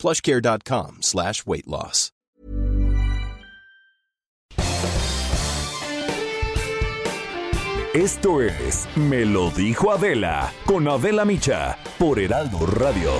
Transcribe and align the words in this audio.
plushcare.com 0.00 0.98
slash 1.02 1.44
weight 1.46 1.66
loss. 1.66 2.10
Esto 7.92 8.40
es 8.40 8.86
Me 8.94 9.24
lo 9.24 9.50
dijo 9.50 9.90
Adela 9.90 10.52
con 10.64 10.86
Adela 10.86 11.24
Micha 11.24 11.76
por 11.98 12.20
Heraldo 12.20 12.64
Radio. 12.64 13.10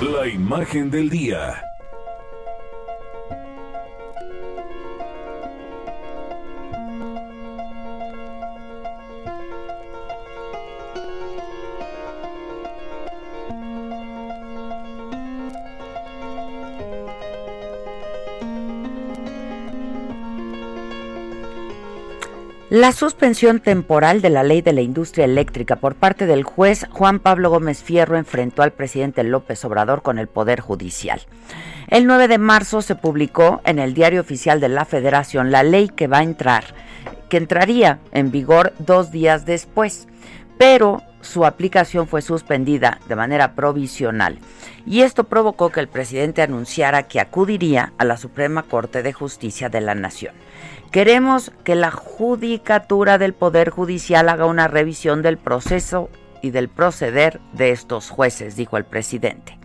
La 0.00 0.28
imagen 0.28 0.92
del 0.92 1.10
día. 1.10 1.73
La 22.74 22.90
suspensión 22.90 23.60
temporal 23.60 24.20
de 24.20 24.30
la 24.30 24.42
ley 24.42 24.60
de 24.60 24.72
la 24.72 24.80
industria 24.80 25.26
eléctrica 25.26 25.76
por 25.76 25.94
parte 25.94 26.26
del 26.26 26.42
juez 26.42 26.88
Juan 26.90 27.20
Pablo 27.20 27.48
Gómez 27.48 27.84
Fierro 27.84 28.16
enfrentó 28.16 28.62
al 28.62 28.72
presidente 28.72 29.22
López 29.22 29.64
Obrador 29.64 30.02
con 30.02 30.18
el 30.18 30.26
Poder 30.26 30.58
Judicial. 30.58 31.20
El 31.86 32.08
9 32.08 32.26
de 32.26 32.38
marzo 32.38 32.82
se 32.82 32.96
publicó 32.96 33.60
en 33.64 33.78
el 33.78 33.94
Diario 33.94 34.20
Oficial 34.20 34.58
de 34.58 34.70
la 34.70 34.86
Federación 34.86 35.52
la 35.52 35.62
ley 35.62 35.88
que 35.88 36.08
va 36.08 36.18
a 36.18 36.24
entrar, 36.24 36.64
que 37.28 37.36
entraría 37.36 38.00
en 38.10 38.32
vigor 38.32 38.72
dos 38.80 39.12
días 39.12 39.46
después, 39.46 40.08
pero 40.58 41.00
su 41.24 41.44
aplicación 41.44 42.06
fue 42.06 42.22
suspendida 42.22 43.00
de 43.08 43.16
manera 43.16 43.54
provisional. 43.54 44.38
Y 44.86 45.00
esto 45.00 45.24
provocó 45.24 45.70
que 45.70 45.80
el 45.80 45.88
presidente 45.88 46.42
anunciara 46.42 47.04
que 47.04 47.20
acudiría 47.20 47.92
a 47.98 48.04
la 48.04 48.16
Suprema 48.16 48.62
Corte 48.62 49.02
de 49.02 49.12
Justicia 49.12 49.68
de 49.68 49.80
la 49.80 49.94
Nación. 49.94 50.34
Queremos 50.90 51.50
que 51.64 51.74
la 51.74 51.90
judicatura 51.90 53.18
del 53.18 53.34
Poder 53.34 53.70
Judicial 53.70 54.28
haga 54.28 54.46
una 54.46 54.68
revisión 54.68 55.22
del 55.22 55.38
proceso 55.38 56.08
y 56.42 56.50
del 56.50 56.68
proceder 56.68 57.40
de 57.52 57.70
estos 57.70 58.10
jueces, 58.10 58.54
dijo 58.54 58.76
el 58.76 58.84
presidente. 58.84 59.58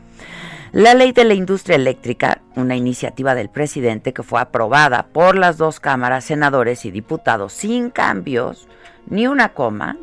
La 0.72 0.94
ley 0.94 1.12
de 1.12 1.26
la 1.26 1.34
industria 1.34 1.76
eléctrica, 1.76 2.42
una 2.56 2.76
iniciativa 2.76 3.36
del 3.36 3.50
presidente 3.50 4.14
que 4.14 4.24
fue 4.24 4.40
aprobada 4.40 5.08
por 5.08 5.36
las 5.36 5.58
dos 5.58 5.80
cámaras, 5.80 6.26
senadores 6.26 6.86
y 6.86 6.92
diputados 6.92 7.54
sin 7.54 7.90
cambios, 7.90 8.68
ni 9.08 9.28
una 9.28 9.50
coma, 9.50 9.98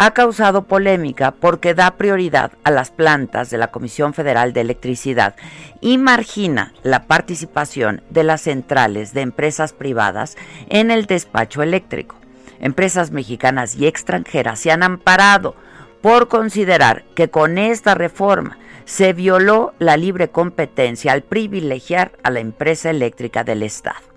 ha 0.00 0.12
causado 0.12 0.62
polémica 0.62 1.32
porque 1.32 1.74
da 1.74 1.96
prioridad 1.96 2.52
a 2.62 2.70
las 2.70 2.92
plantas 2.92 3.50
de 3.50 3.58
la 3.58 3.72
Comisión 3.72 4.14
Federal 4.14 4.52
de 4.52 4.60
Electricidad 4.60 5.34
y 5.80 5.98
margina 5.98 6.72
la 6.84 7.08
participación 7.08 8.02
de 8.08 8.22
las 8.22 8.42
centrales 8.42 9.12
de 9.12 9.22
empresas 9.22 9.72
privadas 9.72 10.36
en 10.68 10.92
el 10.92 11.06
despacho 11.06 11.64
eléctrico. 11.64 12.14
Empresas 12.60 13.10
mexicanas 13.10 13.74
y 13.74 13.88
extranjeras 13.88 14.60
se 14.60 14.70
han 14.70 14.84
amparado 14.84 15.56
por 16.00 16.28
considerar 16.28 17.02
que 17.16 17.28
con 17.28 17.58
esta 17.58 17.96
reforma 17.96 18.56
se 18.84 19.12
violó 19.12 19.74
la 19.80 19.96
libre 19.96 20.28
competencia 20.28 21.10
al 21.10 21.22
privilegiar 21.22 22.12
a 22.22 22.30
la 22.30 22.38
empresa 22.38 22.90
eléctrica 22.90 23.42
del 23.42 23.64
Estado. 23.64 24.07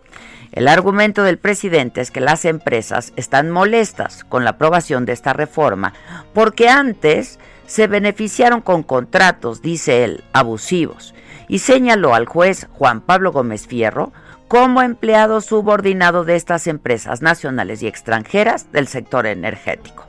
El 0.51 0.67
argumento 0.67 1.23
del 1.23 1.37
presidente 1.37 2.01
es 2.01 2.11
que 2.11 2.19
las 2.19 2.43
empresas 2.43 3.13
están 3.15 3.49
molestas 3.49 4.25
con 4.25 4.43
la 4.43 4.51
aprobación 4.51 5.05
de 5.05 5.13
esta 5.13 5.31
reforma 5.31 5.93
porque 6.33 6.67
antes 6.67 7.39
se 7.67 7.87
beneficiaron 7.87 8.59
con 8.59 8.83
contratos, 8.83 9.61
dice 9.61 10.03
él, 10.03 10.25
abusivos, 10.33 11.15
y 11.47 11.59
señaló 11.59 12.13
al 12.15 12.25
juez 12.25 12.67
Juan 12.73 12.99
Pablo 12.99 13.31
Gómez 13.31 13.65
Fierro 13.65 14.11
como 14.49 14.81
empleado 14.81 15.39
subordinado 15.39 16.25
de 16.25 16.35
estas 16.35 16.67
empresas 16.67 17.21
nacionales 17.21 17.81
y 17.81 17.87
extranjeras 17.87 18.73
del 18.73 18.89
sector 18.89 19.25
energético. 19.25 20.05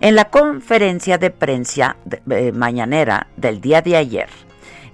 En 0.00 0.14
la 0.14 0.30
conferencia 0.30 1.18
de 1.18 1.30
prensa 1.30 1.96
eh, 2.30 2.52
mañanera 2.52 3.26
del 3.36 3.60
día 3.60 3.82
de 3.82 3.96
ayer, 3.96 4.28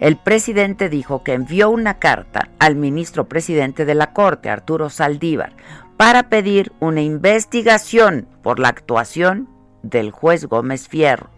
el 0.03 0.17
presidente 0.17 0.89
dijo 0.89 1.23
que 1.23 1.33
envió 1.33 1.71
una 1.71 2.01
carta 2.01 2.49
al 2.59 2.75
ministro 2.75 3.29
presidente 3.29 3.85
de 3.85 3.95
la 3.95 4.13
Corte, 4.13 4.51
Arturo 4.51 4.91
Saldívar, 4.91 5.53
para 5.97 6.29
pedir 6.29 6.73
una 6.81 7.03
investigación 7.03 8.27
por 8.43 8.59
la 8.59 8.67
actuación 8.67 9.49
del 9.85 10.11
juez 10.11 10.47
Gómez 10.47 10.89
Fierro. 10.89 11.31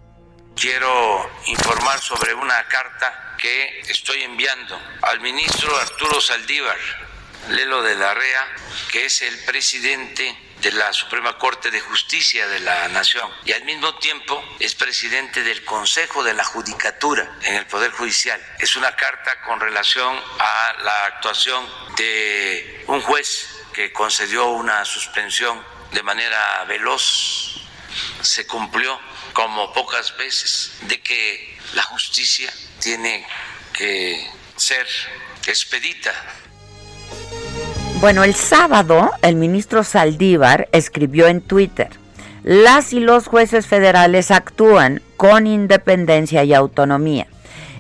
Quiero 0.57 1.29
informar 1.47 1.99
sobre 1.99 2.33
una 2.33 2.65
carta 2.69 3.37
que 3.39 3.81
estoy 3.91 4.23
enviando 4.23 4.81
al 5.03 5.21
ministro 5.21 5.69
Arturo 5.77 6.19
Saldívar, 6.23 6.79
Lelo 7.51 7.83
de 7.83 7.97
la 7.97 8.15
REA, 8.15 8.47
que 8.91 9.05
es 9.05 9.21
el 9.21 9.37
presidente 9.45 10.35
de 10.65 10.73
la 10.73 10.95
Suprema 10.95 11.37
Corte 11.37 11.71
de 11.71 11.79
Justicia 11.79 12.49
de 12.49 12.59
la 12.61 12.89
Nación 12.89 13.31
y 13.45 13.53
al 13.53 13.65
mismo 13.65 13.97
tiempo 13.99 14.43
es 14.59 14.75
presidente 14.75 15.43
del 15.43 15.63
Consejo 15.63 16.25
de 16.25 16.33
la 16.33 16.43
Judicatura 16.43 17.39
en 17.43 17.57
el 17.57 17.67
Poder 17.67 17.91
Judicial. 17.91 18.41
Es 18.59 18.75
una 18.75 18.97
carta 18.97 19.43
con 19.43 19.61
relación 19.61 20.19
a 20.39 20.75
la 20.83 21.05
actuación 21.05 21.67
de 21.99 22.83
un 22.87 23.03
juez 23.03 23.47
que 23.75 23.93
concedió 23.93 24.53
una 24.53 24.87
suspensión 24.87 25.63
de 25.93 26.03
manera 26.03 26.65
veloz. 26.65 27.61
Se 28.23 28.47
cumplió 28.47 28.99
como 29.35 29.71
pocas 29.75 30.17
veces 30.17 30.79
de 30.83 30.99
que 31.03 31.59
la 31.75 31.83
justicia 31.83 32.51
tiene 32.81 33.27
que 33.75 34.31
ser 34.57 34.89
expedita 35.47 36.15
bueno, 38.05 38.23
el 38.23 38.35
sábado 38.35 39.13
el 39.23 39.35
ministro 39.35 39.83
Saldívar 39.83 40.69
escribió 40.73 41.27
en 41.27 41.41
Twitter, 41.41 41.89
las 42.43 42.93
y 42.93 43.01
los 43.01 43.29
jueces 43.29 43.67
federales 43.67 44.31
actúan 44.31 45.01
con 45.17 45.47
independencia 45.47 46.45
y 46.45 46.53
autonomía. 46.53 47.29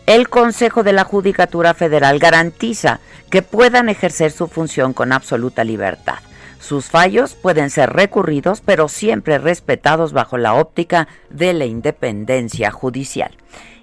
El 0.06 0.30
Consejo 0.30 0.82
de 0.82 0.94
la 0.94 1.04
Judicatura 1.04 1.74
Federal 1.74 2.18
garantiza 2.20 3.00
que 3.28 3.42
puedan 3.42 3.90
ejercer 3.90 4.30
su 4.30 4.48
función 4.48 4.94
con 4.94 5.12
absoluta 5.12 5.62
libertad. 5.62 6.20
Sus 6.58 6.86
fallos 6.86 7.34
pueden 7.34 7.68
ser 7.68 7.90
recurridos, 7.90 8.62
pero 8.62 8.88
siempre 8.88 9.36
respetados 9.36 10.14
bajo 10.14 10.38
la 10.38 10.54
óptica 10.54 11.06
de 11.28 11.52
la 11.52 11.66
independencia 11.66 12.70
judicial. 12.70 13.36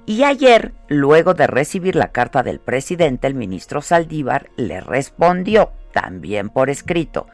Y 0.08 0.24
ayer, 0.24 0.74
luego 0.88 1.36
de 1.36 1.46
recibir 1.46 1.96
la 1.96 2.08
carta 2.08 2.42
del 2.42 2.60
presidente, 2.60 3.28
el 3.28 3.36
ministro 3.36 3.84
Saldívar 3.84 4.50
le 4.58 4.82
respondió 4.82 5.70
también 5.92 6.50
por 6.50 6.70
escrito, 6.70 7.28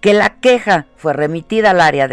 que 0.00 0.14
la 0.14 0.40
queja 0.40 0.86
fue 0.96 1.12
remitida 1.12 1.70
al 1.70 1.80
área, 1.80 2.08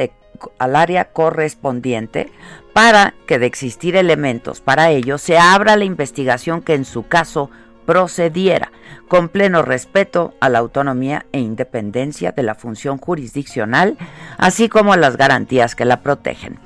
al 0.60 0.76
área 0.76 1.06
correspondiente 1.06 2.32
para 2.74 3.14
que 3.28 3.40
de 3.40 3.46
existir 3.46 3.96
elementos 3.96 4.62
para 4.62 4.90
ello 4.90 5.18
se 5.18 5.38
abra 5.38 5.76
la 5.76 5.86
investigación 5.86 6.62
que 6.62 6.74
en 6.74 6.86
su 6.86 7.08
caso 7.08 7.50
procediera 7.86 8.72
con 9.08 9.30
pleno 9.30 9.62
respeto 9.62 10.34
a 10.40 10.50
la 10.50 10.60
autonomía 10.60 11.26
e 11.32 11.40
independencia 11.40 12.32
de 12.32 12.44
la 12.44 12.56
función 12.56 12.98
jurisdiccional, 12.98 13.98
así 14.38 14.70
como 14.70 14.94
a 14.94 14.98
las 14.98 15.18
garantías 15.18 15.76
que 15.76 15.86
la 15.86 16.02
protegen. 16.02 16.58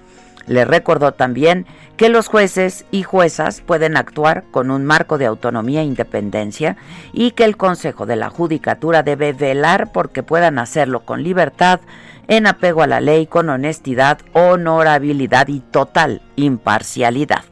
Le 0.47 0.63
recordó 0.63 1.11
también 1.11 1.65
que 1.97 2.09
los 2.09 2.27
jueces 2.27 2.85
y 2.89 3.03
juezas 3.03 3.61
pueden 3.61 3.97
actuar 3.97 4.45
con 4.49 4.71
un 4.71 4.85
marco 4.85 5.17
de 5.17 5.25
autonomía 5.25 5.81
e 5.81 5.85
independencia 5.85 6.77
y 7.11 7.31
que 7.31 7.43
el 7.43 7.57
Consejo 7.57 8.05
de 8.05 8.15
la 8.15 8.29
Judicatura 8.29 9.03
debe 9.03 9.33
velar 9.33 9.91
porque 9.91 10.23
puedan 10.23 10.57
hacerlo 10.57 11.01
con 11.01 11.21
libertad, 11.21 11.81
en 12.29 12.47
apego 12.47 12.81
a 12.81 12.87
la 12.87 13.01
ley, 13.01 13.27
con 13.27 13.49
honestidad, 13.49 14.19
honorabilidad 14.33 15.47
y 15.49 15.59
total 15.59 16.21
imparcialidad. 16.35 17.43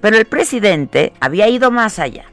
Pero 0.00 0.16
el 0.16 0.26
presidente 0.26 1.12
había 1.20 1.48
ido 1.48 1.70
más 1.70 1.98
allá 1.98 2.24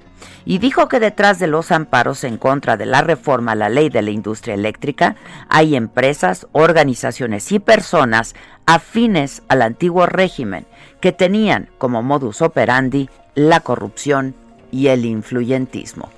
y 0.46 0.58
dijo 0.58 0.88
que 0.88 1.00
detrás 1.00 1.40
de 1.40 1.48
los 1.48 1.72
amparos 1.72 2.24
en 2.24 2.38
contra 2.38 2.78
de 2.78 2.86
la 2.86 3.02
reforma 3.02 3.54
a 3.54 3.56
la 3.56 3.70
ley 3.70 3.90
de 3.90 4.02
la 4.02 4.12
industria 4.12 4.56
eléctrica 4.56 5.16
hay 5.50 5.76
empresas, 5.76 6.48
organizaciones 6.52 7.52
y 7.52 7.60
personas 7.60 8.36
afines 8.66 9.44
al 9.48 9.62
antiguo 9.62 10.06
régimen 10.06 10.66
que 11.00 11.12
tenían 11.12 11.70
como 11.78 12.04
modus 12.04 12.42
operandi 12.42 13.10
la 13.36 13.60
corrupción 13.60 14.36
y 14.72 14.88
el 14.88 15.06
influyentismo. 15.06 16.10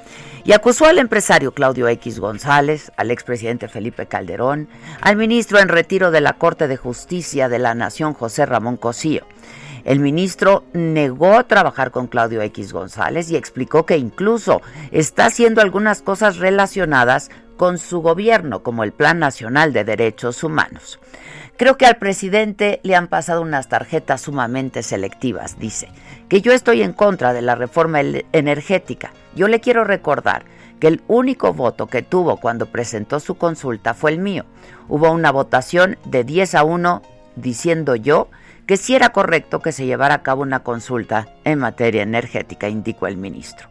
Y 0.45 0.51
acusó 0.51 0.85
al 0.85 0.99
empresario 0.99 1.53
Claudio 1.53 1.87
X 1.87 2.19
González, 2.19 2.91
al 2.97 3.11
expresidente 3.11 3.69
Felipe 3.69 4.07
Calderón, 4.07 4.67
al 4.99 5.15
ministro 5.15 5.59
en 5.59 5.69
retiro 5.69 6.11
de 6.11 6.19
la 6.19 6.33
Corte 6.33 6.67
de 6.67 6.75
Justicia 6.75 7.47
de 7.47 7.59
la 7.59 7.73
Nación 7.75 8.13
José 8.13 8.45
Ramón 8.45 8.75
Cosío. 8.75 9.25
El 9.85 9.99
ministro 9.99 10.63
negó 10.73 11.43
trabajar 11.45 11.91
con 11.91 12.07
Claudio 12.07 12.41
X 12.41 12.71
González 12.71 13.29
y 13.29 13.35
explicó 13.35 13.85
que 13.85 13.97
incluso 13.97 14.61
está 14.91 15.25
haciendo 15.25 15.61
algunas 15.61 16.01
cosas 16.01 16.37
relacionadas 16.37 17.29
con 17.57 17.77
su 17.77 18.01
gobierno, 18.01 18.63
como 18.63 18.83
el 18.83 18.93
Plan 18.93 19.19
Nacional 19.19 19.73
de 19.73 19.83
Derechos 19.83 20.43
Humanos. 20.43 20.99
Creo 21.57 21.77
que 21.77 21.85
al 21.85 21.97
presidente 21.97 22.79
le 22.83 22.95
han 22.95 23.07
pasado 23.07 23.41
unas 23.41 23.69
tarjetas 23.69 24.21
sumamente 24.21 24.81
selectivas, 24.81 25.59
dice, 25.59 25.89
que 26.27 26.41
yo 26.41 26.51
estoy 26.51 26.81
en 26.81 26.93
contra 26.93 27.31
de 27.31 27.43
la 27.43 27.55
reforma 27.55 28.01
energética. 28.01 29.13
Yo 29.35 29.47
le 29.47 29.59
quiero 29.59 29.83
recordar 29.83 30.45
que 30.79 30.87
el 30.87 31.01
único 31.07 31.53
voto 31.53 31.87
que 31.87 32.01
tuvo 32.01 32.37
cuando 32.37 32.65
presentó 32.65 33.19
su 33.19 33.35
consulta 33.35 33.93
fue 33.93 34.11
el 34.11 34.19
mío. 34.19 34.45
Hubo 34.89 35.11
una 35.11 35.31
votación 35.31 35.97
de 36.05 36.23
10 36.23 36.55
a 36.55 36.63
1 36.63 37.01
diciendo 37.35 37.95
yo 37.95 38.29
que 38.65 38.77
sí 38.77 38.95
era 38.95 39.09
correcto 39.09 39.59
que 39.59 39.71
se 39.71 39.85
llevara 39.85 40.15
a 40.15 40.23
cabo 40.23 40.41
una 40.41 40.63
consulta 40.63 41.27
en 41.43 41.59
materia 41.59 42.03
energética, 42.03 42.69
indicó 42.69 43.07
el 43.07 43.17
ministro. 43.17 43.69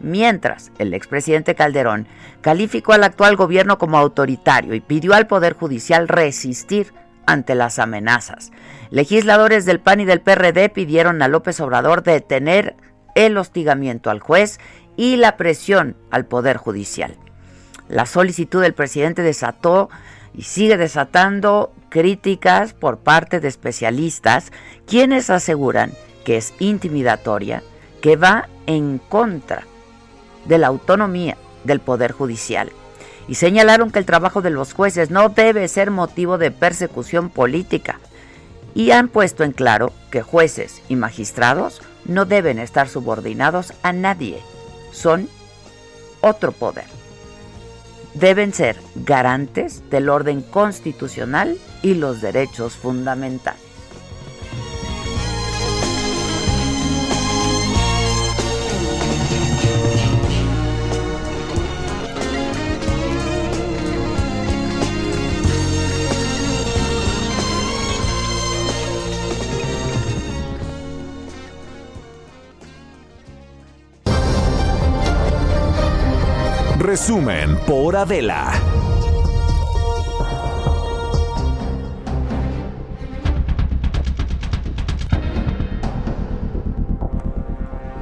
Mientras, 0.00 0.70
el 0.78 0.94
expresidente 0.94 1.54
Calderón 1.54 2.06
calificó 2.40 2.92
al 2.92 3.04
actual 3.04 3.36
gobierno 3.36 3.78
como 3.78 3.98
autoritario 3.98 4.74
y 4.74 4.80
pidió 4.80 5.14
al 5.14 5.26
Poder 5.26 5.54
Judicial 5.54 6.06
resistir 6.06 6.92
ante 7.26 7.54
las 7.54 7.78
amenazas. 7.78 8.52
Legisladores 8.90 9.66
del 9.66 9.80
PAN 9.80 10.00
y 10.00 10.04
del 10.04 10.20
PRD 10.20 10.68
pidieron 10.68 11.20
a 11.20 11.28
López 11.28 11.60
Obrador 11.60 12.02
detener 12.02 12.76
el 13.14 13.36
hostigamiento 13.36 14.10
al 14.10 14.20
juez 14.20 14.60
y 14.96 15.16
la 15.16 15.36
presión 15.36 15.96
al 16.10 16.26
Poder 16.26 16.56
Judicial. 16.56 17.16
La 17.88 18.06
solicitud 18.06 18.62
del 18.62 18.74
presidente 18.74 19.22
desató 19.22 19.90
y 20.34 20.42
sigue 20.42 20.76
desatando 20.76 21.72
críticas 21.88 22.72
por 22.72 22.98
parte 22.98 23.40
de 23.40 23.48
especialistas, 23.48 24.52
quienes 24.86 25.30
aseguran 25.30 25.92
que 26.24 26.36
es 26.36 26.54
intimidatoria, 26.58 27.62
que 28.00 28.16
va 28.16 28.48
en 28.66 28.98
contra 28.98 29.64
de 30.44 30.58
la 30.58 30.66
autonomía 30.66 31.36
del 31.64 31.80
Poder 31.80 32.12
Judicial. 32.12 32.70
Y 33.28 33.34
señalaron 33.34 33.90
que 33.90 33.98
el 33.98 34.06
trabajo 34.06 34.42
de 34.42 34.50
los 34.50 34.72
jueces 34.72 35.10
no 35.10 35.28
debe 35.28 35.68
ser 35.68 35.90
motivo 35.90 36.38
de 36.38 36.50
persecución 36.50 37.28
política. 37.28 38.00
Y 38.74 38.90
han 38.90 39.08
puesto 39.08 39.44
en 39.44 39.52
claro 39.52 39.92
que 40.10 40.22
jueces 40.22 40.82
y 40.88 40.96
magistrados 40.96 41.82
no 42.04 42.24
deben 42.24 42.58
estar 42.58 42.88
subordinados 42.88 43.72
a 43.82 43.92
nadie, 43.92 44.40
son 44.92 45.28
otro 46.20 46.52
poder. 46.52 46.97
Deben 48.18 48.52
ser 48.52 48.76
garantes 48.96 49.88
del 49.90 50.08
orden 50.08 50.42
constitucional 50.42 51.56
y 51.82 51.94
los 51.94 52.20
derechos 52.20 52.72
fundamentales. 52.74 53.67
Resumen 76.88 77.54
por 77.66 77.96
Adela. 77.96 78.67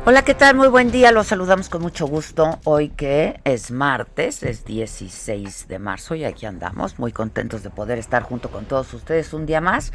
Hola, 0.09 0.23
¿qué 0.23 0.35
tal? 0.35 0.55
Muy 0.55 0.69
buen 0.69 0.93
día. 0.93 1.11
Los 1.11 1.27
saludamos 1.27 1.69
con 1.69 1.83
mucho 1.83 2.07
gusto. 2.07 2.61
Hoy 2.63 2.91
que 2.91 3.41
es 3.43 3.73
martes, 3.73 4.45
es 4.45 4.65
16 4.65 5.67
de 5.67 5.81
marzo 5.81 6.15
y 6.15 6.25
aquí 6.25 6.47
andamos, 6.47 7.01
muy 7.01 7.11
contentos 7.11 7.65
de 7.65 7.71
poder 7.71 7.99
estar 7.99 8.23
junto 8.23 8.49
con 8.49 8.67
todos 8.67 8.95
ustedes 8.95 9.33
un 9.33 9.47
día 9.47 9.61
más. 9.61 9.93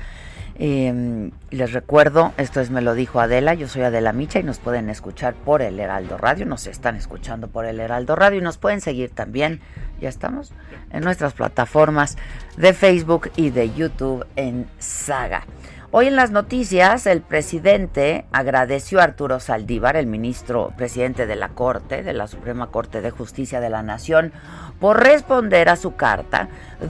Eh, 0.55 1.31
les 1.49 1.71
recuerdo, 1.71 2.33
esto 2.35 2.59
es 2.59 2.71
Me 2.71 2.81
lo 2.81 2.93
dijo 2.93 3.21
Adela, 3.21 3.53
yo 3.53 3.69
soy 3.69 3.83
Adela 3.83 4.11
Micha 4.11 4.39
y 4.39 4.43
nos 4.43 4.59
pueden 4.59 4.89
escuchar 4.89 5.33
por 5.33 5.61
el 5.61 5.79
Heraldo 5.79 6.17
Radio, 6.17 6.45
nos 6.45 6.67
están 6.67 6.97
escuchando 6.97 7.47
por 7.47 7.63
el 7.63 7.79
Heraldo 7.79 8.17
Radio 8.17 8.39
y 8.39 8.43
nos 8.43 8.57
pueden 8.57 8.81
seguir 8.81 9.11
también, 9.11 9.61
ya 10.01 10.09
estamos, 10.09 10.51
en 10.91 11.05
nuestras 11.05 11.31
plataformas 11.31 12.17
de 12.57 12.73
Facebook 12.73 13.31
y 13.37 13.51
de 13.51 13.73
YouTube 13.73 14.27
en 14.35 14.67
Saga. 14.77 15.45
Hoy 15.93 16.07
en 16.07 16.15
las 16.15 16.31
noticias, 16.31 17.05
el 17.05 17.19
presidente 17.19 18.23
agradeció 18.31 19.01
a 19.01 19.03
Arturo 19.03 19.41
Saldívar, 19.41 19.97
el 19.97 20.07
ministro 20.07 20.71
presidente 20.77 21.27
de 21.27 21.35
la 21.35 21.49
Corte, 21.49 22.01
de 22.01 22.13
la 22.13 22.27
Suprema 22.27 22.67
Corte 22.67 23.01
de 23.01 23.11
Justicia 23.11 23.59
de 23.59 23.69
la 23.69 23.83
Nación, 23.83 24.31
por 24.79 25.03
responder 25.03 25.67
a 25.67 25.75
su 25.75 25.97
carta 25.97 26.47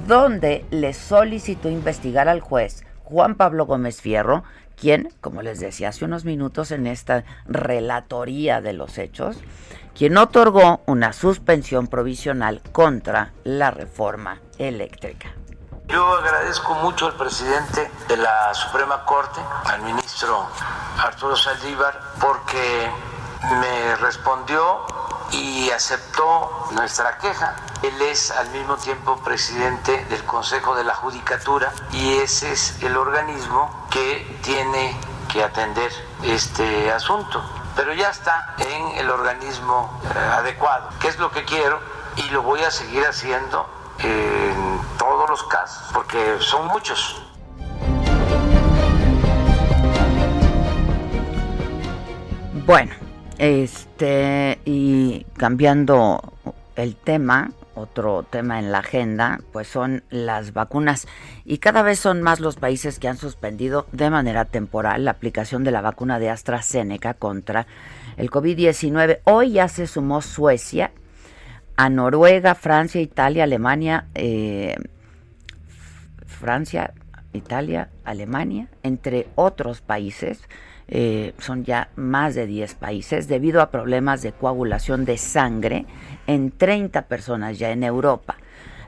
donde 0.07 0.65
le 0.69 0.93
solicitó 0.93 1.67
investigar 1.67 2.29
al 2.29 2.41
juez 2.41 2.85
Juan 3.03 3.33
Pablo 3.33 3.65
Gómez 3.65 4.01
Fierro, 4.01 4.43
quien, 4.79 5.09
como 5.19 5.41
les 5.41 5.59
decía 5.59 5.89
hace 5.89 6.05
unos 6.05 6.23
minutos 6.23 6.69
en 6.69 6.85
esta 6.85 7.23
relatoría 7.47 8.61
de 8.61 8.73
los 8.73 8.99
hechos, 8.99 9.39
quien 9.97 10.15
otorgó 10.15 10.81
una 10.85 11.11
suspensión 11.11 11.87
provisional 11.87 12.61
contra 12.71 13.33
la 13.43 13.71
reforma 13.71 14.41
eléctrica. 14.59 15.33
Yo 15.91 16.07
agradezco 16.13 16.73
mucho 16.75 17.07
al 17.07 17.15
presidente 17.15 17.91
de 18.07 18.15
la 18.15 18.53
Suprema 18.53 19.03
Corte, 19.03 19.41
al 19.65 19.81
ministro 19.81 20.47
Arturo 20.97 21.35
Saldívar, 21.35 21.99
porque 22.21 22.89
me 23.59 23.95
respondió 23.97 24.85
y 25.31 25.69
aceptó 25.69 26.69
nuestra 26.71 27.17
queja. 27.17 27.57
Él 27.81 28.01
es 28.03 28.31
al 28.31 28.49
mismo 28.51 28.77
tiempo 28.77 29.17
presidente 29.21 30.05
del 30.05 30.23
Consejo 30.23 30.75
de 30.75 30.85
la 30.85 30.95
Judicatura 30.95 31.73
y 31.91 32.19
ese 32.19 32.53
es 32.53 32.81
el 32.81 32.95
organismo 32.95 33.87
que 33.91 34.39
tiene 34.43 34.97
que 35.29 35.43
atender 35.43 35.91
este 36.23 36.89
asunto. 36.89 37.43
Pero 37.75 37.93
ya 37.93 38.11
está 38.11 38.55
en 38.59 38.97
el 38.97 39.09
organismo 39.09 39.99
eh, 40.05 40.19
adecuado, 40.19 40.87
que 41.01 41.09
es 41.09 41.19
lo 41.19 41.31
que 41.31 41.43
quiero 41.43 41.81
y 42.15 42.29
lo 42.29 42.43
voy 42.43 42.63
a 42.63 42.71
seguir 42.71 43.05
haciendo 43.05 43.80
en 44.03 44.79
todos 44.97 45.29
los 45.29 45.43
casos, 45.43 45.91
porque 45.93 46.17
son 46.39 46.67
muchos. 46.67 47.21
Bueno, 52.65 52.91
este, 53.37 54.59
y 54.65 55.25
cambiando 55.35 56.21
el 56.75 56.95
tema, 56.95 57.51
otro 57.75 58.23
tema 58.29 58.59
en 58.59 58.71
la 58.71 58.79
agenda, 58.79 59.39
pues 59.51 59.67
son 59.67 60.03
las 60.09 60.53
vacunas. 60.53 61.07
Y 61.43 61.57
cada 61.57 61.81
vez 61.81 61.99
son 61.99 62.21
más 62.21 62.39
los 62.39 62.57
países 62.57 62.99
que 62.99 63.07
han 63.07 63.17
suspendido 63.17 63.87
de 63.91 64.09
manera 64.09 64.45
temporal 64.45 65.05
la 65.05 65.11
aplicación 65.11 65.63
de 65.63 65.71
la 65.71 65.81
vacuna 65.81 66.19
de 66.19 66.29
AstraZeneca 66.29 67.13
contra 67.13 67.67
el 68.17 68.29
COVID-19. 68.29 69.19
Hoy 69.23 69.53
ya 69.53 69.67
se 69.67 69.87
sumó 69.87 70.21
Suecia, 70.21 70.91
a 71.81 71.89
Noruega, 71.89 72.53
Francia, 72.53 73.01
Italia, 73.01 73.43
Alemania, 73.43 74.05
eh, 74.13 74.75
Francia, 76.27 76.93
Italia, 77.33 77.89
Alemania, 78.03 78.67
entre 78.83 79.29
otros 79.33 79.81
países 79.81 80.43
eh, 80.89 81.33
son 81.39 81.65
ya 81.65 81.89
más 81.95 82.35
de 82.35 82.45
10 82.45 82.75
países, 82.75 83.27
debido 83.27 83.63
a 83.63 83.71
problemas 83.71 84.21
de 84.21 84.31
coagulación 84.31 85.05
de 85.05 85.17
sangre 85.17 85.87
en 86.27 86.51
30 86.51 87.07
personas 87.07 87.57
ya 87.57 87.71
en 87.71 87.83
Europa. 87.83 88.37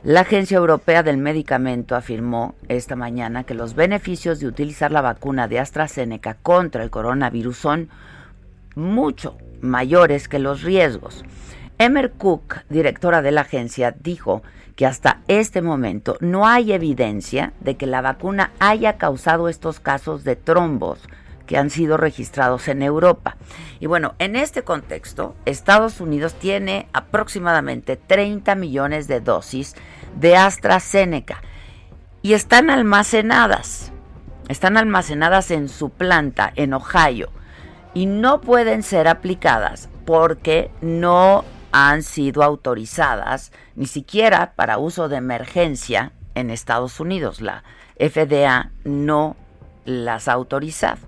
La 0.04 0.20
Agencia 0.20 0.58
Europea 0.58 1.02
del 1.02 1.16
Medicamento 1.16 1.96
afirmó 1.96 2.54
esta 2.68 2.94
mañana 2.94 3.42
que 3.42 3.54
los 3.54 3.74
beneficios 3.74 4.38
de 4.38 4.46
utilizar 4.46 4.92
la 4.92 5.00
vacuna 5.00 5.48
de 5.48 5.58
AstraZeneca 5.58 6.34
contra 6.34 6.84
el 6.84 6.90
coronavirus 6.90 7.56
son 7.56 7.88
mucho 8.76 9.36
mayores 9.62 10.28
que 10.28 10.38
los 10.38 10.62
riesgos. 10.62 11.24
Emer 11.78 12.12
Cook, 12.12 12.58
directora 12.68 13.20
de 13.22 13.32
la 13.32 13.42
agencia, 13.42 13.94
dijo 13.98 14.42
que 14.76 14.86
hasta 14.86 15.20
este 15.28 15.62
momento 15.62 16.16
no 16.20 16.46
hay 16.46 16.72
evidencia 16.72 17.52
de 17.60 17.76
que 17.76 17.86
la 17.86 18.00
vacuna 18.00 18.52
haya 18.58 18.96
causado 18.96 19.48
estos 19.48 19.80
casos 19.80 20.24
de 20.24 20.36
trombos 20.36 21.00
que 21.46 21.58
han 21.58 21.70
sido 21.70 21.96
registrados 21.96 22.68
en 22.68 22.82
Europa. 22.82 23.36
Y 23.80 23.86
bueno, 23.86 24.14
en 24.18 24.36
este 24.36 24.62
contexto, 24.62 25.34
Estados 25.44 26.00
Unidos 26.00 26.34
tiene 26.34 26.88
aproximadamente 26.92 27.96
30 27.96 28.54
millones 28.54 29.08
de 29.08 29.20
dosis 29.20 29.74
de 30.18 30.36
AstraZeneca 30.36 31.42
y 32.22 32.32
están 32.32 32.70
almacenadas, 32.70 33.92
están 34.48 34.76
almacenadas 34.76 35.50
en 35.50 35.68
su 35.68 35.90
planta 35.90 36.52
en 36.56 36.72
Ohio 36.72 37.30
y 37.92 38.06
no 38.06 38.40
pueden 38.40 38.82
ser 38.82 39.08
aplicadas 39.08 39.88
porque 40.06 40.70
no 40.80 41.44
han 41.76 42.04
sido 42.04 42.44
autorizadas 42.44 43.50
ni 43.74 43.86
siquiera 43.86 44.54
para 44.54 44.78
uso 44.78 45.08
de 45.08 45.16
emergencia 45.16 46.12
en 46.36 46.50
Estados 46.50 47.00
Unidos. 47.00 47.40
La 47.40 47.64
FDA 47.98 48.70
no 48.84 49.34
las 49.84 50.28
ha 50.28 50.34
autorizado. 50.34 51.00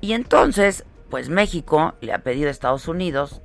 Y 0.00 0.14
entonces, 0.14 0.84
pues 1.10 1.28
México 1.28 1.94
le 2.00 2.12
ha 2.12 2.24
pedido 2.24 2.48
a 2.48 2.50
Estados 2.50 2.88
Unidos 2.88 3.40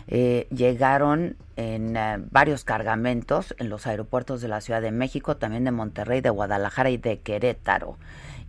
Eh, 0.06 0.46
llegaron 0.50 1.38
en 1.56 1.96
eh, 1.96 2.18
varios 2.30 2.64
cargamentos 2.64 3.54
en 3.58 3.70
los 3.70 3.86
aeropuertos 3.86 4.42
de 4.42 4.48
la 4.48 4.60
Ciudad 4.60 4.82
de 4.82 4.92
México, 4.92 5.38
también 5.38 5.64
de 5.64 5.70
Monterrey, 5.70 6.20
de 6.20 6.28
Guadalajara 6.28 6.90
y 6.90 6.98
de 6.98 7.20
Querétaro. 7.20 7.96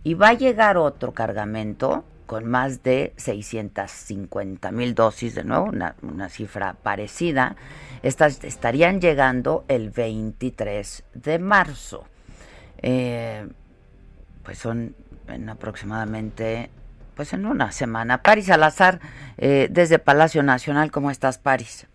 Y 0.04 0.12
va 0.12 0.28
a 0.28 0.34
llegar 0.34 0.76
otro 0.76 1.12
cargamento 1.12 2.04
con 2.30 2.46
más 2.46 2.84
de 2.84 3.12
650 3.16 4.70
mil 4.70 4.94
dosis, 4.94 5.34
de 5.34 5.42
nuevo, 5.42 5.64
una, 5.64 6.28
cifra 6.28 6.74
parecida. 6.74 7.56
Estas 8.04 8.44
estarían 8.44 9.00
llegando 9.00 9.64
el 9.66 9.90
23 9.90 11.02
de 11.12 11.38
marzo. 11.40 12.04
Eh, 12.82 13.48
pues 14.44 14.58
son 14.58 14.94
en 15.26 15.48
aproximadamente 15.48 16.70
pues 17.16 17.32
en 17.32 17.46
una 17.46 17.72
semana. 17.72 18.22
Paris 18.22 18.46
Salazar, 18.46 19.00
eh, 19.36 19.66
desde 19.68 19.98
Palacio 19.98 20.44
Nacional, 20.44 20.92
¿cómo 20.92 21.10
estás, 21.10 21.38
Paris? 21.38 21.88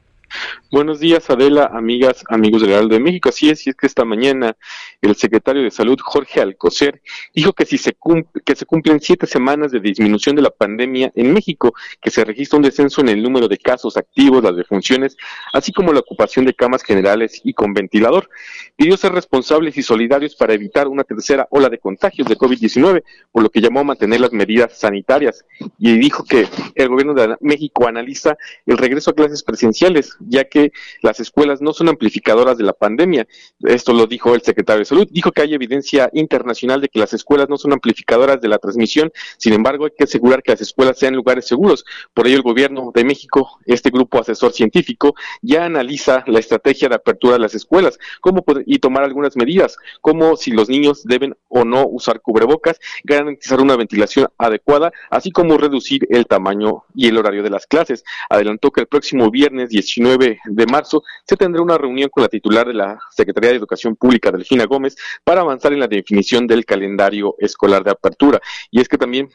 Buenos 0.70 1.00
días, 1.00 1.30
Adela, 1.30 1.70
amigas, 1.74 2.24
amigos 2.28 2.62
del 2.62 2.72
Real 2.72 2.90
de 2.90 3.00
México. 3.00 3.30
Así 3.30 3.50
es, 3.50 3.66
y 3.66 3.70
es 3.70 3.76
que 3.76 3.88
esta 3.88 4.04
mañana 4.04 4.58
el 5.06 5.16
secretario 5.16 5.64
de 5.64 5.72
Salud, 5.72 5.98
Jorge 6.02 6.42
Alcocer, 6.42 7.02
dijo 7.34 7.54
que 7.54 7.66
si 7.66 7.78
se 7.78 7.94
cumple, 7.94 8.42
que 8.44 8.56
se 8.56 8.66
cumplen 8.66 9.00
siete 9.00 9.28
semanas 9.28 9.72
de 9.72 9.80
disminución 9.80 10.36
de 10.36 10.42
la 10.42 10.50
pandemia 10.50 11.12
en 11.16 11.34
México, 11.34 11.74
que 12.02 12.12
se 12.12 12.24
registra 12.24 12.58
un 12.58 12.64
descenso 12.64 13.02
en 13.02 13.10
el 13.10 13.22
número 13.22 13.48
de 13.48 13.58
casos 13.58 13.98
activos, 13.98 14.44
las 14.44 14.56
defunciones, 14.56 15.18
así 15.54 15.72
como 15.72 15.94
la 15.94 16.00
ocupación 16.00 16.46
de 16.46 16.54
camas 16.54 16.84
generales 16.84 17.42
y 17.44 17.54
con 17.54 17.74
ventilador. 17.74 18.30
Pidió 18.76 18.98
ser 18.98 19.12
responsables 19.14 19.78
y 19.78 19.84
solidarios 19.84 20.36
para 20.36 20.54
evitar 20.54 20.88
una 20.88 21.04
tercera 21.04 21.48
ola 21.52 21.70
de 21.70 21.80
contagios 21.80 22.28
de 22.28 22.38
COVID-19, 22.38 23.04
por 23.32 23.44
lo 23.44 23.50
que 23.50 23.62
llamó 23.62 23.82
a 23.82 23.84
mantener 23.84 24.22
las 24.22 24.34
medidas 24.34 24.78
sanitarias. 24.78 25.46
Y 25.78 25.98
dijo 25.98 26.24
que 26.24 26.48
el 26.76 26.90
gobierno 26.90 27.14
de 27.14 27.36
México 27.42 27.88
analiza 27.88 28.38
el 28.66 28.78
regreso 28.78 29.12
a 29.12 29.14
clases 29.14 29.44
presenciales 29.44 30.16
ya 30.20 30.46
que 30.46 30.72
las 31.02 31.20
escuelas 31.20 31.62
no 31.62 31.74
son 31.74 31.90
amplificadoras 31.90 32.58
de 32.58 32.64
la 32.64 32.74
pandemia. 32.74 33.28
Esto 33.62 33.94
lo 33.94 34.08
dijo 34.08 34.36
el 34.36 34.42
secretario 34.42 34.80
de 34.80 34.86
Salud. 34.86 34.95
Dijo 35.10 35.32
que 35.32 35.42
hay 35.42 35.54
evidencia 35.54 36.10
internacional 36.14 36.82
de 36.82 36.90
que 36.90 37.00
las 37.00 37.14
escuelas 37.14 37.50
no 37.50 37.58
son 37.58 37.74
amplificadoras 37.74 38.40
de 38.40 38.48
la 38.48 38.58
transmisión. 38.58 39.12
Sin 39.38 39.54
embargo, 39.54 39.86
hay 39.86 39.92
que 39.98 40.06
asegurar 40.06 40.42
que 40.42 40.52
las 40.52 40.62
escuelas 40.62 40.98
sean 40.98 41.16
lugares 41.16 41.48
seguros. 41.48 41.86
Por 42.14 42.28
ello, 42.28 42.38
el 42.38 42.44
gobierno 42.44 42.92
de 42.94 43.04
México, 43.04 43.60
este 43.66 43.90
grupo 43.90 44.20
asesor 44.20 44.54
científico, 44.54 45.16
ya 45.42 45.66
analiza 45.66 46.24
la 46.28 46.40
estrategia 46.40 46.90
de 46.90 46.96
apertura 46.96 47.34
de 47.34 47.40
las 47.40 47.56
escuelas 47.56 48.00
cómo 48.22 48.44
y 48.66 48.80
tomar 48.80 49.04
algunas 49.04 49.36
medidas, 49.36 49.78
como 50.02 50.36
si 50.36 50.52
los 50.52 50.70
niños 50.70 51.04
deben 51.04 51.36
o 51.48 51.66
no 51.66 51.88
usar 51.88 52.22
cubrebocas, 52.22 52.80
garantizar 53.04 53.60
una 53.62 53.76
ventilación 53.76 54.28
adecuada, 54.38 54.92
así 55.10 55.32
como 55.32 55.58
reducir 55.58 56.08
el 56.10 56.26
tamaño 56.26 56.84
y 56.94 57.08
el 57.08 57.18
horario 57.18 57.44
de 57.44 57.50
las 57.50 57.66
clases. 57.68 58.04
Adelantó 58.30 58.72
que 58.72 58.82
el 58.82 58.88
próximo 58.88 59.30
viernes 59.32 59.70
19 59.70 60.40
de 60.46 60.66
marzo 60.68 61.04
se 61.28 61.38
tendrá 61.38 61.62
una 61.62 61.78
reunión 61.78 62.10
con 62.10 62.24
la 62.24 62.30
titular 62.30 62.68
de 62.68 62.74
la 62.74 63.00
Secretaría 63.12 63.52
de 63.52 63.58
Educación 63.58 63.96
Pública, 63.96 64.32
Delfina 64.32 64.66
Gómez, 64.66 64.85
para 65.24 65.42
avanzar 65.42 65.74
en 65.74 65.80
la 65.80 65.88
definición 65.88 66.48
del 66.48 66.66
calendario 66.66 67.36
escolar 67.40 67.84
de 67.84 67.92
apertura. 67.92 68.40
Y 68.72 68.82
es 68.82 68.88
que 68.88 68.98
también, 68.98 69.30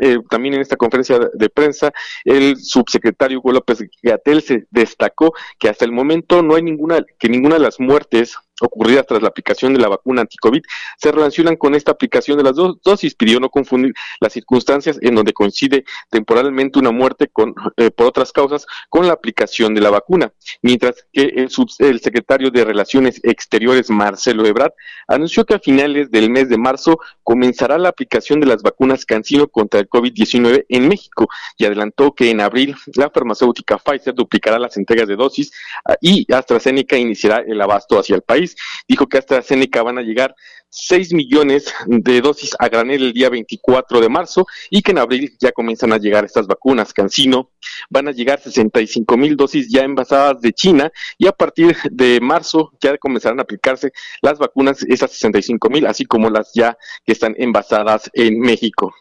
eh, 0.00 0.18
también 0.30 0.54
en 0.54 0.60
esta 0.60 0.76
conferencia 0.76 1.18
de 1.32 1.48
prensa, 1.50 1.92
el 2.24 2.56
subsecretario 2.56 3.38
Hugo 3.38 3.52
López 3.52 3.84
Gatel 4.02 4.42
se 4.42 4.66
destacó 4.70 5.32
que 5.58 5.68
hasta 5.68 5.84
el 5.84 5.92
momento 5.92 6.42
no 6.42 6.54
hay 6.54 6.62
ninguna, 6.62 7.04
que 7.18 7.28
ninguna 7.28 7.56
de 7.56 7.60
las 7.60 7.80
muertes 7.80 8.36
ocurridas 8.60 9.06
tras 9.06 9.22
la 9.22 9.28
aplicación 9.28 9.74
de 9.74 9.80
la 9.80 9.88
vacuna 9.88 10.22
anticovid 10.22 10.62
se 10.98 11.12
relacionan 11.12 11.56
con 11.56 11.74
esta 11.74 11.92
aplicación 11.92 12.38
de 12.38 12.44
las 12.44 12.56
dos 12.56 12.76
dosis. 12.82 13.14
Pidió 13.14 13.40
no 13.40 13.50
confundir 13.50 13.92
las 14.20 14.32
circunstancias 14.32 14.98
en 15.00 15.14
donde 15.14 15.32
coincide 15.32 15.84
temporalmente 16.10 16.78
una 16.78 16.90
muerte 16.90 17.28
con, 17.28 17.54
eh, 17.76 17.90
por 17.90 18.06
otras 18.06 18.32
causas 18.32 18.66
con 18.88 19.06
la 19.06 19.12
aplicación 19.12 19.74
de 19.74 19.80
la 19.80 19.90
vacuna, 19.90 20.32
mientras 20.62 21.06
que 21.12 21.22
el, 21.22 21.48
el 21.78 22.00
secretario 22.00 22.50
de 22.50 22.64
Relaciones 22.64 23.20
Exteriores, 23.22 23.90
Marcelo 23.90 24.46
Ebrard, 24.46 24.72
anunció 25.08 25.44
que 25.44 25.54
a 25.54 25.58
finales 25.58 26.10
del 26.10 26.30
mes 26.30 26.48
de 26.48 26.58
marzo 26.58 26.98
comenzará 27.22 27.78
la 27.78 27.88
aplicación 27.88 28.40
de 28.40 28.46
las 28.46 28.62
vacunas 28.62 29.04
Cancino 29.04 29.48
contra 29.48 29.80
el 29.80 29.88
COVID-19 29.88 30.66
en 30.68 30.88
México 30.88 31.28
y 31.56 31.64
adelantó 31.64 32.14
que 32.14 32.30
en 32.30 32.40
abril 32.40 32.74
la 32.94 33.10
farmacéutica 33.10 33.78
Pfizer 33.78 34.14
duplicará 34.14 34.58
las 34.58 34.76
entregas 34.76 35.08
de 35.08 35.16
dosis 35.16 35.52
ah, 35.84 35.96
y 36.00 36.30
AstraZeneca 36.32 36.96
iniciará 36.96 37.42
el 37.46 37.60
abasto 37.60 37.98
hacia 37.98 38.16
el 38.16 38.22
país. 38.22 38.43
Dijo 38.88 39.06
que 39.06 39.18
hasta 39.18 39.36
AstraZeneca 39.36 39.82
van 39.82 39.98
a 39.98 40.02
llegar 40.02 40.34
6 40.70 41.12
millones 41.14 41.72
de 41.86 42.20
dosis 42.20 42.56
a 42.58 42.68
granel 42.68 43.02
el 43.02 43.12
día 43.12 43.30
24 43.30 44.00
de 44.00 44.08
marzo 44.08 44.46
y 44.70 44.82
que 44.82 44.90
en 44.90 44.98
abril 44.98 45.36
ya 45.40 45.52
comienzan 45.52 45.92
a 45.92 45.98
llegar 45.98 46.24
estas 46.24 46.46
vacunas. 46.46 46.92
Cancino 46.92 47.50
van 47.90 48.08
a 48.08 48.12
llegar 48.12 48.40
65 48.40 49.16
mil 49.16 49.36
dosis 49.36 49.68
ya 49.70 49.82
envasadas 49.82 50.40
de 50.40 50.52
China 50.52 50.90
y 51.16 51.28
a 51.28 51.32
partir 51.32 51.76
de 51.90 52.20
marzo 52.20 52.72
ya 52.80 52.98
comenzarán 52.98 53.38
a 53.38 53.42
aplicarse 53.42 53.92
las 54.20 54.38
vacunas, 54.38 54.82
esas 54.82 55.12
65 55.12 55.70
mil, 55.70 55.86
así 55.86 56.04
como 56.04 56.28
las 56.28 56.52
ya 56.54 56.76
que 57.06 57.12
están 57.12 57.34
envasadas 57.38 58.10
en 58.12 58.40
México. 58.40 58.92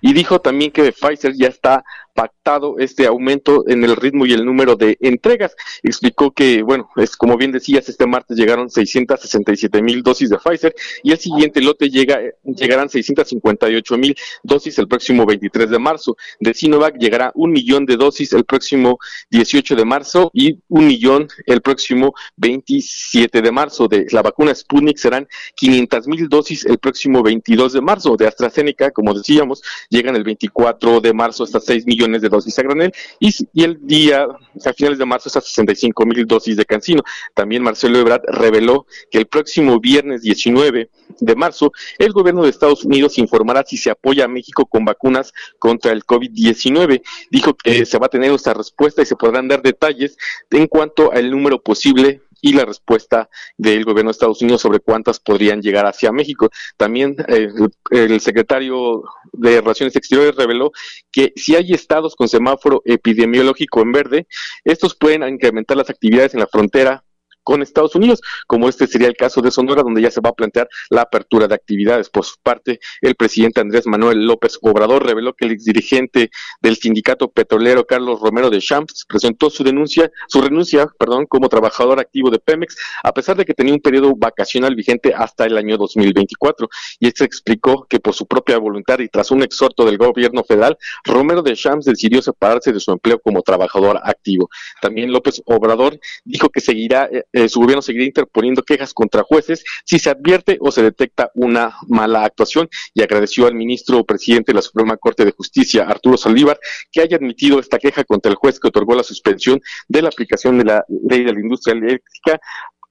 Y 0.00 0.12
dijo 0.12 0.40
también 0.40 0.70
que 0.70 0.92
Pfizer 0.92 1.34
ya 1.34 1.48
está 1.48 1.84
pactado 2.20 2.78
este 2.78 3.06
aumento 3.06 3.64
en 3.66 3.82
el 3.82 3.96
ritmo 3.96 4.26
y 4.26 4.34
el 4.34 4.44
número 4.44 4.76
de 4.76 4.98
entregas. 5.00 5.56
Explicó 5.82 6.32
que, 6.32 6.62
bueno, 6.62 6.90
es 6.96 7.16
como 7.16 7.38
bien 7.38 7.50
decías, 7.50 7.88
este 7.88 8.06
martes 8.06 8.36
llegaron 8.36 8.68
667 8.68 9.80
mil 9.80 10.02
dosis 10.02 10.28
de 10.28 10.36
Pfizer 10.36 10.74
y 11.02 11.12
el 11.12 11.18
siguiente 11.18 11.62
lote 11.62 11.88
llega, 11.88 12.20
llegarán 12.44 12.90
658 12.90 13.96
mil 13.96 14.14
dosis 14.42 14.78
el 14.78 14.86
próximo 14.86 15.24
23 15.24 15.70
de 15.70 15.78
marzo. 15.78 16.14
De 16.40 16.52
Sinovac 16.52 16.98
llegará 16.98 17.32
un 17.34 17.52
millón 17.52 17.86
de 17.86 17.96
dosis 17.96 18.34
el 18.34 18.44
próximo 18.44 18.98
18 19.30 19.74
de 19.74 19.84
marzo 19.86 20.30
y 20.34 20.58
un 20.68 20.86
millón 20.88 21.26
el 21.46 21.62
próximo 21.62 22.12
27 22.36 23.40
de 23.40 23.50
marzo. 23.50 23.88
De 23.88 24.08
la 24.10 24.20
vacuna 24.20 24.54
Sputnik 24.54 24.98
serán 24.98 25.26
500 25.54 26.06
mil 26.06 26.28
dosis 26.28 26.66
el 26.66 26.76
próximo 26.76 27.22
22 27.22 27.72
de 27.72 27.80
marzo. 27.80 28.14
De 28.18 28.26
AstraZeneca, 28.26 28.90
como 28.90 29.14
decíamos, 29.14 29.62
llegan 29.88 30.16
el 30.16 30.24
24 30.24 31.00
de 31.00 31.14
marzo 31.14 31.44
hasta 31.44 31.60
6 31.60 31.86
millones 31.86 32.09
de 32.18 32.28
dosis 32.28 32.58
a 32.58 32.62
granel 32.62 32.92
y, 33.18 33.32
el 33.62 33.78
día, 33.82 34.26
a 34.64 34.72
finales 34.72 34.98
de 34.98 35.06
marzo, 35.06 35.28
estas 35.28 35.46
65 35.46 36.06
mil 36.06 36.26
dosis 36.26 36.56
de 36.56 36.64
Cancino. 36.64 37.02
También 37.34 37.62
Marcelo 37.62 37.98
Ebrard 37.98 38.22
reveló 38.26 38.86
que 39.10 39.18
el 39.18 39.26
próximo 39.26 39.78
viernes 39.80 40.22
19 40.22 40.90
de 41.18 41.36
marzo, 41.36 41.72
el 41.98 42.12
gobierno 42.12 42.42
de 42.42 42.50
Estados 42.50 42.84
Unidos 42.84 43.18
informará 43.18 43.64
si 43.66 43.76
se 43.76 43.90
apoya 43.90 44.24
a 44.24 44.28
México 44.28 44.66
con 44.66 44.84
vacunas 44.84 45.32
contra 45.58 45.92
el 45.92 46.04
COVID-19. 46.04 47.02
Dijo 47.30 47.54
que 47.54 47.84
se 47.84 47.98
va 47.98 48.06
a 48.06 48.10
tener 48.10 48.32
esta 48.32 48.54
respuesta 48.54 49.02
y 49.02 49.06
se 49.06 49.16
podrán 49.16 49.48
dar 49.48 49.62
detalles 49.62 50.16
en 50.50 50.66
cuanto 50.66 51.12
al 51.12 51.30
número 51.30 51.62
posible 51.62 52.22
y 52.40 52.52
la 52.52 52.64
respuesta 52.64 53.28
del 53.56 53.84
gobierno 53.84 54.10
de 54.10 54.12
Estados 54.12 54.42
Unidos 54.42 54.60
sobre 54.60 54.80
cuántas 54.80 55.20
podrían 55.20 55.60
llegar 55.60 55.86
hacia 55.86 56.12
México. 56.12 56.50
También 56.76 57.16
eh, 57.28 57.48
el 57.90 58.20
secretario 58.20 59.02
de 59.32 59.60
Relaciones 59.60 59.96
Exteriores 59.96 60.36
reveló 60.36 60.72
que 61.10 61.32
si 61.36 61.56
hay 61.56 61.72
estados 61.72 62.16
con 62.16 62.28
semáforo 62.28 62.82
epidemiológico 62.84 63.82
en 63.82 63.92
verde, 63.92 64.26
estos 64.64 64.94
pueden 64.94 65.22
incrementar 65.28 65.76
las 65.76 65.90
actividades 65.90 66.34
en 66.34 66.40
la 66.40 66.46
frontera 66.46 67.04
con 67.42 67.62
Estados 67.62 67.94
Unidos, 67.94 68.20
como 68.46 68.68
este 68.68 68.86
sería 68.86 69.08
el 69.08 69.16
caso 69.16 69.40
de 69.40 69.50
Sonora, 69.50 69.82
donde 69.82 70.02
ya 70.02 70.10
se 70.10 70.20
va 70.20 70.30
a 70.30 70.34
plantear 70.34 70.68
la 70.90 71.02
apertura 71.02 71.48
de 71.48 71.54
actividades. 71.54 72.08
Por 72.10 72.24
su 72.24 72.36
parte, 72.42 72.80
el 73.00 73.14
presidente 73.14 73.60
Andrés 73.60 73.86
Manuel 73.86 74.26
López 74.26 74.58
Obrador 74.62 75.04
reveló 75.04 75.34
que 75.34 75.46
el 75.46 75.52
exdirigente 75.52 76.30
del 76.60 76.76
sindicato 76.76 77.30
petrolero 77.30 77.86
Carlos 77.86 78.20
Romero 78.20 78.50
de 78.50 78.60
Champs 78.60 79.04
presentó 79.08 79.50
su 79.50 79.64
denuncia, 79.64 80.10
su 80.28 80.40
renuncia, 80.40 80.88
perdón, 80.98 81.26
como 81.26 81.48
trabajador 81.48 82.00
activo 82.00 82.30
de 82.30 82.38
Pemex, 82.38 82.76
a 83.02 83.12
pesar 83.12 83.36
de 83.36 83.44
que 83.44 83.54
tenía 83.54 83.74
un 83.74 83.80
periodo 83.80 84.14
vacacional 84.16 84.74
vigente 84.74 85.12
hasta 85.14 85.44
el 85.46 85.56
año 85.56 85.76
2024. 85.76 86.68
Y 86.98 87.08
este 87.08 87.24
explicó 87.24 87.86
que 87.88 88.00
por 88.00 88.14
su 88.14 88.26
propia 88.26 88.58
voluntad 88.58 88.98
y 89.00 89.08
tras 89.08 89.30
un 89.30 89.42
exhorto 89.42 89.84
del 89.84 89.98
gobierno 89.98 90.44
federal, 90.44 90.76
Romero 91.04 91.42
de 91.42 91.54
Champs 91.54 91.84
decidió 91.84 92.22
separarse 92.22 92.72
de 92.72 92.80
su 92.80 92.92
empleo 92.92 93.18
como 93.18 93.42
trabajador 93.42 94.00
activo. 94.02 94.48
También 94.80 95.12
López 95.12 95.42
Obrador 95.46 95.98
dijo 96.24 96.48
que 96.48 96.60
seguirá 96.60 97.08
eh, 97.32 97.48
su 97.48 97.60
gobierno 97.60 97.82
seguirá 97.82 98.04
interponiendo 98.04 98.62
quejas 98.62 98.92
contra 98.92 99.22
jueces 99.22 99.64
si 99.84 99.98
se 99.98 100.10
advierte 100.10 100.58
o 100.60 100.70
se 100.70 100.82
detecta 100.82 101.30
una 101.34 101.76
mala 101.88 102.24
actuación 102.24 102.68
y 102.94 103.02
agradeció 103.02 103.46
al 103.46 103.54
ministro 103.54 104.04
presidente 104.04 104.52
de 104.52 104.56
la 104.56 104.62
Suprema 104.62 104.96
Corte 104.96 105.24
de 105.24 105.32
Justicia, 105.32 105.84
Arturo 105.84 106.16
Saldívar, 106.16 106.58
que 106.90 107.00
haya 107.00 107.16
admitido 107.16 107.58
esta 107.58 107.78
queja 107.78 108.04
contra 108.04 108.30
el 108.30 108.36
juez 108.36 108.58
que 108.58 108.68
otorgó 108.68 108.94
la 108.94 109.02
suspensión 109.02 109.60
de 109.88 110.02
la 110.02 110.08
aplicación 110.08 110.58
de 110.58 110.64
la 110.64 110.84
ley 111.08 111.24
de 111.24 111.32
la 111.32 111.40
industria 111.40 111.74
eléctrica 111.74 112.40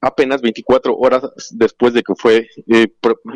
apenas 0.02 0.42
24 0.42 0.96
horas 0.96 1.24
después 1.52 1.94
de 1.94 2.04
que 2.04 2.16
fue 2.16 2.48
eh, 2.68 2.88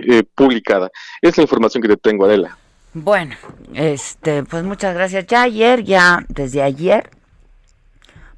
eh, 0.08 0.24
publicada. 0.36 0.90
Es 1.22 1.38
la 1.38 1.44
información 1.44 1.82
que 1.82 1.90
te 1.90 1.98
tengo, 1.98 2.26
Adela. 2.26 2.58
Bueno, 2.94 3.36
este, 3.74 4.44
pues 4.44 4.64
muchas 4.64 4.94
gracias. 4.94 5.26
Ya 5.28 5.42
ayer, 5.42 5.84
ya 5.84 6.24
desde 6.30 6.62
ayer, 6.62 7.10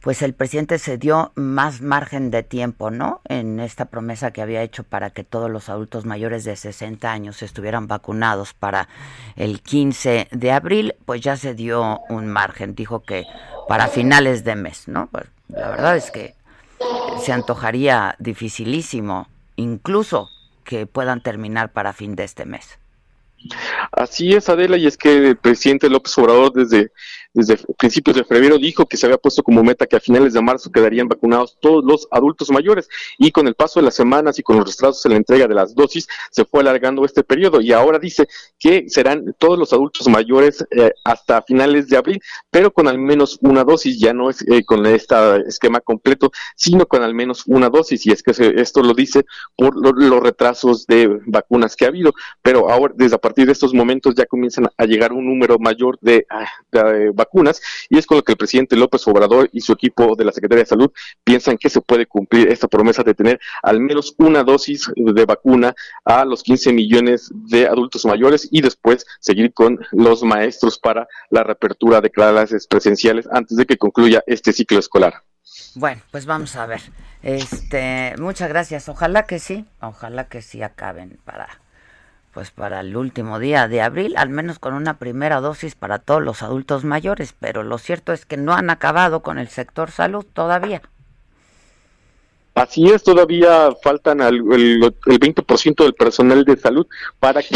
pues 0.05 0.21
el 0.21 0.35
presidente 0.35 0.77
se 0.77 0.99
dio 0.99 1.31
más 1.33 1.81
margen 1.81 2.29
de 2.29 2.43
tiempo, 2.43 2.91
¿no? 2.91 3.21
En 3.27 3.59
esta 3.59 3.85
promesa 3.85 4.29
que 4.29 4.43
había 4.43 4.61
hecho 4.61 4.83
para 4.83 5.09
que 5.09 5.23
todos 5.23 5.49
los 5.49 5.67
adultos 5.67 6.05
mayores 6.05 6.43
de 6.43 6.55
60 6.55 7.11
años 7.11 7.41
estuvieran 7.41 7.87
vacunados 7.87 8.53
para 8.53 8.87
el 9.35 9.63
15 9.63 10.27
de 10.29 10.51
abril, 10.51 10.93
pues 11.05 11.21
ya 11.21 11.37
se 11.37 11.55
dio 11.55 12.01
un 12.07 12.27
margen, 12.27 12.75
dijo 12.75 13.03
que 13.03 13.25
para 13.67 13.87
finales 13.87 14.43
de 14.43 14.55
mes, 14.55 14.87
¿no? 14.87 15.09
Pues 15.11 15.25
la 15.47 15.69
verdad 15.69 15.97
es 15.97 16.11
que 16.11 16.35
se 17.23 17.33
antojaría 17.33 18.15
dificilísimo, 18.19 19.27
incluso 19.55 20.29
que 20.65 20.85
puedan 20.85 21.21
terminar 21.21 21.71
para 21.71 21.93
fin 21.93 22.15
de 22.15 22.25
este 22.25 22.45
mes. 22.45 22.77
Así 23.91 24.33
es, 24.33 24.49
Adela, 24.49 24.77
y 24.77 24.85
es 24.85 24.97
que 24.97 25.29
el 25.29 25.35
presidente 25.35 25.89
López 25.89 26.15
Obrador 26.19 26.53
desde 26.53 26.91
desde 27.35 27.57
principios 27.77 28.15
de 28.15 28.23
febrero 28.23 28.57
dijo 28.57 28.85
que 28.85 28.95
se 28.95 29.05
había 29.05 29.17
puesto 29.17 29.43
como 29.43 29.61
meta 29.61 29.85
que 29.85 29.97
a 29.97 29.99
finales 29.99 30.33
de 30.33 30.41
marzo 30.41 30.71
quedarían 30.71 31.09
vacunados 31.09 31.57
todos 31.59 31.83
los 31.83 32.07
adultos 32.09 32.49
mayores. 32.49 32.87
Y 33.17 33.31
con 33.31 33.47
el 33.47 33.55
paso 33.55 33.79
de 33.79 33.85
las 33.85 33.95
semanas 33.95 34.39
y 34.39 34.43
con 34.43 34.55
los 34.55 34.65
retrasos 34.65 35.05
en 35.05 35.11
la 35.11 35.17
entrega 35.17 35.45
de 35.45 35.53
las 35.53 35.75
dosis 35.75 36.07
se 36.31 36.45
fue 36.45 36.61
alargando 36.61 37.03
este 37.03 37.23
periodo. 37.23 37.59
Y 37.59 37.73
ahora 37.73 37.99
dice 37.99 38.27
que 38.57 38.85
serán 38.87 39.35
todos 39.37 39.59
los 39.59 39.73
adultos 39.73 40.07
mayores 40.07 40.65
eh, 40.71 40.93
hasta 41.03 41.41
finales 41.41 41.89
de 41.89 41.97
abril, 41.97 42.21
pero 42.49 42.71
con 42.71 42.87
al 42.87 42.99
menos 42.99 43.37
una 43.41 43.65
dosis, 43.65 43.99
ya 43.99 44.13
no 44.13 44.29
es 44.29 44.41
eh, 44.47 44.63
con 44.63 44.85
este 44.85 45.15
esquema 45.45 45.81
completo, 45.81 46.31
sino 46.55 46.85
con 46.85 47.03
al 47.03 47.13
menos 47.13 47.43
una 47.47 47.69
dosis. 47.69 48.05
Y 48.05 48.11
es 48.11 48.23
que 48.23 48.31
esto 48.55 48.81
lo 48.81 48.93
dice 48.93 49.25
por 49.57 49.75
los 49.75 50.23
retrasos 50.23 50.87
de 50.87 51.19
vacunas 51.25 51.75
que 51.75 51.83
ha 51.83 51.89
habido, 51.89 52.13
pero 52.41 52.69
ahora 52.69 52.93
desde 52.95 53.15
a 53.15 53.19
partir 53.19 53.45
de 53.45 53.51
estos 53.51 53.73
momentos 53.73 54.15
ya 54.15 54.25
comienzan 54.25 54.69
a 54.77 54.85
llegar 54.85 55.11
un 55.11 55.25
número 55.27 55.59
mayor 55.59 55.97
de, 55.99 56.25
ah, 56.29 56.47
de 56.71 57.11
vacunas 57.11 57.24
vacunas 57.25 57.61
y 57.89 57.97
es 57.97 58.05
con 58.05 58.17
lo 58.17 58.23
que 58.23 58.33
el 58.33 58.37
presidente 58.37 58.75
López 58.75 59.07
Obrador 59.07 59.49
y 59.51 59.61
su 59.61 59.73
equipo 59.73 60.15
de 60.15 60.25
la 60.25 60.31
Secretaría 60.31 60.63
de 60.63 60.69
Salud 60.69 60.91
piensan 61.23 61.57
que 61.57 61.69
se 61.69 61.81
puede 61.81 62.05
cumplir 62.05 62.47
esta 62.47 62.67
promesa 62.67 63.03
de 63.03 63.13
tener 63.13 63.39
al 63.63 63.79
menos 63.79 64.15
una 64.17 64.43
dosis 64.43 64.91
de 64.95 65.25
vacuna 65.25 65.75
a 66.03 66.25
los 66.25 66.43
15 66.43 66.73
millones 66.73 67.29
de 67.33 67.67
adultos 67.67 68.05
mayores 68.05 68.47
y 68.51 68.61
después 68.61 69.05
seguir 69.19 69.53
con 69.53 69.79
los 69.91 70.23
maestros 70.23 70.79
para 70.79 71.07
la 71.29 71.43
reapertura 71.43 72.01
de 72.01 72.09
clases 72.09 72.67
presenciales 72.67 73.27
antes 73.31 73.57
de 73.57 73.65
que 73.65 73.77
concluya 73.77 74.23
este 74.27 74.53
ciclo 74.53 74.79
escolar. 74.79 75.23
Bueno, 75.75 76.01
pues 76.11 76.25
vamos 76.25 76.55
a 76.55 76.65
ver. 76.65 76.81
Este, 77.21 78.13
muchas 78.17 78.49
gracias. 78.49 78.87
Ojalá 78.87 79.25
que 79.25 79.39
sí, 79.39 79.65
ojalá 79.81 80.27
que 80.27 80.41
sí 80.41 80.61
acaben 80.61 81.19
para 81.25 81.61
pues 82.35 82.51
para 82.51 82.81
el 82.81 82.97
último 82.97 83.39
día 83.39 83.69
de 83.69 83.81
abril, 83.81 84.15
al 84.17 84.27
menos 84.27 84.59
con 84.59 84.73
una 84.73 84.99
primera 84.99 85.39
dosis 85.39 85.73
para 85.73 85.99
todos 85.99 86.21
los 86.21 86.43
adultos 86.43 86.83
mayores, 86.83 87.33
pero 87.39 87.63
lo 87.63 87.77
cierto 87.77 88.11
es 88.11 88.25
que 88.25 88.35
no 88.35 88.51
han 88.51 88.69
acabado 88.69 89.21
con 89.21 89.39
el 89.39 89.47
sector 89.47 89.89
salud 89.89 90.25
todavía. 90.33 90.81
Así 92.53 92.89
es, 92.89 93.03
todavía 93.03 93.69
faltan 93.81 94.19
el, 94.19 94.35
el, 94.51 94.81
20% 94.81 95.81
del 95.81 95.93
personal 95.93 96.43
de 96.43 96.57
salud 96.57 96.85
para 97.21 97.41
que 97.41 97.55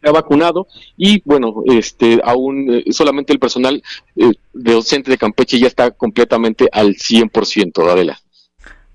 sea 0.00 0.12
vacunado 0.12 0.68
y 0.96 1.20
bueno, 1.24 1.64
este 1.66 2.20
aún 2.22 2.72
eh, 2.72 2.92
solamente 2.92 3.32
el 3.32 3.40
personal 3.40 3.82
eh, 4.14 4.30
de 4.52 4.72
docente 4.72 5.10
de 5.10 5.18
Campeche 5.18 5.58
ya 5.58 5.66
está 5.66 5.90
completamente 5.90 6.68
al 6.70 6.94
100%, 6.94 7.90
Adela. 7.90 8.16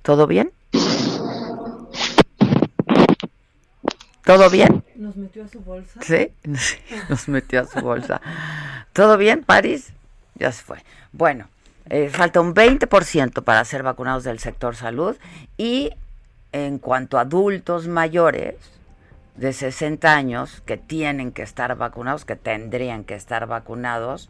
¿Todo 0.01 0.27
bien? 0.27 0.53
¿Todo 4.23 4.49
bien? 4.49 4.83
Nos 4.95 5.15
metió 5.15 5.45
a 5.45 5.47
su 5.47 5.59
bolsa. 5.61 5.99
Sí, 6.01 6.31
nos 7.09 7.27
metió 7.27 7.61
a 7.61 7.65
su 7.65 7.79
bolsa. 7.81 8.21
¿Todo 8.93 9.17
bien, 9.17 9.43
París? 9.43 9.93
Ya 10.35 10.51
se 10.51 10.63
fue. 10.63 10.77
Bueno, 11.11 11.47
eh, 11.89 12.09
falta 12.09 12.41
un 12.41 12.53
20% 12.53 13.43
para 13.43 13.65
ser 13.65 13.83
vacunados 13.83 14.23
del 14.23 14.39
sector 14.39 14.75
salud 14.75 15.17
y 15.57 15.91
en 16.51 16.79
cuanto 16.79 17.17
a 17.17 17.21
adultos 17.21 17.87
mayores 17.87 18.55
de 19.35 19.53
60 19.53 20.13
años 20.13 20.61
que 20.65 20.77
tienen 20.77 21.31
que 21.31 21.43
estar 21.43 21.75
vacunados, 21.77 22.25
que 22.25 22.35
tendrían 22.35 23.03
que 23.03 23.15
estar 23.15 23.47
vacunados 23.47 24.29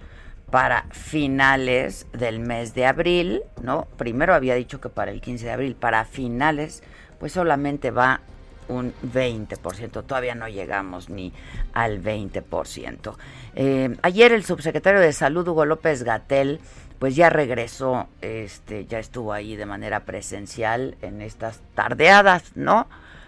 para 0.52 0.86
finales 0.91 2.08
del 2.13 2.39
mes 2.39 2.73
de 2.73 2.86
abril, 2.86 3.41
¿no? 3.62 3.88
Primero 3.97 4.34
había 4.34 4.56
dicho 4.56 4.80
que 4.80 4.89
para 4.89 5.12
el 5.12 5.21
15 5.21 5.45
de 5.45 5.52
abril, 5.52 5.75
para 5.75 6.06
finales, 6.06 6.84
pues 7.19 7.34
solamente 7.34 7.91
va 7.91 8.21
un 8.69 8.93
20%, 9.03 10.03
todavía 10.05 10.36
no 10.36 10.47
llegamos 10.47 11.10
ni 11.10 11.34
al 11.73 12.01
20%. 12.01 13.15
Eh, 13.55 13.97
ayer 14.01 14.32
el 14.32 14.45
subsecretario 14.45 15.01
de 15.01 15.12
Salud, 15.12 15.47
Hugo 15.47 15.65
López 15.65 16.03
Gatel, 16.03 16.62
pues 16.99 17.15
ya 17.15 17.29
regresó, 17.29 18.08
este, 18.21 18.86
ya 18.86 18.99
estuvo 18.99 19.34
ahí 19.34 19.55
de 19.55 19.65
manera 19.65 20.01
presencial 20.01 20.97
en 21.01 21.21
estas 21.21 21.62
tardeadas, 21.73 22.55
¿no? 22.55 22.88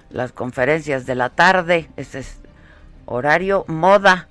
Las 0.10 0.34
conferencias 0.34 1.06
de 1.06 1.16
la 1.16 1.30
tarde, 1.30 1.90
ese 1.96 2.20
es 2.20 2.40
horario 3.06 3.66
moda. 3.68 4.28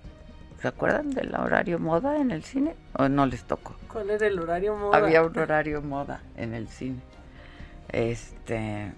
¿Se 0.61 0.69
acuerdan 0.69 1.11
del 1.11 1.35
horario 1.35 1.79
moda 1.79 2.19
en 2.19 2.31
el 2.31 2.45
cine? 2.45 2.75
¿O 2.99 3.09
no 3.09 3.25
les 3.25 3.45
tocó? 3.45 3.75
¿Cuál 3.91 4.11
era 4.11 4.27
el 4.27 4.39
horario 4.39 4.77
moda? 4.77 4.99
Había 4.99 5.23
un 5.23 5.37
horario 5.39 5.81
moda 5.81 6.21
en 6.37 6.53
el 6.53 6.69
cine. 6.69 7.01
Este, 7.89 8.93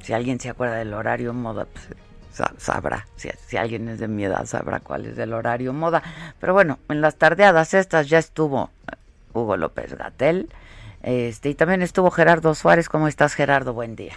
si 0.00 0.12
alguien 0.12 0.40
se 0.40 0.50
acuerda 0.50 0.76
del 0.76 0.94
horario 0.94 1.32
moda, 1.32 1.66
pues 1.66 1.88
sabrá. 2.58 3.06
Si, 3.16 3.56
alguien 3.56 3.88
es 3.88 3.98
de 3.98 4.08
mi 4.08 4.24
edad, 4.24 4.44
sabrá 4.46 4.80
cuál 4.80 5.06
es 5.06 5.18
el 5.18 5.32
horario 5.32 5.72
moda. 5.72 6.02
Pero 6.40 6.52
bueno, 6.52 6.78
en 6.88 7.00
las 7.00 7.16
tardeadas 7.16 7.74
estas 7.74 8.08
ya 8.08 8.18
estuvo 8.18 8.70
eh, 8.90 8.96
Hugo 9.32 9.56
López 9.56 9.94
Gatel. 9.94 10.48
Este, 11.02 11.50
y 11.50 11.54
también 11.54 11.82
estuvo 11.82 12.10
Gerardo 12.10 12.54
Suárez. 12.54 12.88
¿Cómo 12.88 13.08
estás, 13.08 13.34
Gerardo? 13.34 13.72
Buen 13.72 13.96
día. 13.96 14.14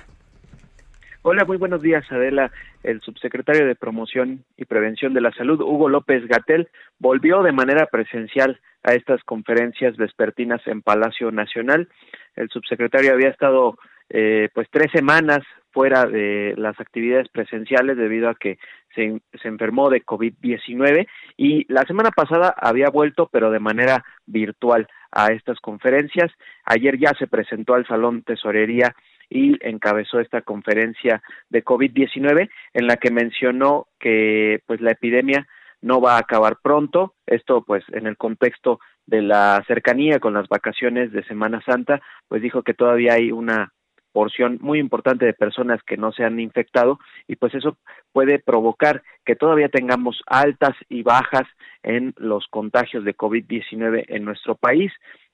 Hola, 1.24 1.46
muy 1.46 1.58
buenos 1.58 1.84
días, 1.84 2.04
Adela. 2.12 2.52
El 2.82 3.00
subsecretario 3.02 3.68
de 3.68 3.76
Promoción 3.76 4.44
y 4.58 4.66
Prevención 4.66 5.14
de 5.14 5.22
la 5.22 5.32
Salud, 5.32 5.62
Hugo 5.62 5.88
López 5.88 6.28
Gatel, 6.28 6.68
volvió 6.98 7.44
de 7.44 7.52
manera 7.52 7.86
presencial 7.86 8.60
a 8.84 8.94
estas 8.94 9.24
conferencias 9.24 9.98
vespertinas 9.98 10.66
en 10.66 10.82
Palacio 10.82 11.32
Nacional. 11.32 11.90
El 12.36 12.50
subsecretario 12.50 13.14
había 13.14 13.30
estado 13.30 13.78
eh, 14.10 14.50
pues 14.56 14.68
tres 14.72 14.92
semanas 14.92 15.42
fuera 15.72 16.06
de 16.06 16.54
las 16.58 16.80
actividades 16.80 17.30
presenciales 17.30 17.98
debido 17.98 18.30
a 18.30 18.36
que 18.36 18.58
se, 18.96 19.22
se 19.42 19.48
enfermó 19.48 19.90
de 19.90 20.04
COVID-19 20.04 21.08
y 21.38 21.72
la 21.72 21.84
semana 21.84 22.12
pasada 22.12 22.54
había 22.58 22.90
vuelto 22.90 23.30
pero 23.32 23.52
de 23.52 23.60
manera 23.60 24.04
virtual 24.26 24.88
a 25.12 25.28
estas 25.28 25.60
conferencias. 25.60 26.32
Ayer 26.66 26.98
ya 26.98 27.14
se 27.18 27.28
presentó 27.28 27.74
al 27.74 27.88
Salón 27.88 28.24
Tesorería 28.24 28.96
y 29.30 29.58
encabezó 29.62 30.20
esta 30.20 30.42
conferencia 30.42 31.24
de 31.50 31.64
COVID-19 31.64 32.50
en 32.74 32.88
la 32.88 32.98
que 32.98 33.12
mencionó 33.12 33.88
que 34.00 34.62
pues 34.68 34.82
la 34.82 34.92
epidemia 34.92 35.48
no 35.82 36.00
va 36.02 36.16
a 36.16 36.20
acabar 36.20 36.58
pronto, 36.62 37.16
esto 37.26 37.64
pues 37.64 37.84
en 37.94 38.08
el 38.08 38.18
contexto 38.18 38.80
de 39.06 39.22
la 39.22 39.64
cercanía 39.68 40.20
con 40.20 40.34
las 40.34 40.48
vacaciones 40.48 41.12
de 41.12 41.24
Semana 41.24 41.62
Santa, 41.66 42.02
pues 42.28 42.42
dijo 42.42 42.62
que 42.62 42.74
todavía 42.74 43.14
hay 43.14 43.32
una 43.32 43.74
porción 44.12 44.58
muy 44.62 44.80
importante 44.80 45.26
de 45.26 45.34
personas 45.34 45.82
que 45.84 45.98
no 45.98 46.12
se 46.12 46.24
han 46.24 46.40
infectado 46.40 47.00
y 47.28 47.36
pues 47.36 47.54
eso 47.56 47.78
puede 48.12 48.40
provocar 48.40 49.04
que 49.26 49.36
todavía 49.36 49.70
tengamos 49.70 50.22
altas 50.26 50.76
y 50.90 51.04
bajas 51.04 51.48
en 51.84 52.14
los 52.18 52.48
contagios 52.48 53.04
de 53.04 53.16
COVID-19 53.16 54.06
en 54.08 54.26
nuestro 54.26 54.56
país 54.56 54.92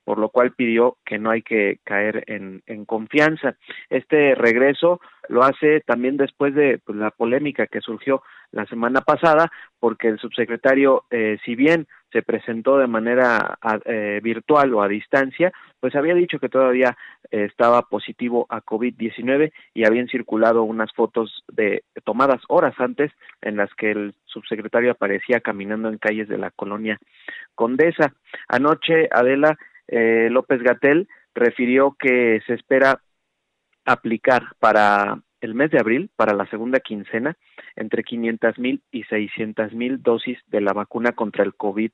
por 0.07 0.19
lo 0.19 0.29
cual 0.29 0.53
pidió 0.53 0.95
que 1.05 1.19
no 1.19 1.31
hay 1.31 1.41
que 1.41 1.79
caer 1.83 2.23
en, 2.27 2.85
confianza. 2.85 3.57
Este 3.89 4.35
regreso 4.35 5.01
lo 5.27 5.43
hace 5.43 5.81
también 5.81 6.15
después 6.15 6.55
de 6.55 6.79
pues, 6.79 6.97
la 6.97 7.11
polémica 7.11 7.67
que 7.67 7.81
surgió 7.81 8.23
la 8.51 8.65
semana 8.67 9.01
pasada, 9.01 9.51
porque 9.81 10.07
el 10.07 10.17
subsecretario, 10.17 11.03
eh, 11.11 11.37
si 11.43 11.55
bien 11.55 11.87
se 12.13 12.21
presentó 12.21 12.77
de 12.77 12.87
manera 12.87 13.57
eh, 13.83 14.21
virtual 14.23 14.73
o 14.75 14.81
a 14.81 14.87
distancia, 14.87 15.51
pues 15.81 15.93
había 15.93 16.13
dicho 16.13 16.39
que 16.39 16.47
todavía 16.47 16.97
eh, 17.29 17.43
estaba 17.43 17.81
positivo 17.81 18.45
a 18.49 18.61
COVID-19 18.61 19.51
y 19.73 19.85
habían 19.85 20.07
circulado 20.07 20.63
unas 20.63 20.93
fotos 20.93 21.43
de 21.51 21.83
tomadas 22.05 22.41
horas 22.47 22.75
antes 22.77 23.11
en 23.41 23.57
las 23.57 23.73
que 23.73 23.91
el 23.91 24.15
subsecretario 24.23 24.91
aparecía 24.91 25.41
caminando 25.41 25.89
en 25.89 25.97
calles 25.97 26.29
de 26.29 26.37
la 26.37 26.51
colonia 26.51 26.97
Condesa. 27.55 28.13
Anoche, 28.47 29.09
Adela, 29.11 29.57
eh, 29.87 30.29
López 30.31 30.61
Gatel 30.61 31.07
refirió 31.33 31.95
que 31.97 32.41
se 32.45 32.53
espera 32.53 33.01
aplicar 33.85 34.43
para 34.59 35.21
el 35.41 35.53
mes 35.53 35.71
de 35.71 35.79
abril, 35.79 36.09
para 36.15 36.33
la 36.33 36.49
segunda 36.49 36.79
quincena, 36.79 37.37
entre 37.75 38.03
500 38.03 38.57
mil 38.59 38.81
y 38.91 39.03
600 39.03 39.73
mil 39.73 40.01
dosis 40.01 40.39
de 40.47 40.61
la 40.61 40.73
vacuna 40.73 41.11
contra 41.11 41.43
el 41.43 41.55
COVID 41.55 41.91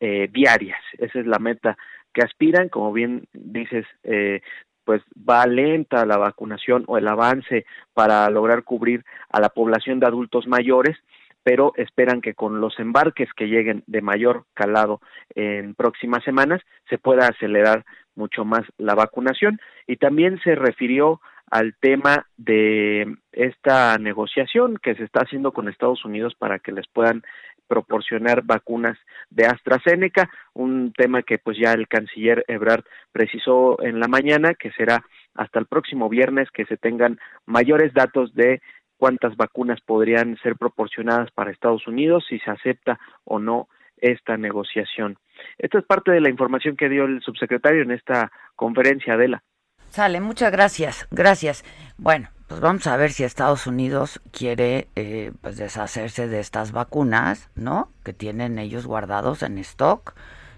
eh, 0.00 0.28
diarias. 0.32 0.80
Esa 0.98 1.20
es 1.20 1.26
la 1.26 1.38
meta 1.38 1.76
que 2.12 2.22
aspiran, 2.22 2.68
como 2.68 2.92
bien 2.92 3.24
dices, 3.32 3.86
eh, 4.02 4.42
pues 4.84 5.02
va 5.16 5.46
lenta 5.46 6.04
la 6.04 6.18
vacunación 6.18 6.84
o 6.86 6.98
el 6.98 7.08
avance 7.08 7.64
para 7.94 8.28
lograr 8.30 8.64
cubrir 8.64 9.04
a 9.30 9.40
la 9.40 9.48
población 9.48 10.00
de 10.00 10.06
adultos 10.06 10.46
mayores 10.46 10.96
pero 11.42 11.72
esperan 11.76 12.20
que 12.20 12.34
con 12.34 12.60
los 12.60 12.78
embarques 12.78 13.28
que 13.34 13.48
lleguen 13.48 13.82
de 13.86 14.00
mayor 14.00 14.44
calado 14.54 15.00
en 15.34 15.74
próximas 15.74 16.22
semanas 16.24 16.60
se 16.88 16.98
pueda 16.98 17.26
acelerar 17.26 17.84
mucho 18.14 18.44
más 18.44 18.62
la 18.78 18.94
vacunación. 18.94 19.60
Y 19.86 19.96
también 19.96 20.38
se 20.44 20.54
refirió 20.54 21.20
al 21.50 21.74
tema 21.80 22.26
de 22.36 23.16
esta 23.32 23.98
negociación 23.98 24.78
que 24.82 24.94
se 24.94 25.04
está 25.04 25.20
haciendo 25.20 25.52
con 25.52 25.68
Estados 25.68 26.04
Unidos 26.04 26.34
para 26.34 26.58
que 26.58 26.72
les 26.72 26.86
puedan 26.88 27.22
proporcionar 27.68 28.42
vacunas 28.42 28.98
de 29.30 29.46
AstraZeneca, 29.46 30.30
un 30.52 30.92
tema 30.92 31.22
que 31.22 31.38
pues 31.38 31.56
ya 31.58 31.72
el 31.72 31.88
canciller 31.88 32.44
Ebrard 32.48 32.84
precisó 33.12 33.82
en 33.82 34.00
la 34.00 34.08
mañana 34.08 34.54
que 34.54 34.70
será 34.72 35.04
hasta 35.34 35.58
el 35.58 35.66
próximo 35.66 36.08
viernes 36.08 36.50
que 36.50 36.66
se 36.66 36.76
tengan 36.76 37.18
mayores 37.46 37.94
datos 37.94 38.34
de 38.34 38.60
cuántas 39.02 39.36
vacunas 39.36 39.80
podrían 39.80 40.38
ser 40.44 40.54
proporcionadas 40.54 41.32
para 41.32 41.50
Estados 41.50 41.88
Unidos, 41.88 42.24
si 42.28 42.38
se 42.38 42.52
acepta 42.52 43.00
o 43.24 43.40
no 43.40 43.68
esta 43.96 44.36
negociación. 44.36 45.18
Esta 45.58 45.80
es 45.80 45.84
parte 45.84 46.12
de 46.12 46.20
la 46.20 46.30
información 46.30 46.76
que 46.76 46.88
dio 46.88 47.06
el 47.06 47.20
subsecretario 47.20 47.82
en 47.82 47.90
esta 47.90 48.30
conferencia, 48.54 49.14
Adela. 49.14 49.42
Sale, 49.88 50.20
muchas 50.20 50.52
gracias, 50.52 51.08
gracias. 51.10 51.64
Bueno, 51.98 52.28
pues 52.46 52.60
vamos 52.60 52.86
a 52.86 52.96
ver 52.96 53.10
si 53.10 53.24
Estados 53.24 53.66
Unidos 53.66 54.22
quiere 54.30 54.86
eh, 54.94 55.32
pues 55.40 55.56
deshacerse 55.56 56.28
de 56.28 56.38
estas 56.38 56.70
vacunas, 56.70 57.50
¿no? 57.56 57.88
Que 58.04 58.12
tienen 58.12 58.56
ellos 58.60 58.86
guardados 58.86 59.42
en 59.42 59.58
stock 59.58 60.14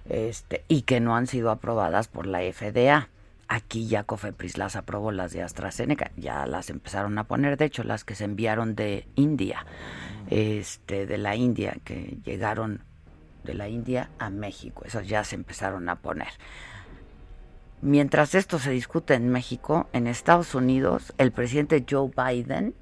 este, 0.07 0.65
y 0.69 0.83
que 0.83 1.01
no 1.01 1.17
han 1.17 1.29
sido 1.29 1.51
aprobadas 1.51 2.09
por 2.09 2.27
la 2.27 2.41
FDA. 2.41 3.09
Aquí 3.49 3.87
ya 3.87 4.05
Cofepris 4.05 4.57
las 4.57 4.77
aprobó 4.77 5.13
las 5.13 5.33
de 5.33 5.43
AstraZeneca, 5.43 6.11
ya 6.17 6.47
las 6.47 6.71
empezaron 6.71 7.19
a 7.19 7.25
poner, 7.25 7.57
de 7.57 7.67
hecho 7.67 7.85
las 7.85 8.05
que 8.05 8.15
se 8.15 8.25
enviaron 8.25 8.75
de 8.75 9.07
India, 9.17 9.67
este, 10.31 11.07
de 11.07 11.19
la 11.19 11.37
India, 11.37 11.77
que 11.85 12.19
llegaron 12.25 12.83
de 13.45 13.55
la 13.55 13.69
India 13.69 14.11
a 14.19 14.31
México, 14.31 14.85
esas 14.87 15.07
ya 15.07 15.25
se 15.25 15.35
empezaron 15.35 15.89
a 15.89 15.97
poner. 15.97 16.29
Mientras 17.83 18.35
esto 18.35 18.59
se 18.59 18.71
discute 18.71 19.13
en 19.13 19.29
México, 19.29 19.89
en 19.93 20.07
Estados 20.07 20.55
Unidos, 20.55 21.13
el 21.19 21.33
presidente 21.33 21.85
Joe 21.89 22.11
Biden 22.17 22.75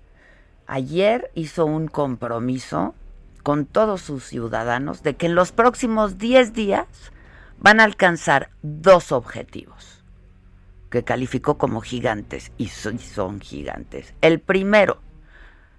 ayer 0.68 1.32
hizo 1.34 1.66
un 1.66 1.88
compromiso 1.88 2.94
con 3.42 3.66
todos 3.66 4.00
sus 4.00 4.24
ciudadanos 4.24 5.02
de 5.02 5.16
que 5.16 5.26
en 5.26 5.34
los 5.34 5.50
próximos 5.50 6.18
10 6.18 6.52
días 6.52 6.86
van 7.58 7.80
a 7.80 7.84
alcanzar 7.84 8.50
dos 8.62 9.10
objetivos 9.10 10.01
que 10.92 11.02
calificó 11.02 11.56
como 11.56 11.80
gigantes 11.80 12.52
y 12.58 12.68
son 12.68 13.40
gigantes. 13.40 14.14
El 14.20 14.40
primero, 14.40 15.00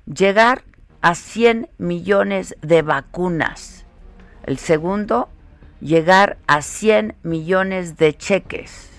llegar 0.06 0.63
a 1.02 1.13
100 1.13 1.69
millones 1.78 2.58
de 2.62 2.82
vacunas. 2.82 3.86
El 4.43 4.58
segundo, 4.58 5.30
llegar 5.80 6.38
a 6.47 6.63
100 6.63 7.15
millones 7.21 7.95
de 7.97 8.17
cheques. 8.17 8.89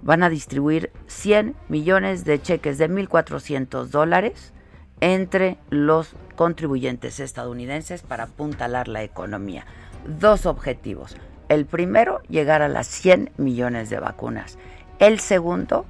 Van 0.00 0.22
a 0.22 0.30
distribuir 0.30 0.92
100 1.08 1.56
millones 1.68 2.24
de 2.24 2.40
cheques 2.40 2.78
de 2.78 2.88
1.400 2.88 3.86
dólares 3.86 4.52
entre 5.00 5.58
los 5.70 6.14
contribuyentes 6.36 7.18
estadounidenses 7.18 8.02
para 8.02 8.24
apuntalar 8.24 8.86
la 8.86 9.02
economía. 9.02 9.66
Dos 10.06 10.46
objetivos. 10.46 11.16
El 11.48 11.66
primero, 11.66 12.22
llegar 12.28 12.62
a 12.62 12.68
las 12.68 12.86
100 12.86 13.32
millones 13.36 13.90
de 13.90 13.98
vacunas. 13.98 14.56
El 14.98 15.20
segundo, 15.20 15.84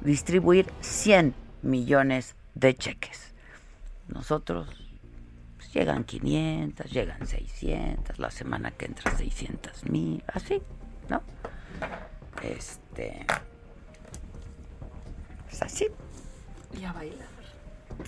distribuir 0.00 0.70
100 0.80 1.34
millones 1.62 2.36
de 2.54 2.76
cheques. 2.76 3.34
Nosotros 4.06 4.68
pues, 5.56 5.72
llegan 5.72 6.04
500, 6.04 6.88
llegan 6.90 7.26
600, 7.26 8.18
la 8.20 8.30
semana 8.30 8.70
que 8.70 8.86
entra 8.86 9.16
600 9.16 9.86
mil, 9.90 10.22
así, 10.28 10.62
¿no? 11.08 11.20
Este, 12.42 13.26
pues 15.48 15.62
así. 15.62 15.88
Y 16.80 16.84
a 16.84 16.92
bailar. 16.92 17.27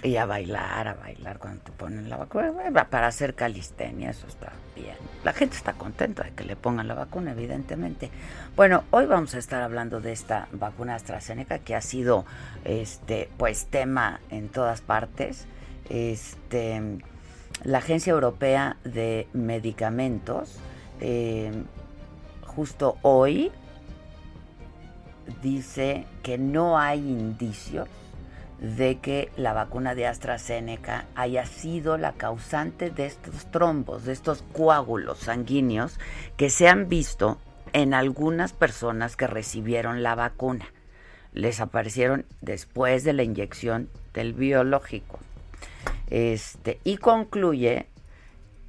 Y 0.02 0.16
a 0.16 0.24
bailar, 0.24 0.88
a 0.88 0.94
bailar 0.94 1.38
cuando 1.38 1.62
te 1.62 1.72
ponen 1.72 2.08
la 2.08 2.16
vacuna. 2.16 2.52
Para 2.88 3.08
hacer 3.08 3.34
calistenia, 3.34 4.10
eso 4.10 4.26
está 4.26 4.52
bien. 4.74 4.96
La 5.24 5.32
gente 5.32 5.56
está 5.56 5.74
contenta 5.74 6.22
de 6.22 6.30
que 6.30 6.44
le 6.44 6.56
pongan 6.56 6.88
la 6.88 6.94
vacuna, 6.94 7.32
evidentemente. 7.32 8.10
Bueno, 8.56 8.84
hoy 8.90 9.06
vamos 9.06 9.34
a 9.34 9.38
estar 9.38 9.62
hablando 9.62 10.00
de 10.00 10.12
esta 10.12 10.48
vacuna 10.52 10.94
AstraZeneca 10.94 11.58
que 11.58 11.74
ha 11.74 11.82
sido, 11.82 12.24
este, 12.64 13.28
pues, 13.36 13.66
tema 13.66 14.20
en 14.30 14.48
todas 14.48 14.80
partes. 14.80 15.46
Este, 15.90 16.80
la 17.64 17.78
Agencia 17.78 18.12
Europea 18.12 18.76
de 18.84 19.28
Medicamentos, 19.34 20.56
eh, 21.00 21.52
justo 22.46 22.96
hoy, 23.02 23.52
dice 25.42 26.06
que 26.22 26.38
no 26.38 26.78
hay 26.78 27.00
indicios 27.00 27.88
de 28.60 28.98
que 28.98 29.30
la 29.36 29.54
vacuna 29.54 29.94
de 29.94 30.06
AstraZeneca 30.06 31.06
haya 31.14 31.46
sido 31.46 31.96
la 31.96 32.12
causante 32.12 32.90
de 32.90 33.06
estos 33.06 33.50
trombos, 33.50 34.04
de 34.04 34.12
estos 34.12 34.44
coágulos 34.52 35.18
sanguíneos 35.18 35.98
que 36.36 36.50
se 36.50 36.68
han 36.68 36.88
visto 36.88 37.38
en 37.72 37.94
algunas 37.94 38.52
personas 38.52 39.16
que 39.16 39.26
recibieron 39.26 40.02
la 40.02 40.14
vacuna. 40.14 40.66
Les 41.32 41.60
aparecieron 41.60 42.26
después 42.42 43.02
de 43.04 43.14
la 43.14 43.22
inyección 43.22 43.88
del 44.12 44.34
biológico. 44.34 45.20
Este, 46.10 46.80
y 46.84 46.98
concluye 46.98 47.86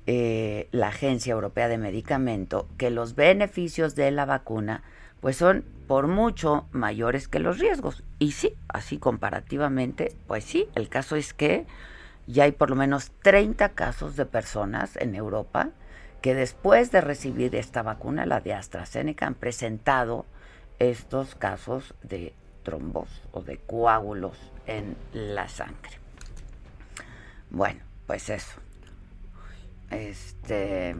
eh, 0.07 0.69
la 0.71 0.89
Agencia 0.89 1.33
Europea 1.33 1.67
de 1.67 1.77
Medicamento 1.77 2.67
que 2.77 2.91
los 2.91 3.15
beneficios 3.15 3.95
de 3.95 4.11
la 4.11 4.25
vacuna 4.25 4.83
pues 5.19 5.37
son 5.37 5.63
por 5.91 6.07
mucho 6.07 6.69
mayores 6.71 7.27
que 7.27 7.39
los 7.39 7.59
riesgos. 7.59 8.05
Y 8.17 8.31
sí, 8.31 8.55
así 8.69 8.97
comparativamente, 8.97 10.15
pues 10.25 10.45
sí, 10.45 10.69
el 10.73 10.87
caso 10.87 11.17
es 11.17 11.33
que 11.33 11.65
ya 12.27 12.45
hay 12.45 12.53
por 12.53 12.69
lo 12.69 12.77
menos 12.77 13.11
30 13.23 13.67
casos 13.73 14.15
de 14.15 14.25
personas 14.25 14.95
en 14.95 15.15
Europa 15.15 15.71
que 16.21 16.33
después 16.33 16.93
de 16.93 17.01
recibir 17.01 17.57
esta 17.57 17.81
vacuna, 17.81 18.25
la 18.25 18.39
de 18.39 18.53
AstraZeneca, 18.53 19.27
han 19.27 19.35
presentado 19.35 20.25
estos 20.79 21.35
casos 21.35 21.93
de 22.03 22.33
trombos 22.63 23.09
o 23.33 23.41
de 23.41 23.57
coágulos 23.57 24.37
en 24.67 24.95
la 25.11 25.49
sangre. 25.49 25.99
Bueno, 27.49 27.81
pues 28.07 28.29
eso. 28.29 28.61
Este 29.89 30.95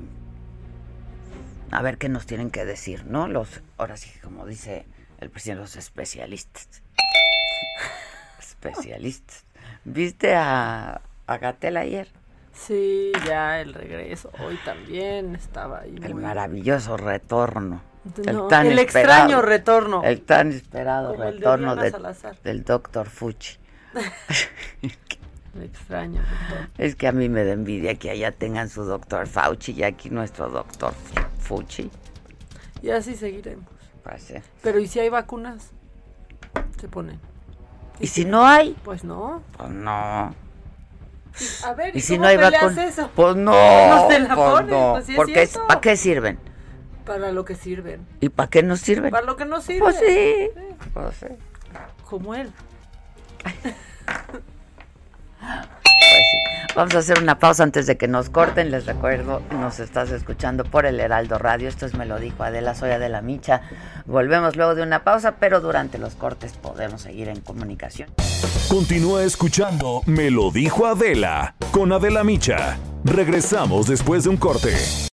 a 1.71 1.81
ver 1.81 1.97
qué 1.97 2.10
nos 2.10 2.25
tienen 2.25 2.51
que 2.51 2.65
decir, 2.65 3.05
¿no? 3.05 3.27
Los, 3.27 3.62
ahora 3.77 3.97
sí, 3.97 4.12
como 4.23 4.45
dice 4.45 4.86
el 5.19 5.29
presidente, 5.29 5.62
los 5.62 5.75
especialistas. 5.75 6.67
especialistas. 8.39 9.45
¿Viste 9.86 10.36
a, 10.36 11.01
a 11.27 11.38
Gatel 11.38 11.77
ayer? 11.77 12.07
Sí, 12.53 13.12
ya 13.25 13.62
el 13.62 13.73
regreso. 13.73 14.31
Hoy 14.45 14.60
también 14.65 15.36
estaba 15.36 15.79
ahí. 15.81 15.95
El 16.03 16.15
maravilloso 16.15 16.97
retorno. 16.97 17.81
El, 18.25 18.36
No, 18.36 18.47
tan 18.47 18.67
el 18.67 18.79
esperado- 18.79 18.84
extraño 19.23 19.41
retorno. 19.41 20.03
El 20.03 20.21
tan 20.21 20.51
esperado 20.51 21.12
Como 21.12 21.23
el 21.23 21.29
de 21.31 21.38
retorno 21.38 21.75
de- 21.75 21.93
del 22.43 22.63
doctor 22.63 23.07
Fuchi. 23.10 23.57
El 25.56 25.64
extraño 25.64 26.22
retorno. 26.22 26.68
Es 26.78 26.96
que 26.96 27.08
a 27.08 27.12
mí 27.12 27.28
me 27.30 27.44
da 27.44 27.52
envidia 27.52 27.96
que 27.96 28.10
allá 28.10 28.32
tengan 28.32 28.70
su 28.70 28.84
doctor 28.86 29.28
Fauci 29.28 29.74
y 29.74 29.84
aquí 29.84 30.10
nuestro 30.10 30.50
doctor 30.50 30.94
Fuchi. 31.40 31.90
Y 32.82 32.90
así 32.92 33.16
seguiremos. 33.16 33.66
Pues, 34.04 34.24
sí. 34.24 34.36
Pero 34.64 34.80
¿y 34.80 34.88
si 34.88 35.00
hay 35.00 35.10
vacunas? 35.10 35.72
Se 36.80 36.88
ponen. 36.88 37.20
Y 38.00 38.08
si 38.08 38.26
no 38.26 38.46
hay, 38.46 38.76
Pues 38.84 39.04
no. 39.04 39.44
pues 39.58 39.70
no. 39.70 40.34
A 41.66 41.74
ver, 41.78 41.96
Y 41.96 42.02
si 42.02 42.18
no 42.18 42.28
hay 42.28 42.36
peleas 42.38 42.64
vacuna, 42.64 42.86
eso? 42.86 43.10
pues 43.16 43.36
no. 43.36 43.52
No 43.52 44.08
te 44.08 44.20
la 44.20 44.36
pues 44.36 44.50
pones, 44.50 44.72
no. 44.72 44.92
pues 44.94 45.06
sí 45.06 45.14
Porque 45.16 45.48
cierto. 45.48 45.68
¿para 45.68 45.82
qué 45.82 45.96
sirven? 45.98 46.40
Para 47.06 47.32
lo 47.32 47.46
que 47.46 47.56
sirven. 47.56 48.06
¿Y 48.20 48.30
para 48.30 48.50
qué 48.50 48.64
nos 48.64 48.80
sirven? 48.80 49.12
Para 49.12 49.26
lo 49.26 49.36
que 49.38 49.46
no 49.46 49.62
sirve. 49.62 49.80
Pues 49.82 49.96
sí. 49.98 50.50
Pues 50.94 51.16
sí. 51.18 51.26
Como 52.10 52.34
él. 52.36 52.52
Pues. 55.41 56.75
Vamos 56.75 56.95
a 56.95 56.99
hacer 56.99 57.21
una 57.21 57.38
pausa 57.38 57.63
antes 57.63 57.86
de 57.86 57.97
que 57.97 58.08
nos 58.08 58.30
corten. 58.30 58.71
Les 58.71 58.86
recuerdo, 58.86 59.41
nos 59.51 59.80
estás 59.80 60.10
escuchando 60.12 60.63
por 60.63 60.86
el 60.86 60.99
Heraldo 60.99 61.38
Radio. 61.38 61.67
Esto 61.67 61.86
es 61.86 61.93
Me 61.95 62.06
lo 62.06 62.19
dijo 62.19 62.43
Adela, 62.43 62.75
soy 62.75 62.91
Adela 62.91 63.21
Micha. 63.21 63.62
Volvemos 64.06 64.56
luego 64.56 64.75
de 64.75 64.84
una 64.84 65.04
pausa, 65.04 65.36
pero 65.39 65.60
durante 65.60 65.97
los 65.97 66.15
cortes 66.15 66.54
podemos 66.54 67.01
seguir 67.01 67.27
en 67.27 67.41
comunicación. 67.41 68.10
Continúa 68.69 69.23
escuchando 69.23 70.01
Me 70.06 70.32
lo 70.32 70.49
dijo 70.51 70.86
Adela 70.86 71.56
con 71.71 71.91
Adela 71.91 72.23
Micha. 72.23 72.77
Regresamos 73.04 73.88
después 73.88 74.23
de 74.23 74.30
un 74.30 74.38
corte. 74.38 75.11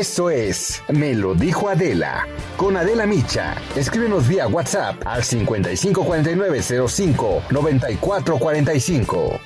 Esto 0.00 0.30
es 0.30 0.82
Me 0.88 1.14
lo 1.14 1.34
dijo 1.34 1.68
Adela. 1.68 2.26
Con 2.56 2.74
Adela 2.74 3.04
Micha. 3.04 3.54
Escríbenos 3.76 4.26
vía 4.26 4.48
WhatsApp 4.48 4.96
al 5.04 5.22
554905 5.22 7.42
9445. 7.50 9.40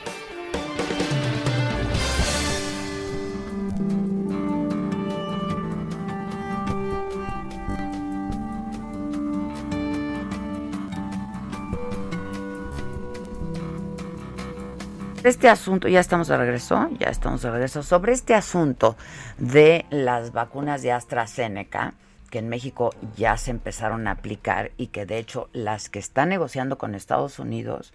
Este 15.25 15.49
asunto, 15.49 15.89
ya 15.89 16.01
estamos 16.01 16.29
de 16.29 16.37
regreso, 16.37 16.87
ya 16.99 17.09
estamos 17.09 17.41
de 17.41 17.51
regreso, 17.51 17.83
sobre 17.83 18.13
este 18.13 18.35
asunto 18.35 18.95
de 19.39 19.87
las 19.89 20.33
vacunas 20.33 20.83
de 20.83 20.93
AstraZeneca, 20.93 21.95
que 22.29 22.41
en 22.41 22.51
México 22.51 22.91
ya 23.17 23.39
se 23.39 23.51
empezaron 23.51 24.07
a 24.07 24.11
aplicar 24.11 24.73
y 24.77 24.89
que 24.89 25.07
de 25.07 25.17
hecho 25.17 25.49
las 25.55 25.89
que 25.89 25.99
están 25.99 26.29
negociando 26.29 26.77
con 26.77 26.95
Estados 26.95 27.39
Unidos, 27.39 27.95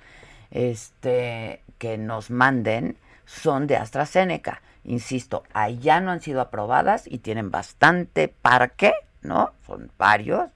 este, 0.49 1.61
que 1.77 1.99
nos 1.99 2.31
manden, 2.31 2.97
son 3.27 3.67
de 3.67 3.77
AstraZeneca. 3.77 4.63
Insisto, 4.83 5.43
allá 5.53 6.01
no 6.01 6.09
han 6.09 6.21
sido 6.21 6.41
aprobadas 6.41 7.03
y 7.05 7.19
tienen 7.19 7.51
bastante 7.51 8.27
parque, 8.27 8.91
¿no? 9.21 9.53
Son 9.67 9.91
varios, 9.99 10.49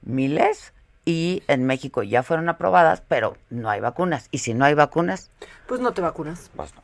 miles, 0.00 0.72
y 1.06 1.42
en 1.48 1.64
México 1.64 2.02
ya 2.02 2.22
fueron 2.22 2.50
aprobadas, 2.50 3.00
pero 3.08 3.38
no 3.48 3.70
hay 3.70 3.80
vacunas. 3.80 4.28
Y 4.30 4.38
si 4.38 4.52
no 4.52 4.66
hay 4.66 4.74
vacunas, 4.74 5.30
Pues 5.66 5.80
no 5.80 5.92
te 5.92 6.02
vacunas. 6.02 6.50
pues 6.54 6.74
no. 6.74 6.82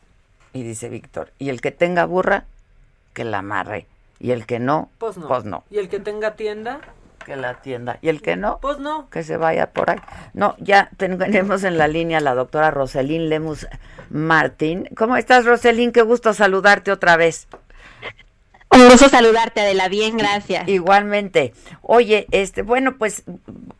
Y 0.54 0.62
dice 0.62 0.88
Víctor, 0.88 1.32
y 1.38 1.50
el 1.50 1.61
que 1.61 1.72
tenga 1.72 2.04
burra, 2.06 2.44
que 3.12 3.24
la 3.24 3.38
amarre. 3.38 3.87
Y 4.18 4.30
el 4.30 4.46
que 4.46 4.58
no, 4.61 4.88
Pues 4.98 5.18
no. 5.18 5.26
pues 5.28 5.44
no, 5.44 5.64
Y 5.70 5.78
el 5.78 5.88
que 5.88 5.98
tenga 6.00 6.37
tienda, 6.37 6.80
que 7.26 7.37
la 7.37 7.50
atienda. 7.50 7.98
Y 8.02 8.08
el 8.08 8.22
que 8.22 8.37
no, 8.37 8.58
pues 8.61 8.78
no. 8.78 9.08
que 9.11 9.22
se 9.24 9.37
vaya 9.37 9.70
por 9.72 9.90
ahí. 9.90 9.98
No, 10.35 10.54
ya 10.58 10.90
tenemos 10.96 11.64
en 11.64 11.76
la 11.78 11.88
línea 11.88 12.18
a 12.18 12.20
la 12.20 12.35
doctora 12.35 12.70
Roselín 12.70 13.28
Lemus 13.28 13.66
Martín. 14.11 14.88
¿Cómo 14.96 15.16
estás, 15.16 15.44
Roselín? 15.44 15.90
Qué 15.92 16.02
gusto 16.02 16.35
saludarte 16.35 16.92
otra 16.92 17.16
vez. 17.16 17.48
Un 18.72 18.88
gusto 18.88 19.08
saludarte, 19.08 19.61
Adela. 19.61 19.88
Bien, 19.88 20.16
gracias. 20.16 20.66
Igualmente. 20.66 21.52
Oye, 21.82 22.26
este, 22.30 22.62
bueno, 22.62 22.96
pues 22.96 23.24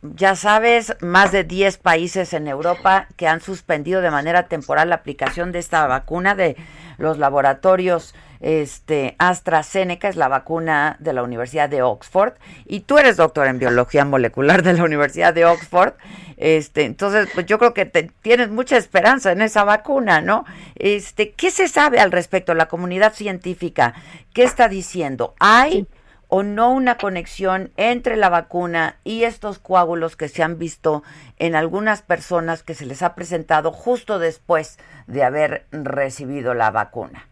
ya 0.01 0.35
sabes, 0.35 0.95
más 1.01 1.31
de 1.31 1.43
10 1.43 1.77
países 1.79 2.33
en 2.33 2.47
Europa 2.47 3.07
que 3.17 3.27
han 3.27 3.41
suspendido 3.41 4.01
de 4.01 4.11
manera 4.11 4.47
temporal 4.47 4.89
la 4.89 4.95
aplicación 4.95 5.51
de 5.51 5.59
esta 5.59 5.87
vacuna 5.87 6.35
de 6.35 6.55
los 6.97 7.17
laboratorios 7.17 8.13
este 8.43 9.15
AstraZeneca 9.19 10.09
es 10.09 10.17
la 10.17 10.27
vacuna 10.27 10.97
de 10.99 11.13
la 11.13 11.23
Universidad 11.23 11.69
de 11.69 11.81
Oxford 11.81 12.33
y 12.65 12.81
tú 12.81 12.97
eres 12.97 13.15
doctor 13.15 13.47
en 13.47 13.57
biología 13.57 14.03
molecular 14.03 14.63
de 14.63 14.73
la 14.73 14.83
Universidad 14.83 15.33
de 15.33 15.45
Oxford. 15.45 15.93
Este, 16.35 16.83
entonces, 16.83 17.29
pues 17.33 17.45
yo 17.45 17.57
creo 17.57 17.73
que 17.73 17.85
te, 17.85 18.11
tienes 18.21 18.49
mucha 18.49 18.75
esperanza 18.75 19.31
en 19.31 19.41
esa 19.41 19.63
vacuna, 19.63 20.19
¿no? 20.19 20.43
Este, 20.75 21.31
¿qué 21.31 21.51
se 21.51 21.69
sabe 21.69 22.01
al 22.01 22.11
respecto 22.11 22.53
la 22.53 22.67
comunidad 22.67 23.13
científica? 23.13 23.93
¿Qué 24.33 24.43
está 24.43 24.67
diciendo? 24.67 25.35
¿Hay 25.39 25.87
o 26.27 26.43
no 26.43 26.71
una 26.71 26.97
conexión 26.97 27.71
entre 27.77 28.17
la 28.17 28.27
vacuna 28.27 28.97
y 29.05 29.23
estos 29.23 29.57
coágulos 29.57 30.17
que 30.17 30.27
se 30.27 30.43
han 30.43 30.57
visto 30.57 31.01
en 31.39 31.55
algunas 31.55 32.01
personas 32.01 32.61
que 32.61 32.73
se 32.73 32.85
les 32.85 33.03
ha 33.03 33.15
presentado 33.15 33.71
justo 33.71 34.19
después 34.19 34.79
de 35.07 35.23
haber 35.23 35.65
recibido 35.71 36.53
la 36.53 36.71
vacuna? 36.71 37.27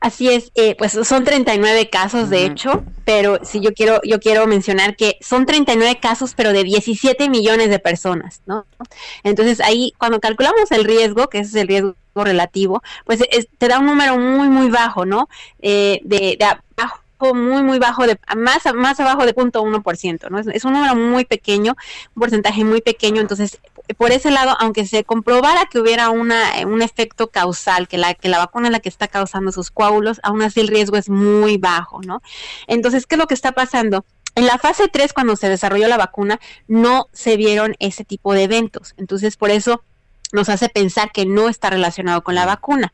Así 0.00 0.28
es, 0.30 0.50
eh, 0.54 0.76
pues 0.78 0.92
son 0.92 1.24
39 1.24 1.90
casos 1.90 2.30
de 2.30 2.44
hecho, 2.46 2.84
pero 3.04 3.38
sí 3.42 3.60
yo 3.60 3.72
quiero 3.74 4.00
yo 4.04 4.20
quiero 4.20 4.46
mencionar 4.46 4.96
que 4.96 5.16
son 5.20 5.46
39 5.46 5.98
casos 6.00 6.34
pero 6.36 6.52
de 6.52 6.62
17 6.64 7.28
millones 7.28 7.68
de 7.70 7.78
personas, 7.78 8.40
¿no? 8.46 8.66
Entonces 9.24 9.60
ahí 9.60 9.92
cuando 9.98 10.20
calculamos 10.20 10.70
el 10.70 10.84
riesgo, 10.84 11.28
que 11.28 11.38
ese 11.38 11.50
es 11.50 11.54
el 11.62 11.68
riesgo 11.68 11.96
relativo, 12.14 12.82
pues 13.04 13.20
es- 13.30 13.48
te 13.58 13.68
da 13.68 13.78
un 13.80 13.86
número 13.86 14.16
muy 14.18 14.48
muy 14.48 14.70
bajo, 14.70 15.04
¿no? 15.04 15.28
Eh, 15.60 16.00
de, 16.04 16.36
de 16.38 16.44
abajo 16.44 17.34
muy 17.34 17.62
muy 17.64 17.78
bajo 17.80 18.06
de 18.06 18.16
más 18.36 18.62
más 18.74 19.00
abajo 19.00 19.26
de 19.26 19.34
0.1%, 19.34 20.28
¿no? 20.30 20.38
Es, 20.38 20.46
es 20.46 20.64
un 20.64 20.72
número 20.74 20.94
muy 20.94 21.24
pequeño, 21.24 21.74
un 22.14 22.20
porcentaje 22.20 22.64
muy 22.64 22.80
pequeño, 22.80 23.20
entonces 23.20 23.58
por 23.96 24.12
ese 24.12 24.30
lado, 24.30 24.56
aunque 24.58 24.86
se 24.86 25.04
comprobara 25.04 25.66
que 25.66 25.78
hubiera 25.78 26.10
una, 26.10 26.42
un 26.66 26.82
efecto 26.82 27.28
causal, 27.28 27.88
que 27.88 27.98
la, 27.98 28.14
que 28.14 28.28
la 28.28 28.38
vacuna 28.38 28.68
es 28.68 28.72
la 28.72 28.80
que 28.80 28.88
está 28.88 29.08
causando 29.08 29.50
esos 29.50 29.70
coágulos, 29.70 30.20
aún 30.22 30.42
así 30.42 30.60
el 30.60 30.68
riesgo 30.68 30.96
es 30.96 31.08
muy 31.08 31.56
bajo, 31.56 32.00
¿no? 32.02 32.22
Entonces, 32.66 33.06
¿qué 33.06 33.14
es 33.14 33.18
lo 33.18 33.26
que 33.26 33.34
está 33.34 33.52
pasando? 33.52 34.04
En 34.34 34.46
la 34.46 34.58
fase 34.58 34.88
3, 34.88 35.12
cuando 35.12 35.36
se 35.36 35.48
desarrolló 35.48 35.88
la 35.88 35.96
vacuna, 35.96 36.38
no 36.68 37.06
se 37.12 37.36
vieron 37.36 37.74
ese 37.80 38.04
tipo 38.04 38.34
de 38.34 38.44
eventos. 38.44 38.94
Entonces, 38.96 39.36
por 39.36 39.50
eso 39.50 39.82
nos 40.32 40.48
hace 40.48 40.68
pensar 40.68 41.10
que 41.10 41.26
no 41.26 41.48
está 41.48 41.70
relacionado 41.70 42.22
con 42.22 42.34
la 42.34 42.46
vacuna. 42.46 42.92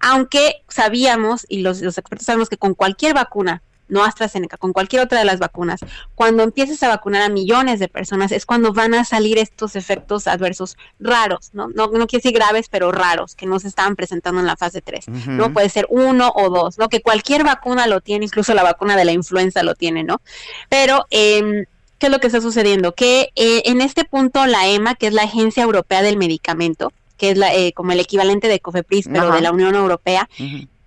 Aunque 0.00 0.62
sabíamos, 0.68 1.46
y 1.48 1.60
los, 1.60 1.82
los 1.82 1.98
expertos 1.98 2.26
sabemos 2.26 2.48
que 2.48 2.56
con 2.56 2.74
cualquier 2.74 3.14
vacuna, 3.14 3.62
no 3.92 4.04
AstraZeneca, 4.04 4.56
con 4.56 4.72
cualquier 4.72 5.02
otra 5.02 5.18
de 5.18 5.24
las 5.26 5.38
vacunas, 5.38 5.80
cuando 6.14 6.42
empieces 6.42 6.82
a 6.82 6.88
vacunar 6.88 7.22
a 7.22 7.28
millones 7.28 7.78
de 7.78 7.88
personas 7.88 8.32
es 8.32 8.46
cuando 8.46 8.72
van 8.72 8.94
a 8.94 9.04
salir 9.04 9.38
estos 9.38 9.76
efectos 9.76 10.26
adversos 10.26 10.78
raros, 10.98 11.50
¿no? 11.52 11.68
No, 11.68 11.88
no 11.88 12.06
quiere 12.06 12.22
decir 12.22 12.32
graves, 12.32 12.68
pero 12.70 12.90
raros, 12.90 13.34
que 13.34 13.46
no 13.46 13.60
se 13.60 13.68
estaban 13.68 13.94
presentando 13.94 14.40
en 14.40 14.46
la 14.46 14.56
fase 14.56 14.80
3, 14.80 15.08
¿no? 15.28 15.52
Puede 15.52 15.68
ser 15.68 15.86
uno 15.90 16.32
o 16.34 16.48
dos, 16.48 16.78
¿no? 16.78 16.88
Que 16.88 17.02
cualquier 17.02 17.44
vacuna 17.44 17.86
lo 17.86 18.00
tiene, 18.00 18.24
incluso 18.24 18.54
la 18.54 18.62
vacuna 18.62 18.96
de 18.96 19.04
la 19.04 19.12
influenza 19.12 19.62
lo 19.62 19.74
tiene, 19.74 20.04
¿no? 20.04 20.22
Pero, 20.70 21.06
eh, 21.10 21.66
¿qué 21.98 22.06
es 22.06 22.12
lo 22.12 22.18
que 22.18 22.28
está 22.28 22.40
sucediendo? 22.40 22.94
Que 22.94 23.28
eh, 23.36 23.62
en 23.66 23.82
este 23.82 24.04
punto 24.04 24.46
la 24.46 24.68
EMA, 24.68 24.94
que 24.94 25.08
es 25.08 25.12
la 25.12 25.24
Agencia 25.24 25.62
Europea 25.62 26.00
del 26.00 26.16
Medicamento, 26.16 26.92
que 27.18 27.30
es 27.30 27.38
la, 27.38 27.54
eh, 27.54 27.72
como 27.74 27.92
el 27.92 28.00
equivalente 28.00 28.48
de 28.48 28.58
COFEPRIS, 28.58 29.08
pero 29.12 29.28
Ajá. 29.28 29.36
de 29.36 29.42
la 29.42 29.52
Unión 29.52 29.74
Europea, 29.74 30.28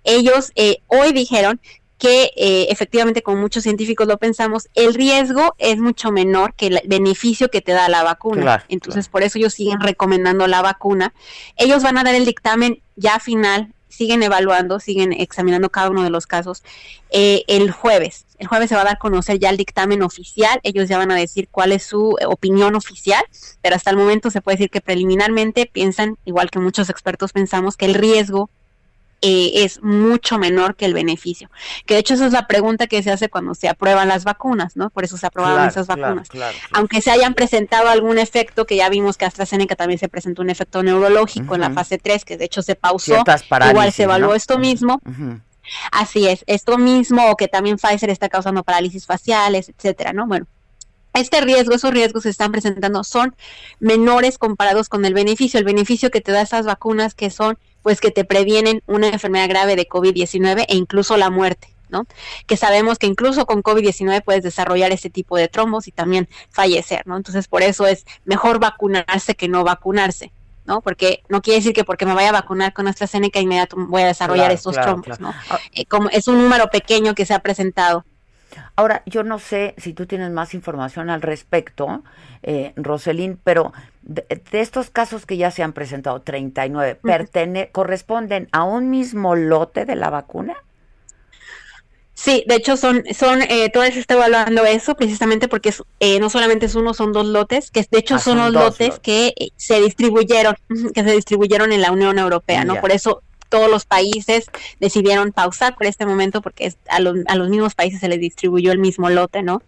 ellos 0.06 0.52
eh, 0.54 0.78
hoy 0.86 1.12
dijeron 1.12 1.60
que 1.98 2.30
eh, 2.36 2.66
efectivamente, 2.70 3.22
como 3.22 3.40
muchos 3.40 3.62
científicos 3.62 4.06
lo 4.06 4.18
pensamos, 4.18 4.68
el 4.74 4.94
riesgo 4.94 5.54
es 5.58 5.78
mucho 5.78 6.12
menor 6.12 6.54
que 6.54 6.66
el 6.66 6.80
beneficio 6.86 7.50
que 7.50 7.62
te 7.62 7.72
da 7.72 7.88
la 7.88 8.02
vacuna. 8.02 8.42
Claro, 8.42 8.64
Entonces, 8.68 9.08
por 9.08 9.22
eso 9.22 9.38
ellos 9.38 9.54
siguen 9.54 9.80
recomendando 9.80 10.46
la 10.46 10.62
vacuna. 10.62 11.14
Ellos 11.56 11.82
van 11.82 11.98
a 11.98 12.04
dar 12.04 12.14
el 12.14 12.26
dictamen 12.26 12.82
ya 12.96 13.18
final, 13.18 13.72
siguen 13.88 14.22
evaluando, 14.22 14.78
siguen 14.78 15.12
examinando 15.12 15.70
cada 15.70 15.90
uno 15.90 16.02
de 16.02 16.10
los 16.10 16.26
casos 16.26 16.62
eh, 17.10 17.44
el 17.48 17.70
jueves. 17.70 18.26
El 18.38 18.46
jueves 18.46 18.68
se 18.68 18.74
va 18.74 18.82
a 18.82 18.84
dar 18.84 18.94
a 18.94 18.98
conocer 18.98 19.38
ya 19.38 19.48
el 19.48 19.56
dictamen 19.56 20.02
oficial, 20.02 20.60
ellos 20.62 20.88
ya 20.88 20.98
van 20.98 21.10
a 21.10 21.16
decir 21.16 21.48
cuál 21.50 21.72
es 21.72 21.84
su 21.84 22.16
eh, 22.20 22.26
opinión 22.26 22.74
oficial, 22.74 23.24
pero 23.62 23.74
hasta 23.74 23.90
el 23.90 23.96
momento 23.96 24.30
se 24.30 24.42
puede 24.42 24.58
decir 24.58 24.70
que 24.70 24.82
preliminarmente 24.82 25.64
piensan, 25.72 26.18
igual 26.26 26.50
que 26.50 26.58
muchos 26.58 26.90
expertos 26.90 27.32
pensamos, 27.32 27.78
que 27.78 27.86
el 27.86 27.94
riesgo 27.94 28.50
eh, 29.22 29.64
es 29.64 29.82
mucho 29.82 30.38
menor 30.38 30.76
que 30.76 30.84
el 30.84 30.94
beneficio. 30.94 31.50
Que 31.86 31.94
de 31.94 32.00
hecho 32.00 32.14
esa 32.14 32.26
es 32.26 32.32
la 32.32 32.46
pregunta 32.46 32.86
que 32.86 33.02
se 33.02 33.10
hace 33.10 33.28
cuando 33.28 33.54
se 33.54 33.68
aprueban 33.68 34.08
las 34.08 34.24
vacunas, 34.24 34.76
¿no? 34.76 34.90
Por 34.90 35.04
eso 35.04 35.16
se 35.16 35.26
aprobaron 35.26 35.56
Claro, 35.56 35.70
esas 35.70 35.86
vacunas. 35.86 36.28
claro, 36.28 36.52
claro. 36.52 36.68
Aunque 36.72 37.00
se 37.00 37.10
hayan 37.10 37.34
presentado 37.34 37.88
algún 37.88 38.18
efecto, 38.18 38.66
que 38.66 38.76
ya 38.76 38.88
vimos 38.88 39.16
que 39.16 39.24
AstraZeneca 39.24 39.74
también 39.76 39.98
se 39.98 40.08
presentó 40.08 40.42
un 40.42 40.50
efecto 40.50 40.82
neurológico 40.82 41.54
en 41.54 41.62
la 41.62 41.70
fase 41.70 41.98
3, 41.98 42.24
que 42.24 42.36
de 42.36 42.44
hecho 42.44 42.62
se 42.62 42.74
pausó, 42.74 43.24
igual 43.70 43.92
se 43.92 44.02
evaluó 44.04 44.28
¿no? 44.30 44.34
esto 44.34 44.58
mismo. 44.58 45.00
Así 45.90 46.28
es, 46.28 46.44
esto 46.46 46.78
mismo 46.78 47.30
o 47.30 47.36
que 47.36 47.48
también 47.48 47.76
Pfizer 47.76 48.10
está 48.10 48.28
causando 48.28 48.62
parálisis 48.62 49.04
faciales, 49.06 49.68
etcétera, 49.68 50.12
¿no? 50.12 50.26
Bueno, 50.26 50.46
este 51.12 51.40
riesgo, 51.40 51.74
esos 51.74 51.90
riesgos 51.92 52.22
que 52.22 52.28
se 52.28 52.30
están 52.32 52.52
presentando 52.52 53.02
son 53.02 53.34
menores 53.80 54.38
comparados 54.38 54.88
con 54.88 55.04
el 55.04 55.14
beneficio, 55.14 55.58
el 55.58 55.64
beneficio 55.64 56.10
que 56.10 56.20
te 56.20 56.30
da 56.30 56.42
estas 56.42 56.66
vacunas 56.66 57.14
que 57.14 57.30
son 57.30 57.58
pues 57.86 58.00
que 58.00 58.10
te 58.10 58.24
previenen 58.24 58.82
una 58.88 59.06
enfermedad 59.06 59.48
grave 59.48 59.76
de 59.76 59.88
COVID-19 59.88 60.64
e 60.66 60.74
incluso 60.74 61.16
la 61.16 61.30
muerte. 61.30 61.68
¿no? 61.88 62.04
Que 62.48 62.56
sabemos 62.56 62.98
que 62.98 63.06
incluso 63.06 63.46
con 63.46 63.62
COVID-19 63.62 64.24
puedes 64.24 64.42
desarrollar 64.42 64.90
ese 64.90 65.08
tipo 65.08 65.36
de 65.36 65.46
trombos 65.46 65.86
y 65.86 65.92
también 65.92 66.28
fallecer, 66.50 67.06
¿no? 67.06 67.16
Entonces, 67.16 67.46
por 67.46 67.62
eso 67.62 67.86
es 67.86 68.04
mejor 68.24 68.58
vacunarse 68.58 69.36
que 69.36 69.46
no 69.46 69.62
vacunarse. 69.62 70.32
¿no? 70.64 70.80
Porque 70.80 71.22
no 71.28 71.42
quiere 71.42 71.60
decir 71.60 71.74
que 71.74 71.84
porque 71.84 72.06
me 72.06 72.14
vaya 72.14 72.30
a 72.30 72.32
vacunar 72.32 72.72
con 72.72 72.88
AstraZeneca 72.88 73.38
inmediato 73.38 73.76
voy 73.78 74.02
a 74.02 74.06
desarrollar 74.06 74.50
estos 74.50 74.74
trombos, 74.74 75.20
¿no? 75.20 75.32
Eh, 75.72 75.86
como 75.86 76.08
es 76.08 76.26
un 76.26 76.42
número 76.42 76.68
pequeño 76.70 77.14
que 77.14 77.24
se 77.24 77.34
ha 77.34 77.38
presentado. 77.38 78.04
Ahora, 78.74 79.02
yo 79.06 79.22
no 79.22 79.38
sé 79.38 79.74
si 79.78 79.92
tú 79.92 80.06
tienes 80.06 80.30
más 80.30 80.54
información 80.54 81.10
al 81.10 81.22
respecto, 81.22 82.02
eh, 82.42 82.72
Roselín, 82.76 83.38
pero 83.42 83.72
de, 84.02 84.24
estos 84.52 84.90
casos 84.90 85.26
que 85.26 85.36
ya 85.36 85.50
se 85.50 85.62
han 85.62 85.72
presentado, 85.72 86.22
39, 86.22 87.00
¿corresponden 87.72 88.48
a 88.52 88.64
un 88.64 88.90
mismo 88.90 89.34
lote 89.34 89.84
de 89.84 89.96
la 89.96 90.10
vacuna? 90.10 90.56
Sí, 92.16 92.44
de 92.46 92.54
hecho 92.54 92.78
son, 92.78 93.04
son, 93.14 93.42
eh, 93.42 93.68
todo 93.70 93.84
se 93.84 94.00
está 94.00 94.14
evaluando 94.14 94.64
eso 94.64 94.94
precisamente 94.94 95.48
porque 95.48 95.74
eh, 96.00 96.18
no 96.18 96.30
solamente 96.30 96.64
es 96.64 96.74
uno, 96.74 96.94
son 96.94 97.12
dos 97.12 97.26
lotes, 97.26 97.70
que 97.70 97.86
de 97.90 97.98
hecho 97.98 98.14
ah, 98.14 98.18
son, 98.18 98.38
los 98.38 98.52
lotes, 98.52 98.98
que 99.00 99.34
eh, 99.36 99.50
se 99.56 99.82
distribuyeron, 99.82 100.56
que 100.94 101.04
se 101.04 101.12
distribuyeron 101.12 101.72
en 101.72 101.82
la 101.82 101.92
Unión 101.92 102.18
Europea, 102.18 102.64
¿no? 102.64 102.80
Por 102.80 102.90
eso 102.90 103.22
todos 103.48 103.70
los 103.70 103.84
países 103.84 104.46
decidieron 104.80 105.32
pausar 105.32 105.74
por 105.76 105.86
este 105.86 106.06
momento 106.06 106.42
porque 106.42 106.72
a, 106.88 107.00
los, 107.00 107.16
a 107.26 107.36
los 107.36 107.48
mismos 107.48 107.74
países 107.74 108.00
se 108.00 108.08
les 108.08 108.20
distribuyó 108.20 108.72
el 108.72 108.78
mismo 108.78 109.10
lote, 109.10 109.42
¿no? 109.42 109.62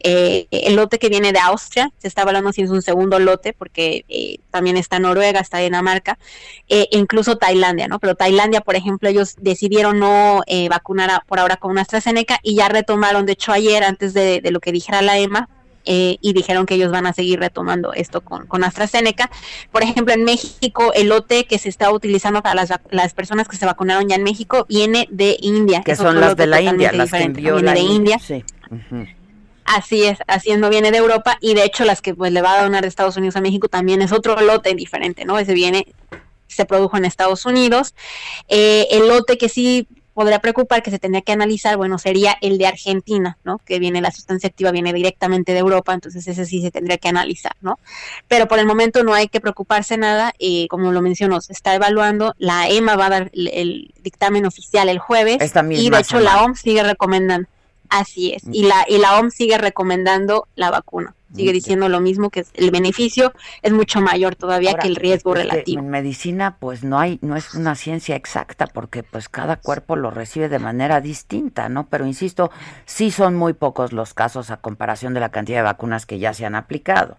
Eh, 0.00 0.46
el 0.50 0.76
lote 0.76 0.98
que 0.98 1.08
viene 1.08 1.32
de 1.32 1.38
Austria, 1.38 1.92
se 1.98 2.08
está 2.08 2.22
hablando 2.22 2.52
si 2.52 2.62
es 2.62 2.70
un 2.70 2.82
segundo 2.82 3.18
lote 3.18 3.52
porque 3.52 4.04
eh, 4.08 4.38
también 4.50 4.76
está 4.76 4.98
Noruega, 4.98 5.40
está 5.40 5.58
Dinamarca, 5.58 6.18
eh, 6.68 6.88
incluso 6.90 7.36
Tailandia, 7.36 7.88
¿no? 7.88 7.98
Pero 7.98 8.14
Tailandia, 8.14 8.60
por 8.60 8.76
ejemplo, 8.76 9.08
ellos 9.08 9.34
decidieron 9.38 9.98
no 9.98 10.42
vacunar 10.70 11.22
por 11.26 11.38
ahora 11.38 11.56
con 11.56 11.78
AstraZeneca 11.78 12.38
y 12.42 12.56
ya 12.56 12.68
retomaron, 12.68 13.26
de 13.26 13.32
hecho 13.32 13.52
ayer, 13.52 13.84
antes 13.84 14.14
de, 14.14 14.40
de 14.40 14.50
lo 14.50 14.60
que 14.60 14.72
dijera 14.72 15.02
la 15.02 15.18
EMA, 15.18 15.48
eh, 15.86 16.18
y 16.20 16.32
dijeron 16.32 16.66
que 16.66 16.74
ellos 16.74 16.90
van 16.90 17.06
a 17.06 17.12
seguir 17.12 17.40
retomando 17.40 17.92
esto 17.92 18.20
con, 18.20 18.46
con, 18.46 18.64
AstraZeneca. 18.64 19.30
Por 19.70 19.82
ejemplo, 19.82 20.12
en 20.12 20.24
México, 20.24 20.92
el 20.94 21.08
lote 21.08 21.46
que 21.46 21.58
se 21.58 21.68
está 21.68 21.90
utilizando 21.90 22.42
para 22.42 22.54
las, 22.54 22.72
las 22.90 23.14
personas 23.14 23.48
que 23.48 23.56
se 23.56 23.66
vacunaron 23.66 24.08
ya 24.08 24.16
en 24.16 24.24
México 24.24 24.66
viene 24.68 25.08
de 25.10 25.36
India. 25.40 25.82
Que 25.84 25.96
son 25.96 26.20
las 26.20 26.36
de 26.36 26.46
la 26.46 26.60
India, 26.60 26.92
las 26.92 27.10
que 27.10 27.22
envió 27.22 27.60
la 27.60 27.72
de 27.72 27.80
India. 27.80 28.18
Así 29.64 30.04
es, 30.04 30.18
haciendo 30.28 30.70
viene 30.70 30.92
de 30.92 30.98
Europa 30.98 31.38
y 31.40 31.54
de 31.54 31.64
hecho 31.64 31.84
las 31.84 32.00
que 32.00 32.14
pues 32.14 32.32
le 32.32 32.40
va 32.40 32.58
a 32.58 32.62
donar 32.62 32.82
de 32.82 32.88
Estados 32.88 33.16
Unidos 33.16 33.34
a 33.34 33.40
México 33.40 33.68
también 33.68 34.00
es 34.00 34.12
otro 34.12 34.40
lote 34.40 34.72
diferente, 34.76 35.24
¿no? 35.24 35.40
Ese 35.40 35.54
viene 35.54 35.88
se 36.46 36.64
produjo 36.64 36.96
en 36.96 37.04
Estados 37.04 37.46
Unidos. 37.46 37.94
Eh, 38.48 38.86
el 38.92 39.08
lote 39.08 39.38
que 39.38 39.48
sí 39.48 39.88
podría 40.16 40.38
preocupar 40.38 40.82
que 40.82 40.90
se 40.90 40.98
tendría 40.98 41.20
que 41.20 41.32
analizar, 41.32 41.76
bueno, 41.76 41.98
sería 41.98 42.38
el 42.40 42.56
de 42.56 42.66
Argentina, 42.66 43.36
¿no? 43.44 43.58
Que 43.58 43.78
viene 43.78 44.00
la 44.00 44.10
sustancia 44.10 44.48
activa, 44.48 44.70
viene 44.70 44.94
directamente 44.94 45.52
de 45.52 45.58
Europa, 45.58 45.92
entonces 45.92 46.26
ese 46.26 46.46
sí 46.46 46.62
se 46.62 46.70
tendría 46.70 46.96
que 46.96 47.08
analizar, 47.08 47.52
¿no? 47.60 47.78
Pero 48.26 48.48
por 48.48 48.58
el 48.58 48.64
momento 48.64 49.04
no 49.04 49.12
hay 49.12 49.28
que 49.28 49.42
preocuparse 49.42 49.98
nada, 49.98 50.32
y 50.38 50.68
como 50.68 50.90
lo 50.90 51.02
mencionó, 51.02 51.42
se 51.42 51.52
está 51.52 51.74
evaluando, 51.74 52.34
la 52.38 52.66
EMA 52.66 52.96
va 52.96 53.06
a 53.06 53.10
dar 53.10 53.30
el, 53.34 53.92
dictamen 54.00 54.46
oficial 54.46 54.88
el 54.88 54.98
jueves, 54.98 55.36
y 55.72 55.90
de 55.90 55.98
hecho 55.98 56.18
la 56.18 56.42
OMS 56.44 56.60
sigue 56.60 56.82
recomendando, 56.82 57.46
así 57.90 58.32
es, 58.32 58.44
y 58.50 58.62
la, 58.62 58.86
y 58.88 58.96
la 58.96 59.18
OMS 59.18 59.34
sigue 59.34 59.58
recomendando 59.58 60.48
la 60.54 60.70
vacuna 60.70 61.14
sigue 61.36 61.52
diciendo 61.52 61.88
lo 61.88 62.00
mismo 62.00 62.30
que 62.30 62.44
el 62.54 62.70
beneficio 62.70 63.32
es 63.62 63.72
mucho 63.72 64.00
mayor 64.00 64.34
todavía 64.34 64.74
que 64.74 64.88
el 64.88 64.96
riesgo 64.96 65.34
relativo. 65.34 65.80
En 65.80 65.88
medicina 65.88 66.56
pues 66.58 66.82
no 66.82 66.98
hay 66.98 67.18
no 67.22 67.36
es 67.36 67.54
una 67.54 67.74
ciencia 67.74 68.16
exacta 68.16 68.66
porque 68.66 69.02
pues 69.02 69.28
cada 69.28 69.56
cuerpo 69.56 69.96
lo 69.96 70.10
recibe 70.10 70.48
de 70.48 70.58
manera 70.58 71.00
distinta, 71.00 71.68
¿no? 71.68 71.86
Pero 71.88 72.06
insisto, 72.06 72.50
sí 72.84 73.10
son 73.10 73.36
muy 73.36 73.52
pocos 73.52 73.92
los 73.92 74.14
casos 74.14 74.50
a 74.50 74.56
comparación 74.56 75.14
de 75.14 75.20
la 75.20 75.30
cantidad 75.30 75.58
de 75.58 75.62
vacunas 75.62 76.06
que 76.06 76.18
ya 76.18 76.34
se 76.34 76.46
han 76.46 76.54
aplicado. 76.54 77.16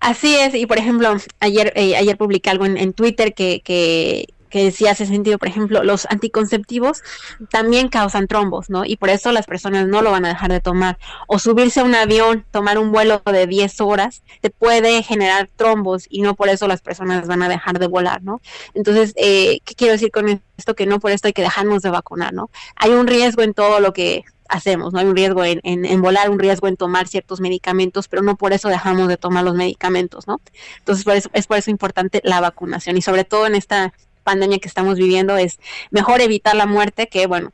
Así 0.00 0.36
es, 0.36 0.54
y 0.54 0.66
por 0.66 0.78
ejemplo, 0.78 1.16
ayer 1.40 1.72
eh, 1.76 1.96
ayer 1.96 2.16
publiqué 2.16 2.50
algo 2.50 2.64
en, 2.64 2.76
en 2.76 2.92
Twitter 2.92 3.34
que, 3.34 3.60
que, 3.62 4.26
que 4.48 4.70
sí 4.70 4.86
hace 4.86 5.06
sentido, 5.06 5.38
por 5.38 5.48
ejemplo, 5.48 5.82
los 5.82 6.06
anticonceptivos 6.10 7.02
también 7.50 7.88
causan 7.88 8.26
trombos, 8.26 8.70
¿no? 8.70 8.84
Y 8.84 8.96
por 8.96 9.10
eso 9.10 9.32
las 9.32 9.46
personas 9.46 9.86
no 9.86 10.02
lo 10.02 10.10
van 10.10 10.24
a 10.24 10.28
dejar 10.28 10.50
de 10.50 10.60
tomar. 10.60 10.98
O 11.26 11.38
subirse 11.38 11.80
a 11.80 11.84
un 11.84 11.94
avión, 11.94 12.44
tomar 12.50 12.78
un 12.78 12.92
vuelo 12.92 13.22
de 13.24 13.46
10 13.46 13.80
horas, 13.80 14.22
te 14.40 14.50
puede 14.50 15.02
generar 15.02 15.48
trombos 15.56 16.06
y 16.08 16.22
no 16.22 16.34
por 16.34 16.48
eso 16.48 16.68
las 16.68 16.80
personas 16.80 17.26
van 17.26 17.42
a 17.42 17.48
dejar 17.48 17.78
de 17.78 17.86
volar, 17.86 18.22
¿no? 18.22 18.40
Entonces, 18.74 19.12
eh, 19.16 19.58
¿qué 19.64 19.74
quiero 19.74 19.92
decir 19.92 20.10
con 20.10 20.42
esto? 20.56 20.74
Que 20.74 20.86
no 20.86 21.00
por 21.00 21.10
esto 21.10 21.28
hay 21.28 21.32
que 21.32 21.42
dejarnos 21.42 21.82
de 21.82 21.90
vacunar, 21.90 22.32
¿no? 22.32 22.50
Hay 22.76 22.90
un 22.90 23.06
riesgo 23.06 23.42
en 23.42 23.54
todo 23.54 23.80
lo 23.80 23.92
que 23.92 24.24
hacemos, 24.48 24.92
¿no? 24.92 25.00
Hay 25.00 25.06
un 25.06 25.16
riesgo 25.16 25.44
en, 25.44 25.60
en, 25.64 26.02
volar, 26.02 26.30
un 26.30 26.38
riesgo 26.38 26.68
en 26.68 26.76
tomar 26.76 27.08
ciertos 27.08 27.40
medicamentos, 27.40 28.08
pero 28.08 28.22
no 28.22 28.36
por 28.36 28.52
eso 28.52 28.68
dejamos 28.68 29.08
de 29.08 29.16
tomar 29.16 29.44
los 29.44 29.54
medicamentos, 29.54 30.26
¿no? 30.26 30.40
Entonces, 30.78 31.04
por 31.04 31.14
eso, 31.14 31.30
es 31.32 31.46
por 31.46 31.58
eso 31.58 31.70
importante 31.70 32.20
la 32.24 32.40
vacunación 32.40 32.96
y 32.96 33.02
sobre 33.02 33.24
todo 33.24 33.46
en 33.46 33.54
esta 33.54 33.92
pandemia 34.26 34.58
que 34.58 34.68
estamos 34.68 34.98
viviendo 34.98 35.36
es 35.36 35.60
mejor 35.90 36.20
evitar 36.20 36.56
la 36.56 36.66
muerte 36.66 37.06
que, 37.06 37.28
bueno, 37.28 37.52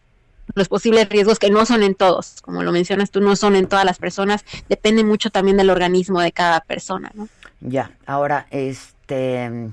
los 0.54 0.68
posibles 0.68 1.08
riesgos 1.08 1.38
que 1.38 1.50
no 1.50 1.66
son 1.66 1.82
en 1.82 1.94
todos, 1.94 2.40
como 2.42 2.62
lo 2.62 2.72
mencionas 2.72 3.10
tú, 3.10 3.20
no 3.20 3.36
son 3.36 3.56
en 3.56 3.66
todas 3.66 3.84
las 3.84 3.98
personas, 3.98 4.44
depende 4.68 5.04
mucho 5.04 5.30
también 5.30 5.58
del 5.58 5.70
organismo 5.70 6.20
de 6.20 6.32
cada 6.32 6.60
persona, 6.60 7.12
¿no? 7.14 7.28
Ya, 7.60 7.92
ahora, 8.06 8.46
este, 8.50 9.70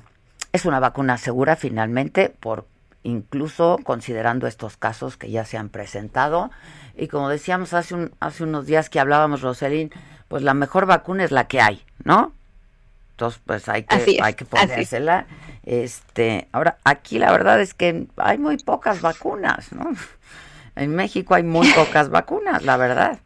es 0.52 0.66
una 0.66 0.80
vacuna 0.80 1.18
segura 1.18 1.56
finalmente, 1.56 2.30
por 2.40 2.68
incluso 3.04 3.80
considerando 3.84 4.46
estos 4.46 4.78
casos 4.78 5.16
que 5.18 5.32
ya 5.32 5.46
se 5.46 5.58
han 5.58 5.70
presentado. 5.70 6.52
Y 6.98 7.08
como 7.08 7.30
decíamos 7.30 7.74
hace, 7.74 7.96
un, 7.96 8.12
hace 8.20 8.44
unos 8.44 8.66
días 8.66 8.90
que 8.90 9.00
hablábamos, 9.00 9.42
Roselín, 9.42 9.92
pues 10.28 10.44
la 10.44 10.54
mejor 10.54 10.86
vacuna 10.86 11.24
es 11.24 11.32
la 11.32 11.48
que 11.48 11.62
hay, 11.62 11.82
¿no? 12.04 12.34
Entonces, 13.20 13.42
pues 13.46 13.68
hay 13.68 13.84
que, 13.84 14.18
hay 14.22 14.34
que 14.34 14.46
ponérsela. 14.46 15.28
Este, 15.66 16.48
ahora, 16.54 16.78
aquí 16.86 17.20
la 17.20 17.30
verdad 17.34 17.60
es 17.60 17.74
que 17.74 18.08
hay 18.16 18.38
muy 18.38 18.56
pocas 18.58 19.02
vacunas, 19.02 19.74
¿no? 19.74 19.92
En 20.78 20.96
México 20.96 21.36
hay 21.36 21.44
muy 21.44 21.68
pocas 21.74 22.10
vacunas, 22.10 22.64
la 22.64 22.78
verdad. 22.78 23.20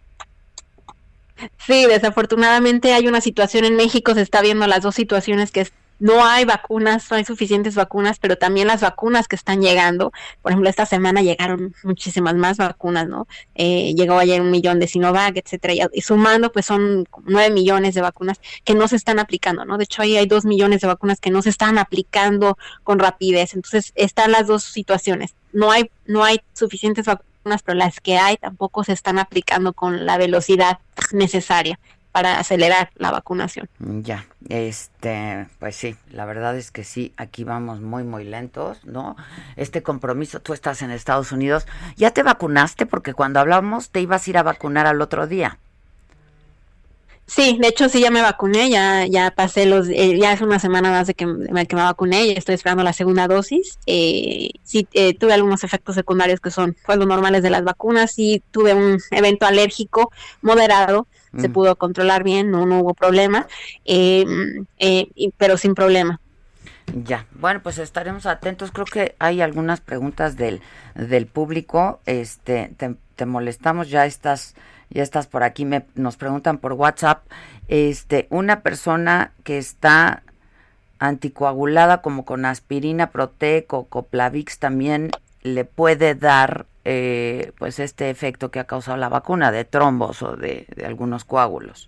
Sí, 1.60 1.86
desafortunadamente 1.86 2.92
hay 2.94 3.08
una 3.08 3.22
situación 3.22 3.66
en 3.66 3.76
México, 3.76 4.16
se 4.16 4.22
está 4.22 4.42
viendo 4.42 4.66
las 4.66 4.82
dos 4.82 4.96
situaciones 4.96 5.52
que 5.52 5.62
es 5.62 5.74
no 6.04 6.26
hay 6.26 6.44
vacunas, 6.44 7.10
no 7.10 7.16
hay 7.16 7.24
suficientes 7.24 7.76
vacunas, 7.76 8.20
pero 8.20 8.38
también 8.38 8.68
las 8.68 8.82
vacunas 8.82 9.30
que 9.30 9.38
están 9.38 9.62
llegando, 9.62 10.12
por 10.42 10.52
ejemplo, 10.52 10.70
esta 10.70 10.86
semana 10.86 11.22
llegaron 11.22 11.74
muchísimas 11.82 12.36
más 12.36 12.58
vacunas, 12.58 13.08
¿no? 13.08 13.26
Eh, 13.56 13.94
llegó 13.96 14.20
ayer 14.20 14.42
un 14.42 14.52
millón 14.52 14.82
de 14.82 14.88
Sinovac, 14.88 15.38
etcétera, 15.38 15.88
y, 15.94 16.02
sumando, 16.02 16.52
pues 16.52 16.66
son 16.66 17.08
nueve 17.24 17.54
millones 17.54 17.96
de 17.96 18.02
vacunas 18.02 18.42
que 18.66 18.76
no 18.76 18.90
se 18.90 18.98
están 18.98 19.18
aplicando, 19.18 19.64
¿no? 19.64 19.78
De 19.78 19.86
hecho, 19.86 20.02
ahí 20.02 20.18
hay 20.18 20.26
dos 20.26 20.44
millones 20.44 20.82
de 20.82 20.88
vacunas 20.88 21.22
que 21.22 21.32
no 21.32 21.42
se 21.42 21.52
están 21.52 21.78
aplicando 21.78 22.58
con 22.84 23.00
rapidez, 23.00 23.54
entonces 23.54 23.94
están 23.96 24.34
las 24.34 24.46
dos 24.46 24.64
situaciones. 24.64 25.36
No 25.54 25.72
hay, 25.72 25.90
no 26.06 26.26
hay 26.26 26.42
suficientes 26.52 27.06
vacunas, 27.06 27.64
pero 27.64 27.78
las 27.78 28.02
que 28.02 28.18
hay 28.18 28.36
tampoco 28.36 28.84
se 28.84 28.92
están 28.92 29.20
aplicando 29.20 29.72
con 29.72 30.06
la 30.06 30.18
velocidad 30.18 30.80
necesaria 31.14 31.80
para 32.14 32.40
acelerar 32.40 32.92
la 32.96 33.12
vacunación. 33.12 33.68
Ya, 33.80 34.26
este, 34.48 35.48
pues 35.60 35.76
sí, 35.76 35.96
la 36.12 36.26
verdad 36.26 36.56
es 36.56 36.72
que 36.72 36.84
sí, 36.84 37.12
aquí 37.18 37.44
vamos 37.44 37.82
muy, 37.82 38.04
muy 38.04 38.24
lentos, 38.24 38.86
¿no? 38.86 39.18
Este 39.58 39.82
compromiso, 39.82 40.40
tú 40.40 40.54
estás 40.54 40.84
en 40.84 40.92
Estados 40.92 41.32
Unidos, 41.32 41.66
¿ya 41.98 42.12
te 42.12 42.24
vacunaste? 42.24 42.86
Porque 42.86 43.14
cuando 43.14 43.40
hablamos 43.40 43.90
te 43.90 44.00
ibas 44.00 44.26
a 44.26 44.30
ir 44.30 44.38
a 44.38 44.44
vacunar 44.44 44.86
al 44.86 45.02
otro 45.02 45.28
día. 45.28 45.58
Sí, 47.26 47.58
de 47.60 47.70
hecho 47.70 47.88
sí 47.90 48.02
ya 48.02 48.12
me 48.12 48.22
vacuné, 48.22 48.70
ya 48.70 49.08
ya 49.08 49.32
pasé 49.32 49.66
los, 49.66 49.88
eh, 49.88 50.20
ya 50.20 50.34
es 50.34 50.42
una 50.42 50.60
semana 50.60 50.92
más 50.92 51.08
de 51.08 51.14
que, 51.14 51.26
que 51.26 51.76
me 51.76 51.82
vacuné, 51.82 52.28
y 52.28 52.32
estoy 52.32 52.54
esperando 52.54 52.84
la 52.84 52.94
segunda 52.94 53.28
dosis. 53.28 53.80
Eh, 53.88 54.52
sí 54.64 54.88
eh, 54.94 55.18
tuve 55.18 55.34
algunos 55.34 55.64
efectos 55.64 55.96
secundarios 55.96 56.42
que 56.42 56.52
son 56.52 56.76
pues, 56.86 56.98
los 56.98 57.08
normales 57.08 57.42
de 57.42 57.50
las 57.50 57.64
vacunas, 57.64 58.20
y 58.20 58.44
tuve 58.52 58.74
un 58.76 59.00
evento 59.10 59.46
alérgico 59.46 60.12
moderado, 60.42 61.08
se 61.38 61.50
mm. 61.50 61.54
pudo 61.54 61.76
controlar 61.76 62.24
bien, 62.24 62.52
no, 62.52 62.66
no 62.66 62.80
hubo 62.80 62.94
problema, 62.94 63.48
eh, 63.86 64.26
eh, 64.80 65.08
pero 65.38 65.58
sin 65.58 65.76
problema. 65.76 66.20
Ya, 66.92 67.26
bueno, 67.40 67.62
pues 67.64 67.78
estaremos 67.78 68.26
atentos. 68.26 68.72
Creo 68.72 68.86
que 68.86 69.16
hay 69.20 69.42
algunas 69.42 69.82
preguntas 69.82 70.36
del, 70.36 70.62
del 70.96 71.26
público. 71.28 72.02
Este, 72.06 72.72
te, 72.78 73.26
molestamos, 73.26 73.90
ya 73.90 74.06
estás, 74.06 74.56
ya 74.90 75.02
estás 75.02 75.28
por 75.28 75.44
aquí. 75.44 75.66
Me, 75.66 75.86
nos 75.96 76.18
preguntan 76.18 76.58
por 76.58 76.74
WhatsApp. 76.74 77.26
Este, 77.68 78.28
una 78.30 78.62
persona 78.62 79.32
que 79.44 79.58
está 79.58 80.24
anticoagulada 81.00 82.02
como 82.02 82.26
con 82.26 82.46
aspirina, 82.46 83.12
Protec 83.12 83.72
o 83.74 83.86
Coplavix 83.86 84.60
también 84.60 85.12
le 85.42 85.66
puede 85.66 86.16
dar 86.16 86.66
eh, 86.86 87.52
pues 87.58 87.80
este 87.80 88.10
efecto 88.10 88.52
que 88.52 88.60
ha 88.60 88.66
causado 88.66 88.98
la 88.98 89.10
vacuna 89.10 89.52
de 89.52 89.66
trombos 89.66 90.22
o 90.22 90.36
de, 90.36 90.68
algunos 90.86 91.26
coágulos. 91.26 91.88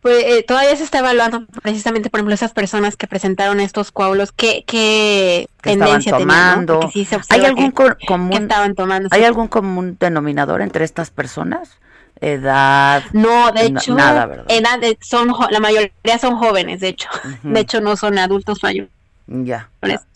Pues 0.00 0.24
eh, 0.24 0.44
todavía 0.46 0.76
se 0.76 0.84
está 0.84 1.00
evaluando 1.00 1.46
precisamente, 1.62 2.08
por 2.08 2.18
ejemplo, 2.18 2.34
esas 2.34 2.52
personas 2.52 2.96
que 2.96 3.08
presentaron 3.08 3.58
estos 3.58 3.90
coágulos, 3.90 4.30
qué, 4.32 4.64
qué 4.66 5.48
tendencia 5.60 6.16
tomando. 6.16 6.88
¿Hay 7.30 7.44
algún 7.44 7.72
común, 7.72 8.32
estaban 8.32 8.74
tomando. 8.74 9.08
¿Hay 9.12 9.24
algún 9.24 9.48
común 9.48 9.96
denominador 9.98 10.62
entre 10.62 10.84
estas 10.84 11.10
personas? 11.10 11.78
edad. 12.20 13.04
No, 13.12 13.52
de 13.52 13.66
hecho, 13.66 13.96
edad 13.96 14.80
son 15.00 15.32
la 15.50 15.60
mayoría 15.60 16.18
son 16.20 16.36
jóvenes, 16.36 16.80
de 16.80 16.88
hecho. 16.88 17.08
De 17.42 17.60
hecho 17.60 17.80
no 17.80 17.96
son 17.96 18.18
adultos 18.18 18.62
mayores. 18.62 18.90
Ya. 19.30 19.70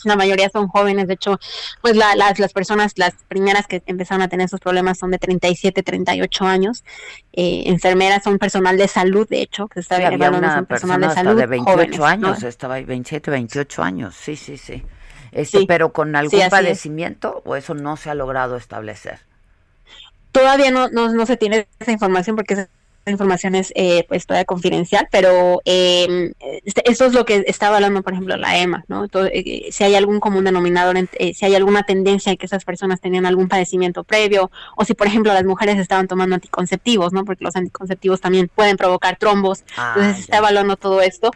La 0.04 0.16
mayoría 0.16 0.48
son 0.48 0.68
jóvenes, 0.68 1.06
de 1.06 1.14
hecho, 1.14 1.38
pues 1.82 1.96
la, 1.96 2.16
las, 2.16 2.38
las 2.38 2.54
personas, 2.54 2.94
las 2.96 3.12
primeras 3.28 3.66
que 3.66 3.82
empezaron 3.84 4.22
a 4.22 4.28
tener 4.28 4.46
esos 4.46 4.58
problemas 4.58 4.98
son 4.98 5.10
de 5.10 5.18
37, 5.18 5.82
38 5.82 6.44
años. 6.46 6.82
Eh, 7.34 7.64
enfermeras 7.66 8.24
son 8.24 8.38
personal 8.38 8.78
de 8.78 8.88
salud, 8.88 9.28
de 9.28 9.42
hecho, 9.42 9.68
que 9.68 9.80
está 9.80 9.98
sí, 9.98 10.04
había 10.04 10.30
una 10.30 10.62
personal 10.62 11.00
de 11.02 11.10
salud. 11.10 11.36
de 11.36 11.46
28 11.46 12.06
años, 12.06 12.42
estaba 12.42 12.74
ahí, 12.74 12.84
27, 12.84 13.30
28 13.30 13.82
años, 13.82 14.14
sí, 14.14 14.34
sí, 14.34 14.56
sí. 14.56 14.82
Este, 15.30 15.66
pero 15.66 15.92
con 15.92 16.16
algún 16.16 16.40
padecimiento 16.48 17.42
o 17.44 17.54
eso 17.56 17.74
no 17.74 17.98
se 17.98 18.08
ha 18.08 18.14
logrado 18.14 18.56
establecer. 18.56 19.20
Todavía 20.30 20.70
no, 20.70 20.88
no, 20.88 21.12
no 21.12 21.26
se 21.26 21.36
tiene 21.36 21.68
esa 21.78 21.92
información 21.92 22.34
porque 22.36 22.66
información 23.10 23.54
es 23.54 23.72
eh, 23.74 24.04
pues 24.08 24.26
todavía 24.26 24.44
confidencial, 24.44 25.08
pero 25.10 25.60
eh, 25.64 26.32
eso 26.84 27.06
es 27.06 27.12
lo 27.12 27.24
que 27.24 27.44
estaba 27.46 27.76
hablando, 27.76 28.02
por 28.02 28.12
ejemplo, 28.12 28.36
la 28.36 28.58
EMA, 28.58 28.84
¿no? 28.88 29.06
Eh, 29.32 29.68
si 29.70 29.84
hay 29.84 29.94
algún 29.94 30.20
común 30.20 30.44
denominador, 30.44 30.96
eh, 30.96 31.34
si 31.34 31.44
hay 31.44 31.54
alguna 31.54 31.82
tendencia 31.82 32.30
de 32.30 32.36
que 32.36 32.46
esas 32.46 32.64
personas 32.64 33.00
tenían 33.00 33.26
algún 33.26 33.48
padecimiento 33.48 34.04
previo, 34.04 34.50
o 34.76 34.84
si, 34.84 34.94
por 34.94 35.06
ejemplo, 35.06 35.32
las 35.32 35.44
mujeres 35.44 35.78
estaban 35.78 36.06
tomando 36.08 36.34
anticonceptivos, 36.34 37.12
¿no? 37.12 37.24
Porque 37.24 37.44
los 37.44 37.56
anticonceptivos 37.56 38.20
también 38.20 38.50
pueden 38.54 38.76
provocar 38.76 39.16
trombos, 39.16 39.64
ah, 39.76 39.94
entonces 39.94 40.16
se 40.16 40.22
está 40.22 40.38
evaluando 40.38 40.76
todo 40.76 41.00
esto, 41.00 41.30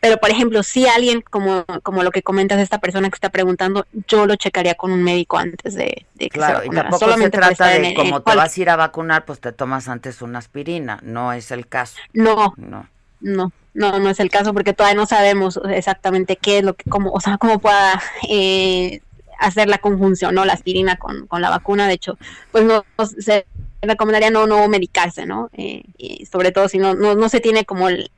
pero, 0.00 0.18
por 0.18 0.30
ejemplo, 0.30 0.62
si 0.62 0.86
alguien, 0.86 1.22
como, 1.22 1.64
como 1.82 2.02
lo 2.02 2.10
que 2.10 2.22
comentas, 2.22 2.60
esta 2.60 2.78
persona 2.78 3.08
que 3.10 3.14
está 3.14 3.30
preguntando, 3.30 3.86
yo 4.06 4.26
lo 4.26 4.36
checaría 4.36 4.74
con 4.74 4.92
un 4.92 5.02
médico 5.02 5.38
antes 5.38 5.74
de, 5.74 6.06
que 6.18 6.28
claro, 6.28 6.60
se 6.60 6.66
y 6.66 6.70
tampoco 6.70 7.16
se 7.16 7.30
trata 7.30 7.68
de, 7.68 7.94
como 7.94 8.22
te 8.22 8.36
vas 8.36 8.56
a 8.56 8.60
ir 8.60 8.70
a 8.70 8.76
vacunar, 8.76 9.24
pues 9.24 9.40
te 9.40 9.52
tomas 9.52 9.88
antes 9.88 10.22
una 10.22 10.38
aspirina, 10.38 11.00
no 11.08 11.32
es 11.32 11.50
el 11.50 11.66
caso. 11.66 11.98
No, 12.12 12.54
no, 12.56 12.88
no, 13.20 13.52
no, 13.74 13.98
no 13.98 14.10
es 14.10 14.20
el 14.20 14.30
caso 14.30 14.54
porque 14.54 14.74
todavía 14.74 14.96
no 14.96 15.06
sabemos 15.06 15.60
exactamente 15.70 16.36
qué 16.36 16.58
es 16.58 16.64
lo 16.64 16.74
que, 16.74 16.88
cómo, 16.88 17.10
o 17.10 17.20
sea, 17.20 17.38
cómo 17.38 17.58
pueda 17.58 18.00
eh, 18.28 19.00
hacer 19.38 19.68
la 19.68 19.78
conjunción, 19.78 20.34
¿no? 20.34 20.44
La 20.44 20.52
aspirina 20.52 20.96
con, 20.96 21.26
con 21.26 21.40
la 21.40 21.50
vacuna, 21.50 21.86
de 21.86 21.94
hecho, 21.94 22.18
pues 22.52 22.64
no 22.64 22.84
se 23.18 23.46
recomendaría 23.80 24.30
no 24.30 24.46
no 24.46 24.66
medicarse, 24.68 25.26
¿no? 25.26 25.50
Eh, 25.52 25.82
y 25.96 26.26
sobre 26.26 26.50
todo 26.50 26.68
si 26.68 26.78
no, 26.78 26.94
no, 26.94 27.14
no 27.14 27.28
se 27.28 27.40
tiene 27.40 27.64
como 27.64 27.88
el, 27.88 28.10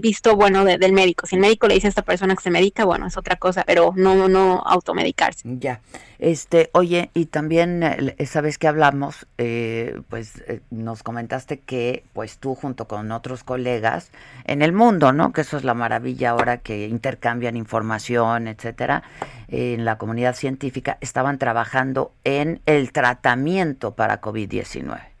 visto 0.00 0.36
bueno 0.36 0.64
del 0.64 0.92
médico. 0.92 1.26
Si 1.26 1.36
el 1.36 1.40
médico 1.40 1.66
le 1.66 1.74
dice 1.74 1.86
a 1.86 1.90
esta 1.90 2.02
persona 2.02 2.34
que 2.36 2.42
se 2.42 2.50
medica, 2.50 2.84
bueno, 2.84 3.06
es 3.06 3.16
otra 3.16 3.36
cosa, 3.36 3.64
pero 3.66 3.92
no 3.96 4.28
no 4.28 4.62
automedicarse. 4.66 5.42
Ya. 5.44 5.80
Este, 6.18 6.70
oye, 6.72 7.10
y 7.14 7.26
también 7.26 7.82
esa 8.18 8.40
vez 8.40 8.58
que 8.58 8.68
hablamos, 8.68 9.26
eh, 9.38 10.00
pues 10.08 10.42
eh, 10.46 10.60
nos 10.70 11.02
comentaste 11.02 11.58
que 11.60 12.04
pues 12.12 12.38
tú 12.38 12.54
junto 12.54 12.86
con 12.86 13.12
otros 13.12 13.44
colegas 13.44 14.10
en 14.44 14.62
el 14.62 14.72
mundo, 14.72 15.12
¿no? 15.12 15.32
Que 15.32 15.42
eso 15.42 15.56
es 15.56 15.64
la 15.64 15.74
maravilla 15.74 16.30
ahora 16.30 16.58
que 16.58 16.88
intercambian 16.88 17.56
información, 17.56 18.48
etcétera, 18.48 19.02
en 19.48 19.84
la 19.84 19.98
comunidad 19.98 20.34
científica 20.34 20.98
estaban 21.00 21.38
trabajando 21.38 22.12
en 22.24 22.60
el 22.66 22.92
tratamiento 22.92 23.94
para 23.94 24.20
COVID-19. 24.20 25.16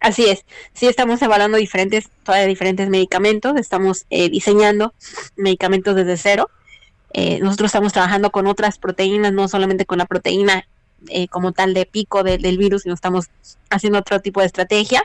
Así 0.00 0.26
es, 0.26 0.44
sí 0.72 0.86
estamos 0.86 1.20
evaluando 1.22 1.58
diferentes, 1.58 2.08
todavía 2.22 2.46
diferentes 2.46 2.88
medicamentos, 2.88 3.56
estamos 3.56 4.06
eh, 4.10 4.28
diseñando 4.28 4.94
medicamentos 5.36 5.96
desde 5.96 6.16
cero. 6.16 6.48
Eh, 7.18 7.38
nosotros 7.40 7.68
estamos 7.68 7.94
trabajando 7.94 8.30
con 8.30 8.46
otras 8.46 8.76
proteínas, 8.76 9.32
no 9.32 9.48
solamente 9.48 9.86
con 9.86 9.96
la 9.96 10.04
proteína 10.04 10.68
eh, 11.08 11.28
como 11.28 11.52
tal 11.52 11.72
de 11.72 11.86
pico 11.86 12.22
del 12.22 12.58
virus, 12.58 12.82
sino 12.82 12.94
estamos 12.94 13.30
haciendo 13.70 13.98
otro 13.98 14.20
tipo 14.20 14.40
de 14.40 14.46
estrategia. 14.46 15.02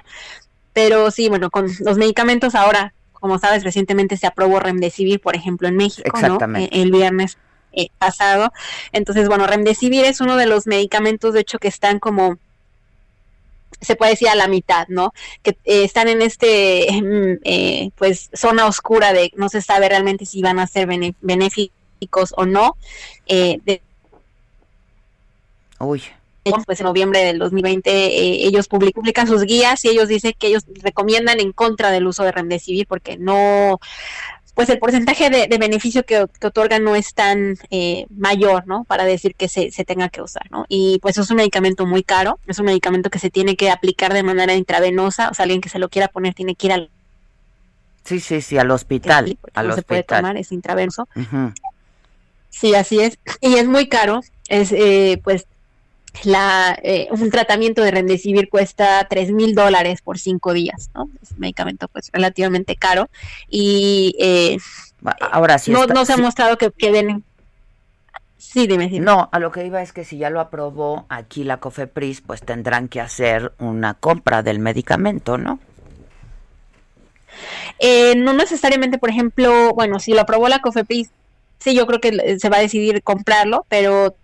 Pero 0.74 1.09
sí, 1.09 1.30
bueno, 1.30 1.49
con 1.49 1.68
los 1.80 1.97
medicamentos 1.97 2.53
ahora, 2.53 2.93
como 3.14 3.39
sabes, 3.39 3.64
recientemente 3.64 4.18
se 4.18 4.28
aprobó 4.28 4.59
Remdesivir, 4.59 5.22
por 5.22 5.38
ejemplo, 5.38 5.70
en 5.70 5.78
México, 5.78 6.20
¿no? 6.20 6.38
el 6.55 6.91
viernes 6.91 7.38
pasado. 7.97 8.51
Entonces, 8.91 9.30
bueno, 9.30 9.47
Remdesivir 9.47 10.03
es 10.03 10.20
uno 10.20 10.36
de 10.36 10.47
los 10.47 10.68
medicamentos, 10.68 11.34
de 11.34 11.39
hecho, 11.39 11.59
que 11.59 11.70
están 11.70 11.99
como 11.99 12.39
se 13.80 13.95
puede 13.95 14.12
decir 14.12 14.28
a 14.28 14.36
la 14.36 14.49
mitad, 14.49 14.86
¿no? 14.89 15.14
Que 15.43 15.51
eh, 15.64 15.86
están 15.86 16.09
en 16.09 16.22
este, 16.22 16.88
eh, 17.45 17.89
pues, 17.95 18.30
zona 18.34 18.66
oscura 18.66 19.14
de 19.14 19.32
no 19.38 19.47
se 19.47 19.62
sabe 19.62 19.88
realmente 19.88 20.26
si 20.26 20.41
van 20.41 20.59
a 20.59 20.68
ser 20.68 20.89
benéficos 21.22 21.81
o 22.36 22.45
no. 22.45 22.78
Eh, 23.28 23.82
Uy. 25.80 26.04
Pues 26.66 26.80
en 26.80 26.86
noviembre 26.86 27.24
del 27.24 27.38
2020 27.38 27.91
ellos 28.47 28.68
publican 28.68 29.28
sus 29.28 29.43
guías 29.43 29.86
y 29.86 29.89
ellos 29.89 30.08
dicen 30.08 30.34
que 30.38 30.47
ellos 30.47 30.64
recomiendan 30.82 31.39
en 31.39 31.52
contra 31.52 31.91
del 31.91 32.08
uso 32.08 32.24
de 32.24 32.32
Remdesivir 32.32 32.88
porque 32.88 33.18
no 33.18 33.80
pues 34.54 34.70
el 34.70 34.80
porcentaje 34.80 35.30
de, 35.30 35.58
beneficio 35.58 36.04
que, 36.06 36.28
otorga 36.43 36.80
no 36.80 36.95
es 36.95 37.14
tan 37.14 37.58
eh, 37.70 38.06
mayor, 38.10 38.68
¿no? 38.68 38.84
Para 38.84 39.06
decir 39.06 39.34
que 39.36 39.47
se, 39.47 39.72
se, 39.72 39.86
tenga 39.86 40.10
que 40.10 40.22
usar, 40.22 40.52
¿no? 40.52 40.66
Y 40.68 40.99
pues 41.02 41.18
es 41.18 41.30
un 41.30 41.38
medicamento 41.38 41.86
muy 41.86 42.04
caro, 42.04 42.39
es 42.47 42.60
un 42.60 42.66
medicamento 42.66 43.10
que 43.10 43.20
se 43.20 43.30
tiene 43.30 43.56
que 43.56 43.72
aplicar 43.72 44.14
de 44.14 44.24
manera 44.24 44.54
intravenosa, 44.54 45.30
o 45.30 45.34
sea, 45.34 45.43
alguien 45.43 45.62
que 45.62 45.70
se 45.70 45.80
lo 45.80 45.89
quiera 45.89 46.10
poner 46.10 46.34
tiene 46.34 46.56
que 46.56 46.68
ir 46.68 46.74
al... 46.74 46.89
Sí, 48.04 48.20
sí, 48.20 48.41
sí, 48.41 48.58
al 48.58 48.72
hospital. 48.72 49.38
al 49.54 49.68
no 49.70 49.76
se 49.76 49.84
puede 49.84 50.04
tomar, 50.04 50.36
es 50.36 50.52
intravenoso. 50.52 51.08
Sí, 52.52 52.76
así 52.76 52.99
es. 52.99 53.18
Y 53.41 53.56
es 53.56 53.66
muy 53.66 53.89
caro, 53.89 54.22
es 54.47 54.72
eh, 54.72 55.20
pues 55.24 55.47
la, 56.24 56.78
eh, 56.84 57.08
un 57.12 57.32
tratamiento 57.32 57.82
de 57.82 57.91
Remdesivir 57.91 58.49
cuesta 58.49 59.08
tres 59.10 59.32
mil 59.32 59.56
dólares 59.56 60.02
por 60.02 60.20
cinco 60.20 60.54
días, 60.54 60.91
¿no? 60.93 61.10
Es 61.24 61.32
un 61.32 61.39
medicamento 61.39 61.88
pues 61.88 62.10
relativamente 62.14 62.76
caro 62.76 63.10
y 63.49 64.16
eh, 64.20 64.58
ahora 65.32 65.58
sí 65.58 65.72
no, 65.72 65.88
no 65.88 66.06
se 66.06 66.14
ha 66.14 66.18
mostrado 66.18 66.58
que, 66.58 66.70
que 66.72 66.91
Sí, 68.38 68.68
dime, 68.68 68.89
No, 68.99 69.30
a 69.32 69.39
lo 69.39 69.49
que 69.49 69.66
iba 69.66 69.82
es 69.82 69.93
que 69.93 70.04
si 70.04 70.18
ya 70.18 70.30
lo 70.30 70.41
aprobó 70.41 71.06
aquí 71.08 71.45
la 71.45 71.62
COFEPRIS, 71.62 72.20
pues 72.20 72.41
tendrán 72.41 72.89
que 72.89 72.99
hacer 72.99 73.54
una 73.60 73.93
compra 73.93 74.43
del 74.43 74.60
medicamento, 74.60 75.38
¿no? 75.38 75.60
Eh, 77.80 78.16
no 78.18 78.34
necesariamente, 78.34 78.97
por 78.97 79.10
ejemplo, 79.10 79.74
bueno, 79.74 80.02
si 80.02 80.14
lo 80.14 80.20
aprobó 80.20 80.49
la 80.49 80.60
COFEPRIS, 80.60 81.12
sí, 81.62 81.76
yo 81.76 81.86
creo 81.88 82.01
que 82.01 82.39
se 82.39 82.49
va 82.49 82.57
a 82.57 82.62
decidir 82.62 83.03
comprarlo, 83.03 83.66
pero 83.70 84.16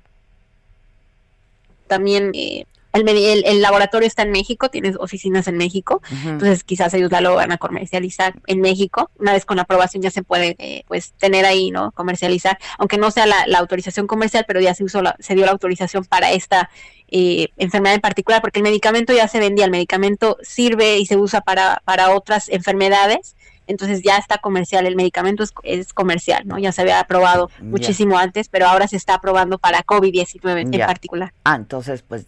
también 1.87 2.31
eh, 2.33 2.65
el, 2.93 3.45
el, 3.45 3.61
laboratorio 3.61 4.07
está 4.07 4.23
en 4.23 4.31
México, 4.31 4.69
tienes 4.69 4.95
oficinas 4.99 5.47
en 5.47 5.57
México, 5.57 6.01
entonces 6.25 6.63
quizás 6.63 6.93
ellos 6.95 7.11
la 7.11 7.21
lo 7.21 7.35
van 7.35 7.51
a 7.51 7.57
comercializar 7.57 8.33
en 8.47 8.59
México. 8.59 9.11
Una 9.19 9.33
vez 9.33 9.45
con 9.45 9.57
la 9.57 9.63
aprobación 9.63 10.01
ya 10.01 10.09
se 10.09 10.23
puede 10.23 10.55
eh, 10.57 10.83
pues 10.87 11.13
tener 11.13 11.45
ahí, 11.45 11.69
¿no? 11.69 11.91
Comercializar, 11.91 12.57
aunque 12.79 12.97
no 12.97 13.11
sea 13.11 13.25
la, 13.27 13.45
autorización 13.57 14.07
comercial, 14.07 14.45
pero 14.47 14.59
ya 14.59 14.73
se 14.73 14.83
usó 14.83 15.01
se 15.19 15.35
dio 15.35 15.45
la 15.45 15.51
autorización 15.51 16.05
para 16.05 16.31
esta 16.31 16.69
eh, 17.09 17.49
enfermedad 17.57 17.95
en 17.95 18.01
particular, 18.01 18.41
porque 18.41 18.59
el 18.59 18.63
medicamento 18.63 19.13
ya 19.13 19.27
se 19.27 19.39
vendía, 19.39 19.65
el 19.65 19.71
medicamento 19.71 20.37
sirve 20.41 20.97
y 20.97 21.05
se 21.05 21.17
usa 21.17 21.41
para, 21.41 21.81
para 21.85 22.15
otras 22.15 22.49
enfermedades 22.49 23.35
entonces 23.67 24.01
ya 24.03 24.17
está 24.17 24.37
comercial, 24.39 24.87
el 24.87 24.95
medicamento 24.95 25.43
es, 25.63 25.93
comercial, 25.93 26.47
¿no? 26.47 26.57
Ya 26.57 26.71
se 26.71 26.81
había 26.81 26.99
aprobado 26.99 27.49
muchísimo 27.61 28.17
antes, 28.17 28.47
pero 28.49 28.67
ahora 28.67 28.87
se 28.87 28.97
está 28.97 29.15
aprobando 29.15 29.57
para 29.57 29.83
COVID-19 29.83 30.73
en 30.73 30.79
particular. 30.85 31.33
Ah, 31.43 31.55
entonces 31.55 32.03
pues 32.07 32.25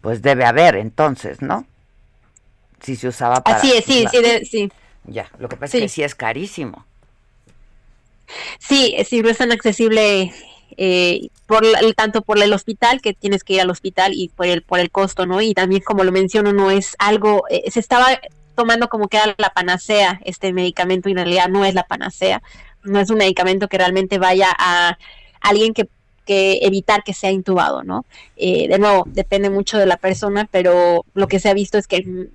pues 0.00 0.22
debe 0.22 0.44
haber 0.44 0.76
entonces, 0.76 1.42
¿no? 1.42 1.66
Si 2.80 2.96
se 2.96 3.08
usaba 3.08 3.42
para 3.42 3.58
Así 3.58 3.72
es, 3.72 3.84
sí, 3.84 4.06
sí, 4.10 4.46
sí. 4.46 4.72
Ya, 5.04 5.30
lo 5.38 5.48
que 5.48 5.56
pasa 5.56 5.76
es 5.76 5.82
que 5.82 5.88
sí 5.88 6.02
es 6.02 6.14
carísimo. 6.14 6.86
Sí, 8.58 8.94
sí, 9.06 9.20
no 9.22 9.28
es 9.30 9.38
tan 9.38 9.52
accesible 9.52 10.32
eh, 10.76 11.28
por 11.46 11.64
el, 11.64 11.94
tanto 11.94 12.22
por 12.22 12.40
el 12.42 12.52
hospital 12.52 13.00
que 13.00 13.14
tienes 13.14 13.42
que 13.42 13.54
ir 13.54 13.60
al 13.60 13.70
hospital 13.70 14.12
y 14.14 14.28
por 14.28 14.46
el 14.46 14.62
por 14.62 14.78
el 14.80 14.90
costo 14.90 15.26
no 15.26 15.40
y 15.40 15.54
también 15.54 15.82
como 15.82 16.04
lo 16.04 16.12
menciono 16.12 16.52
no 16.52 16.70
es 16.70 16.94
algo 16.98 17.44
eh, 17.48 17.70
se 17.70 17.80
estaba 17.80 18.20
tomando 18.58 18.88
como 18.88 19.06
que 19.06 19.18
era 19.18 19.36
la 19.38 19.50
panacea 19.50 20.20
este 20.24 20.52
medicamento 20.52 21.08
y 21.08 21.12
en 21.12 21.18
realidad 21.18 21.48
no 21.48 21.64
es 21.64 21.74
la 21.74 21.84
panacea, 21.84 22.42
no 22.82 22.98
es 22.98 23.08
un 23.08 23.18
medicamento 23.18 23.68
que 23.68 23.78
realmente 23.78 24.18
vaya 24.18 24.48
a 24.58 24.98
alguien 25.40 25.74
que, 25.74 25.88
que 26.26 26.58
evitar 26.62 27.04
que 27.04 27.14
sea 27.14 27.30
intubado, 27.30 27.84
¿no? 27.84 28.04
Eh, 28.36 28.66
de 28.66 28.80
nuevo, 28.80 29.04
depende 29.06 29.48
mucho 29.48 29.78
de 29.78 29.86
la 29.86 29.96
persona, 29.96 30.48
pero 30.50 31.04
lo 31.14 31.28
que 31.28 31.38
se 31.38 31.48
ha 31.48 31.54
visto 31.54 31.78
es 31.78 31.86
que 31.86 32.28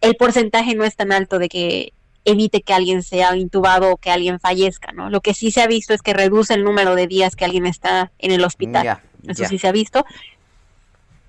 el 0.00 0.14
porcentaje 0.14 0.76
no 0.76 0.84
es 0.84 0.94
tan 0.94 1.10
alto 1.10 1.40
de 1.40 1.48
que 1.48 1.92
evite 2.24 2.62
que 2.62 2.72
alguien 2.72 3.02
sea 3.02 3.36
intubado 3.36 3.90
o 3.90 3.96
que 3.96 4.12
alguien 4.12 4.38
fallezca, 4.38 4.92
¿no? 4.92 5.10
Lo 5.10 5.22
que 5.22 5.34
sí 5.34 5.50
se 5.50 5.60
ha 5.60 5.66
visto 5.66 5.92
es 5.92 6.02
que 6.02 6.14
reduce 6.14 6.54
el 6.54 6.62
número 6.62 6.94
de 6.94 7.08
días 7.08 7.34
que 7.34 7.44
alguien 7.44 7.66
está 7.66 8.12
en 8.20 8.30
el 8.30 8.44
hospital. 8.44 8.84
Ya, 8.84 9.02
Eso 9.26 9.44
sí 9.46 9.58
se 9.58 9.66
ha 9.66 9.72
visto. 9.72 10.06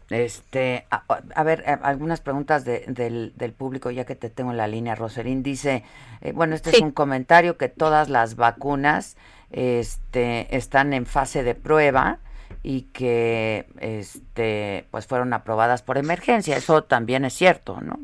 Este, 0.10 0.86
a, 0.91 1.03
a 1.36 1.43
ver, 1.43 1.64
eh, 1.66 1.78
algunas 1.82 2.22
preguntas 2.22 2.64
de- 2.64 2.86
del, 2.88 3.34
del 3.36 3.53
público, 3.53 3.89
ya 3.91 4.06
que 4.06 4.16
te 4.16 4.30
tengo 4.30 4.51
en 4.51 4.58
la 4.58 4.68
línea. 4.68 4.93
Roserín 4.95 5.41
dice, 5.41 5.84
eh, 6.22 6.32
bueno, 6.32 6.53
este 6.56 6.70
es 6.70 6.82
un 6.82 6.91
comentario 6.91 7.58
que 7.58 7.70
todas 7.70 8.10
las 8.10 8.36
vacunas 8.36 9.18
este, 9.51 10.56
están 10.56 10.93
en 10.93 11.06
fase 11.06 11.43
de 11.43 11.56
prueba 11.56 12.20
y 12.62 12.84
que 12.93 13.68
este, 13.80 14.86
pues 14.91 15.08
fueron 15.08 15.34
aprobadas 15.34 15.82
por 15.82 15.97
emergencia. 15.97 16.56
Eso 16.58 16.84
también 16.84 17.26
es 17.26 17.34
cierto, 17.34 17.82
¿no? 17.82 17.99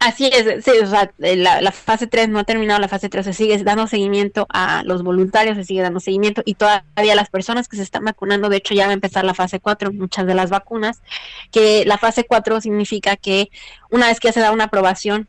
Así 0.00 0.30
es, 0.32 0.64
sí, 0.64 0.70
o 0.80 0.86
sea, 0.86 1.10
eh, 1.18 1.34
la, 1.34 1.72
fase 1.72 2.06
3 2.06 2.28
no 2.28 2.38
ha 2.38 2.44
terminado, 2.44 2.78
la 2.78 2.86
fase 2.86 3.08
3 3.08 3.24
se 3.24 3.32
sigue 3.32 3.58
dando 3.64 3.88
seguimiento 3.88 4.46
a 4.48 4.84
los 4.84 5.02
voluntarios, 5.02 5.56
se 5.56 5.64
sigue 5.64 5.82
dando 5.82 5.98
seguimiento 5.98 6.40
y 6.44 6.54
todavía 6.54 7.16
las 7.16 7.30
personas 7.30 7.66
que 7.66 7.76
se 7.76 7.82
están 7.82 8.04
vacunando, 8.04 8.48
de 8.48 8.58
hecho 8.58 8.74
ya 8.74 8.84
va 8.84 8.90
a 8.90 8.94
empezar 8.94 9.24
la 9.24 9.34
fase 9.34 9.58
4, 9.58 9.92
muchas 9.92 10.24
de 10.26 10.36
las 10.36 10.50
vacunas, 10.50 11.02
que 11.50 11.84
la 11.84 11.98
fase 11.98 12.24
4 12.24 12.60
significa 12.60 13.16
que 13.16 13.50
una 13.90 14.06
vez 14.06 14.20
que 14.20 14.32
se 14.32 14.38
da 14.38 14.52
una 14.52 14.64
aprobación, 14.64 15.28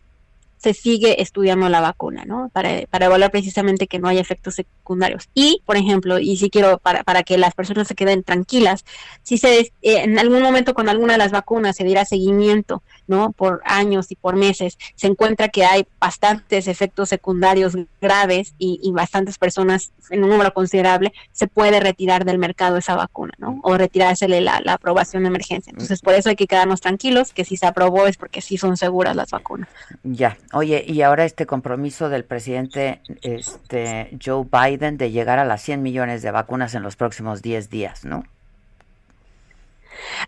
se 0.60 0.74
sigue 0.74 1.22
estudiando 1.22 1.70
la 1.70 1.80
vacuna, 1.80 2.26
¿no? 2.26 2.50
Para, 2.50 2.86
para 2.90 3.06
evaluar 3.06 3.32
precisamente 3.32 3.88
que 3.88 3.98
no 3.98 4.10
haya 4.10 4.20
efectos 4.20 4.56
secundarios. 4.56 5.30
Y, 5.34 5.62
por 5.66 5.78
ejemplo, 5.78 6.20
y 6.20 6.36
si 6.36 6.50
quiero, 6.50 6.80
para, 6.80 7.04
para 7.06 7.24
que 7.24 7.38
las 7.38 7.56
personas 7.56 7.88
se 7.88 7.96
queden 7.96 8.24
tranquilas, 8.24 8.84
si 9.24 9.38
se, 9.38 9.60
eh, 9.60 9.72
en 9.82 10.20
algún 10.20 10.42
momento 10.42 10.74
con 10.74 10.90
alguna 10.90 11.14
de 11.14 11.20
las 11.20 11.32
vacunas 11.32 11.78
se 11.78 11.86
diera 11.86 12.04
seguimiento, 12.04 12.84
¿no? 13.10 13.32
Por 13.32 13.62
años 13.66 14.12
y 14.12 14.16
por 14.16 14.36
meses, 14.36 14.78
se 14.96 15.08
encuentra 15.08 15.50
que 15.50 15.66
hay 15.66 15.86
bastantes 16.00 16.68
efectos 16.68 17.10
secundarios 17.10 17.76
graves 18.00 18.54
y, 18.58 18.80
y 18.82 18.92
bastantes 18.92 19.38
personas 19.38 19.92
en 20.10 20.24
un 20.24 20.30
número 20.30 20.54
considerable, 20.54 21.12
se 21.32 21.48
puede 21.48 21.80
retirar 21.80 22.24
del 22.26 22.38
mercado 22.38 22.78
esa 22.78 22.96
vacuna, 22.96 23.34
¿no? 23.38 23.60
O 23.64 23.78
retirársele 23.78 24.42
la, 24.42 24.62
la 24.64 24.74
aprobación 24.74 25.24
de 25.24 25.30
emergencia. 25.30 25.72
Entonces, 25.72 26.02
por 26.02 26.14
eso 26.14 26.30
hay 26.30 26.36
que 26.36 26.48
quedarnos 26.48 26.82
tranquilos, 26.82 27.34
que 27.34 27.46
si 27.46 27.58
se 27.58 27.66
aprobó 27.66 28.08
es 28.08 28.18
porque 28.18 28.42
sí 28.42 28.58
son 28.58 28.78
seguras 28.78 29.16
las 29.16 29.32
vacunas. 29.32 29.70
Ya, 30.04 30.38
oye, 30.54 30.84
y 30.88 31.02
ahora 31.02 31.26
este 31.26 31.46
compromiso 31.46 32.10
del 32.10 32.26
presidente 32.26 33.02
este, 33.22 34.18
Joe 34.24 34.46
Biden 34.52 34.98
de 34.98 35.12
llegar 35.12 35.40
a 35.40 35.46
las 35.46 35.62
100 35.62 35.82
millones 35.82 36.22
de 36.22 36.32
vacunas 36.32 36.76
en 36.76 36.84
los 36.84 36.96
próximos 36.96 37.42
10 37.42 37.70
días, 37.70 38.06
¿no? 38.06 38.24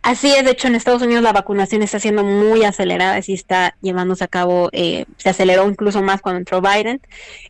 Así 0.02 0.32
es, 0.32 0.46
de 0.46 0.52
hecho 0.52 0.68
en 0.68 0.76
Estados 0.76 1.02
Unidos 1.02 1.24
la 1.24 1.34
vacunación 1.34 1.82
está 1.82 2.00
siendo 2.00 2.24
muy 2.24 2.64
acelerada, 2.64 3.22
sí 3.22 3.34
está 3.34 3.76
llevándose 3.82 4.24
a 4.24 4.28
cabo, 4.28 4.70
eh, 4.72 5.06
se 5.18 5.30
aceleró 5.30 5.68
incluso 5.70 6.02
más 6.02 6.22
cuando 6.22 6.40
entró 6.40 6.62
Biden, 6.62 7.02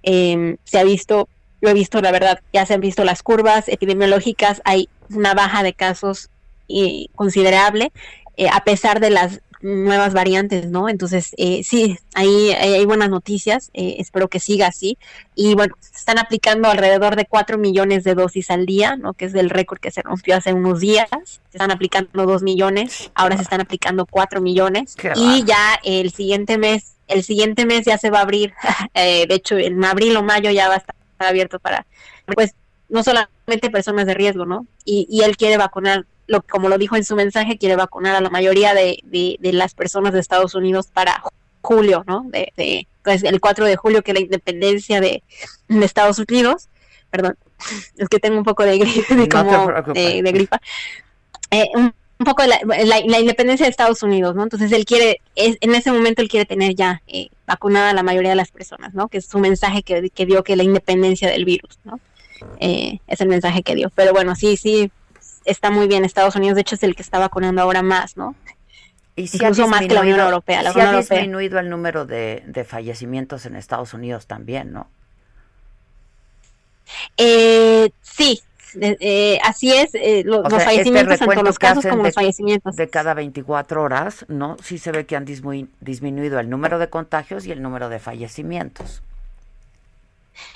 eh, 0.03 0.57
se 0.63 0.79
ha 0.79 0.83
visto, 0.83 1.29
lo 1.61 1.69
he 1.69 1.73
visto 1.73 2.01
la 2.01 2.11
verdad, 2.11 2.39
ya 2.53 2.65
se 2.65 2.73
han 2.73 2.81
visto 2.81 3.03
las 3.03 3.23
curvas 3.23 3.67
epidemiológicas, 3.67 4.61
hay 4.65 4.89
una 5.09 5.33
baja 5.33 5.63
de 5.63 5.73
casos 5.73 6.29
eh, 6.69 7.07
considerable, 7.15 7.91
eh, 8.37 8.47
a 8.51 8.63
pesar 8.63 8.99
de 8.99 9.09
las 9.09 9.41
nuevas 9.61 10.13
variantes, 10.13 10.69
¿no? 10.69 10.89
Entonces, 10.89 11.33
eh, 11.37 11.63
sí, 11.63 11.97
ahí, 12.13 12.51
ahí 12.51 12.73
hay 12.73 12.85
buenas 12.85 13.09
noticias, 13.09 13.69
eh, 13.73 13.95
espero 13.99 14.27
que 14.27 14.39
siga 14.39 14.67
así. 14.67 14.97
Y 15.35 15.55
bueno, 15.55 15.75
se 15.79 15.97
están 15.97 16.19
aplicando 16.19 16.69
alrededor 16.69 17.15
de 17.15 17.25
4 17.25 17.57
millones 17.57 18.03
de 18.03 18.15
dosis 18.15 18.49
al 18.49 18.65
día, 18.65 18.95
¿no? 18.95 19.13
Que 19.13 19.25
es 19.25 19.35
el 19.35 19.49
récord 19.49 19.79
que 19.79 19.91
se 19.91 20.01
rompió 20.01 20.35
hace 20.35 20.53
unos 20.53 20.79
días. 20.79 21.09
Se 21.49 21.57
están 21.57 21.71
aplicando 21.71 22.25
2 22.25 22.43
millones, 22.43 23.11
ahora 23.15 23.37
se 23.37 23.43
están 23.43 23.61
aplicando 23.61 24.05
4 24.05 24.41
millones. 24.41 24.95
Qué 24.95 25.13
Y 25.15 25.43
ya 25.43 25.79
el 25.83 26.11
siguiente 26.11 26.57
mes, 26.57 26.95
el 27.07 27.23
siguiente 27.23 27.65
mes 27.65 27.85
ya 27.85 27.97
se 27.97 28.09
va 28.09 28.19
a 28.19 28.23
abrir, 28.23 28.53
eh, 28.93 29.25
de 29.27 29.35
hecho 29.35 29.57
en 29.57 29.83
abril 29.83 30.15
o 30.17 30.23
mayo 30.23 30.49
ya 30.51 30.67
va 30.67 30.75
a 30.75 30.77
estar 30.77 30.95
abierto 31.19 31.59
para, 31.59 31.85
pues, 32.33 32.55
no 32.89 33.03
solamente 33.03 33.69
personas 33.71 34.05
de 34.05 34.13
riesgo, 34.13 34.45
¿no? 34.45 34.65
Y, 34.83 35.07
y 35.09 35.21
él 35.21 35.37
quiere 35.37 35.57
vacunar, 35.57 36.05
lo, 36.31 36.41
como 36.41 36.69
lo 36.69 36.77
dijo 36.77 36.95
en 36.95 37.03
su 37.03 37.15
mensaje, 37.15 37.57
quiere 37.57 37.75
vacunar 37.75 38.15
a 38.15 38.21
la 38.21 38.29
mayoría 38.29 38.73
de, 38.73 38.99
de, 39.03 39.37
de 39.39 39.53
las 39.53 39.73
personas 39.73 40.13
de 40.13 40.19
Estados 40.19 40.55
Unidos 40.55 40.87
para 40.91 41.21
julio, 41.61 42.03
¿no? 42.07 42.25
De, 42.29 42.53
de, 42.55 42.87
pues 43.03 43.23
el 43.23 43.39
4 43.41 43.65
de 43.65 43.75
julio, 43.75 44.01
que 44.01 44.11
es 44.11 44.15
la 44.15 44.21
independencia 44.23 45.01
de, 45.01 45.23
de 45.67 45.85
Estados 45.85 46.19
Unidos. 46.19 46.69
Perdón, 47.09 47.35
es 47.97 48.07
que 48.07 48.19
tengo 48.19 48.37
un 48.37 48.43
poco 48.45 48.63
de, 48.63 48.77
de 49.09 49.15
No 49.15 49.27
como 49.29 49.67
preocupes. 49.67 50.23
de, 50.23 50.31
gripa. 50.31 50.61
Eh, 51.51 51.67
un, 51.75 51.93
un 52.19 52.25
poco 52.25 52.43
de 52.43 52.47
la, 52.47 52.59
la, 52.63 53.01
la 53.05 53.19
independencia 53.19 53.65
de 53.65 53.69
Estados 53.69 54.01
Unidos, 54.03 54.33
¿no? 54.35 54.43
Entonces 54.43 54.71
él 54.71 54.85
quiere, 54.85 55.19
es, 55.35 55.57
en 55.59 55.75
ese 55.75 55.91
momento 55.91 56.21
él 56.21 56.29
quiere 56.29 56.45
tener 56.45 56.75
ya 56.75 57.01
eh, 57.07 57.27
vacunada 57.45 57.89
a 57.89 57.93
la 57.93 58.03
mayoría 58.03 58.29
de 58.29 58.35
las 58.37 58.51
personas, 58.51 58.93
¿no? 58.93 59.09
Que 59.09 59.17
es 59.17 59.25
su 59.25 59.39
mensaje 59.39 59.83
que, 59.83 60.09
que 60.09 60.25
dio 60.25 60.43
que 60.43 60.55
la 60.55 60.63
independencia 60.63 61.29
del 61.29 61.43
virus, 61.43 61.79
¿no? 61.83 61.99
Eh, 62.59 62.99
es 63.07 63.21
el 63.21 63.27
mensaje 63.27 63.63
que 63.63 63.75
dio. 63.75 63.91
Pero 63.95 64.13
bueno, 64.13 64.35
sí, 64.35 64.55
sí, 64.57 64.91
está 65.45 65.71
muy 65.71 65.87
bien. 65.87 66.05
Estados 66.05 66.35
Unidos, 66.35 66.55
de 66.55 66.61
hecho, 66.61 66.75
es 66.75 66.83
el 66.83 66.95
que 66.95 67.01
está 67.01 67.19
vacunando 67.19 67.61
ahora 67.61 67.81
más, 67.81 68.17
¿no? 68.17 68.35
Y 69.15 69.27
sí 69.27 69.43
ha 69.43 69.49
más 69.49 69.81
que 69.81 69.93
la 69.93 70.01
Unión 70.01 70.17
disminuido- 70.17 70.25
Europea. 70.25 70.61
La 70.63 70.71
sí 70.71 70.77
Unión 70.79 70.93
ha 70.95 70.97
Europea. 70.97 71.17
disminuido 71.19 71.59
el 71.59 71.69
número 71.69 72.05
de, 72.05 72.43
de 72.47 72.63
fallecimientos 72.63 73.45
en 73.45 73.55
Estados 73.55 73.93
Unidos 73.93 74.25
también, 74.27 74.71
¿no? 74.71 74.87
Eh, 77.17 77.91
sí, 78.01 78.41
eh, 78.79 78.97
eh, 78.99 79.39
así 79.43 79.71
es. 79.73 79.93
eh, 79.95 80.23
lo- 80.25 80.41
los 80.41 80.49
sea, 80.49 80.57
este 80.59 80.65
fallecimientos, 80.71 81.19
tanto 81.19 81.43
los 81.43 81.59
casos 81.59 81.85
como 81.85 82.03
de- 82.03 82.09
los 82.09 82.15
fallecimientos. 82.15 82.75
De 82.75 82.89
cada 82.89 83.13
24 83.13 83.83
horas, 83.83 84.25
¿no? 84.27 84.57
Sí 84.63 84.77
se 84.77 84.91
ve 84.91 85.05
que 85.05 85.15
han 85.15 85.25
disminuido 85.25 86.39
el 86.39 86.49
número 86.49 86.79
de 86.79 86.89
contagios 86.89 87.45
y 87.45 87.51
el 87.51 87.61
número 87.61 87.89
de 87.89 87.99
fallecimientos. 87.99 89.01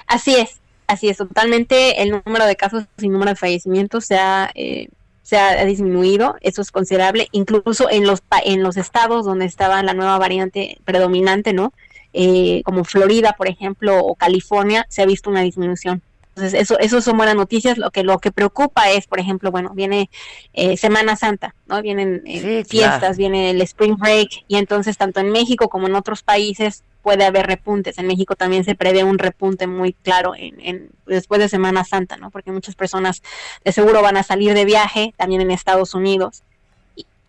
Así 0.07 0.35
es, 0.35 0.59
así 0.87 1.09
es, 1.09 1.17
totalmente 1.17 2.01
el 2.01 2.21
número 2.25 2.45
de 2.45 2.55
casos 2.55 2.85
y 2.97 3.09
número 3.09 3.31
de 3.31 3.35
fallecimientos 3.35 4.05
se 4.05 4.15
ha, 4.17 4.51
eh, 4.55 4.89
se 5.23 5.37
ha 5.37 5.63
disminuido, 5.65 6.35
eso 6.41 6.61
es 6.61 6.71
considerable, 6.71 7.27
incluso 7.31 7.89
en 7.89 8.05
los, 8.05 8.21
en 8.43 8.61
los 8.63 8.77
estados 8.77 9.25
donde 9.25 9.45
estaba 9.45 9.81
la 9.83 9.93
nueva 9.93 10.17
variante 10.17 10.77
predominante, 10.85 11.53
¿no? 11.53 11.73
Eh, 12.13 12.61
como 12.63 12.85
Florida, 12.85 13.33
por 13.37 13.47
ejemplo, 13.49 13.99
o 13.99 14.15
California, 14.15 14.85
se 14.87 15.01
ha 15.01 15.05
visto 15.05 15.29
una 15.29 15.41
disminución. 15.41 16.01
Entonces, 16.35 16.59
eso, 16.59 16.77
eso 16.79 16.99
son 16.99 17.15
buenas 17.15 17.35
noticias. 17.35 17.77
Lo 17.77 17.91
que, 17.91 18.03
lo 18.03 18.19
que 18.19 18.31
preocupa 18.31 18.91
es, 18.91 19.07
por 19.07 19.19
ejemplo, 19.19 19.51
bueno, 19.51 19.71
viene 19.73 20.09
eh, 20.53 20.75
Semana 20.75 21.15
Santa, 21.15 21.55
¿no? 21.65 21.81
Vienen 21.81 22.21
eh, 22.25 22.63
Sí, 22.63 22.69
fiestas, 22.69 22.99
claro. 22.99 23.15
viene 23.15 23.51
el 23.51 23.61
Spring 23.61 23.95
Break, 23.97 24.43
y 24.47 24.57
entonces 24.57 24.97
tanto 24.97 25.21
en 25.21 25.31
México 25.31 25.69
como 25.69 25.87
en 25.87 25.95
otros 25.95 26.23
países 26.23 26.83
puede 27.01 27.23
haber 27.23 27.45
repuntes. 27.47 27.97
En 27.99 28.07
México 28.07 28.35
también 28.35 28.63
se 28.65 28.75
prevé 28.75 29.03
un 29.03 29.17
repunte 29.17 29.65
muy 29.67 29.93
claro 29.93 30.33
en, 30.35 30.59
en- 30.59 30.89
después 31.05 31.39
de 31.39 31.47
Semana 31.47 31.83
Santa, 31.85 32.17
¿no? 32.17 32.31
Porque 32.31 32.51
muchas 32.51 32.75
personas 32.75 33.21
de 33.63 33.71
seguro 33.71 34.01
van 34.01 34.17
a 34.17 34.23
salir 34.23 34.53
de 34.55 34.65
viaje, 34.65 35.13
también 35.15 35.39
en 35.41 35.51
Estados 35.51 35.93
Unidos. 35.93 36.43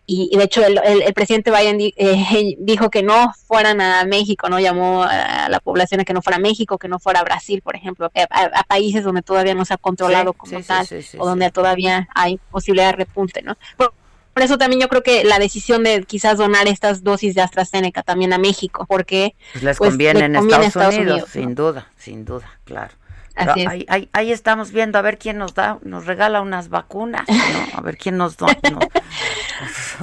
Y, 0.09 0.29
y 0.31 0.37
de 0.37 0.45
hecho 0.45 0.65
el, 0.65 0.79
el- 0.85 1.01
el 1.01 1.13
presidente 1.13 1.51
Biden 1.51 1.77
di- 1.77 1.93
eh, 1.97 2.55
dijo 2.59 2.89
que 2.89 3.03
no 3.03 3.33
fueran 3.45 3.81
a 3.81 4.05
México, 4.05 4.47
¿no? 4.49 4.57
Llamó 4.57 5.03
a 5.03 5.49
la 5.49 5.59
población 5.59 5.99
a 5.99 6.05
que 6.05 6.13
no 6.13 6.21
fuera 6.21 6.37
a 6.37 6.39
México, 6.39 6.77
que 6.77 6.87
no 6.87 6.97
fuera 6.97 7.19
a 7.19 7.23
Brasil, 7.25 7.61
por 7.61 7.75
ejemplo, 7.75 8.09
a, 8.15 8.21
a- 8.29 8.59
a 8.61 8.63
países 8.63 9.03
donde 9.03 9.21
todavía 9.21 9.53
no 9.53 9.65
se 9.65 9.73
ha 9.73 9.77
controlado 9.77 10.31
Sí, 10.31 10.37
como 10.37 10.59
sí, 10.61 10.65
tal, 10.65 10.87
sí, 10.87 11.01
o 11.19 11.25
donde 11.25 11.51
todavía 11.51 12.07
hay 12.15 12.39
posibilidad 12.49 12.91
de 12.91 12.97
repunte, 12.97 13.41
¿no? 13.41 13.57
Por, 13.75 13.93
por 14.33 14.43
eso 14.43 14.57
también 14.57 14.79
yo 14.81 14.87
creo 14.87 15.03
que 15.03 15.23
la 15.25 15.39
decisión 15.39 15.83
de 15.83 16.03
quizás 16.03 16.37
donar 16.37 16.67
estas 16.69 17.03
dosis 17.03 17.35
de 17.35 17.41
AstraZeneca 17.41 18.01
también 18.03 18.31
a 18.31 18.37
México, 18.37 18.85
porque 18.87 19.35
Pues 19.51 19.63
les 19.63 19.77
Pues, 19.77 19.89
conviene 19.89 20.19
en 20.25 20.35
conviene 20.35 20.67
Estados, 20.67 20.67
Estados 20.67 20.95
Unidos, 20.95 21.11
Unidos, 21.15 21.35
¿no? 21.35 21.41
sin 21.41 21.55
duda, 21.55 21.87
sin 21.97 22.23
duda, 22.23 22.59
claro. 22.63 22.93
Pero 23.37 23.51
Así 23.51 23.61
es. 23.61 23.67
ahí, 23.67 23.85
ahí, 23.87 24.09
ahí 24.13 24.31
estamos 24.31 24.71
viendo 24.71 24.97
a 24.97 25.01
ver 25.01 25.17
quién 25.17 25.37
nos 25.37 25.53
da, 25.53 25.77
nos 25.83 26.05
regala 26.05 26.41
unas 26.41 26.69
vacunas, 26.69 27.27
¿no? 27.27 27.77
A 27.77 27.81
ver 27.81 27.97
quién 27.97 28.17
nos 28.17 28.37
da. 28.37 28.47
no. 28.71 28.79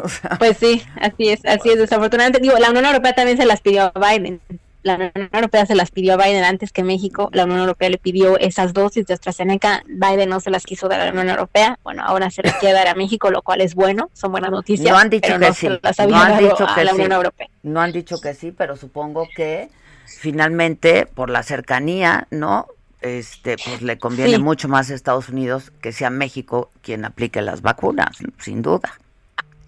O 0.03 0.09
sea, 0.09 0.30
Pues 0.39 0.57
sí, 0.57 0.82
así 1.01 1.28
es, 1.28 1.45
así 1.45 1.70
es. 1.70 1.78
Desafortunadamente, 1.78 2.41
digo, 2.41 2.59
la 2.59 2.70
Unión 2.70 2.85
Europea 2.85 3.14
también 3.14 3.37
se 3.37 3.47
las 3.47 3.61
pidió 3.61 3.93
a 3.95 4.11
Biden. 4.11 4.41
La 4.82 4.97
Unión 4.97 5.12
Europea 5.32 5.64
se 5.64 5.74
las 5.76 5.91
pidió 5.93 6.14
a 6.14 6.16
Biden 6.16 6.43
antes 6.43 6.72
que 6.72 6.82
México. 6.82 7.30
La 7.32 7.45
Unión 7.45 7.61
Europea 7.61 7.89
le 7.89 7.99
pidió 7.99 8.37
esas 8.39 8.72
dosis 8.74 9.07
de 9.07 9.14
AstraZeneca. 9.14 9.85
Biden 9.87 10.28
no 10.28 10.41
se 10.41 10.51
las 10.51 10.64
quiso 10.64 10.89
dar 10.89 11.01
a 11.01 11.07
la 11.07 11.12
Unión 11.12 11.30
Europea. 11.30 11.78
Bueno, 11.85 12.03
ahora 12.05 12.30
se 12.30 12.43
las 12.43 12.55
quiere 12.57 12.74
dar 12.74 12.89
a 12.89 12.95
México, 12.95 13.30
lo 13.30 13.43
cual 13.43 13.61
es 13.61 13.74
bueno. 13.74 14.11
Son 14.12 14.32
buenas 14.32 14.51
noticias. 14.51 14.91
No 14.91 14.99
han 14.99 15.09
dicho 15.09 15.28
pero 15.28 15.39
que 15.41 15.47
no 15.47 15.55
sí. 15.55 15.68
No 16.09 16.20
han 16.20 16.39
dicho 16.39 16.66
que 16.74 16.85
la 16.85 16.91
sí. 16.91 16.97
Unión 16.97 17.12
Europea. 17.12 17.47
No 17.62 17.80
han 17.80 17.93
dicho 17.93 18.20
que 18.20 18.35
sí, 18.35 18.51
pero 18.51 18.76
supongo 18.76 19.28
que 19.35 19.70
finalmente, 20.07 21.07
por 21.07 21.30
la 21.30 21.43
cercanía, 21.43 22.26
¿no? 22.30 22.66
Este, 23.05 23.57
pues 23.59 23.82
le 23.82 23.98
conviene 23.98 24.36
Sí. 24.36 24.42
mucho 24.42 24.66
más 24.66 24.90
a 24.90 24.94
Estados 24.94 25.28
Unidos 25.28 25.70
que 25.82 25.92
sea 25.92 26.09
México 26.09 26.70
quien 26.80 27.05
aplique 27.05 27.42
las 27.42 27.61
vacunas, 27.61 28.16
sin 28.38 28.62
duda. 28.62 28.98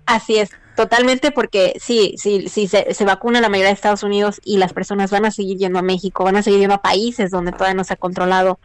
Así 0.07 0.37
es, 0.39 0.51
totalmente, 0.75 1.33
porque 1.33 1.75
sí, 1.79 2.15
sí, 2.17 2.49
sí, 2.49 2.67
se, 2.67 2.95
se 2.95 3.05
vacuna 3.05 3.41
la 3.43 3.49
mayoría 3.51 3.69
de 3.69 3.75
Estados 3.75 4.03
Unidos 4.05 4.41
y 4.45 4.57
las 4.57 4.73
personas 4.73 5.11
van 5.11 5.27
a 5.27 5.31
seguir 5.31 5.59
yendo 5.59 5.79
a 5.79 5.83
México, 5.83 6.25
van 6.25 6.37
a 6.37 6.43
seguir 6.43 6.61
yendo 6.61 6.77
a 6.77 6.83
países 6.83 7.31
donde 7.31 7.53
todavía 7.53 7.75
no 7.75 7.85
se 7.85 7.93
ha 7.93 7.97
controlado 7.97 8.59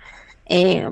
eh, 0.46 0.90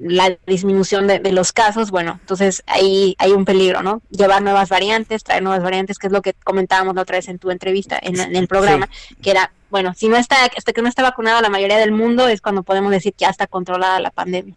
la 0.00 0.36
disminución 0.46 1.06
de, 1.06 1.32
los 1.32 1.52
casos, 1.52 1.90
bueno, 1.90 2.18
entonces 2.20 2.62
ahí 2.66 3.14
hay 3.18 3.32
un 3.32 3.44
peligro, 3.44 3.82
¿no? 3.82 4.00
Llevar 4.10 4.42
nuevas 4.42 4.70
variantes, 4.70 5.22
traer 5.22 5.42
nuevas 5.42 5.62
variantes, 5.62 5.98
que 5.98 6.06
es 6.06 6.12
lo 6.12 6.22
que 6.22 6.32
comentábamos 6.32 6.94
la 6.94 7.02
otra 7.02 7.16
vez 7.16 7.28
en 7.28 7.38
tu 7.38 7.50
entrevista, 7.50 7.98
en, 8.00 8.18
el 8.34 8.48
programa, 8.48 8.88
que 9.20 9.30
era, 9.30 9.52
bueno, 9.68 9.92
si 9.94 10.08
no 10.08 10.16
está, 10.16 10.36
hasta 10.56 10.72
que 10.72 10.80
no 10.80 10.88
está 10.88 11.02
vacunado 11.02 11.42
la 11.42 11.50
mayoría 11.50 11.76
del 11.76 11.92
mundo, 11.92 12.28
es 12.28 12.40
cuando 12.40 12.62
podemos 12.62 12.90
decir 12.90 13.12
que 13.12 13.24
ya 13.24 13.30
está 13.30 13.46
controlada 13.46 14.00
la 14.00 14.10
pandemia. 14.10 14.54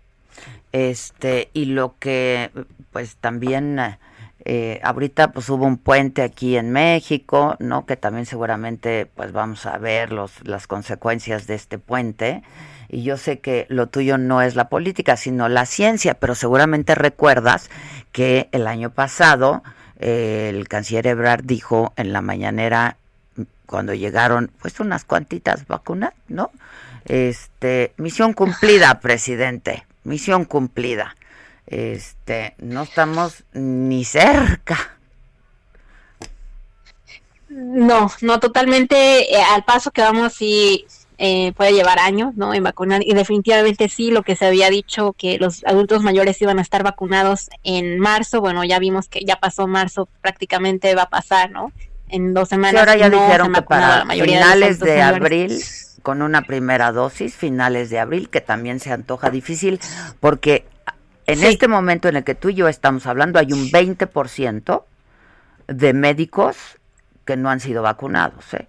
Este, 0.72 1.50
y 1.54 1.66
lo 1.66 1.96
que, 2.00 2.50
pues 2.92 3.18
también... 3.18 3.98
Eh, 4.46 4.82
ahorita 4.84 5.32
pues 5.32 5.48
hubo 5.48 5.66
un 5.66 5.78
puente 5.78 6.22
aquí 6.22 6.58
en 6.58 6.70
México, 6.74 7.56
¿no? 7.60 7.86
Que 7.86 7.96
también 7.96 8.26
seguramente 8.26 9.06
pues 9.06 9.32
vamos 9.32 9.66
a 9.66 9.78
ver 9.78 10.12
los, 10.12 10.46
las 10.46 10.68
consecuencias 10.68 11.48
de 11.48 11.56
este 11.56 11.78
puente 11.78 12.44
y 12.94 13.02
yo 13.02 13.18
sé 13.18 13.40
que 13.40 13.66
lo 13.70 13.88
tuyo 13.88 14.20
no 14.20 14.44
es 14.44 14.56
la 14.56 14.70
política, 14.70 15.18
sino 15.18 15.50
la 15.50 15.66
ciencia, 15.66 16.14
pero 16.14 16.36
seguramente 16.36 16.94
recuerdas 16.94 17.72
que 18.12 18.50
el 18.52 18.68
año 18.68 18.92
pasado 18.92 19.64
eh, 20.00 20.52
el 20.54 20.68
canciller 20.68 21.08
Ebrard 21.08 21.44
dijo 21.44 21.92
en 21.96 22.14
la 22.14 22.22
mañanera 22.22 22.98
cuando 23.66 23.96
llegaron 23.96 24.52
pues 24.62 24.80
unas 24.80 25.06
cuantitas 25.06 25.66
vacunas, 25.66 26.14
¿no? 26.28 26.52
Este, 27.06 27.94
misión 27.98 28.34
cumplida, 28.34 29.00
presidente, 29.02 29.88
misión 30.04 30.46
cumplida. 30.46 31.16
Este, 31.66 32.54
no 32.60 32.84
estamos 32.84 33.44
ni 33.54 34.06
cerca. 34.06 34.78
No, 37.50 38.12
no 38.22 38.40
totalmente 38.40 39.34
eh, 39.34 39.42
al 39.42 39.64
paso 39.64 39.90
que 39.90 40.02
vamos 40.02 40.40
y 40.42 40.86
eh, 41.18 41.54
puede 41.54 41.74
llevar 41.74 42.00
años, 42.00 42.36
¿no? 42.36 42.54
En 42.54 42.64
vacunar 42.64 43.02
y 43.04 43.14
definitivamente 43.14 43.90
sí, 43.90 44.12
lo 44.12 44.24
que 44.24 44.36
se 44.36 44.46
había 44.46 44.70
dicho 44.70 45.14
que 45.14 45.38
los 45.38 45.64
adultos 45.66 46.02
mayores 46.02 46.42
iban 46.42 46.60
a 46.60 46.62
estar 46.62 46.84
vacunados 46.84 47.50
en 47.64 48.00
marzo, 48.00 48.42
bueno, 48.42 48.64
ya 48.64 48.80
vimos 48.80 49.08
que 49.08 49.22
ya 49.26 49.38
pasó 49.38 49.68
marzo, 49.68 50.08
prácticamente 50.22 50.96
va 50.96 51.04
a 51.04 51.10
pasar, 51.10 51.52
¿no? 51.52 51.72
En 52.10 52.34
dos 52.34 52.50
semanas. 52.50 52.80
ahora 52.80 52.96
ya 52.96 53.10
dijeron 53.10 53.54
que 53.54 53.62
para 53.62 54.06
finales 54.06 54.80
de, 54.80 55.02
abril 55.02 55.64
con 56.04 56.22
una 56.22 56.42
primera 56.42 56.92
dosis, 56.92 57.36
finales 57.36 57.90
de 57.90 58.00
abril, 58.00 58.30
que 58.30 58.42
también 58.42 58.80
se 58.80 58.92
antoja 58.92 59.30
difícil, 59.30 59.80
porque 60.20 60.66
en 61.26 61.44
este 61.44 61.68
momento 61.68 62.10
en 62.10 62.18
el 62.18 62.24
que 62.24 62.36
tú 62.36 62.50
y 62.50 62.56
yo 62.56 62.68
estamos 62.68 63.06
hablando 63.06 63.40
hay 63.40 63.54
un 63.54 63.70
20% 63.70 64.84
de 65.68 65.94
médicos 65.94 66.58
que 67.26 67.38
no 67.38 67.50
han 67.50 67.60
sido 67.60 67.82
vacunados 67.82 68.54
¿eh? 68.54 68.68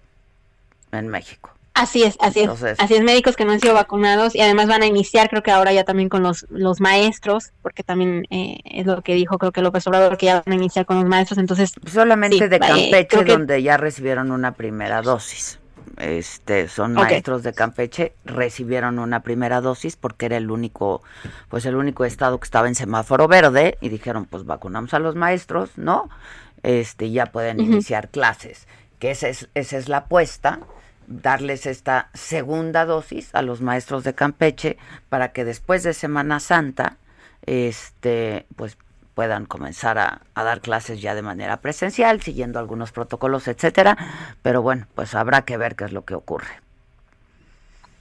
en 0.91 1.09
México. 1.09 1.54
Así 1.75 2.03
es, 2.03 2.15
así 2.21 2.39
es. 2.39 2.79
Así 2.79 2.93
es, 2.93 3.03
médicos 3.03 3.35
que 3.35 3.43
no 3.43 3.51
han 3.51 3.59
sido 3.59 3.73
vacunados 3.73 4.33
y 4.33 4.39
además 4.39 4.67
van 4.67 4.81
a 4.81 4.85
iniciar, 4.85 5.29
creo 5.29 5.43
que 5.43 5.51
ahora 5.51 5.73
ya 5.73 5.83
también 5.83 6.07
con 6.07 6.23
los, 6.23 6.45
los 6.49 6.79
maestros, 6.79 7.51
porque 7.61 7.83
también 7.83 8.25
eh, 8.29 8.59
es 8.63 8.85
lo 8.85 9.01
que 9.01 9.13
dijo, 9.13 9.37
creo 9.37 9.51
que 9.51 9.61
López 9.61 9.85
Obrador, 9.85 10.17
que 10.17 10.27
ya 10.27 10.41
van 10.45 10.53
a 10.53 10.55
iniciar 10.55 10.85
con 10.85 10.95
los 10.95 11.05
maestros, 11.05 11.37
entonces... 11.37 11.73
Solamente 11.85 12.47
de 12.47 12.59
Campeche, 12.59 13.25
donde 13.25 13.61
ya 13.61 13.75
recibieron 13.75 14.31
una 14.31 14.53
primera 14.53 15.01
dosis. 15.01 15.59
Este, 15.97 16.69
son 16.69 16.93
maestros 16.93 17.43
de 17.43 17.51
Campeche, 17.51 18.13
recibieron 18.23 18.97
una 18.97 19.19
primera 19.19 19.59
dosis 19.59 19.97
porque 19.97 20.27
era 20.27 20.37
el 20.37 20.51
único, 20.51 21.03
pues 21.49 21.65
el 21.65 21.75
único 21.75 22.05
estado 22.05 22.39
que 22.39 22.45
estaba 22.45 22.69
en 22.69 22.75
semáforo 22.75 23.27
verde 23.27 23.77
y 23.81 23.89
dijeron, 23.89 24.27
pues 24.27 24.45
vacunamos 24.45 24.93
a 24.93 24.99
los 24.99 25.15
maestros, 25.15 25.71
¿no? 25.75 26.09
Este, 26.63 27.11
ya 27.11 27.25
pueden 27.25 27.59
iniciar 27.59 28.07
clases, 28.07 28.65
que 28.97 29.11
esa 29.11 29.27
es, 29.27 29.49
esa 29.55 29.77
es 29.77 29.89
la 29.89 29.97
apuesta 29.97 30.61
darles 31.07 31.65
esta 31.65 32.09
segunda 32.13 32.85
dosis 32.85 33.29
a 33.33 33.41
los 33.41 33.61
maestros 33.61 34.03
de 34.03 34.13
Campeche 34.13 34.77
para 35.09 35.31
que 35.31 35.45
después 35.45 35.83
de 35.83 35.93
Semana 35.93 36.39
Santa 36.39 36.97
este 37.45 38.45
pues 38.55 38.77
puedan 39.13 39.45
comenzar 39.45 39.97
a, 39.97 40.21
dar 40.35 40.59
clases 40.59 41.01
ya 41.01 41.15
de 41.15 41.21
manera 41.21 41.61
presencial, 41.61 42.21
siguiendo 42.21 42.59
algunos 42.59 42.91
protocolos, 42.91 43.47
etcétera, 43.47 43.97
pero 44.41 44.61
bueno, 44.61 44.87
pues 44.93 45.15
habrá 45.15 45.43
que 45.43 45.55
ver 45.55 45.75
qué 45.75 45.85
es 45.85 45.93
lo 45.93 46.03
que 46.03 46.15
ocurre. 46.15 46.61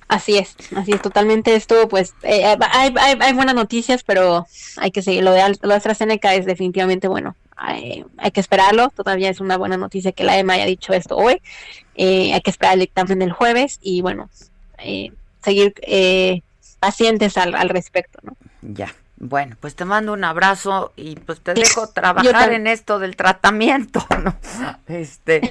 Así 0.09 0.37
es, 0.37 0.57
así 0.77 0.93
es, 0.93 1.01
totalmente 1.01 1.55
esto, 1.55 1.89
pues 1.89 2.15
eh, 2.23 2.45
hay, 2.45 2.95
hay, 3.01 3.19
hay, 3.21 3.33
buenas 3.33 3.55
noticias, 3.55 4.03
pero 4.03 4.47
hay 4.77 4.91
que 4.91 5.03
seguir, 5.03 5.25
lo 5.25 5.31
de, 5.31 5.57
lo 5.63 5.69
de 5.69 5.75
AstraZeneca 5.75 6.35
es 6.35 6.45
definitivamente 6.45 7.09
bueno, 7.09 7.37
hay, 7.57 8.05
que 8.33 8.41
esperarlo, 8.41 8.91
todavía 8.91 9.31
es 9.31 9.41
una 9.41 9.57
buena 9.57 9.77
noticia 9.77 10.13
que 10.13 10.25
la 10.25 10.39
EMA 10.39 10.55
haya 10.55 10.67
dicho 10.67 10.93
esto 10.93 11.17
hoy, 11.17 11.41
eh, 11.95 12.33
hay 12.33 12.41
que 12.41 12.51
esperar 12.51 12.75
el 12.75 12.81
dictamen 12.81 13.19
del 13.19 13.33
jueves 13.33 13.79
y 13.83 14.03
bueno, 14.03 14.29
eh, 14.79 15.13
seguir 15.43 15.75
eh, 15.83 16.43
pacientes 16.81 17.37
al, 17.37 17.55
al 17.55 17.69
respecto, 17.69 18.19
¿no? 18.23 18.37
Ya. 18.63 18.95
Bueno, 19.17 19.57
pues 19.61 19.77
te 19.77 19.85
mando 19.85 20.13
un 20.13 20.25
abrazo 20.25 20.93
y 20.97 21.17
pues 21.17 21.41
te 21.41 21.55
dejo 21.55 21.89
trabajar 21.95 22.53
en 22.53 22.67
esto 22.67 22.99
del 22.99 23.17
tratamiento, 23.17 24.05
¿no? 24.23 24.37
Este, 24.89 25.49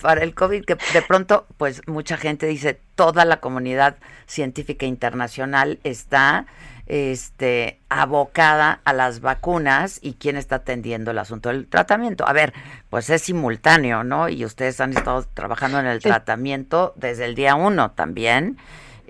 para 0.00 0.22
el 0.22 0.34
COVID, 0.34 0.64
que 0.64 0.76
de 0.92 1.02
pronto, 1.02 1.46
pues 1.58 1.82
mucha 1.86 2.16
gente 2.16 2.46
dice, 2.46 2.80
toda 2.94 3.24
la 3.24 3.38
comunidad 3.38 3.96
científica 4.26 4.86
internacional 4.86 5.78
está 5.84 6.46
este, 6.86 7.80
abocada 7.88 8.80
a 8.84 8.92
las 8.92 9.20
vacunas 9.20 9.98
y 10.02 10.14
quién 10.14 10.36
está 10.36 10.56
atendiendo 10.56 11.10
el 11.10 11.18
asunto 11.18 11.48
del 11.48 11.66
tratamiento. 11.66 12.26
A 12.28 12.32
ver, 12.32 12.52
pues 12.90 13.08
es 13.10 13.22
simultáneo, 13.22 14.04
¿no? 14.04 14.28
Y 14.28 14.44
ustedes 14.44 14.80
han 14.80 14.92
estado 14.92 15.24
trabajando 15.34 15.78
en 15.80 15.86
el 15.86 16.00
tratamiento 16.00 16.92
desde 16.96 17.24
el 17.24 17.34
día 17.34 17.54
uno 17.54 17.92
también, 17.92 18.58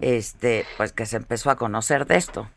este, 0.00 0.66
pues 0.76 0.92
que 0.92 1.06
se 1.06 1.16
empezó 1.16 1.50
a 1.50 1.56
conocer 1.56 2.06
de 2.06 2.16
esto. 2.16 2.48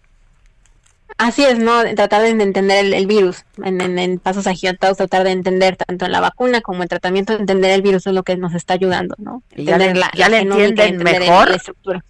Así 1.18 1.44
es, 1.44 1.58
¿no? 1.58 1.84
Tratar 1.96 2.22
de 2.22 2.30
entender 2.30 2.94
el, 2.94 3.08
virus 3.08 3.44
en, 3.64 4.20
pasos 4.20 4.46
agigantados, 4.46 4.98
tratar 4.98 5.24
de 5.24 5.32
entender 5.32 5.76
tanto 5.76 6.06
en 6.06 6.12
la 6.12 6.20
vacuna 6.20 6.62
como 6.62 6.84
en 6.84 6.90
tratamiento, 6.90 7.34
entender 7.34 7.72
el 7.72 7.82
virus 7.82 8.06
es 8.06 8.14
lo 8.14 8.22
que 8.22 8.38
nos 8.38 8.54
está 8.54 8.76
ayudando, 8.76 9.16
¿no? 9.18 9.42
ya 9.56 9.80
le, 9.80 9.94
ya 10.14 10.30
le 10.30 10.42
entienden 10.42 10.98
mejor. 10.98 11.60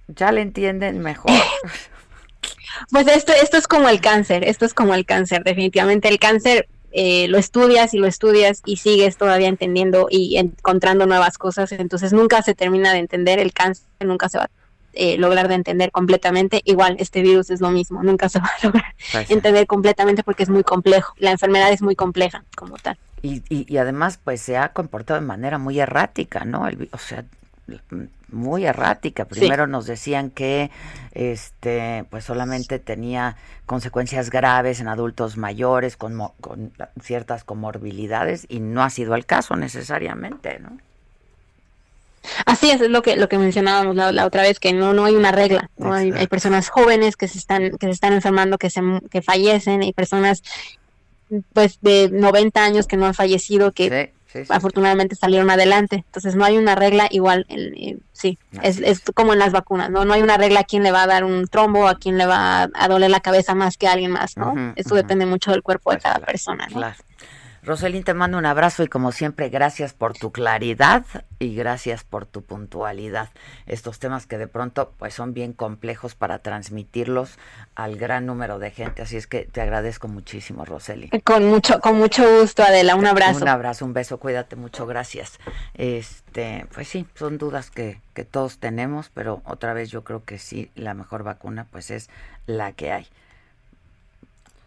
Ya 0.09 0.31
le 0.33 0.41
entienden 0.41 0.99
mejor. 0.99 1.31
Pues 2.91 3.07
esto, 3.07 3.33
esto 3.33 3.57
es 3.57 3.67
como 3.67 3.89
el 3.89 4.01
cáncer, 4.01 4.43
esto 4.43 4.65
es 4.65 4.73
como 4.73 4.93
el 4.93 5.05
cáncer, 5.05 5.43
definitivamente. 5.43 6.07
El 6.07 6.19
cáncer 6.19 6.67
eh, 6.91 7.27
lo 7.27 7.37
estudias 7.37 7.93
y 7.93 7.97
lo 7.97 8.07
estudias 8.07 8.61
y 8.65 8.77
sigues 8.77 9.17
todavía 9.17 9.47
entendiendo 9.49 10.07
y 10.09 10.37
encontrando 10.37 11.05
nuevas 11.05 11.37
cosas, 11.37 11.71
entonces 11.71 12.13
nunca 12.13 12.41
se 12.41 12.55
termina 12.55 12.93
de 12.93 12.99
entender 12.99 13.39
el 13.39 13.53
cáncer, 13.53 13.85
nunca 13.99 14.29
se 14.29 14.37
va 14.37 14.45
a 14.45 14.49
eh, 14.93 15.17
lograr 15.17 15.47
de 15.47 15.55
entender 15.55 15.91
completamente. 15.91 16.61
Igual, 16.65 16.95
este 16.99 17.21
virus 17.21 17.49
es 17.49 17.61
lo 17.61 17.69
mismo, 17.69 18.01
nunca 18.03 18.29
se 18.29 18.39
va 18.39 18.47
a 18.47 18.65
lograr 18.65 18.95
entender 19.29 19.67
completamente 19.67 20.23
porque 20.23 20.43
es 20.43 20.49
muy 20.49 20.63
complejo, 20.63 21.13
la 21.17 21.31
enfermedad 21.31 21.71
es 21.71 21.81
muy 21.81 21.95
compleja 21.95 22.43
como 22.55 22.77
tal. 22.77 22.97
Y, 23.21 23.43
y, 23.49 23.77
además, 23.77 24.19
pues 24.23 24.41
se 24.41 24.57
ha 24.57 24.69
comportado 24.69 25.19
de 25.19 25.25
manera 25.25 25.57
muy 25.57 25.79
errática, 25.79 26.45
¿no? 26.45 26.67
El, 26.67 26.87
o 26.91 26.97
sea, 26.97 27.25
muy 28.29 28.65
errática. 28.65 29.25
Primero 29.25 29.67
nos 29.67 29.85
decían 29.85 30.29
que 30.29 30.71
este 31.13 32.05
pues 32.09 32.23
solamente 32.23 32.79
tenía 32.79 33.35
consecuencias 33.65 34.29
graves 34.29 34.79
en 34.79 34.87
adultos 34.87 35.37
mayores 35.37 35.97
con, 35.97 36.17
con 36.41 36.71
ciertas 37.01 37.43
comorbilidades 37.43 38.45
y 38.49 38.59
no 38.59 38.83
ha 38.83 38.89
sido 38.89 39.15
el 39.15 39.25
caso 39.25 39.55
necesariamente, 39.55 40.59
¿no? 40.59 40.77
Así 42.45 42.69
es, 42.69 42.81
es 42.81 42.89
lo 42.89 43.01
que 43.01 43.15
lo 43.15 43.29
que 43.29 43.37
mencionábamos 43.37 43.95
la, 43.95 44.25
otra 44.25 44.41
vez 44.41 44.59
que 44.59 44.73
no 44.73 44.93
no 44.93 45.05
hay 45.05 45.15
una 45.15 45.31
regla, 45.31 45.69
hay, 45.79 46.27
personas 46.27 46.69
jóvenes 46.69 47.15
que 47.15 47.27
se 47.27 47.37
están 47.37 47.77
que 47.77 47.87
se 47.87 47.91
están 47.93 48.13
enfermando, 48.13 48.57
que 48.57 48.69
se 48.69 48.81
que 49.09 49.21
fallecen, 49.21 49.81
hay 49.81 49.93
personas 49.93 50.43
pues 51.53 51.79
de 51.81 52.09
90 52.11 52.63
años 52.63 52.87
que 52.87 52.97
no 52.97 53.05
han 53.05 53.13
fallecido 53.13 53.71
que 53.71 54.13
afortunadamente 54.49 55.15
salieron 55.15 55.49
adelante. 55.49 56.03
Entonces 56.05 56.35
no 56.35 56.45
hay 56.45 56.57
una 56.57 56.75
regla 56.75 57.07
igual, 57.11 57.45
eh, 57.49 57.97
sí, 58.11 58.37
es, 58.61 58.79
es, 58.79 59.01
como 59.13 59.33
en 59.33 59.39
las 59.39 59.51
vacunas, 59.51 59.89
¿no? 59.89 60.05
No 60.05 60.13
hay 60.13 60.21
una 60.21 60.37
regla 60.37 60.61
a 60.61 60.63
quién 60.63 60.83
le 60.83 60.91
va 60.91 61.03
a 61.03 61.07
dar 61.07 61.23
un 61.23 61.47
trombo, 61.47 61.87
a 61.87 61.95
quién 61.95 62.17
le 62.17 62.25
va 62.25 62.69
a, 62.73 62.87
doler 62.87 63.09
la 63.09 63.19
cabeza 63.19 63.55
más 63.55 63.77
que 63.77 63.87
a 63.87 63.93
alguien 63.93 64.11
más, 64.11 64.37
¿no? 64.37 64.73
Esto 64.75 64.95
depende 64.95 65.25
mucho 65.25 65.51
del 65.51 65.63
cuerpo 65.63 65.91
de 65.91 65.97
pues 65.97 66.03
cada 66.03 66.25
persona, 66.25 66.67
¿no? 66.67 66.79
Roselín, 67.67 68.03
te 68.03 68.13
mando 68.13 68.37
un 68.37 68.45
abrazo 68.45 68.83
y 68.83 68.87
como 68.87 69.11
siempre, 69.11 69.49
gracias 69.49 69.93
por 69.93 70.13
tu 70.13 70.31
claridad 70.31 71.05
y 71.37 71.53
gracias 71.53 72.05
por 72.05 72.25
tu 72.25 72.41
puntualidad. 72.41 73.29
Estos 73.65 73.99
temas 73.99 74.25
que 74.25 74.37
de 74.37 74.47
pronto 74.47 74.93
pues 74.97 75.13
son 75.13 75.33
bien 75.33 75.51
complejos 75.51 76.15
para 76.15 76.39
transmitirlos 76.39 77.37
al 77.75 77.97
gran 77.97 78.25
número 78.25 78.57
de 78.57 78.71
gente, 78.71 79.01
así 79.01 79.17
es 79.17 79.27
que 79.27 79.43
te 79.43 79.59
agradezco 79.59 80.07
muchísimo, 80.07 80.63
Roseli. 80.63 81.09
Con 81.25 81.45
mucho 81.47 81.81
con 81.81 81.97
mucho 81.97 82.39
gusto, 82.39 82.63
Adela, 82.63 82.95
un 82.95 83.05
abrazo. 83.05 83.41
Un 83.41 83.49
abrazo, 83.49 83.83
un 83.83 83.91
beso, 83.91 84.17
cuídate 84.17 84.55
mucho, 84.55 84.87
gracias. 84.87 85.37
Este, 85.73 86.65
pues 86.73 86.87
sí, 86.87 87.05
son 87.15 87.37
dudas 87.37 87.69
que 87.69 87.99
que 88.17 88.25
todos 88.25 88.57
tenemos, 88.57 89.11
pero 89.13 89.43
otra 89.45 89.73
vez 89.73 89.91
yo 89.91 90.03
creo 90.03 90.23
que 90.23 90.39
sí 90.39 90.71
la 90.73 90.95
mejor 90.95 91.21
vacuna 91.21 91.67
pues 91.69 91.91
es 91.91 92.09
la 92.47 92.71
que 92.71 92.91
hay 92.91 93.07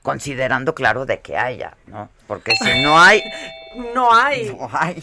considerando, 0.03 0.75
claro, 0.75 1.07
de 1.07 1.21
que 1.21 1.37
haya, 1.37 1.77
¿no? 1.87 2.09
Porque 2.27 2.53
si 2.57 2.83
no 2.83 2.99
hay, 2.99 3.23
No 3.95 4.13
hay. 4.13 4.51
No 4.59 4.69
hay. 4.73 5.03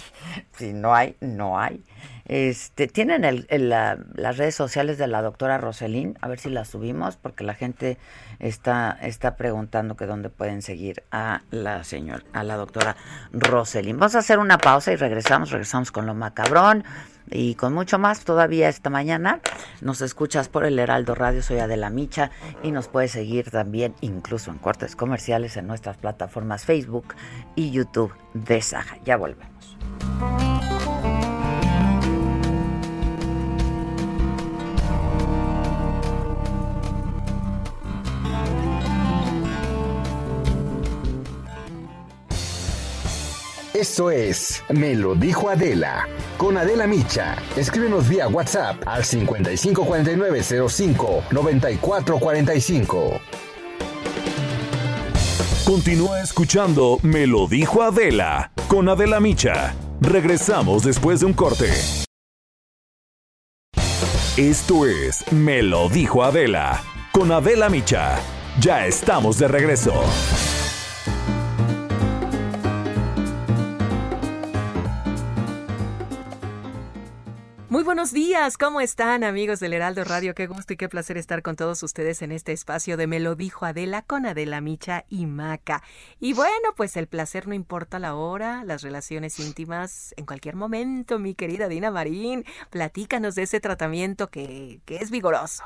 Si 0.58 0.74
no 0.74 0.94
hay, 0.94 1.16
no 1.22 1.60
hay. 1.60 1.84
Este, 2.26 2.88
tienen 2.88 3.24
el, 3.24 3.48
el, 3.50 3.70
la, 3.70 3.98
las 4.16 4.36
redes 4.36 4.54
sociales 4.54 4.98
de 4.98 5.08
la 5.08 5.22
doctora 5.22 5.58
Roselín, 5.58 6.18
a 6.20 6.28
ver 6.28 6.40
si 6.40 6.50
las 6.50 6.68
subimos, 6.68 7.16
porque 7.16 7.46
la 7.46 7.54
gente 7.54 7.98
está, 8.40 8.98
está 9.02 9.38
preguntando 9.38 9.96
que 9.96 10.06
dónde 10.06 10.30
pueden 10.30 10.62
seguir 10.62 11.04
a 11.10 11.44
la 11.52 11.86
señora, 11.86 12.24
a 12.34 12.44
la 12.44 12.58
doctora 12.58 12.98
Roselín. 13.32 13.98
Vamos 13.98 14.16
a 14.16 14.20
hacer 14.20 14.40
una 14.40 14.58
pausa 14.58 14.92
y 14.92 14.98
regresamos, 14.98 15.52
regresamos 15.52 15.92
con 15.92 16.06
lo 16.06 16.14
macabrón 16.14 16.84
y 17.32 17.56
con 17.56 17.74
mucho 17.74 18.00
más 18.00 18.24
todavía 18.24 18.70
esta 18.70 18.90
mañana. 18.90 19.42
Nos 19.82 20.02
escuchas 20.02 20.50
por 20.50 20.66
el 20.66 20.80
Heraldo 20.80 21.16
Radio, 21.16 21.42
soy 21.42 21.60
Adela 21.60 21.90
Micha 21.90 22.32
y 22.64 22.72
nos 22.72 22.88
puedes 22.88 23.12
seguir 23.12 23.52
también 23.52 23.96
incluso 24.02 24.52
en 24.52 24.58
cortes 24.58 24.96
comerciales 24.96 25.58
en 25.58 25.68
nuestras 25.68 25.98
plataformas 25.98 26.66
Facebook 26.66 27.16
y 27.56 27.72
YouTube 27.72 28.14
de 28.34 28.62
Saja. 28.62 28.98
Ya 29.04 29.18
volvemos. 29.18 29.78
Esto 43.80 44.10
es 44.10 44.64
Me 44.70 44.96
lo 44.96 45.14
dijo 45.14 45.52
Adela. 45.52 46.08
Con 46.40 46.58
Adela 46.58 46.88
Micha. 46.88 47.36
Escríbenos 47.56 48.10
vía 48.10 48.28
WhatsApp 48.28 48.82
al 48.88 49.06
554905 49.06 51.26
9445. 51.30 53.22
Continúa 55.64 56.22
escuchando 56.22 56.98
Me 57.04 57.28
lo 57.28 57.48
dijo 57.48 57.84
Adela. 57.84 58.52
Con 58.68 58.90
Adela 58.90 59.20
Micha. 59.20 59.76
Regresamos 60.02 60.84
después 60.84 61.20
de 61.20 61.28
un 61.28 61.34
corte. 61.34 61.70
Esto 64.38 64.88
es 64.88 65.24
Me 65.32 65.62
lo 65.62 65.88
dijo 65.90 66.24
Adela. 66.24 66.82
Con 67.12 67.32
Adela 67.32 67.70
Micha. 67.70 68.18
Ya 68.60 68.88
estamos 68.88 69.38
de 69.38 69.48
regreso. 69.48 70.04
Buenos 77.88 78.12
días, 78.12 78.58
¿cómo 78.58 78.82
están 78.82 79.24
amigos 79.24 79.62
del 79.62 79.72
Heraldo 79.72 80.04
Radio? 80.04 80.36
Qué 80.36 80.46
gusto 80.46 80.74
y 80.74 80.76
qué 80.76 80.90
placer 80.90 81.18
estar 81.18 81.42
con 81.42 81.56
todos 81.56 81.82
ustedes 81.84 82.22
en 82.22 82.34
este 82.34 82.52
espacio 82.52 82.98
de 82.98 83.08
Me 83.08 83.22
lo 83.22 83.36
dijo 83.36 83.66
Adela 83.66 84.02
con 84.02 84.26
Adela 84.26 84.60
Micha 84.60 85.06
y 85.08 85.26
Maca. 85.26 85.82
Y 86.20 86.34
bueno, 86.34 86.74
pues 86.76 86.98
el 86.98 87.08
placer 87.08 87.48
no 87.48 87.54
importa 87.54 87.98
la 87.98 88.16
hora, 88.16 88.66
las 88.66 88.82
relaciones 88.82 89.40
íntimas 89.40 90.14
en 90.18 90.26
cualquier 90.26 90.58
momento, 90.58 91.18
mi 91.18 91.34
querida 91.34 91.70
Dina 91.70 91.90
Marín. 91.90 92.44
Platícanos 92.72 93.36
de 93.36 93.44
ese 93.44 93.62
tratamiento 93.62 94.28
que, 94.28 94.82
que 94.84 94.98
es 94.98 95.10
vigoroso. 95.10 95.64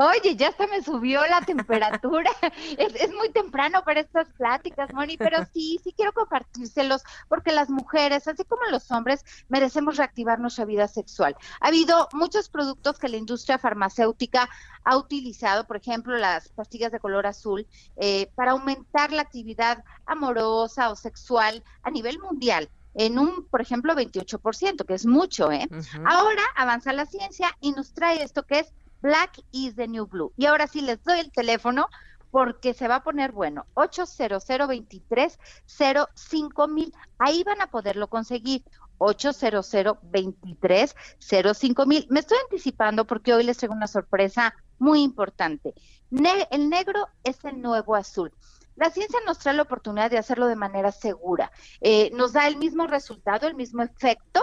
Oye, 0.00 0.36
ya 0.36 0.52
se 0.52 0.68
me 0.68 0.80
subió 0.80 1.26
la 1.26 1.40
temperatura. 1.40 2.30
es, 2.78 2.94
es, 2.94 3.12
muy 3.12 3.30
temprano 3.30 3.82
para 3.84 3.98
estas 3.98 4.28
pláticas, 4.34 4.94
Moni, 4.94 5.16
pero 5.16 5.44
sí, 5.52 5.80
sí 5.82 5.92
quiero 5.92 6.12
compartírselos 6.12 7.02
porque 7.28 7.50
las 7.50 7.68
mujeres, 7.68 8.28
así 8.28 8.44
como 8.44 8.62
los 8.70 8.88
hombres, 8.92 9.24
merecemos 9.48 9.96
reactivar 9.96 10.38
nuestra 10.38 10.64
vida 10.66 10.86
sexual. 10.86 11.34
Ha 11.60 11.66
habido 11.66 12.08
muchos 12.12 12.48
productos 12.48 12.96
que 13.00 13.08
la 13.08 13.16
industria 13.16 13.58
farmacéutica 13.58 14.48
ha 14.84 14.96
utilizado, 14.96 15.66
por 15.66 15.76
ejemplo, 15.76 16.16
las 16.16 16.48
pastillas 16.50 16.92
de 16.92 17.00
color 17.00 17.26
azul, 17.26 17.66
eh, 17.96 18.30
para 18.36 18.52
aumentar 18.52 19.10
la 19.10 19.22
actividad 19.22 19.82
amorosa 20.06 20.90
o 20.90 20.94
sexual 20.94 21.64
a 21.82 21.90
nivel 21.90 22.20
mundial 22.20 22.70
en 22.94 23.18
un, 23.18 23.46
por 23.48 23.60
ejemplo, 23.60 23.94
28%, 23.94 24.84
que 24.84 24.94
es 24.94 25.06
mucho, 25.06 25.50
¿eh? 25.50 25.66
Uh 25.70 25.74
-huh. 25.74 26.04
Ahora 26.06 26.42
avanza 26.54 26.92
la 26.92 27.06
ciencia 27.06 27.48
y 27.60 27.72
nos 27.72 27.92
trae 27.92 28.22
esto 28.22 28.44
que 28.44 28.60
es 28.60 28.72
Black 29.00 29.40
is 29.52 29.74
the 29.76 29.88
New 29.88 30.06
Blue. 30.06 30.32
Y 30.36 30.46
ahora 30.46 30.66
sí 30.66 30.80
les 30.80 31.02
doy 31.04 31.20
el 31.20 31.32
teléfono 31.32 31.88
porque 32.30 32.74
se 32.74 32.88
va 32.88 32.96
a 32.96 33.02
poner 33.02 33.32
bueno. 33.32 33.66
800 33.74 34.44
23 34.68 35.38
mil. 36.68 36.94
Ahí 37.18 37.42
van 37.44 37.60
a 37.60 37.70
poderlo 37.70 38.08
conseguir. 38.08 38.62
800 38.98 39.98
23 40.02 40.96
mil. 41.86 42.06
Me 42.10 42.20
estoy 42.20 42.38
anticipando 42.44 43.06
porque 43.06 43.34
hoy 43.34 43.44
les 43.44 43.56
traigo 43.56 43.74
una 43.74 43.86
sorpresa 43.86 44.54
muy 44.78 45.02
importante. 45.02 45.74
El 46.50 46.68
negro 46.68 47.08
es 47.24 47.44
el 47.44 47.60
nuevo 47.60 47.94
azul. 47.94 48.32
La 48.76 48.90
ciencia 48.90 49.18
nos 49.26 49.38
trae 49.38 49.54
la 49.54 49.62
oportunidad 49.62 50.10
de 50.10 50.18
hacerlo 50.18 50.46
de 50.46 50.54
manera 50.54 50.92
segura. 50.92 51.50
Eh, 51.80 52.10
nos 52.14 52.32
da 52.32 52.46
el 52.46 52.58
mismo 52.58 52.86
resultado, 52.86 53.48
el 53.48 53.56
mismo 53.56 53.82
efecto, 53.82 54.40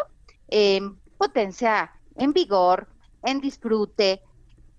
eh, 0.49 0.81
potencia, 1.17 1.93
en 2.17 2.33
vigor, 2.33 2.89
en 3.23 3.39
disfrute, 3.39 4.21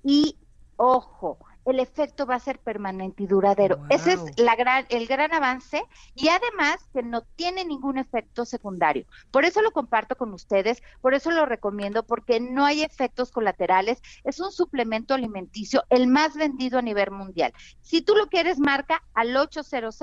y 0.06 0.38
ojo, 0.76 1.36
el 1.64 1.80
efecto 1.80 2.26
va 2.26 2.36
a 2.36 2.40
ser 2.40 2.60
permanente 2.60 3.24
y 3.24 3.26
duradero. 3.26 3.78
Wow. 3.78 3.86
Ese 3.90 4.12
es 4.12 4.38
la 4.38 4.54
gran, 4.54 4.86
el 4.88 5.08
gran 5.08 5.34
avance 5.34 5.82
y 6.14 6.28
además 6.28 6.76
que 6.92 7.02
no 7.02 7.22
tiene 7.34 7.64
ningún 7.64 7.98
efecto 7.98 8.44
secundario. 8.44 9.04
Por 9.32 9.44
eso 9.44 9.62
lo 9.62 9.72
comparto 9.72 10.14
con 10.14 10.32
ustedes, 10.32 10.80
por 11.00 11.14
eso 11.14 11.32
lo 11.32 11.44
recomiendo, 11.44 12.04
porque 12.04 12.38
no 12.38 12.64
hay 12.64 12.82
efectos 12.82 13.32
colaterales. 13.32 14.00
Es 14.22 14.38
un 14.38 14.52
suplemento 14.52 15.12
alimenticio, 15.12 15.82
el 15.90 16.06
más 16.06 16.36
vendido 16.36 16.78
a 16.78 16.82
nivel 16.82 17.10
mundial. 17.10 17.52
Si 17.82 18.00
tú 18.00 18.14
lo 18.14 18.28
quieres, 18.28 18.60
marca 18.60 19.02
al 19.12 19.36
800 19.36 19.98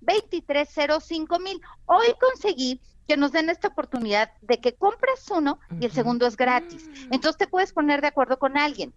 2305 0.00 1.38
mil. 1.38 1.60
Hoy 1.86 2.06
conseguí 2.20 2.80
que 3.06 3.16
nos 3.16 3.30
den 3.30 3.48
esta 3.48 3.68
oportunidad 3.68 4.32
de 4.40 4.58
que 4.58 4.74
compres 4.74 5.30
uno 5.30 5.60
y 5.80 5.84
el 5.84 5.92
segundo 5.92 6.26
es 6.26 6.36
gratis. 6.36 6.90
Entonces 7.12 7.36
te 7.36 7.46
puedes 7.46 7.72
poner 7.72 8.00
de 8.00 8.08
acuerdo 8.08 8.40
con 8.40 8.58
alguien 8.58 8.92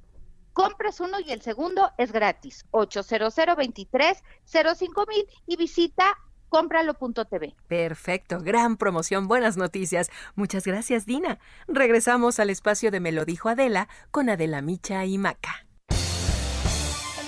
compras 0.54 1.00
uno 1.00 1.20
y 1.20 1.32
el 1.32 1.42
segundo 1.42 1.92
es 1.98 2.12
gratis. 2.12 2.66
800 2.72 3.34
23 3.58 4.24
05 4.46 5.06
mil 5.08 5.26
y 5.48 5.56
visita 5.56 6.18
cómpralo.tv. 6.50 7.56
Perfecto, 7.68 8.40
gran 8.42 8.78
promoción, 8.78 9.28
buenas 9.28 9.56
noticias. 9.56 10.10
Muchas 10.36 10.66
gracias, 10.66 11.06
Dina. 11.06 11.40
Regresamos 11.68 12.40
al 12.40 12.50
espacio 12.50 12.92
de 12.92 13.00
Me 13.00 13.12
lo 13.12 13.26
dijo 13.26 13.50
Adela 13.50 13.88
con 14.12 14.30
Adela 14.30 14.62
Micha 14.62 15.06
y 15.06 15.18
Maca. 15.18 15.66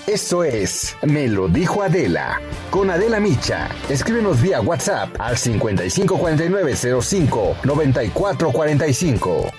Esto 0.06 0.42
es 0.42 0.96
Me 1.02 1.28
lo 1.28 1.46
dijo 1.46 1.82
Adela 1.82 2.40
con 2.70 2.90
Adela 2.90 3.20
Micha. 3.20 3.68
Escríbenos 3.88 4.42
vía 4.42 4.60
WhatsApp 4.60 5.14
al 5.20 5.38
554905 5.38 7.56
9445. 7.62 9.52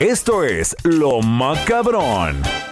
Esto 0.00 0.44
es 0.44 0.76
Lo 0.84 1.20
Macabrón. 1.20 2.67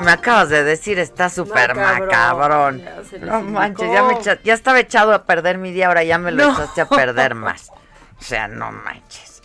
Me 0.00 0.10
acabas 0.10 0.48
de 0.48 0.64
decir 0.64 0.98
está 0.98 1.28
súper 1.28 1.74
macabrón. 1.74 2.84
No 3.20 3.42
manches, 3.42 3.90
ya, 3.92 4.02
me 4.02 4.14
echa, 4.14 4.40
ya 4.42 4.54
estaba 4.54 4.80
echado 4.80 5.12
a 5.12 5.24
perder 5.24 5.58
mi 5.58 5.72
día, 5.72 5.88
ahora 5.88 6.04
ya 6.04 6.18
me 6.18 6.30
lo 6.30 6.46
no. 6.46 6.52
echaste 6.52 6.80
a 6.82 6.86
perder 6.86 7.34
más. 7.34 7.70
O 8.18 8.22
sea, 8.22 8.48
no 8.48 8.72
manches. 8.72 9.42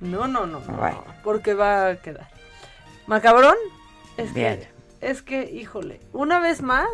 No, 0.00 0.26
no, 0.26 0.46
no. 0.46 0.60
Bueno. 0.60 1.04
Porque 1.22 1.54
va 1.54 1.88
a 1.88 1.96
quedar. 1.96 2.28
Macabrón, 3.06 3.56
es 4.16 4.32
Bien. 4.32 4.60
que, 5.00 5.10
es 5.10 5.22
que, 5.22 5.44
híjole, 5.44 6.00
una 6.12 6.40
vez 6.40 6.62
más 6.62 6.88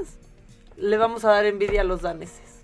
le 0.77 0.97
vamos 0.97 1.25
a 1.25 1.31
dar 1.31 1.45
envidia 1.45 1.83
a 1.83 1.85
los 1.85 2.03
daneses. 2.03 2.63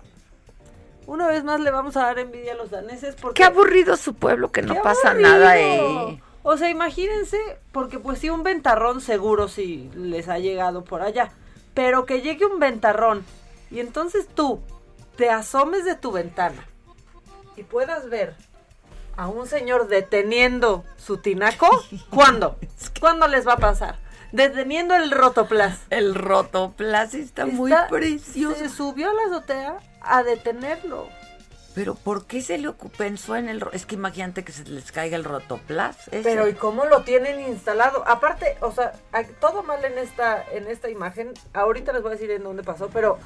Una 1.07 1.27
vez 1.27 1.43
más 1.43 1.59
le 1.59 1.69
vamos 1.69 1.97
a 1.97 2.01
dar 2.03 2.17
envidia 2.17 2.53
a 2.53 2.55
los 2.55 2.71
daneses 2.71 3.15
porque... 3.15 3.35
Qué 3.35 3.43
aburrido 3.43 3.95
su 3.97 4.15
pueblo, 4.15 4.51
que 4.51 4.63
no 4.63 4.81
pasa 4.81 5.13
nada 5.13 5.51
ahí. 5.51 6.21
O 6.47 6.57
sea, 6.57 6.69
imagínense, 6.69 7.39
porque 7.71 7.97
pues 7.97 8.19
sí, 8.19 8.29
un 8.29 8.43
ventarrón 8.43 9.01
seguro 9.01 9.47
sí 9.47 9.89
les 9.95 10.29
ha 10.29 10.37
llegado 10.37 10.83
por 10.83 11.01
allá. 11.01 11.31
Pero 11.73 12.05
que 12.05 12.21
llegue 12.21 12.45
un 12.45 12.59
ventarrón 12.59 13.25
y 13.71 13.79
entonces 13.79 14.27
tú 14.27 14.61
te 15.17 15.31
asomes 15.31 15.85
de 15.85 15.95
tu 15.95 16.11
ventana 16.11 16.67
y 17.55 17.63
puedas 17.63 18.11
ver 18.11 18.35
a 19.17 19.27
un 19.27 19.47
señor 19.47 19.87
deteniendo 19.87 20.83
su 20.97 21.17
tinaco, 21.17 21.67
¿cuándo? 22.11 22.59
¿Cuándo 22.99 23.27
les 23.27 23.47
va 23.47 23.53
a 23.53 23.57
pasar? 23.57 23.95
Deteniendo 24.31 24.93
el 24.93 25.09
rotoplas. 25.09 25.79
El 25.89 26.13
rotoplas 26.13 27.15
está, 27.15 27.47
muy 27.47 27.73
precioso. 27.89 28.59
Se 28.59 28.69
subió 28.69 29.09
a 29.09 29.13
la 29.15 29.23
azotea 29.23 29.79
a 29.99 30.21
detenerlo. 30.21 31.09
Pero 31.75 31.93
¿por 31.95 32.25
qué 32.25 32.41
se 32.41 32.57
le 32.57 32.71
pensó 32.97 33.35
en 33.35 33.49
el... 33.49 33.63
Es 33.73 33.85
que 33.85 33.95
imagínate 33.95 34.45
que 34.45 34.53
se 34.53 34.63
les 34.63 34.93
caiga 34.93 35.17
el 35.17 35.25
rotoplas. 35.25 35.97
Pero 36.09 36.47
¿y 36.47 36.53
cómo 36.53 36.85
lo 36.85 37.03
tienen 37.03 37.41
instalado? 37.41 38.07
Aparte, 38.07 38.57
o 38.61 38.71
sea, 38.71 38.93
todo 39.41 39.61
mal 39.61 39.83
en 39.83 39.97
esta, 39.97 40.41
en 40.53 40.67
esta 40.67 40.89
imagen. 40.89 41.33
Ahorita 41.53 41.91
les 41.91 42.01
voy 42.01 42.11
a 42.11 42.15
decir 42.15 42.31
en 42.31 42.43
dónde 42.43 42.63
pasó, 42.63 42.89
pero 42.89 43.19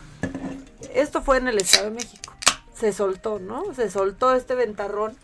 esto 0.94 1.22
fue 1.22 1.38
en 1.38 1.48
el 1.48 1.60
Estado 1.60 1.86
de 1.86 1.92
México. 1.92 2.34
Se 2.74 2.92
soltó, 2.92 3.38
¿no? 3.38 3.74
Se 3.76 3.92
soltó 3.92 4.34
este 4.34 4.56
ventarrón. 4.56 5.16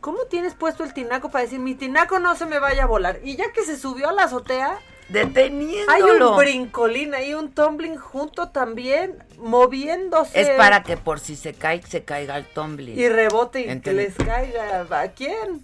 ¿Cómo 0.00 0.24
tienes 0.30 0.54
puesto 0.54 0.82
el 0.82 0.94
tinaco 0.94 1.30
para 1.30 1.44
decir, 1.44 1.60
mi 1.60 1.74
tinaco 1.74 2.18
no 2.18 2.34
se 2.36 2.46
me 2.46 2.58
vaya 2.58 2.84
a 2.84 2.86
volar? 2.86 3.20
Y 3.22 3.36
ya 3.36 3.52
que 3.52 3.64
se 3.64 3.78
subió 3.78 4.08
a 4.08 4.12
la 4.12 4.24
azotea, 4.24 4.78
Deteniéndolo. 5.12 5.92
hay 5.92 6.02
un 6.02 6.36
brincolín 6.36 7.14
ahí, 7.14 7.34
un 7.34 7.52
tumbling 7.52 7.96
junto 7.96 8.48
también, 8.48 9.22
moviéndose. 9.38 10.40
Es 10.40 10.50
para 10.50 10.82
que 10.82 10.96
por 10.96 11.20
si 11.20 11.36
se 11.36 11.54
cae, 11.54 11.82
se 11.82 12.04
caiga 12.04 12.36
el 12.36 12.46
tumbling. 12.46 12.98
Y 12.98 13.08
rebote 13.08 13.60
y 13.72 13.80
que 13.80 13.92
les 13.92 14.14
caiga. 14.14 14.86
¿A 14.90 15.08
quién? 15.08 15.62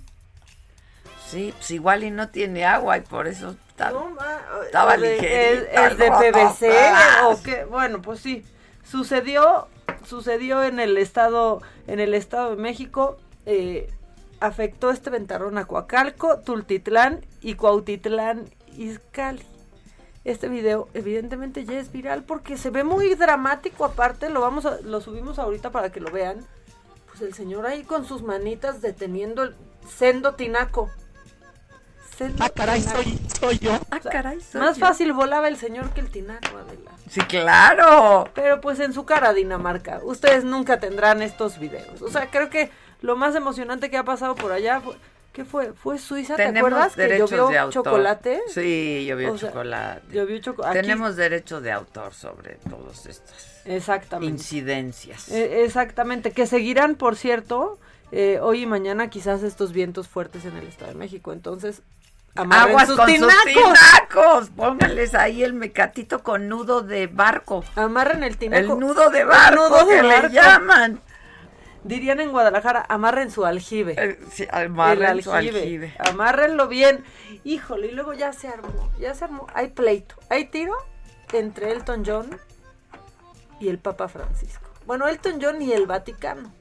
Sí, 1.27 1.53
pues 1.57 1.71
igual 1.73 2.05
y 2.05 2.11
no 2.11 2.29
tiene 2.31 2.65
agua 2.65 2.97
y 2.99 3.01
por 3.03 3.27
eso 3.27 3.55
está... 3.69 3.91
No, 3.91 4.11
ma- 4.11 4.41
Estaba 4.65 4.95
¿Es 4.95 5.01
de- 5.03 5.13
ligerito 5.15 5.65
¿Es, 5.73 5.93
es 5.93 5.99
de 5.99 6.11
PVC 6.11 6.67
rotoplas. 6.69 7.23
o 7.27 7.43
qué? 7.43 7.65
Bueno, 7.65 8.01
pues 8.03 8.21
sí. 8.21 8.45
Sucedió, 8.83 9.69
sucedió 10.07 10.63
en 10.65 10.81
el 10.81 10.97
estado, 10.97 11.61
en 11.87 12.01
el 12.01 12.15
estado 12.15 12.51
de 12.57 12.63
México. 12.63 13.19
eh, 13.47 13.91
afectó 14.41 14.91
este 14.93 15.11
ventarrón 15.11 15.59
a 15.59 15.65
Coacalco, 15.67 16.39
Tultitlán 16.39 17.27
y 17.41 17.55
Cuautitlán 17.55 18.49
Izcalli. 18.83 19.45
Este 20.25 20.49
video 20.49 20.89
evidentemente 20.95 21.65
ya 21.65 21.79
es 21.79 21.91
viral 21.93 22.23
porque 22.25 22.57
se 22.59 22.71
ve 22.71 22.85
muy 22.85 23.15
dramático 23.15 23.85
aparte, 23.85 24.29
lo 24.31 24.41
vamos 24.41 24.67
a, 24.67 24.79
lo 24.83 25.01
subimos 25.01 25.39
ahorita 25.39 25.71
para 25.71 25.91
que 25.91 26.01
lo 26.01 26.11
vean. 26.11 26.45
Pues 27.07 27.23
el 27.23 27.33
señor 27.35 27.67
ahí 27.67 27.83
con 27.85 28.05
sus 28.05 28.23
manitas 28.23 28.83
deteniendo 28.83 29.43
el 29.43 29.55
sendo 29.89 30.35
tinaco. 30.35 30.91
Sendo 32.17 32.45
Ah, 32.45 32.51
caray, 32.51 32.81
tinaco. 32.81 33.03
soy- 33.03 33.19
soy 33.41 33.59
yo. 33.59 33.73
Ah, 33.91 33.99
O 33.99 34.03
sea, 34.03 34.13
caray, 34.13 34.41
soy 34.41 34.61
Más 34.61 34.77
yo. 34.77 34.87
fácil 34.87 35.13
volaba 35.13 35.49
el 35.49 35.57
señor 35.57 35.91
que 35.91 36.01
el 36.01 36.11
tinaco, 36.11 36.57
Adela. 36.59 36.91
Sí, 37.09 37.21
claro. 37.23 38.29
Pero 38.35 38.61
pues 38.61 38.81
en 38.81 38.93
su 38.93 39.05
cara, 39.07 39.33
Dinamarca, 39.33 40.01
ustedes 40.03 40.45
nunca 40.45 40.79
tendrán 40.81 41.23
estos 41.23 41.59
videos. 41.59 42.03
O 42.03 42.11
sea, 42.11 42.29
creo 42.31 42.51
que 42.51 42.71
lo 43.01 43.17
más 43.17 43.35
emocionante 43.37 43.89
que 43.89 43.97
ha 43.97 44.05
pasado 44.05 44.35
por 44.35 44.53
allá 44.53 44.81
fue... 44.81 44.97
¿Qué 45.39 45.45
fue? 45.45 45.73
¿Fue 45.73 45.99
Suiza? 45.99 46.35
¿Te 46.35 46.47
acuerdas 46.47 46.97
que 46.97 47.03
derechos 47.03 47.31
llovió 47.31 47.49
de 47.49 47.59
autor. 47.59 47.85
chocolate? 47.85 48.41
Sí, 48.53 49.05
llovió 49.07 49.35
O 49.35 49.39
sea, 49.39 49.51
chocolate. 49.51 50.03
llovió 50.13 50.39
choco- 50.41 50.65
aquí- 50.67 50.81
Tenemos 50.81 51.15
derecho 51.15 51.61
de 51.61 51.71
autor 51.71 52.13
sobre 52.13 52.57
todas 52.69 53.07
estas 53.07 53.63
Exactamente. 53.65 54.33
incidencias. 54.33 55.29
Eh, 55.29 55.63
exactamente, 55.65 56.33
que 56.33 56.45
seguirán, 56.49 56.97
por 56.97 57.15
cierto, 57.15 57.79
eh, 58.11 58.41
hoy 58.43 58.63
y 58.63 58.67
mañana 58.67 59.11
quizás 59.11 59.45
estos 59.45 59.71
vientos 59.73 60.09
fuertes 60.09 60.45
en 60.45 60.57
el 60.57 60.67
Estado 60.67 60.91
de 60.91 60.99
México. 60.99 61.33
Entonces, 61.33 61.83
amarren 62.35 62.71
Aguas 62.71 62.89
sus 62.89 62.97
con 62.97 63.07
tinacos. 63.07 63.35
sus 63.45 63.53
tinacos. 63.55 64.51
Pónganles 64.57 65.15
ahí 65.15 65.45
el 65.45 65.53
mecatito 65.53 66.25
con 66.25 66.49
nudo 66.49 66.81
de 66.83 67.07
barco. 67.07 67.63
Amarren 67.77 68.25
el 68.25 68.37
tinaco. 68.39 68.73
El 68.73 68.81
nudo 68.81 69.09
de 69.11 69.21
El 69.21 69.27
barco 69.29 69.69
nudo 69.69 69.85
de 69.87 69.95
que 69.99 70.03
le 70.03 70.31
llaman. 70.31 71.01
Dirían 71.89 72.21
en 72.21 72.33
Guadalajara, 72.33 72.85
amarren 72.89 73.31
su 73.31 73.47
aljibe. 73.47 73.95
Eh, 73.97 74.19
sí, 74.31 74.47
amarren 74.51 75.23
su 75.23 75.33
aljibe. 75.33 75.95
Amárrenlo 75.99 76.69
bien. 76.69 77.03
Híjole, 77.45 77.89
y 77.89 77.93
luego 77.93 78.13
ya 78.13 78.33
se 78.35 78.49
armó. 78.49 78.93
Ya 79.01 79.15
se 79.15 79.25
armó. 79.25 79.47
Hay 79.55 79.69
pleito. 79.69 80.15
Hay 80.29 80.45
tiro 80.47 80.75
entre 81.33 81.73
Elton 81.73 82.03
John 82.07 82.39
y 83.59 83.69
el 83.69 83.79
Papa 83.79 84.09
Francisco. 84.09 84.69
Bueno, 84.85 85.09
Elton 85.09 85.39
John 85.41 85.63
y 85.63 85.73
el 85.73 85.87
Vaticano. 85.87 86.53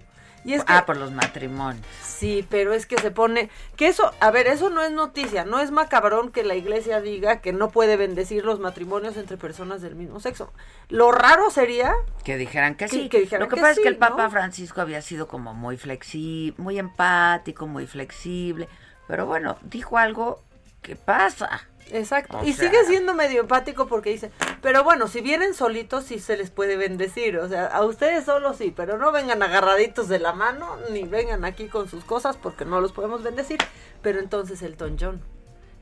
Y 0.47 0.53
es 0.53 0.63
que, 0.63 0.71
Ah, 0.71 0.85
por 0.85 0.95
los 0.95 1.11
matrimonios. 1.11 1.85
Sí, 2.01 2.47
pero 2.49 2.71
es 2.73 2.85
que 2.85 2.97
se 2.97 3.11
pone. 3.11 3.49
Que 3.75 3.87
eso, 3.89 4.13
a 4.21 4.31
ver, 4.31 4.47
eso 4.47 4.69
no 4.69 4.81
es 4.81 4.91
noticia. 4.91 5.43
No 5.43 5.59
es 5.59 5.71
macabrón 5.71 6.31
que 6.31 6.43
la 6.45 6.55
iglesia 6.55 7.01
diga 7.01 7.41
que 7.41 7.51
no 7.51 7.69
puede 7.69 7.97
bendecir 7.97 8.45
los 8.45 8.59
matrimonios 8.61 9.17
entre 9.17 9.35
personas 9.35 9.81
del 9.81 9.95
mismo 9.95 10.21
sexo. 10.21 10.53
Lo 10.87 11.11
raro 11.11 11.51
sería. 11.51 11.93
Que 12.23 12.37
dijeran 12.37 12.75
que 12.75 12.85
Que- 12.85 12.91
sí. 12.91 13.09
que 13.09 13.19
dijeran 13.19 13.41
Lo 13.41 13.49
que, 13.49 13.55
que 13.55 13.61
pasa 13.61 13.73
es 13.73 13.79
que 13.79 13.89
el 13.89 13.97
Papa 13.97 14.23
¿no? 14.23 14.31
Francisco 14.31 14.79
había 14.79 15.01
sido 15.01 15.27
como 15.27 15.53
muy 15.53 15.75
flexible, 15.75 16.55
muy 16.57 16.79
empático, 16.79 17.67
muy 17.67 17.85
flexible. 17.85 18.69
Pero 19.07 19.25
bueno, 19.25 19.57
dijo 19.63 19.97
algo 19.97 20.41
que 20.81 20.95
pasa. 20.95 21.67
Exacto. 21.91 22.39
O 22.39 22.43
y 22.43 22.53
sea- 22.53 22.69
sigue 22.69 22.85
siendo 22.85 23.13
medio 23.13 23.41
empático 23.41 23.87
porque 23.87 24.09
dice, 24.11 24.31
pero 24.61 24.83
bueno, 24.83 25.07
si 25.07 25.21
vienen 25.21 25.53
solitos 25.53 26.03
sí 26.05 26.19
se 26.19 26.37
les 26.37 26.49
puede 26.49 26.77
bendecir. 26.77 27.37
O 27.37 27.47
sea, 27.47 27.67
a 27.67 27.83
ustedes 27.85 28.25
solo 28.25 28.53
sí, 28.53 28.73
pero 28.75 28.97
no 28.97 29.11
vengan 29.11 29.41
agarraditos 29.43 30.07
de 30.07 30.19
la 30.19 30.33
mano, 30.33 30.77
ni 30.91 31.03
vengan 31.03 31.45
aquí 31.45 31.67
con 31.67 31.89
sus 31.89 32.03
cosas 32.03 32.37
porque 32.37 32.65
no 32.65 32.81
los 32.81 32.91
podemos 32.91 33.23
bendecir. 33.23 33.59
Pero 34.01 34.19
entonces 34.19 34.61
Elton 34.61 34.97
John, 34.99 35.21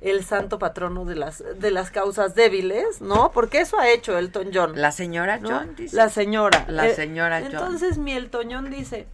el 0.01 0.23
santo 0.23 0.59
patrono 0.59 1.05
de 1.05 1.15
las, 1.15 1.43
de 1.59 1.71
las 1.71 1.89
causas 1.91 2.35
débiles, 2.35 3.01
¿no? 3.01 3.31
Porque 3.31 3.59
eso 3.61 3.79
ha 3.79 3.89
hecho 3.89 4.17
Elton 4.17 4.51
John. 4.53 4.73
La 4.79 4.91
señora 4.91 5.37
¿no? 5.39 5.49
John 5.49 5.75
dice. 5.75 5.95
La 5.95 6.09
señora. 6.09 6.65
La 6.67 6.87
Eh, 6.87 6.95
señora 6.95 7.39
John. 7.41 7.51
Entonces 7.51 7.97
mi 7.97 8.13
Elton 8.13 8.47
John 8.51 8.69
dice, 8.69 9.07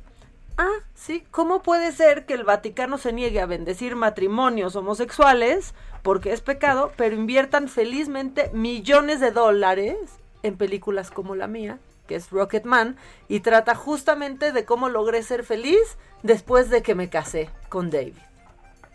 ah, 0.58 0.70
sí, 0.94 1.24
¿cómo 1.32 1.62
puede 1.64 1.92
ser 1.94 2.26
que 2.26 2.34
el 2.34 2.44
Vaticano 2.44 2.98
se 2.98 3.14
niegue 3.14 3.39
a 3.39 3.46
bendecir 3.46 3.96
matrimonios 3.96 4.76
homosexuales 4.76 5.74
porque 6.02 6.34
es 6.34 6.41
pecado, 6.41 6.91
pero 6.97 7.16
inviertan 7.16 7.68
felizmente 7.68 8.49
millones 8.54 9.20
de 9.20 9.32
dólares 9.32 9.95
en 10.43 10.58
películas 10.58 11.12
como 11.12 11.36
la 11.36 11.47
mía, 11.47 11.80
que 12.08 12.16
es 12.16 12.30
Rocketman, 12.30 12.97
y 13.28 13.41
trata 13.41 13.76
justamente 13.76 14.52
de 14.52 14.66
cómo 14.66 14.89
logré 14.89 15.24
ser 15.24 15.43
feliz 15.43 15.97
después 16.24 16.70
de 16.70 16.82
que 16.82 16.95
me 16.95 17.10
casé 17.10 17.49
con 17.70 17.89
David, 17.89 18.16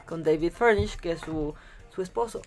con 0.07 0.23
David 0.23 0.53
Furnish, 0.53 0.97
que 0.97 1.13
es 1.13 1.21
su, 1.21 1.55
su 1.95 2.03
esposo. 2.03 2.43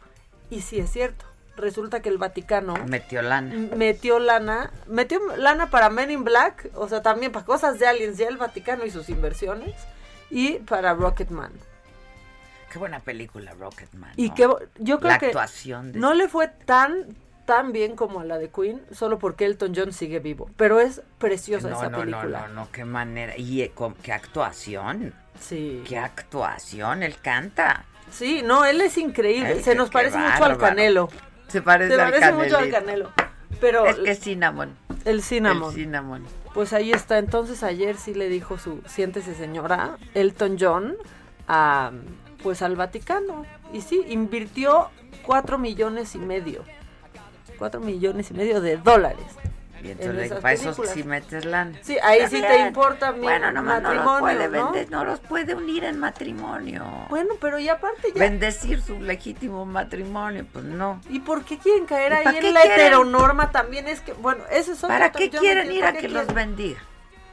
Y 0.50 0.62
sí 0.62 0.80
es 0.80 0.92
cierto, 0.92 1.26
resulta 1.56 2.02
que 2.02 2.10
el 2.10 2.18
Vaticano 2.18 2.74
Metió 2.86 3.22
lana. 3.22 3.54
metió 3.76 4.20
lana, 4.20 4.72
metió 4.88 5.20
lana 5.38 5.70
para 5.70 5.90
Men 5.90 6.12
in 6.12 6.24
Black, 6.24 6.70
o 6.76 6.88
sea, 6.88 7.02
también 7.02 7.32
para 7.32 7.46
cosas 7.46 7.80
de 7.80 7.88
aliens, 7.88 8.18
ya 8.18 8.28
el 8.28 8.38
Vaticano 8.38 8.86
y 8.86 8.92
sus 8.92 9.10
inversiones, 9.10 9.76
y 10.30 10.60
para 10.60 10.94
Rocketman. 10.94 11.52
Qué 12.72 12.80
buena 12.80 13.00
película, 13.00 13.54
Rocketman. 13.60 14.12
Y 14.16 14.30
¿no? 14.30 14.36
que 14.36 14.44
yo 14.80 15.00
creo 15.00 15.12
La 15.12 15.20
que 15.20 15.28
actuación 15.28 15.92
de 15.92 16.00
no 16.00 16.14
le 16.14 16.28
fue 16.28 16.48
tan 16.66 17.08
tan 17.46 17.72
bien 17.72 17.96
como 17.96 18.20
a 18.20 18.24
la 18.26 18.38
de 18.38 18.50
Queen, 18.50 18.80
solo 18.92 19.18
porque 19.18 19.46
Elton 19.46 19.74
John 19.76 19.92
sigue 19.92 20.20
vivo, 20.20 20.52
pero 20.56 20.80
es 20.80 21.02
preciosa 21.18 21.68
no, 21.70 21.78
esa 21.78 21.90
no, 21.90 21.98
película. 22.00 22.42
no, 22.42 22.48
no, 22.50 22.54
no, 22.66 22.72
qué 22.72 22.86
manera. 22.86 23.36
Y 23.38 23.64
eh, 23.64 23.72
con- 23.74 23.96
qué 23.96 24.14
actuación. 24.14 25.16
Sí. 25.40 25.84
Qué 25.88 25.98
actuación, 25.98 27.02
él 27.02 27.16
canta. 27.22 27.86
Sí, 28.12 28.42
no, 28.44 28.66
él 28.66 28.82
es 28.82 28.98
increíble, 29.00 29.54
Ay, 29.58 29.64
se 29.64 29.74
nos 29.74 29.90
parece 29.90 30.18
mucho 30.20 30.44
al. 30.44 30.58
Canelo. 30.60 31.10
Se 31.48 31.64
parece, 31.64 31.96
Se 31.96 32.02
al 32.02 32.12
parece 32.12 32.32
mucho 32.34 32.58
al. 32.60 32.70
Canelo. 32.70 33.12
Pero 33.60 33.86
Es 33.88 33.96
que 33.98 34.14
cinnamon. 34.16 34.76
el 35.06 35.24
cinnamon. 35.24 35.70
El 35.70 35.76
cinnamon. 35.76 36.26
Pues 36.54 36.72
ahí 36.74 36.92
está. 36.92 37.18
Entonces 37.18 37.64
ayer 37.64 37.98
sí 37.98 38.14
le 38.14 38.30
dijo 38.30 38.60
su 38.60 38.82
siéntese 38.88 39.34
señora 39.34 39.98
Elton 40.14 40.58
John 40.60 40.98
a 41.48 41.92
pues 42.42 42.62
al 42.62 42.76
Vaticano 42.76 43.46
y 43.74 43.82
sí 43.82 44.04
invirtió 44.08 44.90
cuatro 45.26 45.58
millones 45.58 46.16
y 46.16 46.20
medio, 46.20 46.64
cuatro 47.58 47.80
millones 47.80 48.32
y 48.32 48.34
medio 48.34 48.62
de 48.62 48.78
dólares. 48.78 49.26
Y 49.82 49.92
en 49.92 49.92
entonces 49.92 50.26
esas 50.26 50.42
para 50.42 50.54
eso 50.56 50.74
sí 50.94 51.04
metes 51.04 51.46
lana. 51.46 51.80
Sí, 51.82 51.98
ahí 52.04 52.28
sí 52.30 52.42
te 52.42 52.68
importa 52.68 53.14
mi 53.14 53.22
Bueno, 53.22 53.50
nomás 53.54 53.82
no 53.82 53.94
los 53.94 54.04
matrimonio, 54.04 54.20
puede 54.20 54.46
¿no? 54.50 54.66
vender, 54.66 54.92
no 54.92 55.06
los 55.06 55.20
puede 55.22 55.56
unir 55.56 55.86
en 55.86 55.98
matrimonio. 56.00 56.84
Bueno, 57.10 57.36
pero 57.40 57.60
y 57.60 57.70
aparte 57.70 58.12
ya. 58.14 58.20
Bendecir 58.20 58.82
su 58.82 59.00
legítimo 59.00 59.66
matrimonio, 59.66 60.46
pues 60.52 60.66
no. 60.66 61.00
¿Y 61.10 61.20
por 61.22 61.46
qué 61.46 61.58
quieren 61.60 61.86
caer 61.86 62.12
¿Y 62.12 62.16
ahí 62.28 62.38
en 62.40 62.54
la 62.54 62.62
quieren? 62.62 62.80
heteronorma 62.88 63.52
también? 63.52 63.88
Es 63.88 64.02
que, 64.02 64.12
bueno, 64.12 64.44
ese 64.52 64.74
es 64.74 64.80
otro 64.80 64.90
¿Para 64.90 65.12
qué 65.14 65.30
quieren 65.30 65.72
ir 65.72 65.86
a 65.86 65.94
que 65.94 66.00
qué 66.00 66.10
los 66.10 66.26
quieren. 66.26 66.36
bendiga? 66.36 66.80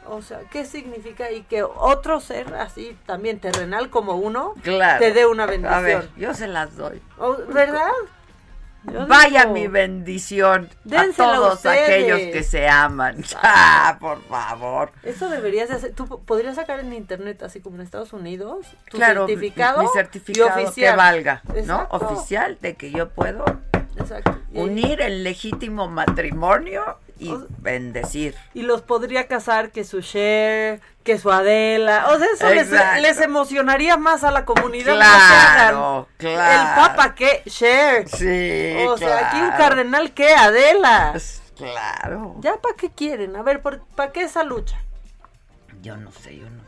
O 0.08 0.22
sea, 0.22 0.40
¿qué 0.50 0.64
significa? 0.64 1.30
Y 1.30 1.42
que 1.42 1.62
otro 1.62 2.20
ser 2.20 2.54
así, 2.54 2.96
también 3.06 3.40
terrenal 3.40 3.90
como 3.90 4.14
uno, 4.16 4.54
Claro. 4.62 4.98
te 5.00 5.12
dé 5.12 5.26
una 5.26 5.44
A 5.44 5.46
bendición. 5.46 5.84
ver, 5.84 6.08
yo 6.16 6.34
se 6.34 6.46
las 6.46 6.76
doy. 6.76 7.00
¿Verdad? 7.48 7.90
Yo 8.92 9.04
Vaya 9.08 9.40
digo, 9.42 9.52
mi 9.54 9.66
bendición 9.66 10.70
a 10.96 11.06
todos 11.16 11.66
aquellos 11.66 12.20
que 12.20 12.44
se 12.44 12.68
aman. 12.68 13.16
Ah, 13.42 13.96
por 14.00 14.22
favor. 14.28 14.92
Eso 15.02 15.28
deberías 15.28 15.68
de 15.70 15.74
hacer. 15.74 15.92
Tú 15.92 16.06
po- 16.06 16.20
podrías 16.20 16.54
sacar 16.54 16.78
en 16.78 16.92
internet, 16.92 17.42
así 17.42 17.58
como 17.60 17.76
en 17.76 17.82
Estados 17.82 18.12
Unidos, 18.12 18.64
tu 18.88 18.98
claro, 18.98 19.26
certificado, 19.26 19.78
mi, 19.80 19.86
mi 19.86 19.92
certificado 19.92 20.60
y 20.60 20.64
oficial. 20.66 20.92
que 20.92 20.96
valga, 20.96 21.42
¿no? 21.64 21.88
Oficial 21.90 22.58
de 22.60 22.76
que 22.76 22.92
yo 22.92 23.08
puedo 23.08 23.44
Exacto. 23.96 24.38
Unir 24.54 25.00
el 25.00 25.24
legítimo 25.24 25.88
matrimonio 25.88 26.98
y 27.18 27.32
bendecir. 27.58 28.34
Y 28.54 28.62
los 28.62 28.82
podría 28.82 29.26
casar 29.26 29.70
que 29.70 29.84
su 29.84 30.02
Cher, 30.02 30.80
que 31.02 31.18
su 31.18 31.30
Adela. 31.30 32.08
O 32.10 32.18
sea, 32.18 32.28
eso 32.34 33.00
les, 33.00 33.20
emocionaría 33.20 33.96
más 33.96 34.24
a 34.24 34.30
la 34.30 34.44
comunidad. 34.44 34.94
Claro, 34.96 36.08
claro. 36.18 36.70
El 36.78 36.86
Papa 36.86 37.14
que 37.14 37.42
Cher. 37.48 38.08
Sí, 38.08 38.84
O 38.86 38.98
sea, 38.98 39.28
aquí 39.28 39.40
un 39.40 39.50
cardenal 39.50 40.12
que 40.12 40.34
Adela. 40.34 41.14
Claro. 41.56 42.36
¿Ya 42.40 42.56
para 42.60 42.76
qué 42.76 42.90
quieren? 42.90 43.34
A 43.36 43.42
ver, 43.42 43.62
¿para 43.62 44.12
qué 44.12 44.22
esa 44.22 44.44
lucha? 44.44 44.78
Yo 45.80 45.96
no 45.96 46.12
sé, 46.12 46.36
yo 46.36 46.50
no. 46.50 46.66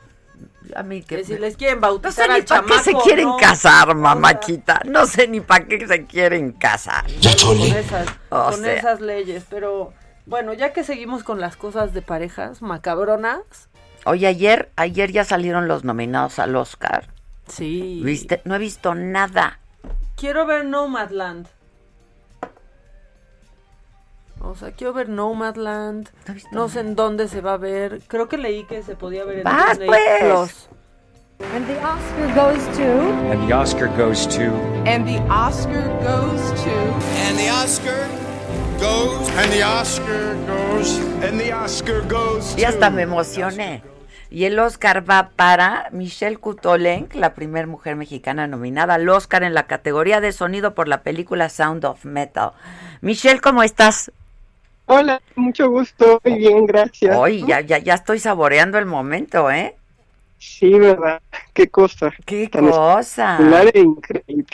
A 0.77 0.83
mí 0.83 1.03
Que 1.03 1.17
que 1.17 1.25
si 1.25 1.39
les 1.39 1.57
quieren 1.57 1.81
no 1.81 1.87
sé 1.87 1.91
bautizar 1.91 2.31
ni 2.31 2.43
para 2.43 2.63
qué 2.63 2.79
se 2.81 2.93
quieren 2.95 3.27
¿no? 3.27 3.37
casar, 3.39 3.95
mamáquita. 3.95 4.83
No 4.85 5.07
sé 5.07 5.27
ni 5.27 5.41
para 5.41 5.67
qué 5.67 5.87
se 5.87 6.05
quieren 6.07 6.53
casar. 6.53 7.05
con 7.45 7.59
esas, 7.61 8.07
O 8.29 8.45
con 8.51 8.61
sea. 8.63 8.75
esas 8.75 9.01
leyes, 9.01 9.45
pero 9.49 9.93
bueno, 10.29 10.53
ya 10.53 10.73
que 10.73 10.85
seguimos 10.85 11.25
con 11.25 11.41
las 11.41 11.57
cosas 11.57 11.93
de 11.95 12.03
parejas 12.03 12.63
macabronas, 12.63 13.69
Oye, 14.05 14.27
ayer, 14.27 14.71
ayer 14.77 15.11
ya 15.13 15.25
salieron 15.25 15.69
los 15.69 15.85
nominados 15.85 16.39
al 16.39 16.55
Oscar. 16.57 17.09
sí. 17.47 18.01
¿Viste? 18.05 18.41
No 18.45 18.55
he 18.55 18.59
visto 18.59 18.95
nada. 18.95 19.59
Quiero 20.17 20.47
ver 20.47 20.65
Nomadland. 20.65 21.49
O 24.41 24.55
sea, 24.55 24.71
quiero 24.71 24.93
ver 24.93 25.09
Nomadland. 25.09 26.09
No 26.53 26.69
sé 26.69 26.81
en 26.81 26.95
dónde 26.95 27.29
se 27.29 27.41
va 27.41 27.55
a 27.55 27.57
ver. 27.57 28.01
Creo 28.07 28.29
que 28.29 28.39
leí 28.39 28.65
que 28.65 28.83
se 28.83 28.95
podía 28.95 29.25
ver 29.25 29.39
en 29.39 29.45
Vas, 29.45 29.79
Disney 29.79 29.89
pues. 29.89 30.21
Plus. 30.21 30.69
And 31.55 31.67
the 31.67 31.77
Oscar 31.85 32.35
goes 32.35 32.77
to. 32.77 33.31
And 33.31 33.47
the 33.49 33.55
Oscar 33.55 33.89
goes 33.97 34.27
to. 34.29 34.43
And 34.87 35.07
the 35.07 35.19
Oscar 35.31 35.85
goes 36.03 36.53
to. 36.65 36.71
And 37.29 37.37
the 37.39 37.51
Oscar 37.51 38.08
goes. 38.79 39.29
And 39.37 39.53
the 39.53 39.63
Oscar 39.65 40.37
goes. 40.47 40.99
And 41.23 41.41
the 41.41 41.53
Oscar 41.53 42.03
goes. 42.09 42.57
Y 42.57 42.65
hasta 42.65 42.91
me 42.91 43.03
emocioné. 43.03 43.83
Y 44.31 44.45
el 44.45 44.59
Oscar 44.59 45.09
va 45.09 45.31
para 45.37 45.89
Michelle 45.91 46.37
Kutolenk, 46.37 47.15
la 47.15 47.35
primera 47.35 47.67
mujer 47.67 47.97
mexicana 47.97 48.47
nominada 48.47 48.95
al 48.95 49.09
Oscar 49.09 49.43
en 49.43 49.55
la 49.55 49.67
categoría 49.67 50.21
de 50.21 50.33
sonido 50.33 50.75
por 50.75 50.87
la 50.87 51.03
película 51.03 51.49
Sound 51.49 51.85
of 51.87 52.05
Metal. 52.05 52.53
Michelle, 53.01 53.41
¿cómo 53.41 53.63
estás? 53.63 54.13
Hola, 54.85 55.21
mucho 55.35 55.71
gusto, 55.71 56.21
muy 56.25 56.39
bien, 56.39 56.67
gracias. 56.67 57.17
Hoy 57.17 57.45
ya, 57.47 57.61
ya, 57.61 57.79
ya 57.79 57.95
estoy 57.95 58.19
saboreando 58.19 58.79
el 58.79 58.87
momento, 58.87 59.51
¿eh? 59.51 59.75
Sí, 60.39 60.79
verdad, 60.79 61.21
qué 61.53 61.69
cosa. 61.69 62.13
Qué 62.25 62.49
Tan 62.49 62.69
cosa. 62.71 63.39
espectacular 63.39 63.71
e 63.75 63.81
increíble. 63.81 64.45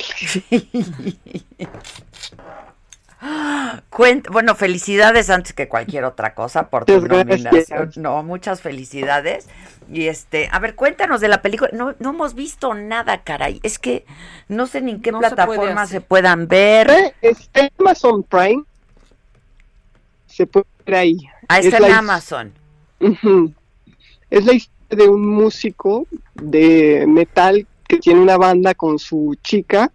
Cuent- 3.90 4.28
bueno, 4.30 4.54
felicidades 4.54 5.30
antes 5.30 5.52
que 5.54 5.68
cualquier 5.68 6.04
otra 6.04 6.34
cosa 6.34 6.68
por 6.68 6.84
tu 6.84 6.92
Muchas 7.00 7.08
gracias. 7.24 7.44
nominación. 7.70 7.92
No, 7.96 8.22
muchas 8.22 8.60
felicidades. 8.60 9.48
Y 9.90 10.08
este, 10.08 10.48
a 10.52 10.58
ver, 10.58 10.74
cuéntanos 10.74 11.20
de 11.20 11.28
la 11.28 11.40
película. 11.40 11.70
No, 11.72 11.94
no 11.98 12.10
hemos 12.10 12.34
visto 12.34 12.74
nada, 12.74 13.22
caray. 13.22 13.60
Es 13.62 13.78
que 13.78 14.04
no 14.48 14.66
sé 14.66 14.80
ni 14.82 14.92
en 14.92 15.02
qué 15.02 15.12
No 15.12 15.20
plataforma 15.20 15.86
se, 15.86 16.00
puedan 16.00 16.48
ver. 16.48 16.90
Eh, 16.90 17.14
Está 17.22 17.60
en 17.60 17.70
Amazon 17.78 18.22
Prime. 18.24 18.62
Se 20.26 20.46
puede 20.46 20.66
ver 20.84 20.94
ahí. 20.96 21.18
Ah, 21.48 21.60
Es 21.60 21.66
está 21.66 21.80
la 21.80 21.88
en 21.88 21.94
Amazon. 21.94 22.52
Es 24.30 24.44
la 24.44 24.52
historia 24.52 25.04
de 25.04 25.08
un 25.08 25.26
músico 25.28 26.06
de 26.34 27.04
metal 27.08 27.66
que 27.86 27.98
tiene 27.98 28.20
una 28.20 28.36
banda 28.36 28.74
con 28.74 28.98
su 28.98 29.36
chica 29.42 29.90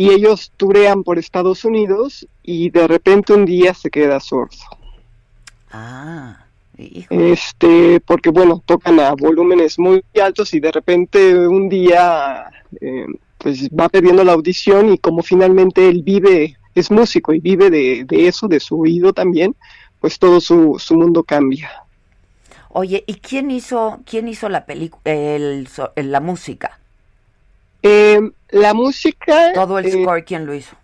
y 0.00 0.10
ellos 0.16 0.52
turean 0.56 1.02
por 1.04 1.18
Estados 1.18 1.64
Unidos 1.64 2.26
y 2.42 2.70
de 2.70 2.86
repente 2.94 3.32
un 3.34 3.44
día 3.44 3.74
se 3.74 3.90
queda 3.90 4.20
sordo. 4.20 4.56
Ah, 5.70 6.46
hijo. 6.78 7.32
este 7.32 8.00
porque 8.00 8.30
bueno 8.30 8.62
tocan 8.64 9.00
a 9.00 9.12
volúmenes 9.14 9.78
muy 9.78 10.02
altos 10.22 10.54
y 10.54 10.60
de 10.60 10.72
repente 10.72 11.46
un 11.46 11.68
día 11.68 12.50
eh, 12.80 13.06
pues 13.38 13.68
va 13.70 13.88
perdiendo 13.88 14.24
la 14.24 14.32
audición 14.32 14.92
y 14.92 14.98
como 14.98 15.22
finalmente 15.22 15.88
él 15.88 16.02
vive 16.02 16.56
es 16.74 16.90
músico 16.90 17.34
y 17.34 17.40
vive 17.40 17.70
de, 17.70 18.04
de 18.04 18.28
eso 18.28 18.48
de 18.48 18.60
su 18.60 18.80
oído 18.80 19.12
también 19.12 19.54
pues 20.00 20.18
todo 20.18 20.40
su, 20.40 20.76
su 20.78 20.94
mundo 20.96 21.22
cambia 21.24 21.70
Oye, 22.70 23.02
¿y 23.06 23.14
quién 23.14 23.50
hizo, 23.50 24.00
quién 24.04 24.28
hizo 24.28 24.48
la 24.48 24.66
película, 24.66 25.02
el- 25.12 25.68
la 25.96 26.20
música? 26.20 26.78
Eh, 27.82 28.20
la 28.50 28.74
música 28.74 29.52
Todo 29.52 29.78
el 29.78 29.86
eh, 29.86 30.02
score, 30.02 30.24
¿quién 30.24 30.46
lo 30.46 30.54
hizo? 30.54 30.74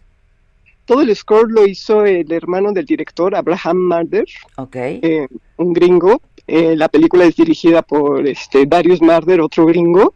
todo 0.86 1.00
el 1.00 1.16
score 1.16 1.50
lo 1.50 1.66
hizo 1.66 2.04
el 2.04 2.30
hermano 2.30 2.70
del 2.72 2.84
director 2.84 3.34
Abraham 3.34 3.78
Marder 3.78 4.26
Ok. 4.56 4.76
eh, 4.76 5.26
un 5.56 5.72
gringo. 5.72 6.20
Eh, 6.46 6.76
la 6.76 6.88
película 6.90 7.24
es 7.24 7.36
dirigida 7.36 7.80
por 7.80 8.26
este 8.28 8.66
Darius 8.66 9.00
Marder, 9.00 9.40
otro 9.40 9.64
gringo. 9.64 10.14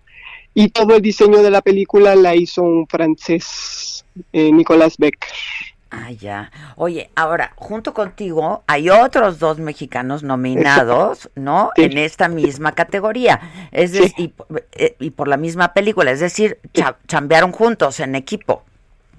Y 0.53 0.69
todo 0.69 0.97
el 0.97 1.01
diseño 1.03 1.43
de 1.43 1.51
la 1.51 1.63
película 1.63 2.15
la 2.17 2.35
hizo 2.37 2.63
un 2.63 2.87
francés, 2.87 4.05
eh, 4.33 4.53
Nicolas 4.53 4.99
Becker. 4.99 5.31
Ah, 5.91 6.11
ya. 6.11 6.51
Oye, 6.77 7.11
ahora, 7.17 7.53
junto 7.57 7.95
contigo 7.95 8.63
hay 8.67 8.91
otros 8.91 9.39
dos 9.39 9.59
mexicanos 9.59 10.23
nominados, 10.23 11.31
¿no? 11.35 11.71
Sí. 11.77 11.85
En 11.85 11.97
esta 11.97 12.29
misma 12.29 12.73
categoría. 12.73 13.41
Es 13.73 13.93
Sí. 13.93 13.99
decir, 14.01 14.15
y, 14.19 14.29
por- 14.29 14.67
eh, 14.73 14.97
y 15.01 15.11
por 15.11 15.29
la 15.29 15.39
misma 15.39 15.73
película, 15.73 16.11
es 16.11 16.21
decir, 16.21 16.59
cha- 16.75 16.99
chambearon 17.07 17.53
juntos 17.53 18.01
en 18.01 18.15
equipo. 18.17 18.63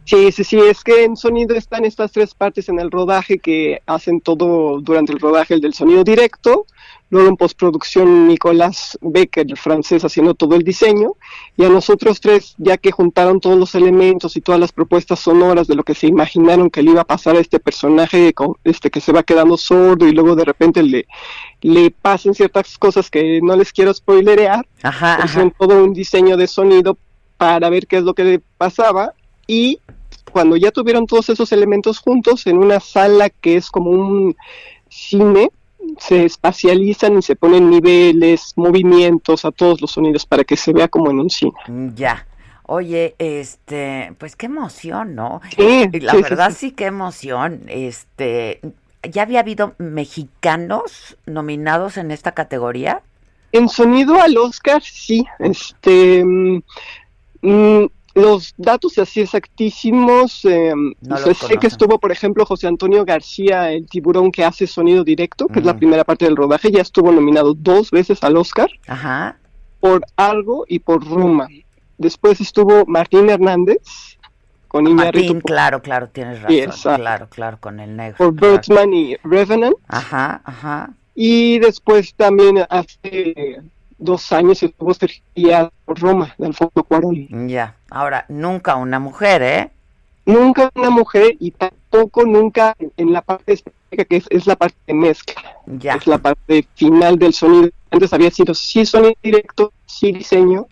Sí, 0.05 0.32
sí, 0.32 0.43
sí, 0.43 0.59
es 0.59 0.84
que 0.84 1.03
en 1.03 1.15
sonido 1.15 1.55
están 1.55 1.86
estas 1.86 2.11
tres 2.11 2.34
partes 2.34 2.67
en 2.70 2.80
el 2.80 2.89
rodaje 2.89 3.38
que 3.39 3.82
hacen 3.86 4.22
todo 4.22 4.80
durante 4.82 5.11
el 5.13 5.20
rodaje, 5.20 5.53
el 5.55 5.61
del 5.61 5.74
sonido 5.76 6.03
directo, 6.03 6.65
luego 7.10 7.28
en 7.28 7.38
postproducción 7.38 8.28
Nicolás 8.28 8.97
Becker, 9.01 9.47
el 9.49 9.57
francés, 9.57 10.03
haciendo 10.05 10.36
todo 10.36 10.55
el 10.55 10.64
diseño, 10.64 11.14
y 11.57 11.66
a 11.66 11.70
nosotros 11.70 12.20
tres, 12.22 12.55
ya 12.57 12.78
que 12.78 12.91
juntaron 12.91 13.39
todos 13.39 13.57
los 13.57 13.76
elementos 13.76 14.38
y 14.38 14.41
todas 14.41 14.60
las 14.60 14.72
propuestas 14.72 15.20
sonoras 15.20 15.68
de 15.68 15.76
lo 15.76 15.84
que 15.84 15.95
se 15.95 16.07
imaginaron 16.07 16.70
que 16.70 16.84
le 16.84 16.91
iba 16.91 17.01
a 17.01 17.05
pasar 17.05 17.36
a 17.36 17.39
este 17.39 17.60
personaje, 17.60 18.34
este 18.64 18.89
que 18.91 19.01
se 19.01 19.12
va 19.12 19.24
quedando 19.24 19.57
sordo 19.57 20.07
y 20.07 20.12
luego 20.12 20.36
de 20.36 20.45
repente 20.45 20.84
le, 20.84 21.07
le 21.62 21.91
pasen 21.91 22.34
ciertas 22.34 22.78
cosas 22.78 23.10
que 23.10 23.41
no 23.41 23.55
les 23.55 23.74
quiero 23.74 23.93
spoilerear, 23.93 24.68
Ajá, 24.84 25.16
ajá. 25.16 25.26
hicieron 25.26 25.53
todo 25.57 25.84
un 25.84 25.93
diseño 25.93 26.38
de 26.38 26.47
sonido 26.47 26.97
para 27.38 27.70
ver 27.70 27.88
qué 27.88 27.97
es 27.97 28.03
lo 28.03 28.14
que 28.14 28.24
le 28.24 28.41
pasaba 28.57 29.14
y 29.47 29.80
cuando 30.32 30.55
ya 30.57 30.72
tuvieron 30.72 31.07
todos 31.07 31.30
esos 31.30 31.51
elementos 31.51 31.99
juntos 31.99 32.45
en 32.47 32.57
una 32.57 32.80
sala 32.80 33.30
que 33.30 33.55
es 33.55 33.72
como 33.72 33.89
un 33.89 34.36
cine, 34.89 35.49
se 36.00 36.26
espacializan 36.26 37.18
y 37.18 37.22
se 37.22 37.36
ponen 37.36 37.70
niveles, 37.70 38.54
movimientos 38.56 39.46
a 39.46 39.52
todos 39.52 39.82
los 39.82 39.92
sonidos 39.92 40.26
para 40.26 40.44
que 40.44 40.58
se 40.58 40.74
vea 40.74 40.88
como 40.88 41.12
en 41.12 41.20
un 41.20 41.30
cine. 41.30 41.54
Mm, 41.68 41.94
Ya. 41.96 42.26
Oye, 42.72 43.16
este, 43.18 44.14
pues 44.20 44.36
qué 44.36 44.46
emoción, 44.46 45.16
¿no? 45.16 45.42
Sí, 45.58 45.90
la 46.02 46.16
sí, 46.16 46.22
verdad 46.22 46.52
sí. 46.52 46.56
sí, 46.56 46.72
qué 46.72 46.86
emoción. 46.86 47.64
Este, 47.68 48.62
¿ya 49.02 49.24
había 49.24 49.40
habido 49.40 49.74
mexicanos 49.80 51.18
nominados 51.26 51.98
en 51.98 52.12
esta 52.12 52.34
categoría? 52.34 53.02
En 53.52 53.68
sonido 53.70 54.22
al 54.22 54.38
Oscar, 54.38 54.82
sí. 54.84 55.26
Este, 55.40 56.24
mm, 56.24 56.62
mm, 57.42 57.86
los 58.30 58.54
datos 58.58 58.98
así 58.98 59.22
exactísimos, 59.22 60.46
eh, 60.46 60.74
No 61.02 61.18
sea, 61.18 61.34
sé 61.34 61.58
que 61.58 61.68
estuvo, 61.68 62.00
por 62.00 62.12
ejemplo, 62.12 62.46
José 62.46 62.68
Antonio 62.68 63.04
García, 63.06 63.72
el 63.72 63.88
tiburón 63.88 64.32
que 64.32 64.44
hace 64.44 64.68
sonido 64.68 65.04
directo, 65.04 65.48
que 65.48 65.60
es 65.60 65.66
la 65.66 65.78
primera 65.78 66.04
parte 66.04 66.26
del 66.26 66.36
rodaje, 66.36 66.72
ya 66.72 66.82
estuvo 66.82 67.12
nominado 67.12 67.54
dos 67.54 67.92
veces 67.92 68.24
al 68.24 68.38
Oscar 68.38 68.70
Ajá. 68.88 69.38
por 69.80 70.06
Algo 70.16 70.66
y 70.68 70.80
por 70.80 71.06
Roma. 71.06 71.48
Después 71.98 72.40
estuvo 72.40 72.86
Martín 72.86 73.30
Hernández 73.30 73.82
con 74.70 74.88
Iñárritu 74.88 75.34
Martín, 75.34 75.42
claro, 75.42 75.82
claro, 75.82 76.10
tienes 76.10 76.42
razón. 76.44 76.96
claro, 76.98 77.28
claro, 77.30 77.58
con 77.60 77.80
el 77.80 77.98
negro. 77.98 78.18
por 78.18 78.36
claro. 78.36 78.62
Birdman 78.62 78.94
y 78.94 79.16
Revenant. 79.24 79.76
Ajá, 79.88 80.42
ajá. 80.46 80.92
Y 81.16 81.60
después 81.60 82.14
también 82.14 82.60
hace 82.70 83.62
dos 84.00 84.32
años 84.32 84.64
estuvo 84.64 84.93
Sergio 84.93 85.22
Díaz 85.36 85.70
por 85.86 86.00
Roma, 86.00 86.34
de 86.38 86.47
Alfonso 86.47 86.84
Cuarón. 86.84 87.47
Ya. 87.47 87.76
Ahora, 87.89 88.26
nunca 88.30 88.76
una 88.76 89.00
mujer, 89.00 89.41
¿eh? 89.41 89.72
Nunca 90.26 90.72
una 90.76 90.89
mujer 90.89 91.36
y 91.39 91.52
tampoco 91.52 92.26
nunca 92.26 92.76
en 92.97 93.14
la 93.14 93.22
parte 93.22 93.54
específica 93.54 94.06
que 94.06 94.18
es, 94.18 94.26
es 94.30 94.47
la 94.47 94.56
parte 94.56 94.78
de 94.88 94.93
mezcla. 94.93 95.41
Ya. 95.66 95.95
Es 95.95 96.08
la 96.08 96.18
parte 96.18 96.68
final 96.76 97.18
del 97.18 97.34
sonido. 97.34 97.70
Antes 97.91 98.14
había 98.14 98.32
sido 98.32 98.54
sí 98.54 98.86
sonido 98.86 99.14
directo, 99.22 99.74
sí 99.86 100.12
diseño. 100.12 100.68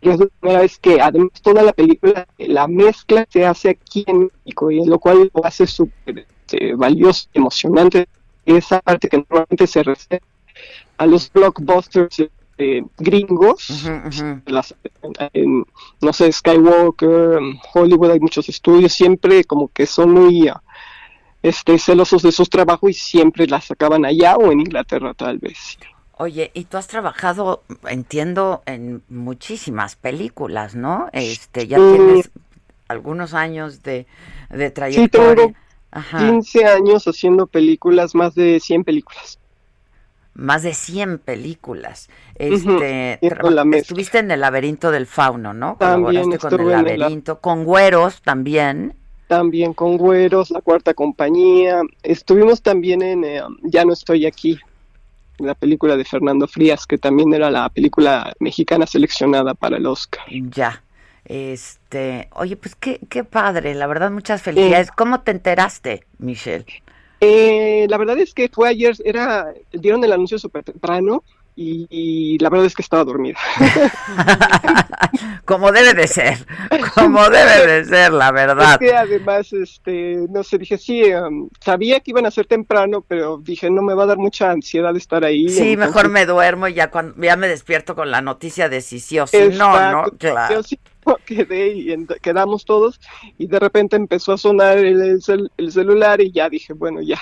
Y 0.00 0.10
es 0.10 0.20
la 0.20 0.26
primera 0.26 0.60
vez 0.60 0.78
que 0.78 1.00
además 1.00 1.40
toda 1.40 1.62
la 1.62 1.72
película, 1.72 2.26
la 2.36 2.68
mezcla 2.68 3.26
se 3.30 3.46
hace 3.46 3.70
aquí 3.70 4.04
en 4.06 4.30
México, 4.44 4.70
y 4.70 4.84
lo 4.84 4.98
cual 4.98 5.30
lo 5.32 5.46
hace 5.46 5.66
súper 5.66 6.26
este, 6.46 6.74
valioso, 6.74 7.28
emocionante. 7.32 8.06
Esa 8.44 8.80
parte 8.80 9.08
que 9.08 9.16
normalmente 9.16 9.66
se 9.66 9.82
reserva 9.82 10.26
a 10.98 11.06
los 11.06 11.32
blockbusters 11.32 12.22
eh, 12.58 12.82
gringos, 12.98 13.84
las- 14.46 14.74
en, 15.32 15.64
no 16.00 16.12
sé, 16.12 16.30
Skywalker, 16.32 17.40
Hollywood 17.74 18.10
hay 18.12 18.20
muchos 18.20 18.48
estudios, 18.48 18.92
siempre 18.92 19.44
como 19.44 19.68
que 19.68 19.86
son 19.86 20.10
muy, 20.12 20.50
este, 21.42 21.78
celosos 21.78 22.22
de 22.22 22.32
sus 22.32 22.48
trabajos 22.48 22.90
y 22.90 22.94
siempre 22.94 23.46
las 23.46 23.66
sacaban 23.66 24.04
allá 24.04 24.36
o 24.36 24.50
en 24.52 24.60
Inglaterra 24.60 25.14
tal 25.14 25.38
vez. 25.38 25.78
Oye, 26.16 26.52
y 26.54 26.64
tú 26.64 26.76
has 26.76 26.86
trabajado, 26.86 27.64
entiendo, 27.88 28.62
en 28.66 29.02
muchísimas 29.08 29.96
películas, 29.96 30.76
¿no? 30.76 31.08
Este, 31.12 31.66
ya 31.66 31.76
tienes 31.76 32.30
algunos 32.86 33.34
años 33.34 33.82
de, 33.82 34.06
de 34.50 34.70
trayectoria. 34.70 35.46
Sí, 35.46 35.52
tengo 35.54 35.58
Ajá. 35.90 36.18
15 36.18 36.64
años 36.66 37.04
haciendo 37.06 37.46
películas, 37.48 38.14
más 38.14 38.34
de 38.34 38.60
100 38.60 38.84
películas. 38.84 39.40
Más 40.34 40.62
de 40.62 40.74
100 40.74 41.18
películas. 41.18 42.08
Este, 42.34 43.18
estuviste 43.76 44.18
en 44.18 44.30
el 44.30 44.40
laberinto 44.40 44.90
del 44.90 45.06
fauno, 45.06 45.54
¿no? 45.54 45.76
También 45.78 46.36
con 46.36 46.60
el 46.60 46.68
laberinto, 46.68 47.38
con 47.38 47.64
güeros 47.64 48.20
también. 48.22 48.94
También 49.28 49.72
con 49.72 49.96
güeros, 49.96 50.50
la 50.50 50.60
cuarta 50.60 50.92
compañía. 50.92 51.82
Estuvimos 52.02 52.62
también 52.62 53.02
en 53.02 53.24
eh, 53.24 53.42
Ya 53.62 53.84
no 53.84 53.92
estoy 53.92 54.26
aquí, 54.26 54.58
la 55.38 55.54
película 55.54 55.96
de 55.96 56.04
Fernando 56.04 56.46
Frías, 56.46 56.86
que 56.86 56.98
también 56.98 57.32
era 57.32 57.50
la 57.50 57.68
película 57.68 58.32
mexicana 58.40 58.86
seleccionada 58.86 59.54
para 59.54 59.76
el 59.76 59.86
Oscar. 59.86 60.24
Ya. 60.28 60.82
Este, 61.24 62.28
oye, 62.32 62.56
pues 62.56 62.74
qué, 62.74 63.00
qué 63.08 63.24
padre, 63.24 63.74
la 63.74 63.86
verdad, 63.86 64.10
muchas 64.10 64.42
felicidades. 64.42 64.90
¿Cómo 64.90 65.20
te 65.20 65.30
enteraste, 65.30 66.04
Michelle? 66.18 66.66
Eh, 67.24 67.86
la 67.88 67.96
verdad 67.96 68.18
es 68.18 68.34
que 68.34 68.48
fue 68.48 68.68
ayer, 68.68 68.96
era, 69.04 69.52
dieron 69.72 70.04
el 70.04 70.12
anuncio 70.12 70.38
súper 70.38 70.64
temprano 70.64 71.22
y, 71.56 72.36
la 72.40 72.50
verdad 72.50 72.66
es 72.66 72.74
que 72.74 72.82
estaba 72.82 73.04
dormida. 73.04 73.38
como 75.44 75.70
debe 75.70 75.94
de 75.94 76.08
ser, 76.08 76.38
como 76.94 77.30
debe 77.30 77.66
de 77.66 77.84
ser, 77.84 78.12
la 78.12 78.32
verdad. 78.32 78.72
Es 78.72 78.78
que 78.78 78.94
además, 78.94 79.52
este, 79.52 80.26
no 80.30 80.42
sé, 80.42 80.58
dije, 80.58 80.78
sí, 80.78 81.04
um, 81.14 81.48
sabía 81.60 82.00
que 82.00 82.10
iban 82.10 82.26
a 82.26 82.32
ser 82.32 82.46
temprano, 82.46 83.04
pero 83.06 83.38
dije, 83.38 83.70
no 83.70 83.82
me 83.82 83.94
va 83.94 84.02
a 84.02 84.06
dar 84.06 84.18
mucha 84.18 84.50
ansiedad 84.50 84.96
estar 84.96 85.24
ahí. 85.24 85.48
Sí, 85.48 85.76
mejor 85.76 86.08
me 86.08 86.26
duermo 86.26 86.66
y 86.66 86.74
ya, 86.74 86.90
cuando, 86.90 87.14
ya 87.22 87.36
me 87.36 87.46
despierto 87.46 87.94
con 87.94 88.10
la 88.10 88.20
noticia 88.20 88.68
de 88.68 88.80
si 88.80 88.98
sí 88.98 89.20
o 89.20 89.26
si 89.26 89.50
no, 89.50 89.92
¿no? 89.92 90.04
Claro. 90.18 90.62
Sí 90.62 90.78
quedé 91.26 91.68
y 91.68 92.06
quedamos 92.20 92.64
todos 92.64 93.00
y 93.38 93.46
de 93.46 93.58
repente 93.58 93.96
empezó 93.96 94.32
a 94.32 94.38
sonar 94.38 94.78
el, 94.78 95.20
el 95.56 95.72
celular 95.72 96.20
y 96.20 96.32
ya 96.32 96.48
dije, 96.48 96.72
bueno, 96.72 97.00
ya, 97.02 97.20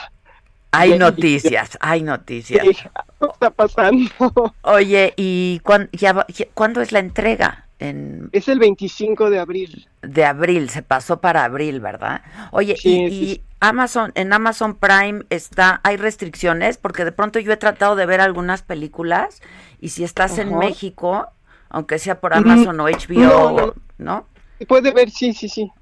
hay 0.73 0.99
noticias, 0.99 1.77
hay 1.81 2.03
noticias. 2.03 2.65
¿Qué 2.65 3.27
está 3.31 3.51
pasando? 3.51 4.11
Oye, 4.63 5.13
¿y 5.17 5.61
cuándo, 5.61 6.81
es 6.81 6.93
la 6.93 6.99
entrega? 6.99 7.67
En... 7.79 8.31
Es 8.33 8.49
el 8.49 8.59
25 8.59 9.29
de 9.29 9.39
abril. 9.39 9.87
De 10.01 10.25
abril, 10.25 10.71
se 10.71 10.83
pasó 10.83 11.21
para 11.21 11.45
abril, 11.45 11.81
¿verdad? 11.81 12.23
Oye, 12.53 12.75
y, 12.85 13.43
Amazon, 13.61 14.13
en 14.15 14.33
Amazon 14.33 14.77
Prime 14.77 15.25
está, 15.29 15.81
hay 15.85 15.99
restricciones, 15.99 16.79
porque 16.79 17.05
de 17.05 17.13
pronto 17.13 17.39
yo 17.39 17.53
he 17.53 17.57
tratado 17.59 17.95
de 17.95 18.07
ver 18.07 18.23
algunas 18.23 18.63
películas, 18.63 19.43
y 19.79 19.91
si 19.91 20.05
estás 20.05 20.39
en 20.39 20.57
México, 20.57 21.32
aunque 21.73 21.99
sea 21.99 22.21
por 22.21 22.35
Amazon 22.35 22.79
o 22.81 22.85
HBO, 22.85 23.75
no, 23.99 24.27
Puede 24.69 24.93
ver, 24.93 25.11
sí, 25.11 25.33
sí, 25.33 25.49
sí. 25.49 25.73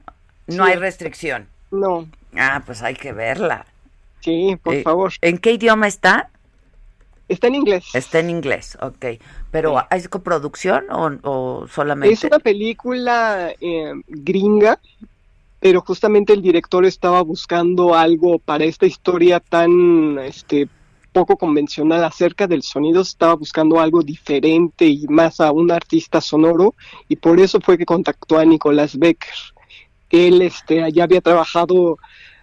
No 0.47 0.65
hay 0.65 0.77
restricción. 0.77 1.49
No. 1.71 2.09
Ah, 2.35 2.63
pues 2.65 2.81
hay 2.83 2.95
que 2.95 3.13
verla. 3.13 3.67
Sí, 4.21 4.57
por 4.63 4.75
eh, 4.75 4.83
favor. 4.83 5.13
¿En 5.21 5.37
qué 5.37 5.53
idioma 5.53 5.87
está? 5.87 6.31
Está 7.29 7.49
en 7.49 7.57
inglés. 7.57 7.85
Está 7.93 8.21
en 8.21 8.31
inglés, 8.31 8.79
ok. 8.81 9.21
¿Pero 9.51 9.85
es 9.91 10.09
coproducción 10.09 10.87
o, 10.93 11.67
solamente? 11.69 12.15
Es 12.15 12.25
una 12.25 12.39
película 12.39 13.53
eh, 13.61 13.93
gringa, 14.09 14.79
pero 15.59 15.81
justamente 15.83 16.33
el 16.33 16.41
director 16.41 16.85
estaba 16.87 17.21
buscando 17.23 17.95
algo 17.95 18.39
para 18.39 18.65
esta 18.65 18.87
historia 18.87 19.41
tan 19.41 20.19
este, 20.21 20.69
poco 21.13 21.37
convencional 21.37 22.05
acerca 22.05 22.47
del 22.47 22.63
sonido, 22.63 23.03
estaba 23.03 23.35
buscando 23.35 23.81
algo 23.81 24.03
diferente 24.03 24.87
y 24.87 25.07
más 25.09 25.41
a 25.41 25.53
un 25.53 25.71
artista 25.71 26.21
sonoro, 26.21 26.75
y 27.09 27.17
por 27.17 27.41
eso 27.41 27.61
fue 27.61 27.79
que 27.79 27.87
contactó 27.87 28.39
a 28.39 28.45
Nicolás 28.45 28.99
Becker. 28.99 29.35
Él 30.11 30.43
este, 30.43 30.91
ya 30.93 31.05
había 31.05 31.21
trabajado 31.21 31.99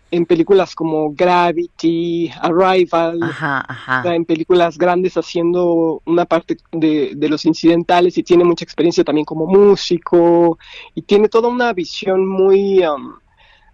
en 0.09 0.25
películas 0.25 0.73
como 0.73 1.11
Gravity, 1.13 2.31
Arrival, 2.41 3.19
en 4.05 4.25
películas 4.25 4.77
grandes 4.77 5.17
haciendo 5.17 6.01
una 6.05 6.25
parte 6.25 6.57
de, 6.71 7.27
los 7.27 7.45
incidentales 7.45 8.17
y 8.17 8.23
tiene 8.23 8.45
mucha 8.45 8.63
experiencia 8.63 9.03
también 9.03 9.25
como 9.25 9.45
músico 9.45 10.57
y 10.95 11.01
tiene 11.01 11.27
toda 11.27 11.49
una 11.49 11.73
visión 11.73 12.25
muy, 12.25 12.85
um, 12.85 13.15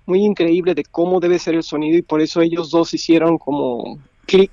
muy 0.08 0.26
increíble 0.26 0.74
de 0.74 0.84
cómo 0.86 1.20
debe 1.20 1.38
ser 1.38 1.54
el 1.54 1.64
sonido 1.64 1.98
y 1.98 2.02
por 2.02 2.20
eso 2.20 2.42
ellos 2.42 2.72
dos 2.72 2.94
hicieron 2.96 3.38
como 3.38 4.00
clic 4.26 4.52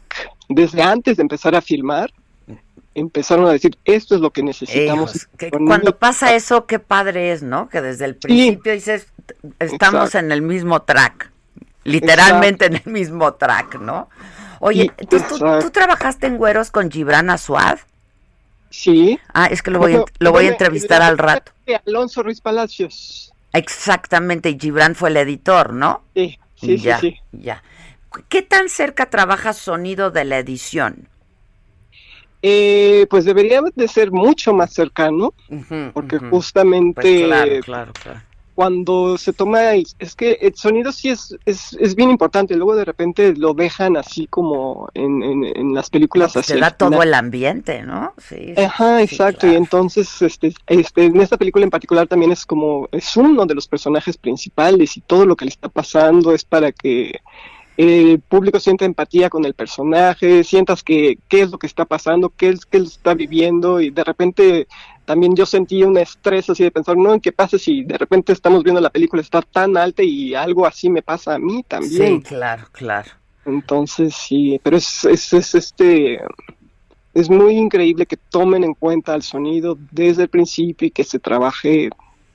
desde 0.49 0.83
antes 0.83 1.17
de 1.17 1.23
empezar 1.23 1.55
a 1.55 1.61
filmar. 1.61 2.13
Empezaron 2.93 3.47
a 3.47 3.53
decir, 3.53 3.79
esto 3.85 4.17
es 4.17 4.21
lo 4.21 4.31
que 4.31 4.43
necesitamos. 4.43 5.29
cuando 5.67 5.97
pasa 5.97 6.35
eso, 6.35 6.67
qué 6.67 6.81
padre 6.81 7.33
es, 7.33 7.43
¿no? 7.43 7.69
Que 7.69 7.81
desde 7.81 8.05
el 8.05 8.17
principio 8.17 8.73
dices, 8.73 9.07
estamos 9.61 10.15
en 10.17 10.33
el 10.33 10.43
mismo 10.43 10.83
track 10.83 11.31
literalmente 11.85 12.67
en 12.67 12.77
el 12.77 12.93
mismo 12.93 13.35
track, 13.35 13.81
¿no? 13.81 14.09
Oye, 14.61 14.93
¿tú, 15.09 15.71
trabajaste 15.71 16.27
en 16.27 16.37
Güeros 16.37 16.71
con 16.71 16.91
Gibran 16.91 17.31
Asuad? 17.31 17.79
Sí. 18.69 19.19
Ah, 19.33 19.47
es 19.47 19.63
que 19.63 19.71
lo 19.71 19.79
voy, 19.79 19.99
lo 20.19 20.33
voy 20.33 20.47
a 20.47 20.49
entrevistar 20.49 21.03
al 21.03 21.19
rato. 21.19 21.53
Alonso 21.87 22.23
Ruiz 22.23 22.41
Palacios. 22.41 23.33
Exactamente, 23.53 24.51
y 24.51 24.59
Gibran 24.59 24.95
fue 24.95 25.09
el 25.09 25.17
editor, 25.17 25.73
¿no? 25.73 26.03
Sí, 26.15 26.39
sí, 26.55 26.77
ya, 26.77 27.01
sí, 27.01 27.17
Ya. 27.33 27.63
¿Qué 28.29 28.43
tan 28.43 28.69
cerca 28.69 29.11
trabaja 29.11 29.53
sonido 29.53 30.11
de 30.11 30.25
la 30.25 30.39
edición? 30.39 31.09
Eh, 32.43 33.07
pues 33.11 33.25
debería 33.25 33.61
de 33.75 33.89
ser 33.89 34.11
mucho 34.13 34.55
más 34.55 34.73
cercano, 34.73 35.35
porque 35.93 36.19
justamente 36.19 37.03
pues 37.03 37.25
claro, 37.25 37.61
claro, 37.61 37.93
claro 37.93 38.21
cuando 38.61 39.17
se 39.17 39.33
toma, 39.33 39.73
es 39.73 40.15
que 40.15 40.33
el 40.33 40.55
sonido 40.55 40.93
sí 40.93 41.09
es, 41.09 41.35
es, 41.47 41.75
es 41.81 41.95
bien 41.95 42.11
importante, 42.11 42.55
luego 42.57 42.77
de 42.77 42.85
repente 42.85 43.35
lo 43.35 43.55
dejan 43.55 43.97
así 43.97 44.27
como 44.27 44.91
en, 44.93 45.23
en, 45.23 45.73
las 45.73 45.89
películas 45.89 46.37
así. 46.37 46.53
Se 46.53 46.61
da 46.61 46.71
todo 46.71 47.03
el 47.03 47.15
ambiente, 47.15 47.83
¿no? 47.83 48.13
Sí. 48.19 48.53
Ajá, 48.59 49.01
exacto, 49.01 49.47
y 49.47 49.55
entonces 49.55 50.21
este, 50.21 50.53
este, 50.67 51.07
en 51.07 51.23
esta 51.23 51.39
película 51.39 51.65
en 51.65 51.71
particular 51.71 52.07
también 52.07 52.33
es 52.33 52.45
como, 52.45 52.87
es 52.93 53.17
uno 53.17 53.47
de 53.47 53.55
los 53.55 53.67
personajes 53.67 54.19
principales 54.19 54.95
y 54.95 55.01
todo 55.01 55.25
lo 55.25 55.37
que 55.37 55.47
le 55.47 55.53
está 55.53 55.71
pasando 55.71 56.35
es 56.35 56.45
para 56.45 56.71
que 56.71 57.19
el 57.77 58.21
público 58.21 58.61
sienta 58.61 58.85
empatía 58.85 59.31
con 59.31 59.45
el 59.45 59.55
personaje, 59.55 60.45
sientas 60.45 60.83
que 60.83 61.19
qué 61.29 61.43
es 61.43 61.51
lo 61.51 61.59
que 61.59 61.67
está 61.67 61.85
pasando, 61.85 62.33
qué 62.37 62.51
es 62.51 62.67
que 62.67 62.77
él 62.79 62.85
está 62.85 63.15
viviendo 63.15 63.81
y 63.81 63.91
de 63.91 64.05
repente 64.05 64.69
también 65.05 65.35
yo 65.35 65.47
sentí 65.47 65.83
un 65.83 65.97
estrés 65.97 66.49
así 66.51 66.63
de 66.63 66.71
pensar, 66.71 66.97
no, 66.97 67.19
¿qué 67.21 67.33
pasa 67.33 67.59
si 67.59 67.83
de 67.85 67.99
repente 67.99 68.33
estamos 68.33 68.63
viendo 68.63 68.81
la 68.81 68.91
película 68.91 69.23
está 69.23 69.43
tan 69.43 69.77
alta 69.77 70.03
y 70.03 70.35
algo 70.35 70.67
así 70.67 70.89
me 70.89 71.03
pasa 71.03 71.35
a 71.35 71.39
mí 71.39 71.65
también? 71.67 72.23
Sí, 72.23 72.29
claro, 72.29 72.67
claro. 72.73 73.11
Entonces 73.47 74.15
sí, 74.15 74.61
pero 74.63 74.77
es, 74.77 75.05
es, 75.05 75.33
es 75.33 75.55
este 75.55 76.21
es 77.13 77.29
muy 77.29 77.57
increíble 77.57 78.07
que 78.07 78.17
tomen 78.17 78.63
en 78.63 78.75
cuenta 78.75 79.15
el 79.15 79.23
sonido 79.23 79.77
desde 79.91 80.25
el 80.25 80.29
principio 80.29 80.87
y 80.87 80.91
que 80.91 81.03
se 81.03 81.19
trabaje 81.19 81.91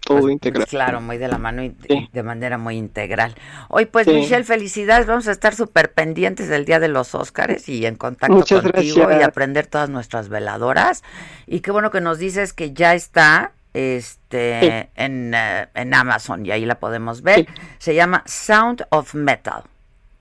todo 0.06 0.22
pues, 0.22 0.34
integral. 0.34 0.68
claro, 0.68 1.02
muy 1.02 1.18
de 1.18 1.28
la 1.28 1.38
mano 1.38 1.64
y 1.64 1.76
de 2.12 2.24
manera 2.24 2.58
muy 2.58 2.78
integral. 2.78 3.36
Hoy, 3.68 3.86
pues, 3.86 4.08
Michelle, 4.08 4.44
felicidades. 4.44 5.08
Vamos 5.08 5.28
a 5.28 5.32
estar 5.32 5.56
súper 5.56 5.92
pendientes 5.92 6.48
del 6.48 6.66
Día 6.66 6.80
de 6.80 6.88
los 6.88 7.16
Óscares 7.16 7.68
y 7.68 7.86
en 7.86 7.96
contacto 7.96 8.62
contigo 8.62 9.10
y 9.12 9.24
aprender 9.24 9.68
todas 9.68 9.90
nuestras 9.90 10.30
veladoras. 10.30 11.04
Y 11.48 11.60
qué 11.60 11.72
bueno 11.72 11.92
que 11.92 12.02
nos 12.02 12.20
dices 12.20 12.54
que 12.54 12.72
ya 12.74 12.94
está 12.94 13.52
este 13.74 14.90
en, 14.96 15.34
eh, 15.34 15.68
en, 15.74 15.94
Amazon 15.94 16.46
y 16.46 16.52
ahí 16.52 16.66
la 16.66 16.80
podemos 16.80 17.22
ver. 17.22 17.48
Se 17.78 17.94
llama 17.94 18.24
Sound 18.26 18.86
of 18.90 19.14
Metal. 19.16 19.64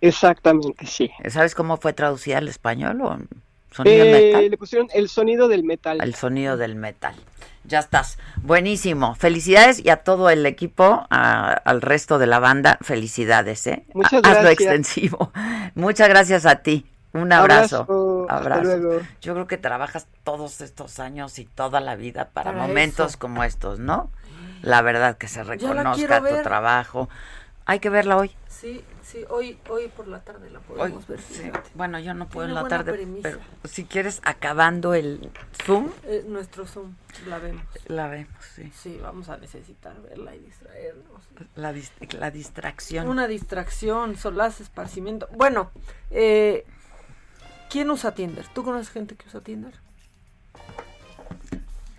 Exactamente, 0.00 0.86
sí. 0.86 1.10
¿Sabes 1.28 1.54
cómo 1.54 1.76
fue 1.76 1.92
traducida 1.92 2.38
al 2.38 2.48
español 2.48 3.00
o 3.00 3.18
sonido 3.70 4.04
eh, 4.04 4.12
metal? 4.12 4.50
Le 4.50 4.58
pusieron 4.58 4.88
el 4.92 5.08
sonido 5.08 5.48
del 5.48 5.64
metal. 5.64 6.00
El 6.02 6.14
sonido 6.14 6.56
del 6.56 6.74
metal. 6.74 7.14
Ya 7.64 7.78
estás. 7.78 8.18
Buenísimo. 8.42 9.14
Felicidades 9.14 9.84
y 9.84 9.88
a 9.88 9.98
todo 9.98 10.30
el 10.30 10.44
equipo, 10.44 11.06
al 11.08 11.82
resto 11.82 12.18
de 12.18 12.26
la 12.26 12.38
banda, 12.38 12.78
felicidades, 12.82 13.66
¿eh? 13.66 13.86
Muchas 13.94 14.22
gracias. 14.22 14.36
Hazlo 14.36 14.50
extensivo. 14.50 15.32
Muchas 15.74 16.08
gracias 16.08 16.46
a 16.46 16.56
ti. 16.56 16.86
Un 17.14 17.32
abrazo. 17.32 18.26
Abrazo. 18.28 19.00
Yo 19.22 19.34
creo 19.34 19.46
que 19.46 19.56
trabajas 19.56 20.08
todos 20.24 20.60
estos 20.60 20.98
años 20.98 21.38
y 21.38 21.44
toda 21.44 21.80
la 21.80 21.94
vida 21.94 22.30
para, 22.32 22.52
momentos 22.52 23.16
como 23.16 23.44
estos, 23.44 23.78
¿no? 23.78 24.10
La 24.62 24.82
verdad 24.82 25.16
que 25.16 25.28
se 25.28 25.44
reconozca 25.44 26.20
tu 26.20 26.42
trabajo. 26.42 27.08
Hay 27.66 27.78
que 27.78 27.88
verla 27.88 28.16
hoy. 28.16 28.32
Sí, 28.48 28.84
sí, 29.04 29.24
hoy, 29.30 29.58
hoy 29.68 29.88
por 29.88 30.08
la 30.08 30.20
tarde 30.20 30.50
la 30.50 30.60
podemos 30.60 31.06
ver. 31.06 31.20
Sí. 31.20 31.50
Bueno, 31.74 31.98
yo 32.00 32.14
no 32.14 32.26
puedo 32.28 32.46
Tiene 32.46 32.58
en 32.58 32.64
la 32.64 32.68
tarde, 32.68 32.92
premisa. 32.92 33.22
pero 33.22 33.40
si 33.64 33.84
quieres, 33.84 34.20
acabando 34.24 34.94
el 34.94 35.30
Zoom, 35.64 35.90
Eh, 36.04 36.24
nuestro 36.26 36.66
Zoom, 36.66 36.94
la 37.28 37.38
vemos. 37.38 37.62
la 37.86 38.08
vemos, 38.08 38.34
sí. 38.54 38.72
Sí, 38.74 38.98
vamos 39.02 39.28
a 39.28 39.36
necesitar 39.36 40.00
verla 40.02 40.34
y 40.34 40.40
distraernos. 40.40 41.22
La, 41.56 41.72
dis- 41.72 42.12
la 42.18 42.30
distracción. 42.30 43.08
Una 43.08 43.26
distracción, 43.28 44.16
solaz, 44.16 44.60
esparcimiento. 44.60 45.28
Bueno, 45.32 45.70
eh, 46.10 46.64
¿quién 47.70 47.90
usa 47.90 48.14
Tinder? 48.14 48.46
¿Tú 48.54 48.64
conoces 48.64 48.90
gente 48.90 49.14
que 49.16 49.26
usa 49.28 49.40
Tinder? 49.40 49.74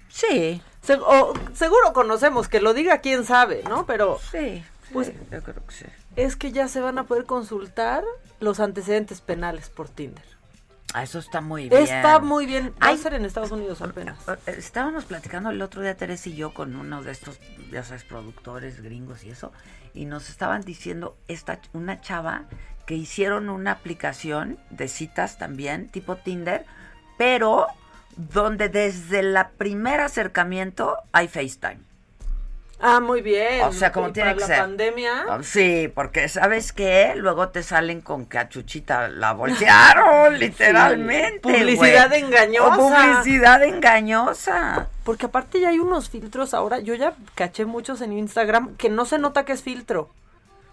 Sí. 0.09 0.61
Se- 0.81 0.93
o 1.01 1.33
seguro 1.53 1.93
conocemos, 1.93 2.47
que 2.47 2.61
lo 2.61 2.73
diga 2.73 2.99
quién 2.99 3.25
sabe, 3.25 3.63
¿no? 3.67 3.85
Pero 3.85 4.19
Sí, 4.31 4.63
pues 4.91 5.07
sí, 5.07 5.13
yo 5.31 5.41
creo 5.41 5.65
que 5.65 5.73
sí. 5.73 5.85
es 6.15 6.35
que 6.35 6.51
ya 6.51 6.67
se 6.67 6.79
van 6.79 6.97
a 6.99 7.05
poder 7.05 7.25
consultar 7.25 8.03
los 8.39 8.59
antecedentes 8.59 9.21
penales 9.21 9.69
por 9.69 9.89
Tinder. 9.89 10.23
Ah, 10.93 11.03
eso 11.03 11.19
está 11.19 11.41
muy 11.41 11.67
bien. 11.67 11.81
Está 11.81 12.19
muy 12.19 12.45
bien. 12.45 12.73
Va 12.81 12.89
a 12.89 12.97
ser 12.97 13.15
en 13.15 13.25
Estados 13.25 13.51
Unidos 13.51 13.81
apenas. 13.81 14.17
Estábamos 14.45 15.03
platicando 15.03 15.49
el 15.49 15.61
otro 15.61 15.81
día, 15.81 15.97
Teresa 15.97 16.29
y 16.29 16.35
yo, 16.35 16.53
con 16.53 16.75
uno 16.75 17.03
de 17.03 17.11
estos, 17.11 17.37
ya 17.69 17.83
sabes, 17.83 18.05
productores 18.05 18.81
gringos 18.81 19.25
y 19.25 19.29
eso, 19.31 19.51
y 19.93 20.05
nos 20.05 20.29
estaban 20.29 20.61
diciendo 20.61 21.17
esta 21.27 21.59
una 21.73 21.99
chava 21.99 22.45
que 22.85 22.95
hicieron 22.95 23.49
una 23.49 23.71
aplicación 23.71 24.57
de 24.69 24.87
citas 24.87 25.37
también, 25.37 25.89
tipo 25.89 26.15
Tinder, 26.15 26.65
pero 27.17 27.67
donde 28.15 28.69
desde 28.69 29.19
el 29.19 29.37
primer 29.57 29.99
acercamiento 29.99 30.97
hay 31.11 31.27
FaceTime. 31.27 31.79
Ah, 32.79 32.99
muy 32.99 33.21
bien. 33.21 33.61
O 33.63 33.71
sea, 33.71 33.91
como 33.91 34.11
tiene 34.11 34.31
para 34.31 34.35
que 34.35 34.41
la 34.41 34.47
ser. 34.47 34.57
pandemia. 34.59 35.25
Ah, 35.29 35.39
Sí, 35.43 35.89
porque 35.93 36.27
¿sabes 36.27 36.73
qué? 36.73 37.13
Luego 37.15 37.49
te 37.49 37.63
salen 37.63 38.01
con 38.01 38.25
que 38.25 38.37
a 38.37 38.49
Chuchita 38.49 39.07
la 39.07 39.31
voltearon, 39.33 40.37
literalmente. 40.39 41.39
Publicidad 41.39 42.13
engañosa. 42.13 42.75
O 42.75 42.77
publicidad 42.77 43.63
engañosa. 43.63 44.89
Porque 45.03 45.27
aparte 45.27 45.59
ya 45.61 45.69
hay 45.69 45.79
unos 45.79 46.09
filtros 46.09 46.53
ahora. 46.53 46.79
Yo 46.79 46.93
ya 46.95 47.13
caché 47.33 47.65
muchos 47.65 48.01
en 48.01 48.11
Instagram 48.13 48.75
que 48.75 48.89
no 48.89 49.05
se 49.05 49.19
nota 49.19 49.45
que 49.45 49.53
es 49.53 49.63
filtro. 49.63 50.09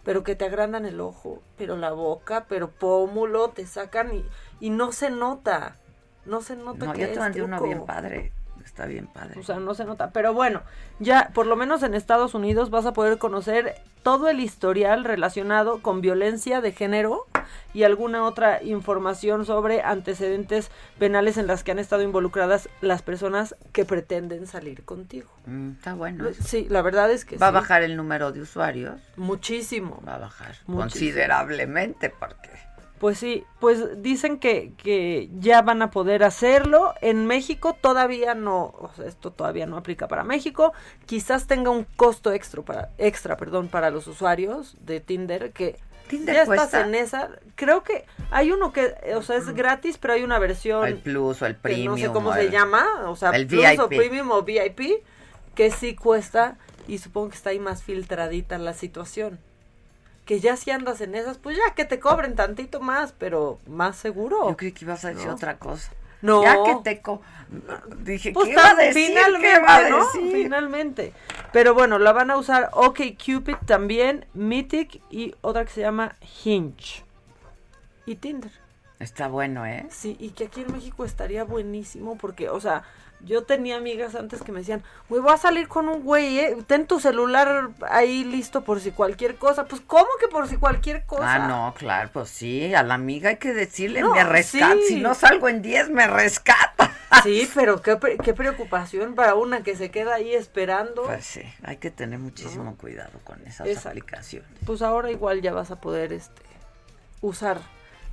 Pero 0.04 0.24
que 0.24 0.34
te 0.34 0.44
agrandan 0.44 0.84
el 0.84 1.00
ojo, 1.00 1.40
pero 1.56 1.76
la 1.76 1.92
boca, 1.92 2.46
pero 2.48 2.68
pómulo, 2.68 3.50
te 3.50 3.64
sacan 3.64 4.12
y, 4.12 4.24
y 4.58 4.70
no 4.70 4.90
se 4.90 5.10
nota. 5.10 5.76
No 6.24 6.40
se 6.42 6.56
nota 6.56 6.86
No, 6.86 6.92
que 6.92 7.02
yo 7.02 7.12
te 7.12 7.18
mandé 7.20 7.42
uno 7.42 7.60
bien 7.62 7.86
padre. 7.86 8.32
Está 8.72 8.86
bien 8.86 9.06
padre. 9.06 9.38
O 9.38 9.42
sea, 9.42 9.56
no 9.56 9.74
se 9.74 9.84
nota. 9.84 10.12
Pero 10.12 10.32
bueno, 10.32 10.62
ya 10.98 11.30
por 11.34 11.46
lo 11.46 11.56
menos 11.56 11.82
en 11.82 11.92
Estados 11.92 12.32
Unidos 12.34 12.70
vas 12.70 12.86
a 12.86 12.94
poder 12.94 13.18
conocer 13.18 13.74
todo 14.02 14.30
el 14.30 14.40
historial 14.40 15.04
relacionado 15.04 15.82
con 15.82 16.00
violencia 16.00 16.62
de 16.62 16.72
género 16.72 17.26
y 17.74 17.82
alguna 17.82 18.24
otra 18.24 18.62
información 18.62 19.44
sobre 19.44 19.82
antecedentes 19.82 20.70
penales 20.98 21.36
en 21.36 21.46
las 21.48 21.62
que 21.64 21.72
han 21.72 21.78
estado 21.78 22.02
involucradas 22.02 22.70
las 22.80 23.02
personas 23.02 23.54
que 23.72 23.84
pretenden 23.84 24.46
salir 24.46 24.84
contigo. 24.86 25.30
Mm, 25.44 25.72
está 25.72 25.92
bueno. 25.92 26.26
eso. 26.26 26.42
Sí, 26.42 26.66
la 26.70 26.80
verdad 26.80 27.10
es 27.10 27.26
que 27.26 27.36
Va 27.36 27.48
a 27.48 27.52
bajar 27.52 27.82
el 27.82 27.94
número 27.94 28.32
de 28.32 28.40
usuarios. 28.40 28.98
Muchísimo. 29.16 30.02
Va 30.08 30.14
a 30.14 30.18
bajar 30.18 30.56
Muchísimo. 30.66 30.80
considerablemente 30.80 32.08
porque 32.08 32.48
Pues 33.02 33.18
sí, 33.18 33.44
pues 33.58 34.00
dicen 34.00 34.38
que, 34.38 34.74
que 34.76 35.28
ya 35.40 35.60
van 35.60 35.82
a 35.82 35.90
poder 35.90 36.22
hacerlo. 36.22 36.94
En 37.00 37.26
México 37.26 37.76
todavía 37.80 38.36
no, 38.36 38.66
o 38.78 38.92
sea, 38.94 39.06
esto 39.06 39.32
todavía 39.32 39.66
no 39.66 39.76
aplica 39.76 40.06
para 40.06 40.22
México. 40.22 40.72
Quizás 41.04 41.48
tenga 41.48 41.70
un 41.70 41.82
costo 41.82 42.32
extra 42.32 42.62
para, 42.62 42.90
extra, 42.98 43.36
perdón, 43.36 43.66
para 43.66 43.90
los 43.90 44.06
usuarios 44.06 44.76
de 44.82 45.00
Tinder 45.00 45.50
que 45.50 45.80
Tinder 46.06 46.32
ya 46.32 46.46
cuesta. 46.46 46.64
estás 46.64 46.86
en 46.86 46.94
esa. 46.94 47.30
Creo 47.56 47.82
que 47.82 48.04
hay 48.30 48.52
uno 48.52 48.72
que, 48.72 48.94
o 49.16 49.22
sea, 49.22 49.36
es 49.36 49.52
gratis, 49.52 49.98
pero 49.98 50.14
hay 50.14 50.22
una 50.22 50.38
versión 50.38 50.86
el 50.86 50.98
plus 50.98 51.42
o 51.42 51.46
el 51.46 51.56
que 51.56 51.60
premium. 51.60 51.96
no 51.96 51.98
sé 51.98 52.12
cómo 52.12 52.28
o 52.30 52.34
se 52.34 52.50
llama, 52.50 52.86
o 53.06 53.16
sea, 53.16 53.30
el 53.30 53.48
Plus 53.48 53.80
o 53.80 53.88
VIP. 53.88 53.98
Premium 53.98 54.30
o 54.30 54.42
VIP, 54.42 55.02
que 55.56 55.72
sí 55.72 55.96
cuesta 55.96 56.56
y 56.86 56.98
supongo 56.98 57.30
que 57.30 57.34
está 57.34 57.50
ahí 57.50 57.58
más 57.58 57.82
filtradita 57.82 58.58
la 58.58 58.74
situación. 58.74 59.40
Que 60.32 60.40
ya 60.40 60.56
si 60.56 60.70
andas 60.70 61.02
en 61.02 61.14
esas, 61.14 61.36
pues 61.36 61.58
ya 61.58 61.74
que 61.74 61.84
te 61.84 62.00
cobren 62.00 62.34
tantito 62.36 62.80
más, 62.80 63.12
pero 63.12 63.58
más 63.66 63.96
seguro. 63.98 64.48
Yo 64.48 64.56
creí 64.56 64.72
que 64.72 64.86
ibas 64.86 65.04
a 65.04 65.08
decir 65.08 65.26
¿No? 65.26 65.34
otra 65.34 65.58
cosa. 65.58 65.92
No. 66.22 66.42
Ya 66.42 66.54
que 66.64 66.76
te 66.82 67.02
co- 67.02 67.20
dije, 67.98 68.32
Pues 68.32 68.46
¿qué 68.46 68.52
iba 68.52 68.70
a 68.70 68.74
decir? 68.74 69.08
finalmente, 69.08 69.46
¿Qué 69.46 69.56
iba 69.60 69.76
a 69.76 69.88
¿no? 69.90 70.06
decir? 70.06 70.32
Finalmente. 70.32 71.12
Pero 71.52 71.74
bueno, 71.74 71.98
la 71.98 72.12
van 72.14 72.30
a 72.30 72.38
usar 72.38 72.70
OkCupid 72.72 73.56
también, 73.66 74.24
Mythic 74.32 75.02
y 75.10 75.34
otra 75.42 75.66
que 75.66 75.70
se 75.72 75.82
llama 75.82 76.16
Hinge. 76.42 77.04
Y 78.06 78.14
Tinder. 78.16 78.52
Está 79.00 79.28
bueno, 79.28 79.66
¿eh? 79.66 79.84
Sí, 79.90 80.16
y 80.18 80.30
que 80.30 80.44
aquí 80.44 80.62
en 80.62 80.72
México 80.72 81.04
estaría 81.04 81.44
buenísimo 81.44 82.16
porque, 82.16 82.48
o 82.48 82.58
sea, 82.58 82.84
yo 83.24 83.44
tenía 83.44 83.76
amigas 83.76 84.14
antes 84.14 84.42
que 84.42 84.50
me 84.52 84.60
decían, 84.60 84.82
güey, 85.08 85.22
voy 85.22 85.32
a 85.32 85.36
salir 85.36 85.68
con 85.68 85.88
un 85.88 86.02
güey, 86.02 86.38
¿eh? 86.40 86.56
Ten 86.66 86.86
tu 86.86 86.98
celular 87.00 87.70
ahí 87.88 88.24
listo 88.24 88.62
por 88.64 88.80
si 88.80 88.90
cualquier 88.90 89.36
cosa. 89.36 89.64
Pues, 89.66 89.80
¿cómo 89.86 90.08
que 90.20 90.28
por 90.28 90.48
si 90.48 90.56
cualquier 90.56 91.04
cosa? 91.06 91.34
Ah, 91.34 91.48
no, 91.48 91.74
claro, 91.76 92.10
pues 92.12 92.28
sí, 92.30 92.74
a 92.74 92.82
la 92.82 92.94
amiga 92.94 93.30
hay 93.30 93.36
que 93.36 93.52
decirle, 93.52 94.00
No, 94.00 94.12
me 94.14 94.24
rescata, 94.24 94.74
sí. 94.88 94.94
si 94.94 95.00
no 95.00 95.14
salgo 95.14 95.48
en 95.48 95.62
10, 95.62 95.90
me 95.90 96.06
rescata. 96.06 96.90
Sí, 97.22 97.48
pero 97.54 97.82
qué, 97.82 97.98
qué 98.24 98.32
preocupación 98.32 99.14
para 99.14 99.34
una 99.34 99.62
que 99.62 99.76
se 99.76 99.90
queda 99.90 100.14
ahí 100.14 100.34
esperando. 100.34 101.02
Pues 101.02 101.24
sí, 101.26 101.42
hay 101.62 101.76
que 101.76 101.90
tener 101.90 102.18
muchísimo 102.18 102.76
cuidado 102.78 103.20
con 103.22 103.38
esas 103.46 103.66
Exacto. 103.68 103.90
aplicaciones. 103.90 104.48
Pues 104.64 104.80
ahora 104.80 105.10
igual 105.10 105.42
ya 105.42 105.52
vas 105.52 105.70
a 105.70 105.76
poder 105.76 106.14
este 106.14 106.40
usar 107.20 107.58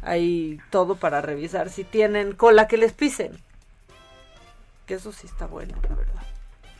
ahí 0.01 0.59
todo 0.69 0.95
para 0.95 1.21
revisar 1.21 1.69
si 1.69 1.85
tienen 1.85 2.33
cola 2.33 2.67
que 2.67 2.75
les 2.77 2.91
pisen. 2.91 3.31
Que 4.89 4.95
eso 4.95 5.11
sí 5.11 5.27
está 5.27 5.45
bueno, 5.45 5.75
la 5.87 5.93
verdad. 5.93 6.23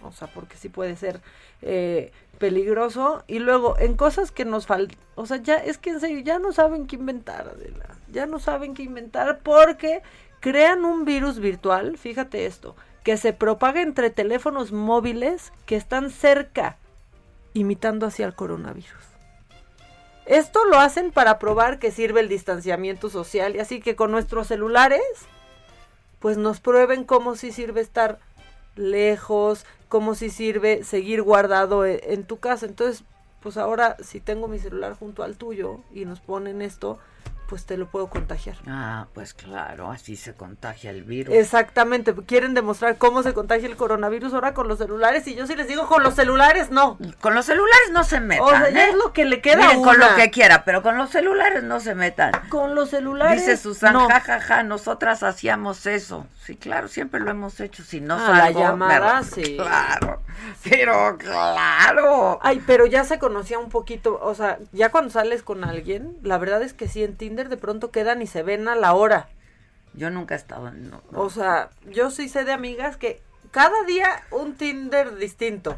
O 0.01 0.11
sea, 0.11 0.27
porque 0.33 0.57
sí 0.57 0.67
puede 0.67 0.95
ser 0.95 1.21
eh, 1.61 2.11
peligroso. 2.39 3.23
Y 3.27 3.37
luego, 3.37 3.77
en 3.77 3.95
cosas 3.95 4.31
que 4.31 4.45
nos 4.45 4.65
faltan, 4.65 4.97
o 5.13 5.27
sea, 5.27 5.37
ya 5.37 5.57
es 5.57 5.77
que 5.77 5.91
en 5.91 5.99
serio, 5.99 6.17
ya 6.21 6.39
no 6.39 6.51
saben 6.51 6.87
qué 6.87 6.95
inventar, 6.95 7.47
Adela. 7.47 7.85
Ya 8.11 8.25
no 8.25 8.39
saben 8.39 8.73
qué 8.73 8.81
inventar 8.81 9.41
porque 9.43 10.01
crean 10.39 10.85
un 10.85 11.05
virus 11.05 11.37
virtual, 11.37 11.99
fíjate 11.99 12.47
esto, 12.47 12.75
que 13.03 13.15
se 13.15 13.31
propaga 13.31 13.83
entre 13.83 14.09
teléfonos 14.09 14.71
móviles 14.71 15.53
que 15.67 15.75
están 15.75 16.09
cerca, 16.09 16.77
imitando 17.53 18.07
así 18.07 18.23
al 18.23 18.33
coronavirus. 18.33 19.05
Esto 20.25 20.65
lo 20.65 20.79
hacen 20.79 21.11
para 21.11 21.37
probar 21.37 21.77
que 21.77 21.91
sirve 21.91 22.21
el 22.21 22.27
distanciamiento 22.27 23.11
social 23.11 23.55
y 23.55 23.59
así 23.59 23.81
que 23.81 23.95
con 23.95 24.09
nuestros 24.09 24.47
celulares, 24.47 25.03
pues 26.19 26.37
nos 26.37 26.59
prueben 26.59 27.03
cómo 27.03 27.35
si 27.35 27.51
sirve 27.51 27.81
estar 27.81 28.19
lejos, 28.75 29.65
cómo 29.87 30.15
si 30.15 30.29
sirve 30.29 30.83
seguir 30.83 31.21
guardado 31.21 31.85
e- 31.85 32.13
en 32.13 32.23
tu 32.23 32.37
casa. 32.37 32.65
Entonces, 32.65 33.03
pues 33.41 33.57
ahora 33.57 33.95
si 34.03 34.19
tengo 34.19 34.47
mi 34.47 34.59
celular 34.59 34.95
junto 34.97 35.23
al 35.23 35.37
tuyo 35.37 35.79
y 35.93 36.05
nos 36.05 36.19
ponen 36.19 36.61
esto, 36.61 36.99
pues 37.49 37.65
te 37.65 37.75
lo 37.77 37.87
puedo 37.87 38.07
contagiar. 38.07 38.55
Ah, 38.67 39.07
pues 39.15 39.33
claro, 39.33 39.89
así 39.91 40.15
se 40.15 40.35
contagia 40.35 40.91
el 40.91 41.03
virus. 41.03 41.33
Exactamente, 41.33 42.13
quieren 42.27 42.53
demostrar 42.53 42.97
cómo 42.97 43.23
se 43.23 43.33
contagia 43.33 43.67
el 43.67 43.75
coronavirus 43.75 44.33
ahora 44.35 44.53
con 44.53 44.67
los 44.67 44.77
celulares 44.77 45.25
y 45.27 45.33
yo 45.35 45.47
sí 45.47 45.55
les 45.55 45.67
digo 45.67 45.87
con 45.87 46.03
los 46.03 46.13
celulares 46.13 46.69
no. 46.69 46.97
Con 47.19 47.33
los 47.33 47.45
celulares 47.47 47.89
no 47.91 48.03
se 48.03 48.19
metan. 48.19 48.45
O 48.45 48.49
sea, 48.51 48.69
ya 48.69 48.85
¿eh? 48.85 48.89
es 48.91 48.95
lo 48.95 49.11
que 49.13 49.25
le 49.25 49.41
queda 49.41 49.67
Miren, 49.67 49.81
con 49.83 49.97
lo 49.99 50.15
que 50.15 50.29
quiera, 50.29 50.63
pero 50.63 50.83
con 50.83 50.97
los 50.97 51.09
celulares 51.09 51.63
no 51.63 51.79
se 51.79 51.95
metan. 51.95 52.31
Con 52.49 52.75
los 52.75 52.91
celulares 52.91 53.41
Dice 53.41 53.57
Susan, 53.57 53.93
no. 53.93 54.07
jajaja, 54.07 54.61
nosotras 54.63 55.23
hacíamos 55.23 55.85
eso. 55.87 56.27
Sí, 56.45 56.55
claro, 56.55 56.87
siempre 56.87 57.19
lo 57.19 57.31
hemos 57.31 57.59
hecho. 57.59 57.83
Si 57.83 57.99
no 58.01 58.15
Ah, 58.15 58.29
la 58.31 58.37
salgo, 58.45 58.59
me- 58.59 58.65
llamada, 58.65 59.23
sí. 59.23 59.55
Claro, 59.57 60.21
pero 60.69 61.17
claro. 61.17 62.39
Ay, 62.41 62.61
pero 62.65 62.85
ya 62.85 63.03
se 63.03 63.19
conocía 63.19 63.59
un 63.59 63.69
poquito, 63.69 64.19
o 64.21 64.35
sea, 64.35 64.59
ya 64.71 64.91
cuando 64.91 65.09
sales 65.11 65.43
con 65.43 65.63
alguien, 65.63 66.17
la 66.23 66.37
verdad 66.37 66.61
es 66.61 66.73
que 66.73 66.87
sí, 66.87 67.03
en 67.03 67.15
Tinder 67.17 67.49
de 67.49 67.57
pronto 67.57 67.91
quedan 67.91 68.21
y 68.21 68.27
se 68.27 68.43
ven 68.43 68.67
a 68.67 68.75
la 68.75 68.93
hora. 68.93 69.29
Yo 69.93 70.09
nunca 70.09 70.35
he 70.35 70.37
estado 70.37 70.67
en... 70.67 70.89
no, 70.89 71.01
no. 71.11 71.21
O 71.21 71.29
sea, 71.29 71.69
yo 71.87 72.11
sí 72.11 72.29
sé 72.29 72.45
de 72.45 72.53
amigas 72.53 72.97
que 72.97 73.21
cada 73.51 73.83
día 73.83 74.23
un 74.31 74.55
Tinder 74.55 75.15
distinto. 75.15 75.77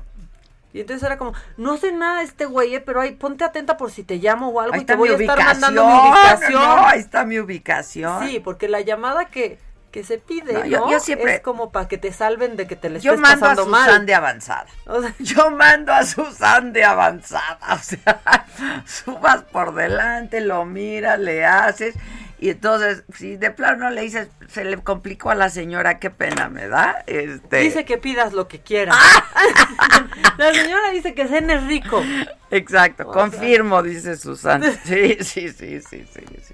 Y 0.73 0.79
entonces 0.81 1.03
era 1.05 1.17
como, 1.17 1.33
no 1.57 1.75
sé 1.77 1.91
nada 1.91 2.19
de 2.19 2.25
este 2.25 2.45
güey, 2.45 2.75
eh, 2.75 2.79
pero 2.79 3.01
ahí 3.01 3.11
ponte 3.11 3.43
atenta 3.43 3.75
por 3.75 3.91
si 3.91 4.03
te 4.03 4.17
llamo 4.17 4.49
o 4.49 4.61
algo 4.61 4.75
Ahí 4.75 4.81
y 4.81 4.85
te 4.85 4.95
voy 4.95 5.09
a 5.09 5.13
estar 5.13 5.37
ubicación. 5.37 5.61
mandando 5.61 5.85
mi 5.85 6.09
ubicación. 6.09 6.53
No, 6.53 6.87
ahí 6.87 6.99
está 6.99 7.25
mi 7.25 7.39
ubicación. 7.39 8.27
Sí, 8.27 8.39
porque 8.39 8.69
la 8.69 8.79
llamada 8.79 9.25
que, 9.25 9.59
que 9.91 10.03
se 10.03 10.17
pide, 10.17 10.53
No, 10.53 10.59
¿no? 10.59 10.65
yo- 10.65 10.91
yo 10.91 10.99
siempre- 10.99 11.35
es 11.35 11.41
como 11.41 11.71
para 11.71 11.87
que 11.87 11.97
te 11.97 12.11
salven 12.13 12.55
de 12.57 12.65
que 12.67 12.75
te 12.75 12.89
les 12.89 13.03
Yo 13.03 13.11
estés 13.13 13.21
mando 13.21 13.45
a 13.45 13.49
pasando 13.49 13.75
Susan 13.75 13.87
mal. 13.97 14.05
de 14.05 14.13
avanzada. 14.15 14.65
O 14.87 15.01
sea, 15.01 15.13
Yo 15.19 15.51
mando 15.51 15.93
a 15.93 16.03
Susan 16.05 16.73
de 16.73 16.83
avanzada. 16.83 17.59
O 17.71 17.77
sea, 17.77 18.45
subas 18.85 19.43
por 19.43 19.75
delante, 19.75 20.41
lo 20.41 20.65
miras, 20.65 21.19
le 21.19 21.45
haces. 21.45 21.95
Y 22.39 22.49
entonces, 22.49 23.03
si 23.13 23.37
de 23.37 23.51
plano 23.51 23.91
le 23.91 24.01
dices, 24.01 24.27
se 24.47 24.63
le 24.63 24.77
complicó 24.77 25.29
a 25.29 25.35
la 25.35 25.49
señora, 25.49 25.99
qué 25.99 26.09
pena 26.09 26.49
me 26.49 26.67
da. 26.67 27.03
Este... 27.05 27.57
Dice 27.57 27.85
que 27.85 27.99
pidas 27.99 28.33
lo 28.33 28.47
que 28.47 28.59
quieras. 28.61 28.95
la 30.37 30.51
señora 30.53 30.89
dice 30.91 31.13
que 31.13 31.27
cene 31.27 31.57
rico. 31.59 32.03
Exacto, 32.49 33.05
confirmo, 33.07 33.83
dice 33.83 34.17
Susana. 34.17 34.71
Sí, 34.85 35.17
sí, 35.21 35.49
sí, 35.49 35.81
sí, 35.81 36.05
sí, 36.11 36.25
sí. 36.47 36.53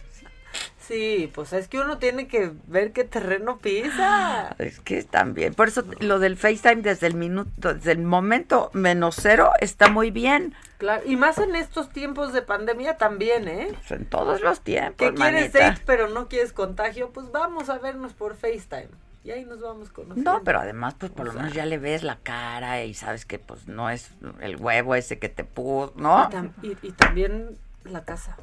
Sí, 0.87 1.29
pues 1.35 1.51
es 1.51 1.67
que 1.67 1.79
uno 1.79 1.97
tiene 1.97 2.27
que 2.27 2.53
ver 2.67 2.93
qué 2.93 3.03
terreno 3.03 3.57
pisa. 3.57 4.55
Es 4.57 4.79
que 4.79 5.03
también. 5.03 5.53
Por 5.53 5.67
eso 5.67 5.83
lo 5.99 6.19
del 6.19 6.37
FaceTime 6.37 6.81
desde 6.81 7.07
el 7.07 7.15
minuto, 7.15 7.73
desde 7.73 7.91
el 7.91 8.03
momento 8.03 8.69
menos 8.73 9.17
cero 9.19 9.51
está 9.59 9.89
muy 9.89 10.11
bien. 10.11 10.55
Claro, 10.77 11.01
y 11.05 11.17
más 11.17 11.39
en 11.39 11.55
estos 11.55 11.89
tiempos 11.89 12.31
de 12.31 12.41
pandemia 12.41 12.97
también, 12.97 13.49
¿eh? 13.49 13.67
Pues 13.71 13.91
en 13.91 14.05
todos 14.05 14.41
los 14.41 14.61
tiempos. 14.61 14.95
Que 14.95 15.13
quieres 15.13 15.51
date 15.51 15.81
pero 15.85 16.07
no 16.07 16.29
quieres 16.29 16.53
contagio, 16.53 17.09
pues 17.09 17.31
vamos 17.31 17.69
a 17.69 17.79
vernos 17.79 18.13
por 18.13 18.35
FaceTime. 18.37 18.89
Y 19.25 19.31
ahí 19.31 19.43
nos 19.43 19.59
vamos 19.59 19.89
conociendo. 19.89 20.31
No, 20.31 20.43
pero 20.45 20.61
además, 20.61 20.95
pues 20.97 21.11
por 21.11 21.25
lo 21.25 21.33
menos 21.33 21.51
ya 21.51 21.65
le 21.65 21.77
ves 21.77 22.01
la 22.01 22.15
cara 22.23 22.85
y 22.85 22.93
sabes 22.93 23.25
que 23.25 23.39
pues 23.39 23.67
no 23.67 23.89
es 23.89 24.11
el 24.39 24.55
huevo 24.55 24.95
ese 24.95 25.19
que 25.19 25.27
te 25.27 25.43
puso, 25.43 25.91
¿no? 25.97 26.29
y, 26.61 26.77
y 26.81 26.91
también 26.93 27.57
la 27.83 28.05
casa. 28.05 28.37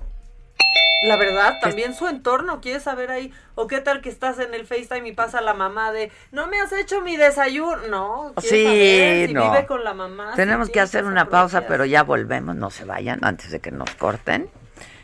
La 1.04 1.16
verdad, 1.16 1.58
también 1.60 1.94
su 1.94 2.08
entorno, 2.08 2.62
quieres 2.62 2.84
saber 2.84 3.10
ahí, 3.10 3.30
o 3.56 3.66
qué 3.66 3.80
tal 3.80 4.00
que 4.00 4.08
estás 4.08 4.38
en 4.38 4.54
el 4.54 4.66
FaceTime 4.66 5.08
y 5.08 5.12
pasa 5.12 5.42
la 5.42 5.52
mamá 5.52 5.92
de, 5.92 6.10
no 6.32 6.46
me 6.46 6.58
has 6.58 6.72
hecho 6.72 7.02
mi 7.02 7.18
desayuno, 7.18 7.76
no, 7.88 8.32
sí, 8.40 8.64
saber 8.64 9.32
no. 9.32 9.50
vive 9.50 9.66
con 9.66 9.84
la 9.84 9.92
mamá. 9.92 10.32
Tenemos 10.34 10.70
que 10.70 10.80
hacer 10.80 11.04
una 11.04 11.28
pausa, 11.28 11.66
pero 11.66 11.84
ya 11.84 12.02
volvemos, 12.04 12.56
no 12.56 12.70
se 12.70 12.86
vayan 12.86 13.22
antes 13.22 13.50
de 13.50 13.60
que 13.60 13.70
nos 13.70 13.90
corten. 13.96 14.48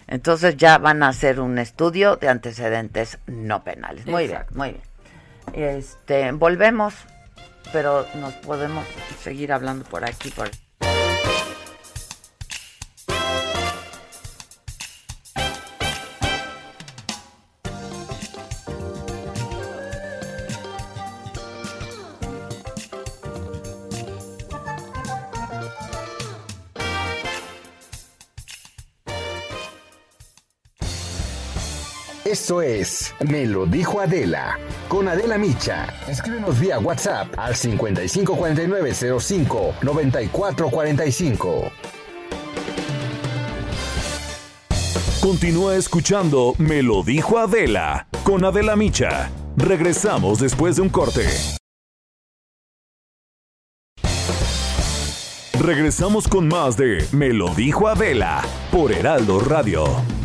Entonces 0.07 0.57
ya 0.57 0.79
van 0.79 1.03
a 1.03 1.09
hacer 1.09 1.39
un 1.39 1.59
estudio 1.59 2.17
de 2.17 2.29
antecedentes 2.29 3.19
no 3.27 3.63
penales. 3.63 4.07
Muy 4.07 4.27
bien, 4.27 4.45
muy 4.55 4.71
bien. 4.71 4.83
Este, 5.53 6.33
volvemos, 6.33 6.95
pero 7.73 8.07
nos 8.15 8.33
podemos 8.35 8.87
seguir 9.23 9.53
hablando 9.53 9.85
por 9.85 10.05
aquí, 10.05 10.31
por 10.31 10.51
Esto 32.31 32.63
es 32.63 33.13
Me 33.29 33.45
lo 33.45 33.67
dijo 33.67 34.01
Adela. 34.01 34.57
Con 34.89 35.09
Adela 35.09 35.37
Micha. 35.37 35.93
Escríbenos 36.07 36.61
vía 36.61 36.79
WhatsApp 36.79 37.27
al 37.37 37.57
554905 37.57 39.75
9445. 39.83 41.73
Continúa 45.21 45.75
escuchando 45.75 46.55
Me 46.59 46.85
lo 46.85 47.03
dijo 47.03 47.37
Adela. 47.37 48.07
Con 48.23 48.45
Adela 48.45 48.77
Micha. 48.77 49.29
Regresamos 49.57 50.39
después 50.39 50.77
de 50.77 50.83
un 50.83 50.89
corte. 50.89 51.27
Regresamos 55.59 56.29
con 56.29 56.47
más 56.47 56.77
de 56.77 57.05
Me 57.11 57.33
lo 57.33 57.53
dijo 57.57 57.89
Adela 57.89 58.45
por 58.71 58.93
Heraldo 58.93 59.41
Radio. 59.41 60.20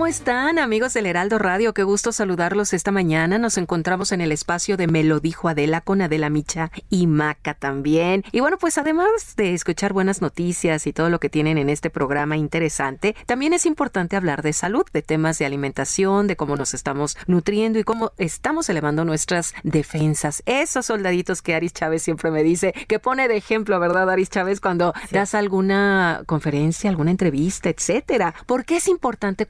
¿Cómo 0.00 0.06
están 0.06 0.58
amigos 0.58 0.94
del 0.94 1.04
Heraldo 1.04 1.38
Radio? 1.38 1.74
Qué 1.74 1.82
gusto 1.82 2.10
saludarlos 2.10 2.72
esta 2.72 2.90
mañana. 2.90 3.36
Nos 3.36 3.58
encontramos 3.58 4.12
en 4.12 4.22
el 4.22 4.32
espacio 4.32 4.78
de 4.78 4.86
Me 4.86 5.04
lo 5.04 5.20
dijo 5.20 5.46
Adela 5.46 5.82
con 5.82 6.00
Adela 6.00 6.30
Micha 6.30 6.70
y 6.88 7.06
Maca 7.06 7.52
también. 7.52 8.24
Y 8.32 8.40
bueno, 8.40 8.56
pues 8.56 8.78
además 8.78 9.36
de 9.36 9.52
escuchar 9.52 9.92
buenas 9.92 10.22
noticias 10.22 10.86
y 10.86 10.94
todo 10.94 11.10
lo 11.10 11.20
que 11.20 11.28
tienen 11.28 11.58
en 11.58 11.68
este 11.68 11.90
programa 11.90 12.38
interesante, 12.38 13.14
también 13.26 13.52
es 13.52 13.66
importante 13.66 14.16
hablar 14.16 14.40
de 14.40 14.54
salud, 14.54 14.86
de 14.90 15.02
temas 15.02 15.38
de 15.38 15.44
alimentación, 15.44 16.28
de 16.28 16.36
cómo 16.36 16.56
nos 16.56 16.72
estamos 16.72 17.18
nutriendo 17.26 17.78
y 17.78 17.84
cómo 17.84 18.12
estamos 18.16 18.70
elevando 18.70 19.04
nuestras 19.04 19.52
defensas. 19.64 20.42
Esos 20.46 20.86
soldaditos 20.86 21.42
que 21.42 21.54
Aris 21.54 21.74
Chávez 21.74 22.02
siempre 22.02 22.30
me 22.30 22.42
dice, 22.42 22.72
que 22.88 23.00
pone 23.00 23.28
de 23.28 23.36
ejemplo, 23.36 23.78
¿verdad, 23.78 24.08
Aris 24.08 24.30
Chávez, 24.30 24.62
cuando 24.62 24.94
das 25.10 25.34
alguna 25.34 26.22
conferencia, 26.24 26.88
alguna 26.88 27.10
entrevista, 27.10 27.68
etcétera? 27.68 28.34
¿Por 28.46 28.64
qué 28.64 28.78
es 28.78 28.88
importante 28.88 29.44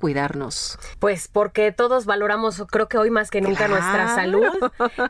pues 0.99 1.29
porque 1.29 1.73
todos 1.73 2.07
valoramos, 2.07 2.65
creo 2.71 2.89
que 2.89 2.99
hoy 2.99 3.11
más 3.11 3.31
que 3.31 3.41
nunca, 3.41 3.69
nuestra 3.69 4.15
salud. 4.15 4.49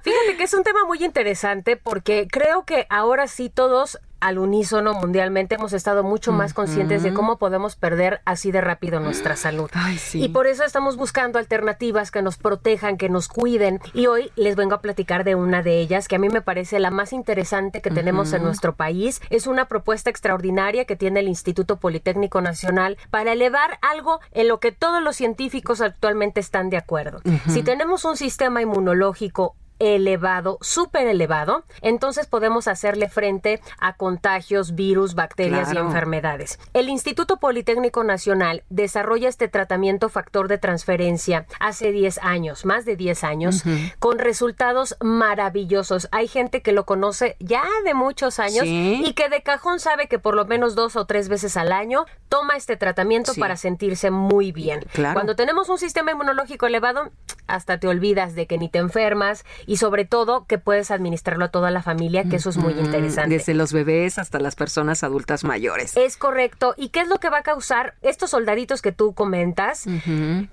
Fíjate 0.02 0.36
que 0.36 0.44
es 0.44 0.54
un 0.54 0.62
tema 0.62 0.84
muy 0.86 1.04
interesante 1.04 1.76
porque 1.76 2.28
creo 2.30 2.64
que 2.64 2.86
ahora 2.90 3.26
sí 3.28 3.50
todos 3.50 3.98
al 4.20 4.38
unísono 4.38 4.94
mundialmente 4.94 5.56
hemos 5.56 5.72
estado 5.72 6.02
mucho 6.02 6.32
más 6.32 6.54
conscientes 6.54 7.02
de 7.02 7.12
cómo 7.12 7.38
podemos 7.38 7.76
perder 7.76 8.20
así 8.24 8.52
de 8.52 8.60
rápido 8.60 9.00
nuestra 9.00 9.36
salud. 9.36 9.70
Y 10.14 10.28
por 10.28 10.46
eso 10.46 10.64
estamos 10.64 10.96
buscando 10.96 11.38
alternativas 11.38 12.10
que 12.10 12.22
nos 12.22 12.36
protejan, 12.36 12.96
que 12.96 13.08
nos 13.08 13.28
cuiden. 13.28 13.80
Y 13.94 14.06
hoy 14.06 14.30
les 14.36 14.56
vengo 14.56 14.74
a 14.74 14.80
platicar 14.80 15.24
de 15.24 15.34
una 15.34 15.62
de 15.62 15.80
ellas 15.80 16.08
que 16.08 16.16
a 16.16 16.18
mí 16.18 16.28
me 16.28 16.42
parece 16.42 16.78
la 16.78 16.90
más 16.90 17.12
interesante 17.12 17.80
que 17.80 17.90
tenemos 17.90 18.32
en 18.32 18.42
nuestro 18.42 18.74
país. 18.74 19.20
Es 19.30 19.46
una 19.46 19.66
propuesta 19.66 20.10
extraordinaria 20.10 20.84
que 20.84 20.96
tiene 20.96 21.20
el 21.20 21.28
Instituto 21.28 21.76
Politécnico 21.76 22.40
Nacional 22.40 22.98
para 23.10 23.32
elevar 23.32 23.78
algo 23.82 24.20
en 24.32 24.48
lo 24.48 24.60
que 24.60 24.72
todos 24.72 25.02
los 25.02 25.16
científicos 25.16 25.80
actualmente 25.80 26.40
están 26.40 26.70
de 26.70 26.76
acuerdo. 26.76 27.20
Si 27.48 27.62
tenemos 27.62 28.04
un 28.04 28.16
sistema 28.16 28.62
inmunológico 28.62 29.56
elevado, 29.80 30.58
súper 30.60 31.08
elevado, 31.08 31.64
entonces 31.80 32.26
podemos 32.26 32.68
hacerle 32.68 33.08
frente 33.08 33.60
a 33.78 33.94
contagios, 33.94 34.74
virus, 34.74 35.14
bacterias 35.14 35.72
y 35.72 35.78
enfermedades. 35.78 36.60
El 36.74 36.88
Instituto 36.88 37.38
Politécnico 37.38 38.04
Nacional 38.04 38.62
desarrolla 38.68 39.28
este 39.28 39.48
tratamiento 39.48 40.08
factor 40.08 40.46
de 40.48 40.58
transferencia 40.58 41.46
hace 41.58 41.90
10 41.90 42.18
años, 42.18 42.64
más 42.64 42.84
de 42.84 42.94
10 42.94 43.24
años, 43.24 43.64
con 43.98 44.18
resultados 44.18 44.96
maravillosos. 45.00 46.08
Hay 46.12 46.28
gente 46.28 46.60
que 46.62 46.72
lo 46.72 46.84
conoce 46.84 47.36
ya 47.40 47.64
de 47.84 47.94
muchos 47.94 48.38
años 48.38 48.64
y 48.66 49.12
que 49.14 49.28
de 49.30 49.42
cajón 49.42 49.80
sabe 49.80 50.06
que 50.06 50.18
por 50.18 50.34
lo 50.34 50.44
menos 50.44 50.74
dos 50.74 50.94
o 50.96 51.06
tres 51.06 51.28
veces 51.28 51.56
al 51.56 51.72
año 51.72 52.04
toma 52.28 52.56
este 52.56 52.76
tratamiento 52.76 53.34
para 53.34 53.56
sentirse 53.56 54.10
muy 54.10 54.52
bien. 54.52 54.84
Cuando 55.14 55.34
tenemos 55.36 55.70
un 55.70 55.78
sistema 55.78 56.12
inmunológico 56.12 56.66
elevado, 56.66 57.10
hasta 57.46 57.80
te 57.80 57.88
olvidas 57.88 58.34
de 58.34 58.46
que 58.46 58.58
ni 58.58 58.68
te 58.68 58.78
enfermas 58.78 59.44
y 59.70 59.76
sobre 59.76 60.04
todo 60.04 60.46
que 60.46 60.58
puedes 60.58 60.90
administrarlo 60.90 61.44
a 61.44 61.48
toda 61.52 61.70
la 61.70 61.80
familia, 61.80 62.24
que 62.24 62.34
eso 62.34 62.50
es 62.50 62.56
muy 62.56 62.72
interesante. 62.72 63.36
Desde 63.36 63.54
los 63.54 63.72
bebés 63.72 64.18
hasta 64.18 64.40
las 64.40 64.56
personas 64.56 65.04
adultas 65.04 65.44
mayores. 65.44 65.96
Es 65.96 66.16
correcto. 66.16 66.74
¿Y 66.76 66.88
qué 66.88 67.02
es 67.02 67.08
lo 67.08 67.18
que 67.18 67.30
va 67.30 67.38
a 67.38 67.42
causar 67.44 67.94
estos 68.02 68.30
soldaditos 68.30 68.82
que 68.82 68.90
tú 68.90 69.14
comentas? 69.14 69.86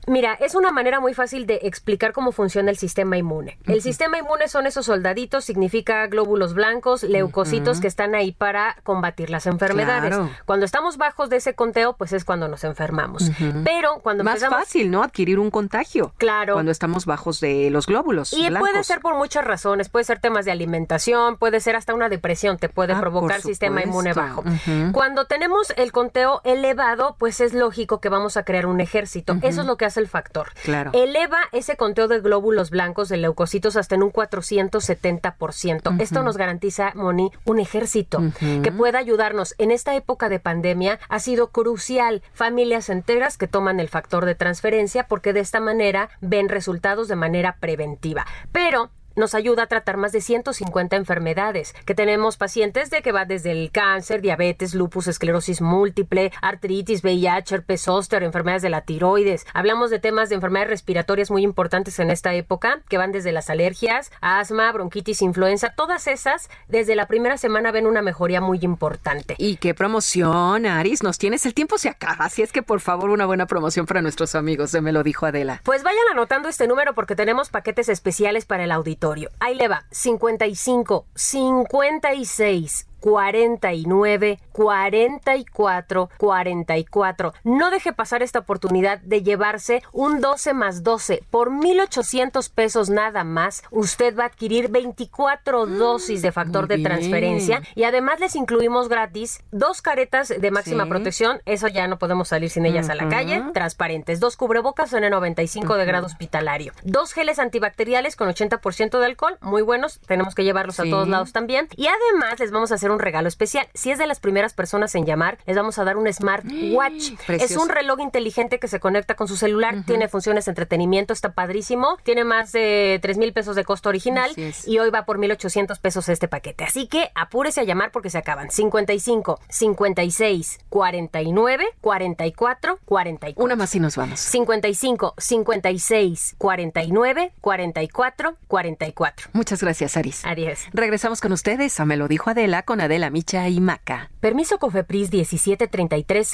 Mira, 0.06 0.36
es 0.36 0.54
una 0.54 0.70
manera 0.70 1.00
muy 1.00 1.16
fácil 1.16 1.48
de 1.48 1.62
explicar 1.64 2.14
cómo 2.14 2.32
funciona 2.32 2.70
el 2.70 2.78
sistema 2.78 3.18
inmune. 3.18 3.58
El 3.66 3.82
sistema 3.82 4.20
inmune 4.20 4.48
son 4.50 4.68
esos 4.68 4.86
soldaditos, 4.86 5.46
significa 5.46 6.06
glóbulos 6.06 6.54
blancos, 6.54 7.02
leucocitos 7.02 7.82
que 7.82 7.88
están 7.88 8.14
ahí 8.14 8.34
para 8.34 8.78
combatir 8.84 9.32
las 9.32 9.48
enfermedades. 9.48 10.16
Cuando 10.46 10.64
estamos 10.64 10.98
bajos 10.98 11.32
de 11.32 11.38
ese 11.38 11.56
conteo, 11.56 11.94
pues 11.98 12.14
es 12.14 12.24
cuando 12.24 12.48
nos 12.48 12.64
enfermamos. 12.64 13.32
Pero 13.64 13.98
cuando 14.04 14.24
más 14.24 14.46
fácil, 14.48 14.92
¿no? 14.92 15.02
Adquirir 15.02 15.40
un 15.40 15.50
contagio. 15.50 16.14
Claro. 16.18 16.54
Cuando 16.54 16.72
estamos 16.72 17.08
bajos 17.08 17.40
de 17.40 17.72
los 17.72 17.88
glóbulos. 17.88 18.32
Y 18.32 18.48
puede 18.52 18.84
ser 18.84 19.02
por 19.08 19.16
muchas 19.16 19.46
razones. 19.46 19.88
Puede 19.88 20.04
ser 20.04 20.20
temas 20.20 20.44
de 20.44 20.52
alimentación, 20.52 21.38
puede 21.38 21.62
ser 21.62 21.78
hasta 21.78 21.94
una 21.94 22.10
depresión, 22.10 22.58
te 22.58 22.68
puede 22.68 22.92
Ah, 22.92 23.00
provocar 23.00 23.42
sistema 23.42 23.82
inmune 23.82 24.12
bajo. 24.12 24.44
Cuando 24.92 25.28
tenemos 25.28 25.72
el 25.78 25.94
conteo 25.94 26.42
elevado, 26.44 27.16
pues 27.18 27.40
es 27.40 27.54
lógico 27.54 28.02
que 28.02 28.10
vamos 28.10 28.36
a 28.36 28.44
crear 28.44 28.66
un 28.66 28.82
ejército. 28.82 29.38
Eso 29.42 29.62
es 29.62 29.68
lo 29.68 29.78
que 29.78 29.86
hace 29.86 30.02
el 30.02 30.10
factor. 30.10 30.50
Claro. 30.66 30.92
Eleva 30.94 31.38
ese 31.54 31.78
conteo 31.78 32.10
de 32.10 32.20
glóbulos 32.20 32.70
blancos, 32.70 33.08
de 33.08 33.16
leucocitos, 33.16 33.78
hasta 33.78 33.96
en 33.96 34.04
un 34.04 34.12
470%. 34.12 36.02
Esto 36.02 36.24
nos 36.24 36.36
garantiza, 36.36 36.92
Moni, 36.94 37.32
un 37.46 37.60
ejército 37.60 38.22
que 38.62 38.72
pueda 38.74 39.00
ayudarnos. 39.00 39.56
En 39.58 39.72
esta 39.72 39.96
época 39.96 40.28
de 40.28 40.40
pandemia 40.42 41.00
ha 41.08 41.20
sido 41.20 41.52
crucial 41.52 42.22
familias 42.34 42.90
enteras 42.90 43.38
que 43.38 43.48
toman 43.48 43.80
el 43.80 43.88
factor 43.88 44.26
de 44.26 44.36
transferencia 44.36 45.08
porque 45.08 45.32
de 45.32 45.40
esta 45.40 45.62
manera 45.62 46.10
ven 46.20 46.50
resultados 46.50 47.08
de 47.08 47.16
manera 47.16 47.56
preventiva. 47.62 48.26
Pero 48.52 48.90
nos 49.18 49.36
ayuda 49.36 49.64
a 49.64 49.68
tratar 49.68 49.98
más 49.98 50.12
de 50.12 50.22
150 50.22 50.96
enfermedades, 50.96 51.74
que 51.86 51.96
tenemos 51.96 52.38
pacientes 52.38 52.90
de 52.90 53.02
que 53.02 53.12
va 53.12 53.26
desde 53.26 53.52
el 53.52 53.72
cáncer, 53.72 54.22
diabetes, 54.22 54.74
lupus, 54.74 55.08
esclerosis 55.08 55.60
múltiple, 55.60 56.32
artritis, 56.42 57.04
VIH, 57.04 57.56
herpes 57.56 57.82
zóster, 57.82 58.24
enfermedades 58.24 58.62
de 58.62 58.70
la 58.70 58.82
tiroides. 58.82 59.46
Hablamos 59.54 59.90
de 59.90 60.00
temas 60.00 60.30
de 60.30 60.36
enfermedades 60.36 60.70
respiratorias 60.70 61.32
muy 61.32 61.44
importantes 61.44 62.00
en 62.00 62.12
esta 62.12 62.34
época, 62.34 62.82
que 62.88 62.98
van 62.98 63.12
desde 63.12 63.32
las 63.32 63.50
alergias, 63.50 64.12
asma, 64.22 64.72
bronquitis, 64.72 65.22
influenza, 65.22 65.74
todas 65.76 66.08
esas 66.08 66.50
desde 66.68 66.96
la 66.96 67.08
primera 67.08 67.38
semana 67.38 67.72
ven 67.72 67.88
una 67.88 68.02
mejoría 68.02 68.40
muy 68.40 68.60
importante. 68.62 69.36
Y 69.40 69.58
qué 69.58 69.74
promoción, 69.74 70.66
Aris, 70.66 71.02
nos 71.02 71.18
tienes 71.18 71.46
el 71.46 71.54
tiempo 71.54 71.78
se 71.78 71.90
acaba, 71.90 72.26
así 72.26 72.44
es 72.44 72.52
que 72.52 72.62
por 72.62 72.82
favor 72.82 73.10
una 73.10 73.26
buena 73.26 73.48
promoción 73.48 73.88
para 73.88 74.02
nuestros 74.02 74.36
amigos, 74.36 74.70
se 74.70 74.82
me 74.82 74.92
lo 74.92 75.02
dijo 75.02 75.26
Adela. 75.26 75.62
Pues 75.64 75.82
vayan 75.82 76.04
anotando 76.12 76.50
este 76.50 76.68
número 76.68 76.94
porque 76.94 77.16
tenemos 77.16 77.50
paquetes 77.50 77.90
especiales 77.90 78.46
para 78.46 78.64
el 78.64 78.72
auditorio. 79.08 79.30
Ahí 79.40 79.56
le 79.56 79.68
va, 79.68 79.86
55 79.92 81.06
56 81.16 82.88
49 83.00 84.40
44 84.52 86.10
44. 86.18 87.34
No 87.44 87.72
deje 87.72 87.94
pasar 87.94 88.24
esta 88.24 88.40
oportunidad 88.40 89.00
de 89.00 89.24
llevarse 89.24 89.84
un 89.92 90.22
12 90.22 90.54
más 90.54 90.84
12 90.84 91.24
por 91.30 91.52
1800 91.52 92.50
pesos 92.50 92.90
nada 92.90 93.24
más. 93.24 93.64
Usted 93.72 94.18
va 94.18 94.24
a 94.24 94.28
adquirir 94.28 94.70
24 94.70 95.66
mm, 95.66 95.78
dosis 95.78 96.22
de 96.22 96.32
factor 96.32 96.68
de 96.68 96.80
transferencia 96.80 97.62
y 97.76 97.84
además 97.84 98.20
les 98.20 98.36
incluimos 98.36 98.90
gratis 98.90 99.44
dos 99.52 99.82
caretas 99.82 100.30
de 100.30 100.52
máxima 100.52 100.86
protección. 100.88 101.42
Eso 101.46 101.68
ya 101.68 101.88
no 101.88 101.98
podemos 101.98 102.28
salir 102.30 102.50
sin 102.50 102.66
ellas 102.66 102.90
a 102.90 102.96
la 102.96 103.10
calle. 103.10 103.44
Transparentes. 103.54 104.20
Dos 104.20 104.38
cubrebocas 104.38 104.94
en 104.94 105.04
el 105.04 105.12
95 105.12 105.76
de 105.76 105.86
grado 105.86 106.06
hospitalario. 106.06 106.74
Dos 106.84 107.14
geles 107.14 107.40
antibacteriales 107.40 108.16
con 108.16 108.30
80% 108.30 109.00
de 109.00 109.06
alcohol. 109.06 109.38
Muy 109.42 109.62
buenos. 109.62 110.00
Tenemos 110.08 110.36
que 110.36 110.44
llevarlos 110.44 110.80
a 110.80 110.84
todos 110.84 111.08
lados 111.08 111.32
también. 111.32 111.68
Y 111.76 111.88
además 111.88 112.40
les 112.40 112.52
vamos 112.52 112.72
a 112.72 112.76
hacer 112.76 112.87
un 112.92 113.00
regalo 113.00 113.28
especial. 113.28 113.68
Si 113.74 113.92
es 113.92 113.98
de 113.98 114.08
las 114.08 114.20
primeras 114.20 114.54
personas 114.54 114.94
en 114.96 115.06
llamar, 115.06 115.38
les 115.46 115.56
vamos 115.56 115.78
a 115.80 115.84
dar 115.84 115.98
un 115.98 116.12
smartwatch. 116.12 117.14
es 117.30 117.56
un 117.58 117.70
reloj 117.70 118.00
inteligente 118.00 118.60
que 118.60 118.68
se 118.68 118.80
conecta 118.80 119.16
con 119.16 119.28
su 119.28 119.38
celular, 119.38 119.84
tiene 119.86 120.08
funciones 120.08 120.46
de 120.46 120.52
entretenimiento, 120.52 121.14
está 121.14 121.34
padrísimo, 121.34 121.98
tiene 122.04 122.24
más 122.24 122.52
de 122.52 123.00
3 123.02 123.18
mil 123.18 123.34
pesos 123.34 123.56
de 123.56 123.64
costo 123.64 123.90
original 123.90 124.32
y 124.66 124.80
hoy 124.80 124.90
va 124.90 125.06
por 125.06 125.18
1,800 125.18 125.80
pesos 125.80 126.10
este 126.10 126.28
paquete. 126.28 126.64
Así 126.64 126.88
que 126.88 127.12
apúrese 127.16 127.62
a 127.62 127.64
llamar 127.64 127.92
porque 127.92 128.10
se 128.10 128.18
acaban. 128.18 128.50
55, 128.52 129.40
56, 129.50 130.60
49, 130.70 131.66
44, 131.82 132.80
44. 132.86 133.44
Una 133.44 133.56
más 133.56 133.76
y 133.76 133.80
nos 133.80 133.96
vamos. 133.96 134.20
55, 134.20 135.16
56, 135.18 136.36
49, 136.38 137.34
44, 137.42 138.38
44. 138.48 139.30
Muchas 139.34 139.62
gracias, 139.62 139.98
Aris. 139.98 140.26
Adiós. 140.26 140.60
Regresamos 140.74 141.22
con 141.22 141.32
ustedes 141.32 141.80
a 141.80 141.86
Me 141.86 141.98
lo 141.98 142.08
dijo 142.08 142.30
Adela 142.30 142.64
con 142.64 142.77
Adela 142.82 143.10
Micha 143.10 143.48
y 143.50 143.60
Maca. 143.60 144.12
Permiso 144.20 144.58
Cofepris 144.60 145.12
1733 145.12 146.28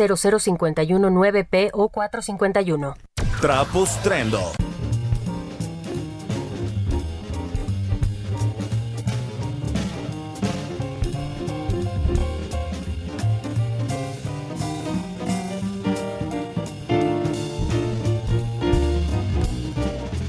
9 1.09 1.43
p 1.45 1.69
o 1.73 1.89
451. 1.89 2.95
Trapos 3.41 4.01
Trendo. 4.03 4.51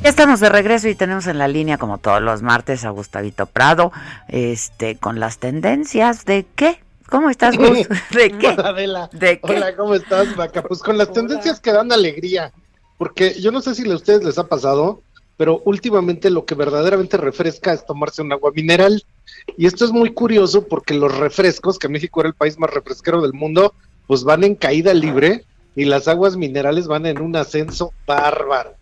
Ya 0.05 0.11
estamos 0.11 0.39
de 0.39 0.51
regreso 0.51 0.87
y 0.87 0.95
tenemos 0.95 1.27
en 1.29 1.39
la 1.39 1.49
línea, 1.49 1.79
como 1.79 1.97
todos 1.97 2.21
los 2.21 2.43
martes, 2.43 2.85
a 2.85 2.91
Gustavito 2.91 3.47
Prado, 3.47 3.91
este, 4.29 4.99
con 4.99 5.19
las 5.19 5.39
tendencias 5.39 6.27
de 6.27 6.45
qué. 6.55 6.79
¿Cómo 7.09 7.31
estás, 7.31 7.57
Gus? 7.57 7.89
¿De 8.11 8.31
qué? 8.39 8.55
¿De 9.13 9.41
qué? 9.41 9.55
Hola, 9.55 9.75
¿cómo 9.75 9.95
estás, 9.95 10.37
Maca? 10.37 10.61
Pues 10.61 10.81
con 10.81 10.99
las 10.99 11.11
tendencias 11.11 11.59
que 11.59 11.73
dan 11.73 11.91
alegría, 11.91 12.53
porque 12.99 13.33
yo 13.41 13.51
no 13.51 13.63
sé 13.63 13.75
si 13.75 13.91
a 13.91 13.95
ustedes 13.95 14.23
les 14.23 14.37
ha 14.37 14.47
pasado, 14.47 15.01
pero 15.39 15.63
últimamente 15.65 16.29
lo 16.29 16.45
que 16.45 16.55
verdaderamente 16.55 17.17
refresca 17.17 17.73
es 17.73 17.87
tomarse 17.87 18.21
un 18.21 18.31
agua 18.31 18.53
mineral. 18.55 19.03
Y 19.57 19.65
esto 19.65 19.87
es 19.87 19.91
muy 19.91 20.13
curioso 20.13 20.69
porque 20.69 20.93
los 20.93 21.17
refrescos, 21.17 21.79
que 21.79 21.89
México 21.89 22.21
era 22.21 22.29
el 22.29 22.35
país 22.35 22.59
más 22.59 22.69
refresquero 22.69 23.23
del 23.23 23.33
mundo, 23.33 23.73
pues 24.07 24.23
van 24.23 24.45
en 24.45 24.55
caída 24.55 24.93
libre 24.93 25.47
y 25.75 25.87
las 25.87 26.09
aguas 26.09 26.37
minerales 26.37 26.89
van 26.89 27.07
en 27.07 27.23
un 27.23 27.37
ascenso 27.37 27.95
bárbaro. 28.07 28.75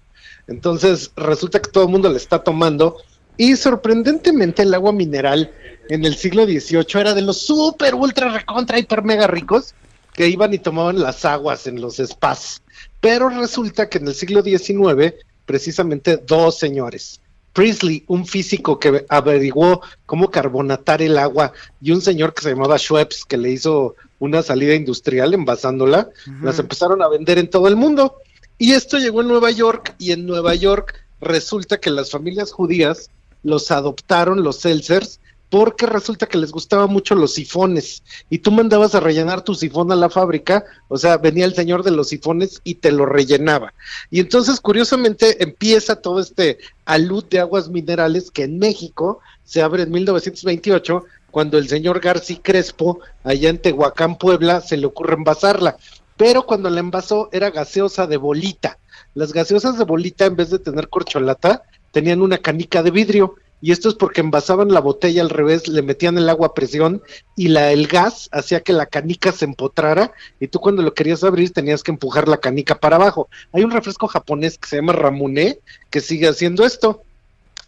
Entonces 0.53 1.11
resulta 1.17 1.61
que 1.61 1.71
todo 1.71 1.85
el 1.85 1.91
mundo 1.91 2.11
le 2.11 2.19
está 2.19 2.45
tomando 2.45 2.99
y 3.37 3.57
sorprendentemente 3.57 4.63
el 4.63 4.75
agua 4.75 4.93
mineral 4.93 5.51
en 5.89 6.05
el 6.05 6.15
siglo 6.15 6.45
XVIII 6.45 7.01
era 7.01 7.15
de 7.15 7.23
los 7.23 7.39
super, 7.39 7.95
ultra, 7.95 8.29
recontra, 8.33 8.79
hiper, 8.79 9.03
mega 9.03 9.27
ricos 9.27 9.75
que 10.13 10.29
iban 10.29 10.53
y 10.53 10.59
tomaban 10.59 11.01
las 11.01 11.25
aguas 11.25 11.67
en 11.67 11.81
los 11.81 11.97
spas. 11.97 12.63
Pero 13.01 13.31
resulta 13.31 13.89
que 13.89 13.99
en 13.99 14.09
el 14.09 14.15
siglo 14.15 14.43
XIX, 14.43 15.15
precisamente 15.47 16.19
dos 16.19 16.59
señores, 16.59 17.21
Priestley, 17.53 18.05
un 18.07 18.27
físico 18.27 18.79
que 18.79 19.05
averiguó 19.09 19.83
cómo 20.07 20.31
carbonatar 20.31 21.03
el 21.03 21.19
agua, 21.19 21.53
y 21.81 21.93
un 21.93 22.01
señor 22.01 22.35
que 22.35 22.43
se 22.43 22.51
llamaba 22.51 22.79
Schweppes, 22.79 23.25
que 23.25 23.37
le 23.37 23.51
hizo 23.51 23.97
una 24.19 24.43
salida 24.43 24.75
industrial 24.75 25.35
envasándola, 25.35 26.09
las 26.43 26.59
empezaron 26.59 27.03
a 27.03 27.09
vender 27.09 27.39
en 27.39 27.51
todo 27.51 27.69
el 27.69 27.77
mundo. 27.77 28.17
Y 28.63 28.75
esto 28.75 28.99
llegó 28.99 29.23
en 29.23 29.27
Nueva 29.27 29.51
York 29.51 29.97
y 29.99 30.13
en 30.13 30.25
Nueva 30.25 30.55
York 30.55 31.05
resulta 31.21 31.81
que 31.81 31.91
las 31.91 32.13
familias 32.13 32.53
judías 32.53 33.11
los 33.43 33.73
adoptaron, 33.73 34.45
los 34.45 34.61
Seltzers, 34.61 35.19
porque 35.51 35.85
resulta 35.85 36.27
que 36.27 36.39
les 36.39 36.53
gustaban 36.53 36.89
mucho 36.89 37.17
los 37.17 37.35
sifones 37.35 38.05
y 38.31 38.39
tú 38.39 38.53
mandabas 38.53 38.95
a 38.95 39.01
rellenar 39.01 39.43
tu 39.43 39.57
sifón 39.57 39.91
a 39.91 39.97
la 39.97 40.11
fábrica, 40.11 40.65
o 40.87 40.97
sea, 40.97 41.17
venía 41.17 41.45
el 41.45 41.57
señor 41.57 41.83
de 41.83 41.91
los 41.91 42.11
sifones 42.11 42.61
y 42.63 42.77
te 42.77 42.93
lo 42.93 43.05
rellenaba. 43.05 43.75
Y 44.13 44.21
entonces, 44.21 44.61
curiosamente, 44.61 45.43
empieza 45.43 45.97
todo 45.97 46.21
este 46.21 46.59
alud 46.85 47.25
de 47.25 47.41
aguas 47.41 47.69
minerales 47.69 48.31
que 48.31 48.45
en 48.45 48.61
México 48.61 49.19
se 49.43 49.61
abre 49.61 49.83
en 49.83 49.91
1928 49.91 51.05
cuando 51.33 51.59
el 51.59 51.69
señor 51.69 51.99
García 51.99 52.39
Crespo, 52.41 53.01
allá 53.25 53.51
en 53.51 53.59
Tehuacán, 53.59 54.19
Puebla, 54.19 54.61
se 54.61 54.77
le 54.77 54.87
ocurre 54.87 55.15
envasarla 55.15 55.79
pero 56.17 56.45
cuando 56.45 56.71
la 56.71 56.81
envasó 56.81 57.29
era 57.33 57.51
gaseosa 57.51 58.07
de 58.07 58.17
bolita. 58.17 58.79
Las 59.15 59.33
gaseosas 59.33 59.79
de 59.79 59.85
bolita, 59.85 60.27
en 60.27 60.37
vez 60.37 60.51
de 60.51 60.59
tener 60.59 60.89
corcholata, 60.89 61.63
tenían 61.91 62.23
una 62.23 62.39
canica 62.39 62.83
de 62.83 62.91
vidrio. 62.91 63.37
Y 63.65 63.71
esto 63.71 63.89
es 63.89 63.95
porque 63.95 64.21
envasaban 64.21 64.73
la 64.73 64.81
botella 64.81 65.23
al 65.23 65.31
revés, 65.31 65.69
le 65.69 65.83
metían 65.83 66.19
el 66.19 66.29
agua 66.29 66.49
a 66.49 66.55
presión 66.55 67.01
y 67.37 67.47
la, 67.47 67.71
el 67.71 67.87
gas 67.87 68.29
hacía 68.33 68.61
que 68.61 68.73
la 68.73 68.87
canica 68.87 69.31
se 69.31 69.45
empotrara 69.45 70.13
y 70.41 70.49
tú 70.49 70.59
cuando 70.59 70.83
lo 70.83 70.95
querías 70.95 71.23
abrir 71.23 71.53
tenías 71.53 71.85
que 71.85 71.93
empujar 71.93 72.27
la 72.27 72.39
canica 72.39 72.81
para 72.81 72.97
abajo. 72.97 73.29
Hay 73.53 73.63
un 73.63 73.71
refresco 73.71 74.09
japonés 74.09 74.59
que 74.59 74.69
se 74.69 74.77
llama 74.77 74.95
Ramune 74.95 75.61
que 75.91 76.01
sigue 76.01 76.27
haciendo 76.27 76.67
esto. 76.67 77.05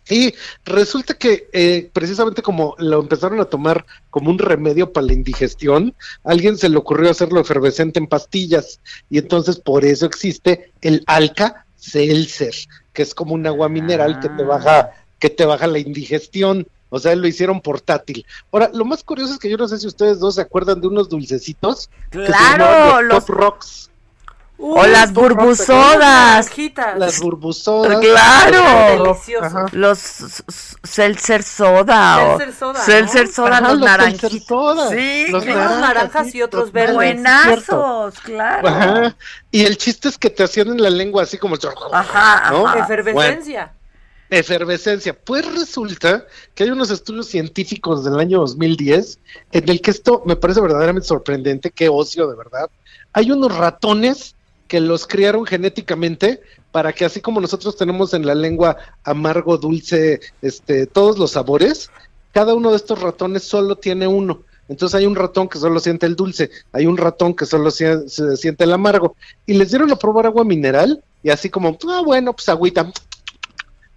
Y 0.08 0.34
resulta 0.64 1.14
que 1.14 1.48
eh, 1.52 1.90
precisamente 1.92 2.42
como 2.42 2.74
lo 2.78 3.00
empezaron 3.00 3.40
a 3.40 3.46
tomar 3.46 3.86
como 4.10 4.30
un 4.30 4.38
remedio 4.38 4.92
para 4.92 5.06
la 5.06 5.12
indigestión, 5.12 5.94
alguien 6.24 6.58
se 6.58 6.68
le 6.68 6.76
ocurrió 6.76 7.10
hacerlo 7.10 7.40
efervescente 7.40 7.98
en 7.98 8.06
pastillas 8.06 8.80
y 9.08 9.18
entonces 9.18 9.58
por 9.58 9.84
eso 9.84 10.06
existe 10.06 10.72
el 10.82 11.02
Alka 11.06 11.66
Seltzer, 11.76 12.54
que 12.92 13.02
es 13.02 13.14
como 13.14 13.34
un 13.34 13.46
agua 13.46 13.68
mineral 13.68 14.20
que 14.20 14.28
te 14.28 14.42
ah. 14.42 14.46
baja 14.46 14.90
que 15.18 15.30
te 15.30 15.46
baja 15.46 15.66
la 15.66 15.78
indigestión. 15.78 16.66
O 16.90 17.00
sea, 17.00 17.16
lo 17.16 17.26
hicieron 17.26 17.60
portátil. 17.60 18.24
Ahora, 18.52 18.70
lo 18.72 18.84
más 18.84 19.02
curioso 19.02 19.32
es 19.32 19.40
que 19.40 19.50
yo 19.50 19.56
no 19.56 19.66
sé 19.66 19.78
si 19.78 19.86
ustedes 19.86 20.20
dos 20.20 20.36
se 20.36 20.42
acuerdan 20.42 20.80
de 20.80 20.86
unos 20.86 21.08
dulcecitos. 21.08 21.90
Claro, 22.10 23.02
los, 23.02 23.24
Pop 23.24 23.30
Rocks 23.30 23.90
o 24.66 24.86
las 24.86 25.12
burbusodas. 25.12 26.50
Las 26.96 27.20
burbusodas. 27.20 28.00
Claro. 28.00 29.18
Los 29.72 29.98
seltzer 30.82 31.42
soda. 31.42 32.38
Seltzer 32.38 32.54
soda. 32.54 32.80
Seltzer 32.80 33.28
soda, 33.28 33.60
los, 33.60 33.78
naranjitos. 33.78 34.90
Sí, 34.90 35.26
los 35.28 35.44
naranjas 35.44 36.34
y 36.34 36.42
otros 36.42 36.72
verdes. 36.72 36.94
Buenazos, 36.94 38.18
claro. 38.20 39.14
Y 39.50 39.64
el 39.64 39.76
chiste 39.76 40.08
es 40.08 40.16
que 40.16 40.30
te 40.30 40.44
hacían 40.44 40.68
en 40.68 40.82
la 40.82 40.90
lengua 40.90 41.24
así 41.24 41.36
como. 41.36 41.56
Ajá, 41.92 42.78
Efervescencia. 42.78 43.74
efervescencia. 44.30 45.14
Pues 45.14 45.44
resulta 45.54 46.24
que 46.54 46.64
hay 46.64 46.70
unos 46.70 46.90
estudios 46.90 47.26
científicos 47.26 48.02
del 48.02 48.18
año 48.18 48.40
2010 48.40 49.18
en 49.52 49.68
el 49.68 49.82
que 49.82 49.90
esto 49.90 50.22
me 50.24 50.36
parece 50.36 50.62
verdaderamente 50.62 51.06
sorprendente, 51.06 51.70
qué 51.70 51.90
ocio 51.90 52.26
de 52.28 52.36
verdad. 52.36 52.70
Hay 53.12 53.30
unos 53.30 53.56
ratones 53.56 54.34
que 54.68 54.80
los 54.80 55.06
criaron 55.06 55.44
genéticamente 55.46 56.40
para 56.72 56.92
que 56.92 57.04
así 57.04 57.20
como 57.20 57.40
nosotros 57.40 57.76
tenemos 57.76 58.14
en 58.14 58.26
la 58.26 58.34
lengua 58.34 58.76
amargo, 59.04 59.58
dulce, 59.58 60.20
este, 60.42 60.86
todos 60.86 61.18
los 61.18 61.32
sabores, 61.32 61.90
cada 62.32 62.54
uno 62.54 62.70
de 62.70 62.76
estos 62.76 63.00
ratones 63.00 63.44
solo 63.44 63.76
tiene 63.76 64.06
uno. 64.06 64.42
Entonces 64.68 64.94
hay 64.94 65.06
un 65.06 65.14
ratón 65.14 65.48
que 65.48 65.58
solo 65.58 65.78
siente 65.78 66.06
el 66.06 66.16
dulce, 66.16 66.50
hay 66.72 66.86
un 66.86 66.96
ratón 66.96 67.34
que 67.34 67.46
solo 67.46 67.70
siente 67.70 68.64
el 68.64 68.72
amargo. 68.72 69.14
Y 69.46 69.54
les 69.54 69.70
dieron 69.70 69.92
a 69.92 69.96
probar 69.96 70.26
agua 70.26 70.44
mineral 70.44 71.04
y 71.22 71.30
así 71.30 71.50
como, 71.50 71.78
ah, 71.88 72.02
bueno, 72.04 72.32
pues 72.32 72.48
agüita. 72.48 72.90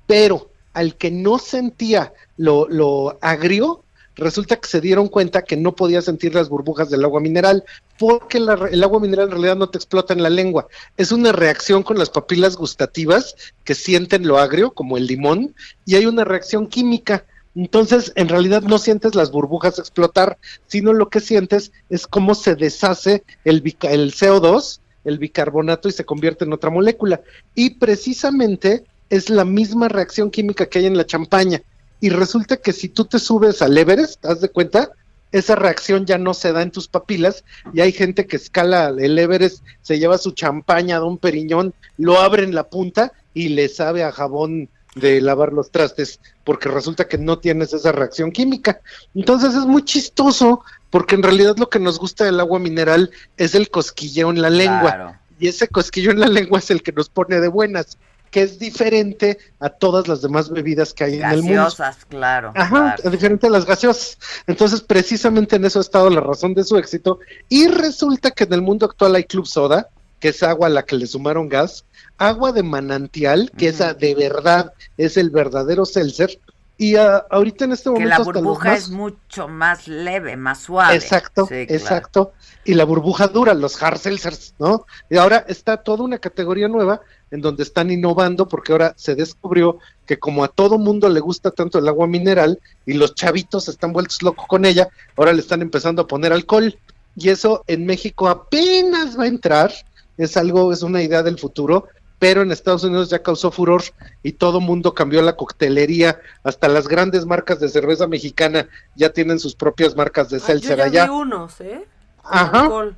Pero 0.06 0.50
al 0.74 0.96
que 0.96 1.10
no 1.10 1.40
sentía 1.40 2.14
lo, 2.36 2.68
lo 2.70 3.18
agrio, 3.22 3.84
resulta 4.18 4.58
que 4.58 4.68
se 4.68 4.82
dieron 4.82 5.08
cuenta 5.08 5.44
que 5.44 5.56
no 5.56 5.76
podía 5.76 6.02
sentir 6.02 6.36
las 6.36 6.50
burbujas 6.50 6.90
del 6.90 7.04
agua 7.04 7.22
mineral, 7.22 7.64
porque 7.98 8.38
el 8.38 8.84
agua 8.84 9.00
mineral 9.00 9.26
en 9.26 9.32
realidad 9.32 9.56
no 9.56 9.70
te 9.70 9.78
explota 9.78 10.14
en 10.14 10.24
la 10.24 10.30
lengua. 10.30 10.68
Es 10.98 11.12
una 11.12 11.32
reacción 11.32 11.84
con 11.84 11.98
las 11.98 12.10
papilas 12.10 12.56
gustativas 12.56 13.36
que 13.64 13.76
sienten 13.76 14.28
lo 14.28 14.38
agrio, 14.38 14.72
como 14.72 14.98
el 14.98 15.08
limón, 15.08 15.56
y 15.86 15.96
hay 15.96 16.06
una 16.06 16.24
reacción 16.24 16.68
química. 16.68 17.26
Entonces, 17.56 18.12
en 18.16 18.30
realidad 18.30 18.62
no 18.62 18.78
sientes 18.78 19.16
las 19.16 19.32
burbujas 19.32 19.80
explotar, 19.80 20.38
sino 20.68 20.94
lo 20.94 21.10
que 21.10 21.20
sientes 21.20 21.72
es 21.90 22.06
cómo 22.06 22.36
se 22.36 22.56
deshace 22.56 23.24
el 23.46 23.64
CO2, 23.64 24.80
el 25.06 25.18
bicarbonato, 25.18 25.90
y 25.90 25.92
se 25.92 26.06
convierte 26.06 26.46
en 26.46 26.54
otra 26.54 26.70
molécula. 26.70 27.22
Y 27.56 27.72
precisamente 27.72 28.84
es 29.10 29.30
la 29.30 29.46
misma 29.46 29.88
reacción 29.88 30.30
química 30.30 30.68
que 30.68 30.80
hay 30.80 30.86
en 30.86 30.98
la 30.98 31.06
champaña. 31.06 31.62
Y 32.00 32.10
resulta 32.10 32.58
que 32.58 32.74
si 32.74 32.90
tú 32.90 33.06
te 33.06 33.20
subes 33.20 33.62
al 33.62 33.78
Everest, 33.78 34.26
haz 34.26 34.42
de 34.42 34.50
cuenta, 34.50 34.92
esa 35.32 35.56
reacción 35.56 36.06
ya 36.06 36.18
no 36.18 36.34
se 36.34 36.54
da 36.54 36.62
en 36.62 36.72
tus 36.72 36.88
papilas 36.88 37.44
y 37.74 37.82
hay 37.82 37.92
gente 37.92 38.28
que 38.28 38.38
escala 38.38 38.94
el 38.98 39.18
Everest, 39.20 39.64
se 39.82 40.00
lleva 40.00 40.18
su 40.18 40.32
champaña 40.32 41.00
de 41.00 41.06
un 41.06 41.18
periñón, 41.18 41.74
lo 41.98 42.20
abre 42.20 42.44
en 42.44 42.56
la 42.56 42.70
punta 42.70 43.12
y 43.34 43.50
le 43.50 43.68
sabe 43.68 44.04
a 44.04 44.12
jabón 44.12 44.70
de 44.96 45.22
lavar 45.22 45.54
los 45.54 45.70
trastes, 45.70 46.20
porque 46.44 46.70
resulta 46.70 47.08
que 47.08 47.18
no 47.18 47.40
tienes 47.40 47.74
esa 47.74 47.92
reacción 47.92 48.32
química. 48.32 48.82
Entonces 49.14 49.54
es 49.54 49.66
muy 49.66 49.84
chistoso, 49.84 50.64
porque 50.90 51.16
en 51.16 51.24
realidad 51.24 51.58
lo 51.58 51.70
que 51.70 51.80
nos 51.80 52.00
gusta 52.00 52.26
del 52.26 52.40
agua 52.40 52.60
mineral 52.60 53.12
es 53.38 53.54
el 53.54 53.70
cosquilleo 53.70 54.30
en 54.32 54.42
la 54.42 54.50
lengua. 54.50 54.94
Claro. 54.96 55.16
Y 55.40 55.48
ese 55.48 55.68
cosquillo 55.68 56.12
en 56.12 56.20
la 56.20 56.28
lengua 56.28 56.60
es 56.60 56.72
el 56.72 56.82
que 56.82 56.92
nos 56.92 57.10
pone 57.10 57.40
de 57.40 57.48
buenas, 57.48 57.98
que 58.32 58.42
es 58.42 58.60
diferente 58.60 59.38
a 59.60 59.70
todas 59.70 60.08
las 60.08 60.22
demás 60.22 60.50
bebidas 60.50 60.94
que 60.94 61.04
hay 61.06 61.16
en 61.16 61.26
el 61.30 61.44
mundo. 61.44 61.64
Gaseosas, 61.64 62.06
claro. 62.06 62.52
Ajá, 62.56 62.96
claro. 62.96 63.10
diferente 63.12 63.48
a 63.48 63.50
las 63.50 63.66
gaseosas. 63.66 64.18
Entonces, 64.48 64.82
precisamente 64.82 65.56
en 65.56 65.66
eso 65.66 65.80
ha 65.80 65.82
estado 65.82 66.10
la 66.10 66.22
razón 66.22 66.54
de 66.54 66.64
su 66.64 66.78
éxito. 66.78 67.20
Y 67.50 67.68
resulta 67.68 68.32
que 68.32 68.44
en 68.46 68.54
el 68.54 68.62
mundo 68.62 68.86
actual 68.86 69.16
hay 69.16 69.24
club 69.24 69.46
soda, 69.48 69.90
que 70.20 70.30
es 70.30 70.42
agua 70.44 70.68
a 70.68 70.72
la 70.72 70.84
que 70.84 70.96
le 70.96 71.06
sumaron 71.08 71.48
gas, 71.48 71.86
agua 72.18 72.52
de 72.52 72.64
manantial, 72.64 73.52
que 73.58 73.68
esa 73.70 73.94
de 73.94 74.16
verdad 74.16 74.74
es 74.98 75.16
el 75.18 75.30
verdadero 75.30 75.86
seltzer. 75.86 76.40
Y 76.80 76.96
ah, 76.96 77.26
ahorita 77.32 77.66
en 77.66 77.72
este 77.72 77.86
Que 77.86 77.90
momento 77.90 78.10
la 78.10 78.16
hasta 78.18 78.26
los 78.34 78.44
burbuja 78.44 78.70
más- 78.70 78.80
es 78.82 78.90
mucho 78.90 79.48
más 79.48 79.88
leve, 79.88 80.36
más 80.38 80.60
suave. 80.60 80.94
Exacto, 80.96 81.44
Sí, 81.48 81.66
claro. 81.66 81.74
exacto. 81.74 82.34
Y 82.66 82.76
la 82.76 82.84
burbuja 82.84 83.28
dura, 83.28 83.56
los 83.56 83.82
hard 83.82 83.98
seltzers, 83.98 84.54
¿no? 84.60 84.86
Y 85.10 85.18
ahora 85.18 85.44
está 85.48 85.78
toda 85.78 86.04
una 86.04 86.20
categoría 86.20 86.68
nueva 86.68 87.02
en 87.32 87.42
donde 87.42 87.64
están 87.64 87.92
innovando 87.92 88.48
porque 88.48 88.72
ahora 88.72 88.94
se 88.98 89.16
descubrió 89.16 89.80
que 90.06 90.18
como 90.20 90.44
a 90.44 90.48
todo 90.48 90.78
mundo 90.78 91.10
le 91.10 91.20
gusta 91.20 91.52
tanto 91.52 91.80
el 91.80 91.88
agua 91.88 92.08
mineral 92.08 92.60
y 92.86 92.94
los 92.94 93.16
chavitos 93.16 93.68
están 93.68 93.92
vueltos 93.94 94.22
locos 94.22 94.46
con 94.48 94.66
ella, 94.66 94.88
ahora 95.16 95.34
le 95.34 95.42
están 95.42 95.62
empezando 95.62 96.02
a 96.04 96.08
poner 96.08 96.32
alcohol. 96.34 96.78
Y 97.16 97.30
eso 97.30 97.64
en 97.68 97.86
México 97.86 98.28
apenas 98.30 99.18
va 99.20 99.24
a 99.24 99.28
entrar, 99.28 99.74
es 100.18 100.38
algo, 100.38 100.72
es 100.72 100.84
una 100.84 101.02
idea 101.02 101.24
del 101.24 101.38
futuro, 101.40 101.88
pero 102.20 102.42
en 102.42 102.52
Estados 102.52 102.84
Unidos 102.84 103.10
ya 103.10 103.22
causó 103.22 103.52
furor 103.52 103.84
y 104.24 104.32
todo 104.34 104.60
mundo 104.60 104.94
cambió 104.94 105.22
la 105.22 105.36
coctelería, 105.36 106.20
hasta 106.44 106.68
las 106.68 106.88
grandes 106.88 107.26
marcas 107.26 107.60
de 107.60 107.70
cerveza 107.70 108.08
mexicana 108.08 108.68
ya 108.96 109.12
tienen 109.14 109.40
sus 109.40 109.54
propias 109.56 109.96
marcas 109.96 110.30
de 110.30 110.38
Ah, 110.38 110.40
yo 110.40 110.46
seltzer 110.46 110.78
ya 110.78 110.84
allá. 110.86 111.04
vi 111.06 111.10
unos, 111.12 111.62
¿eh? 111.62 111.86
Ajá. 112.24 112.62
alcohol. 112.62 112.98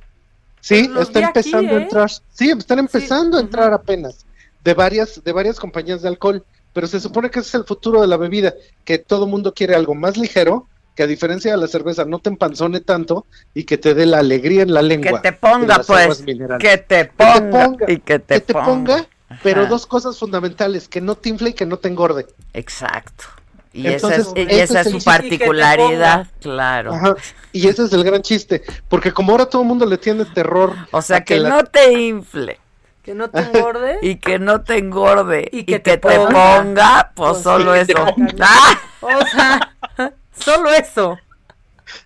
Sí, 0.60 0.88
los 0.88 1.08
está 1.08 1.18
aquí, 1.20 1.26
empezando 1.28 1.74
a 1.74 1.78
¿eh? 1.78 1.82
entrar. 1.82 2.10
Sí, 2.32 2.50
están 2.50 2.78
empezando 2.78 3.38
a 3.38 3.40
entrar 3.40 3.72
apenas 3.72 4.26
de 4.62 4.74
varias 4.74 5.22
de 5.24 5.32
varias 5.32 5.58
compañías 5.58 6.02
de 6.02 6.08
alcohol, 6.08 6.44
pero 6.72 6.86
se 6.86 7.00
supone 7.00 7.30
que 7.30 7.40
ese 7.40 7.48
es 7.48 7.54
el 7.54 7.64
futuro 7.64 8.00
de 8.00 8.06
la 8.06 8.16
bebida, 8.16 8.54
que 8.84 8.98
todo 8.98 9.26
mundo 9.26 9.54
quiere 9.54 9.74
algo 9.74 9.94
más 9.94 10.16
ligero, 10.16 10.66
que 10.94 11.02
a 11.02 11.06
diferencia 11.06 11.50
de 11.52 11.56
la 11.56 11.66
cerveza 11.66 12.04
no 12.04 12.18
te 12.18 12.28
empanzone 12.28 12.80
tanto 12.80 13.26
y 13.54 13.64
que 13.64 13.78
te 13.78 13.94
dé 13.94 14.06
la 14.06 14.18
alegría 14.18 14.62
en 14.62 14.74
la 14.74 14.82
lengua. 14.82 15.22
Que 15.22 15.30
te 15.30 15.36
ponga, 15.36 15.82
pues. 15.86 16.22
Que 16.22 16.34
te 16.34 16.58
Que 16.58 16.78
te 16.78 17.04
ponga. 17.06 17.50
ponga, 17.50 17.90
y 17.90 17.98
que 17.98 18.18
te, 18.18 18.34
que 18.34 18.40
te 18.40 18.52
ponga, 18.52 19.06
pero 19.42 19.66
dos 19.66 19.86
cosas 19.86 20.18
fundamentales, 20.18 20.88
que 20.88 21.00
no 21.00 21.14
te 21.14 21.30
infle 21.30 21.50
y 21.50 21.52
que 21.54 21.66
no 21.66 21.78
te 21.78 21.88
engorde. 21.88 22.26
Exacto. 22.52 23.24
Y 23.72 23.86
Entonces, 23.86 24.26
esa 24.26 24.30
es, 24.34 24.36
y 24.36 24.40
ese 24.50 24.62
esa 24.64 24.80
es 24.80 24.86
es 24.88 24.92
el 24.94 25.00
su 25.00 25.04
particularidad, 25.04 26.26
claro. 26.40 26.92
Ajá. 26.94 27.14
Y 27.52 27.68
ese 27.68 27.84
es 27.84 27.92
el 27.92 28.02
gran 28.02 28.20
chiste, 28.22 28.62
porque 28.88 29.12
como 29.12 29.32
ahora 29.32 29.46
todo 29.46 29.62
el 29.62 29.68
mundo 29.68 29.86
le 29.86 29.96
tiene 29.96 30.24
terror. 30.24 30.74
O 30.90 31.00
sea, 31.02 31.22
que, 31.22 31.38
la- 31.38 31.48
no 31.50 31.64
te 31.64 31.92
infle. 31.92 32.58
Que 33.02 33.14
no 33.14 33.30
te 33.30 33.40
engorde. 33.40 33.98
Y 34.02 34.16
que 34.16 34.38
no 34.38 34.62
te 34.62 34.76
engorde. 34.78 35.48
Y 35.52 35.64
que, 35.64 35.78
te, 35.78 35.98
ponga. 35.98 36.28
ponga, 36.62 37.12
pues, 37.14 37.30
Pues 37.32 37.42
solo 37.42 37.74
eso. 37.74 37.94
¡Ah! 38.40 38.78
O 39.00 39.26
sea, 39.26 39.74
solo 40.38 40.70
eso. 40.72 41.16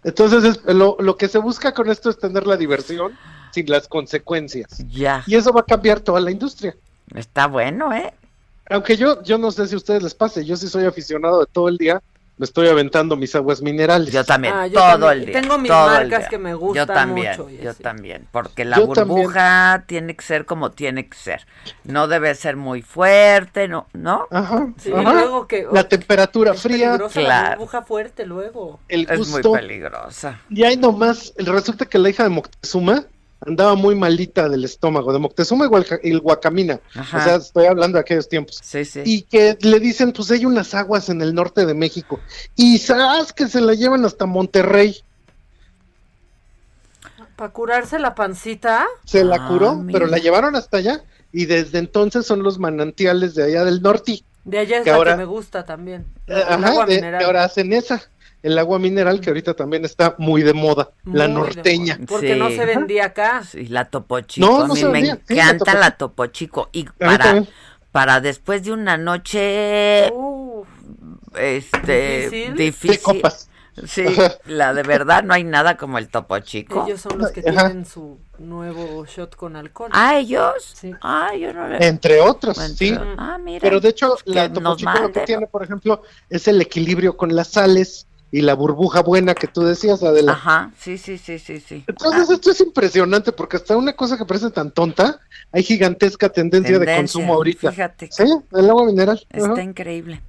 Entonces, 0.02 0.44
es- 0.44 0.74
lo, 0.74 0.96
lo 1.00 1.16
que 1.16 1.28
se 1.28 1.38
busca 1.38 1.72
con 1.72 1.90
esto 1.90 2.10
es 2.10 2.18
tener 2.18 2.46
la 2.46 2.56
diversión 2.56 3.16
sin 3.52 3.70
las 3.70 3.88
consecuencias. 3.88 4.84
Ya. 4.88 5.22
Y 5.26 5.36
eso 5.36 5.52
va 5.52 5.60
a 5.60 5.64
cambiar 5.64 6.00
toda 6.00 6.20
la 6.20 6.30
industria. 6.30 6.74
Está 7.14 7.46
bueno, 7.46 7.92
¿eh? 7.92 8.12
Aunque 8.70 8.96
yo, 8.96 9.22
yo 9.22 9.38
no 9.38 9.50
sé 9.50 9.66
si 9.68 9.74
a 9.74 9.78
ustedes 9.78 10.02
les 10.02 10.14
pase, 10.14 10.44
yo 10.44 10.56
sí 10.56 10.68
soy 10.68 10.84
aficionado 10.86 11.40
de 11.40 11.46
todo 11.46 11.68
el 11.68 11.76
día, 11.76 12.00
me 12.36 12.44
estoy 12.46 12.66
aventando 12.66 13.14
mis 13.16 13.32
aguas 13.36 13.62
minerales. 13.62 14.12
Yo 14.12 14.24
también, 14.24 14.54
Ah, 14.56 14.66
yo 14.66 14.80
todo 14.80 14.88
también. 14.98 15.12
el 15.12 15.26
día. 15.26 15.40
Tengo 15.40 15.56
mis 15.58 15.70
todo 15.70 15.84
el 15.86 15.92
marcas 15.92 16.18
día. 16.20 16.28
que 16.30 16.38
me 16.38 16.50
Yo 16.50 16.58
gustan 16.58 16.86
también, 16.88 17.30
mucho 17.30 17.48
yo 17.50 17.74
también, 17.74 18.26
porque 18.32 18.64
la 18.64 18.76
Yo 18.78 18.88
también. 18.88 19.08
burbuja 19.20 19.84
tiene 19.86 20.16
que 20.16 20.24
ser 20.24 20.44
como 20.44 20.72
tiene 20.72 21.08
que 21.08 21.16
ser. 21.16 21.46
No 21.84 22.08
debe 22.08 22.34
ser 22.34 22.56
muy 22.56 22.82
fuerte, 22.82 23.68
¿no? 23.68 23.86
¿No? 23.92 24.26
Ajá, 24.32 24.66
Sí, 24.78 24.90
ajá. 24.92 25.12
luego 25.12 25.46
que 25.46 25.64
La 25.70 25.86
temperatura 25.88 26.54
fría, 26.54 26.92
peligrosa 26.98 27.20
la 27.20 27.26
Claro. 27.26 27.50
burbuja 27.58 27.82
fuerte 27.82 28.26
luego. 28.26 28.80
el 28.88 29.06
Es 29.08 29.28
muy 29.28 29.42
peligrosa. 29.42 30.40
Y 30.50 30.64
ahí 30.64 30.76
nomás, 30.76 31.34
resulta 31.36 31.86
que 31.86 31.98
la 31.98 32.10
hija 32.10 32.24
de 32.24 32.30
Moctezuma 32.30 33.04
andaba 33.46 33.74
muy 33.74 33.94
malita 33.94 34.48
del 34.48 34.64
estómago, 34.64 35.12
de 35.12 35.18
Moctezuma 35.18 35.66
y 36.02 36.08
y 36.10 36.14
Guacamina. 36.18 36.80
Ajá. 36.94 37.18
O 37.18 37.22
sea, 37.24 37.34
estoy 37.36 37.66
hablando 37.66 37.96
de 37.96 38.00
aquellos 38.00 38.28
tiempos. 38.28 38.60
Sí, 38.62 38.84
sí. 38.84 39.02
Y 39.04 39.22
que 39.22 39.56
le 39.60 39.80
dicen, 39.80 40.12
pues 40.12 40.30
hay 40.30 40.44
unas 40.46 40.74
aguas 40.74 41.08
en 41.08 41.20
el 41.22 41.34
norte 41.34 41.66
de 41.66 41.74
México. 41.74 42.20
Y 42.56 42.78
sabes 42.78 43.32
que 43.32 43.48
se 43.48 43.60
la 43.60 43.74
llevan 43.74 44.04
hasta 44.04 44.26
Monterrey. 44.26 44.96
Para 47.36 47.52
curarse 47.52 47.98
la 47.98 48.14
pancita. 48.14 48.86
Se 49.04 49.24
la 49.24 49.36
Ah, 49.36 49.48
curó, 49.48 49.74
mira. 49.74 49.98
pero 49.98 50.10
la 50.10 50.18
llevaron 50.18 50.54
hasta 50.56 50.76
allá. 50.78 51.02
Y 51.32 51.46
desde 51.46 51.78
entonces 51.78 52.26
son 52.26 52.42
los 52.44 52.58
manantiales 52.58 53.34
de 53.34 53.42
allá 53.44 53.64
del 53.64 53.82
norte. 53.82 54.22
De 54.44 54.58
allá 54.58 54.78
es 54.78 54.84
Que 54.84 54.90
la 54.90 54.96
ahora- 54.96 55.12
que 55.12 55.18
me 55.18 55.24
gusta 55.24 55.64
también. 55.64 56.02
Eh, 56.26 56.34
El 56.36 56.42
Ajá, 56.42 56.68
agua 56.68 56.86
de- 56.86 56.94
mineral. 56.96 57.18
que 57.18 57.24
ahora 57.24 57.44
hacen 57.44 57.72
esa. 57.72 58.02
El 58.44 58.58
agua 58.58 58.78
mineral 58.78 59.20
que 59.20 59.30
ahorita 59.30 59.54
también 59.54 59.84
está 59.86 60.14
muy 60.18 60.42
de 60.42 60.52
moda. 60.52 60.90
la 61.04 61.26
Muy 61.28 61.36
norteña. 61.38 61.94
moda, 61.96 62.06
Porque 62.06 62.36
no 62.36 62.50
se 62.50 62.64
vendía 62.66 63.06
acá. 63.06 63.42
Sí, 63.42 63.66
la 63.68 63.86
Topo 63.86 64.20
Chico. 64.20 64.46
No, 64.46 64.62
a 64.64 64.66
no 64.68 64.74
mí 64.74 64.80
se 64.80 64.86
me 64.86 64.92
vendía. 64.92 65.18
Sí, 65.26 65.34
la 65.34 65.50
encanta 65.50 65.64
Topo 65.96 66.24
la 66.24 66.32
Chico. 66.32 66.60
Topo 66.62 66.66
Chico. 66.66 66.68
Y 66.72 66.86
A 66.86 66.92
para, 67.16 67.44
para 67.90 68.20
después 68.20 68.62
de 68.64 68.72
una 68.72 68.96
noche 68.98 70.10
Uf, 70.12 70.68
este 71.38 72.28
¿Difícil? 72.30 72.54
difícil. 72.54 73.00
Copas. 73.02 73.48
Sí, 73.88 74.04
la 74.46 74.72
de 74.72 74.84
verdad 74.84 75.24
no 75.24 75.34
hay 75.34 75.42
nada 75.42 75.76
como 75.76 75.98
el 75.98 76.08
Topo 76.08 76.38
Chico. 76.38 76.84
ellos 76.86 77.00
son 77.00 77.18
los 77.18 77.32
que 77.32 77.40
Ajá. 77.40 77.66
tienen 77.68 77.84
su 77.84 78.20
nuevo 78.38 79.04
shot 79.04 79.34
con 79.34 79.56
alcohol. 79.56 79.90
Ah, 79.92 80.16
ellos. 80.16 80.52
Sí. 80.74 80.92
Ah, 81.02 81.34
yo 81.34 81.52
no 81.52 81.66
le. 81.66 81.84
Entre 81.84 82.20
otros, 82.20 82.56
Entre- 82.58 82.88
sí. 82.88 82.98
Ah, 83.18 83.36
mira. 83.42 83.58
Pero 83.60 83.80
de 83.80 83.88
hecho, 83.88 84.14
Que 84.24 84.30
la 84.32 84.52
Topo 84.52 84.76
Chico 84.76 84.92
lo 85.00 85.10
que 85.12 85.20
tiene, 85.20 85.46
por 85.48 85.64
ejemplo, 85.64 86.02
es 86.30 86.46
el 86.46 86.60
equilibrio 86.60 87.16
con 87.16 87.34
las 87.34 87.48
sales 87.48 88.06
y 88.36 88.40
la 88.40 88.54
burbuja 88.54 89.00
buena 89.02 89.32
que 89.32 89.46
tú 89.46 89.62
decías, 89.62 90.02
Adela. 90.02 90.32
Ajá, 90.32 90.72
sí, 90.76 90.98
sí, 90.98 91.18
sí, 91.18 91.38
sí, 91.38 91.60
sí. 91.60 91.84
Entonces 91.86 92.28
esto 92.28 92.50
es 92.50 92.60
impresionante 92.60 93.30
porque 93.30 93.58
hasta 93.58 93.76
una 93.76 93.92
cosa 93.92 94.18
que 94.18 94.24
parece 94.24 94.50
tan 94.50 94.72
tonta, 94.72 95.20
hay 95.52 95.62
gigantesca 95.62 96.28
tendencia, 96.28 96.80
de 96.80 96.96
consumo 96.96 97.34
ahorita. 97.34 97.70
Fíjate, 97.70 98.08
Sí, 98.10 98.24
el 98.52 98.68
agua 98.70 98.86
mineral. 98.86 99.24
está 99.30 99.52
Ajá. 99.52 99.62
increíble. 99.62 100.20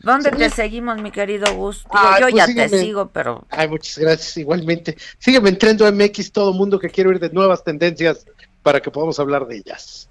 ¿Dónde 0.00 0.28
Sí. 0.28 0.36
te 0.36 0.50
seguimos, 0.50 1.00
mi 1.00 1.10
querido 1.10 1.54
Gus? 1.54 1.86
Ay, 1.88 2.20
yo 2.20 2.26
pues 2.28 2.34
ya 2.34 2.46
sígueme. 2.48 2.68
te 2.68 2.80
sigo, 2.82 3.08
pero 3.08 3.46
Ay, 3.48 3.66
muchas 3.66 3.96
gracias, 3.96 4.36
igualmente. 4.36 4.98
Sígueme 5.18 5.48
en 5.48 5.56
Trendo 5.56 5.90
MX, 5.90 6.32
todo 6.32 6.52
mundo 6.52 6.78
que 6.78 6.90
quiere 6.90 7.08
oír 7.08 7.18
de 7.18 7.30
nuevas 7.30 7.64
tendencias 7.64 8.26
para 8.62 8.80
que 8.82 8.90
podamos 8.90 9.18
hablar 9.18 9.46
de 9.46 9.56
ellas. 9.56 10.10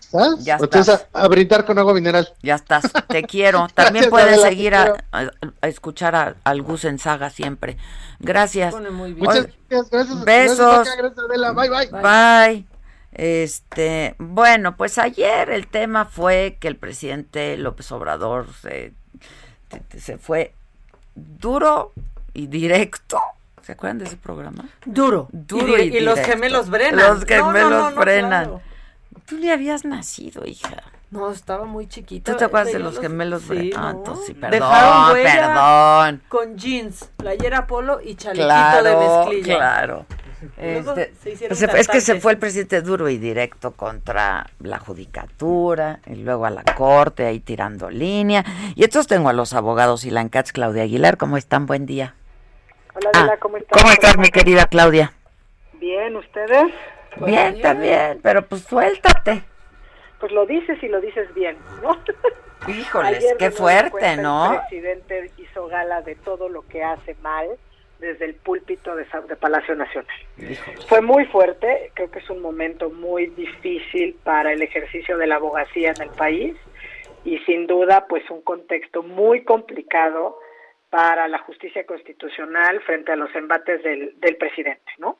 ¿Sabes? 0.00 0.44
Ya 0.44 0.56
estás. 0.56 1.06
a, 1.12 1.28
brindar 1.28 1.64
con 1.64 1.78
agua 1.78 1.94
mineral. 1.94 2.28
Ya 2.42 2.56
estás, 2.56 2.84
te 3.08 3.22
quiero. 3.24 3.68
También 3.74 4.10
Gracias, 4.10 4.10
puedes 4.10 4.42
seguir 4.42 4.74
a, 4.74 4.94
escuchar 5.62 6.14
a- 6.14 6.36
al 6.44 6.62
Gus 6.62 6.84
en 6.84 6.98
Saga 6.98 7.30
siempre. 7.30 7.76
Gracias. 8.18 8.74
Muchas 8.74 9.48
gracias, 9.68 9.90
gracias. 9.90 10.24
besos. 10.24 10.58
Gracias, 10.58 10.96
gracias, 10.96 11.24
Adela. 11.26 11.52
Bye, 11.52 11.68
bye. 11.70 11.88
Bye. 12.02 12.66
Este, 13.12 14.14
bueno, 14.18 14.76
pues 14.76 14.98
ayer 14.98 15.50
el 15.50 15.66
tema 15.66 16.04
fue 16.04 16.58
que 16.60 16.68
el 16.68 16.76
presidente 16.76 17.56
López 17.56 17.90
Obrador 17.92 18.46
se, 18.62 18.92
se 19.98 20.18
fue 20.18 20.54
duro 21.14 21.92
y 22.32 22.46
directo. 22.46 23.20
¿Se 23.70 23.74
acuerdan 23.74 23.98
de 23.98 24.06
ese 24.06 24.16
programa? 24.16 24.64
Duro. 24.84 25.28
Duro 25.30 25.78
y, 25.78 25.82
y 25.82 25.96
y 25.98 26.00
los 26.00 26.18
gemelos 26.18 26.68
Brennan. 26.70 27.06
Los 27.06 27.20
no, 27.20 27.26
gemelos 27.26 27.70
no, 27.70 27.90
no, 27.92 28.00
Brennan. 28.00 28.44
claro. 28.46 28.62
Tú 29.26 29.36
ni 29.38 29.48
habías 29.48 29.84
nacido, 29.84 30.44
hija. 30.44 30.82
No, 31.12 31.30
estaba 31.30 31.66
muy 31.66 31.86
chiquita. 31.86 32.32
¿Tú 32.32 32.38
te 32.38 32.44
acuerdas 32.46 32.72
de 32.72 32.80
los 32.80 32.98
gemelos 32.98 33.42
Sí, 33.42 33.70
Ah, 33.76 33.92
no. 33.92 33.98
entonces 33.98 34.26
sí, 34.26 34.34
perdón, 34.34 34.58
Dejaron 34.58 35.12
huella 35.12 35.46
perdón. 35.46 36.22
Con 36.28 36.56
jeans, 36.56 37.08
playera 37.16 37.68
polo 37.68 38.00
y 38.02 38.16
chalequito 38.16 38.44
Claro, 38.48 38.82
de 38.82 38.96
mezclilla. 38.96 39.56
claro. 39.56 40.06
Este, 40.56 41.14
se 41.22 41.30
hicieron 41.32 41.56
se- 41.56 41.66
es 41.78 41.86
que 41.86 42.00
se 42.00 42.18
fue 42.18 42.32
el 42.32 42.38
presidente 42.38 42.80
duro 42.82 43.08
y 43.08 43.18
directo 43.18 43.72
contra 43.72 44.48
la 44.58 44.78
judicatura 44.80 46.00
y 46.06 46.16
luego 46.16 46.46
a 46.46 46.50
la 46.50 46.64
corte 46.64 47.24
ahí 47.26 47.38
tirando 47.40 47.88
línea. 47.90 48.44
Y 48.74 48.82
entonces 48.82 49.06
tengo 49.06 49.28
a 49.28 49.32
los 49.32 49.52
abogados 49.52 50.04
y 50.04 50.10
la 50.10 50.22
Encats, 50.22 50.52
Claudia 50.52 50.82
Aguilar. 50.82 51.18
¿Cómo 51.18 51.36
están? 51.36 51.66
Buen 51.66 51.86
día. 51.86 52.14
Hola, 52.94 53.10
Ah, 53.14 53.18
Adela, 53.20 53.36
¿cómo 53.38 53.56
estás? 53.56 53.80
¿Cómo 53.80 53.92
estás, 53.92 54.18
mi 54.18 54.28
querida 54.28 54.66
Claudia? 54.66 55.12
Bien, 55.74 56.16
¿ustedes? 56.16 56.72
Bien, 57.24 57.60
también, 57.60 58.20
pero 58.22 58.46
pues 58.46 58.62
suéltate. 58.62 59.42
Pues 60.18 60.32
lo 60.32 60.44
dices 60.46 60.82
y 60.82 60.88
lo 60.88 61.00
dices 61.00 61.32
bien, 61.34 61.56
¿no? 61.82 61.96
Híjoles, 62.68 63.16
Ayer, 63.16 63.36
qué 63.38 63.50
fuerte, 63.50 63.90
cuenta, 63.90 64.16
¿no? 64.16 64.52
El 64.52 64.60
presidente 64.60 65.30
hizo 65.38 65.66
gala 65.68 66.02
de 66.02 66.14
todo 66.16 66.48
lo 66.48 66.62
que 66.68 66.82
hace 66.84 67.14
mal 67.22 67.46
desde 68.00 68.26
el 68.26 68.34
púlpito 68.34 68.94
de, 68.96 69.06
de 69.28 69.36
Palacio 69.36 69.74
Nacional. 69.76 70.14
Fue 70.88 71.00
muy 71.00 71.24
fuerte, 71.26 71.90
creo 71.94 72.10
que 72.10 72.18
es 72.18 72.30
un 72.30 72.40
momento 72.40 72.90
muy 72.90 73.26
difícil 73.26 74.14
para 74.24 74.52
el 74.52 74.62
ejercicio 74.62 75.16
de 75.18 75.26
la 75.26 75.36
abogacía 75.36 75.92
en 75.96 76.02
el 76.02 76.10
país 76.10 76.54
y 77.24 77.38
sin 77.40 77.66
duda 77.66 78.06
pues 78.08 78.28
un 78.30 78.40
contexto 78.42 79.02
muy 79.02 79.44
complicado 79.44 80.38
para 80.90 81.28
la 81.28 81.38
justicia 81.38 81.86
constitucional 81.86 82.80
frente 82.82 83.12
a 83.12 83.16
los 83.16 83.34
embates 83.34 83.82
del, 83.82 84.18
del 84.20 84.36
presidente, 84.36 84.92
¿no? 84.98 85.18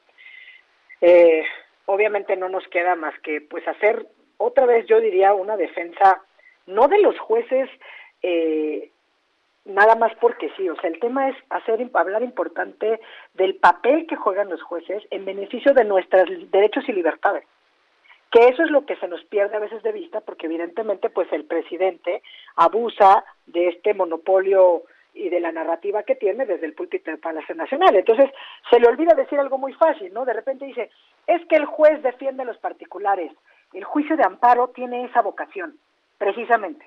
Eh, 1.01 1.44
obviamente 1.86 2.36
no 2.36 2.48
nos 2.48 2.66
queda 2.68 2.94
más 2.94 3.18
que 3.20 3.40
pues 3.40 3.66
hacer 3.66 4.06
otra 4.36 4.66
vez 4.66 4.86
yo 4.86 5.01
diría 5.01 5.32
una 5.32 5.56
defensa 5.56 6.22
no 6.66 6.88
de 6.88 6.98
los 6.98 7.18
jueces 7.18 7.70
eh, 8.22 8.90
nada 9.64 9.94
más 9.94 10.12
porque 10.20 10.51
sí, 10.56 10.68
o 10.68 10.76
sea, 10.80 10.90
el 10.90 10.98
tema 11.01 11.28
es 11.28 11.36
hacer 11.51 11.88
hablar 11.94 12.22
importante 12.22 13.01
del 13.34 13.56
papel 13.56 14.06
que 14.06 14.16
juegan 14.16 14.48
los 14.48 14.62
jueces 14.62 15.02
en 15.10 15.24
beneficio 15.24 15.72
de 15.74 15.84
nuestros 15.84 16.28
derechos 16.51 16.88
y 16.88 16.92
libertades. 16.92 17.44
Que 18.30 18.48
eso 18.48 18.62
es 18.62 18.70
lo 18.70 18.86
que 18.86 18.97
se 18.97 19.09
nos 19.09 19.24
pierde 19.24 19.56
a 19.56 19.60
veces 19.60 19.82
de 19.82 19.92
vista 19.92 20.20
porque 20.20 20.47
evidentemente 20.47 21.10
pues 21.10 21.30
el 21.32 21.44
presidente 21.44 22.22
abusa 22.56 23.24
de 23.47 23.68
este 23.68 23.92
monopolio 23.92 24.84
y 25.20 25.28
de 25.28 25.40
la 25.40 25.52
narrativa 25.52 26.02
que 26.02 26.14
tiene 26.14 26.47
desde 26.47 26.66
el 26.66 26.72
púlpito 26.72 27.10
del 27.10 27.20
Palacio 27.20 27.55
Nacional. 27.55 27.94
Entonces, 27.94 28.30
se 28.70 28.80
le 28.80 28.88
olvida 28.88 29.14
decir 29.14 29.38
algo 29.38 29.59
muy 29.59 29.74
fácil, 29.74 30.12
¿no? 30.14 30.24
De 30.24 30.32
repente 30.32 30.64
dice, 30.64 30.90
es 31.26 31.44
que 31.47 31.56
el 31.56 31.66
juez 31.66 32.02
defiende 32.02 32.42
a 32.42 32.47
los 32.47 32.56
particulares. 32.59 33.30
El 33.74 33.84
juicio 33.84 34.16
de 34.16 34.24
amparo 34.24 34.68
tiene 34.68 35.05
esa 35.05 35.20
vocación, 35.20 35.76
precisamente. 36.16 36.86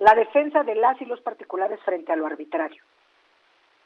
La 0.00 0.14
defensa 0.14 0.64
de 0.64 0.74
las 0.74 1.00
y 1.00 1.04
los 1.04 1.20
particulares 1.20 1.78
frente 1.84 2.12
a 2.12 2.16
lo 2.16 2.26
arbitrario. 2.26 2.82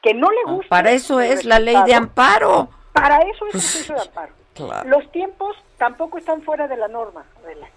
Que 0.01 0.13
no 0.13 0.27
le 0.29 0.51
gusta. 0.51 0.69
Para 0.69 0.91
eso 0.91 1.21
es 1.21 1.45
la 1.45 1.59
ley 1.59 1.77
de 1.85 1.93
amparo. 1.93 2.69
Para 2.93 3.19
eso 3.19 3.45
es 3.47 3.55
el 3.55 3.61
juicio 3.61 3.95
de 3.95 4.01
amparo. 4.01 4.33
Claro. 4.55 4.89
Los 4.89 5.11
tiempos 5.11 5.55
tampoco 5.77 6.17
están 6.17 6.41
fuera 6.41 6.67
de 6.67 6.77
la 6.77 6.87
norma, 6.87 7.25
Adela. 7.43 7.67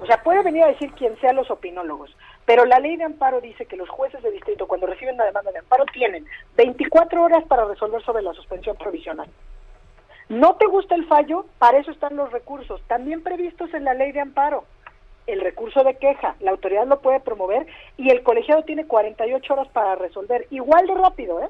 O 0.00 0.06
sea, 0.06 0.22
puede 0.22 0.42
venir 0.42 0.62
a 0.64 0.68
decir 0.68 0.92
quien 0.92 1.18
sea 1.20 1.32
los 1.32 1.50
opinólogos, 1.50 2.14
pero 2.46 2.64
la 2.64 2.78
ley 2.78 2.96
de 2.96 3.04
amparo 3.04 3.40
dice 3.40 3.66
que 3.66 3.76
los 3.76 3.88
jueces 3.88 4.22
de 4.22 4.30
distrito, 4.30 4.66
cuando 4.66 4.86
reciben 4.86 5.16
una 5.16 5.24
demanda 5.24 5.50
de 5.50 5.58
amparo, 5.58 5.84
tienen 5.92 6.24
24 6.56 7.22
horas 7.22 7.44
para 7.44 7.64
resolver 7.64 8.02
sobre 8.04 8.22
la 8.22 8.32
suspensión 8.32 8.76
provisional. 8.76 9.28
¿No 10.28 10.54
te 10.54 10.66
gusta 10.66 10.94
el 10.94 11.06
fallo? 11.06 11.46
Para 11.58 11.78
eso 11.78 11.90
están 11.90 12.16
los 12.16 12.32
recursos, 12.32 12.80
también 12.86 13.22
previstos 13.22 13.74
en 13.74 13.84
la 13.84 13.94
ley 13.94 14.12
de 14.12 14.20
amparo. 14.20 14.64
El 15.26 15.40
recurso 15.40 15.82
de 15.82 15.96
queja, 15.96 16.36
la 16.38 16.52
autoridad 16.52 16.86
lo 16.86 17.00
puede 17.00 17.18
promover 17.18 17.66
y 17.96 18.10
el 18.10 18.22
colegiado 18.22 18.62
tiene 18.62 18.86
48 18.86 19.52
horas 19.52 19.68
para 19.72 19.96
resolver. 19.96 20.46
Igual 20.50 20.86
de 20.86 20.94
rápido, 20.94 21.42
¿eh? 21.42 21.48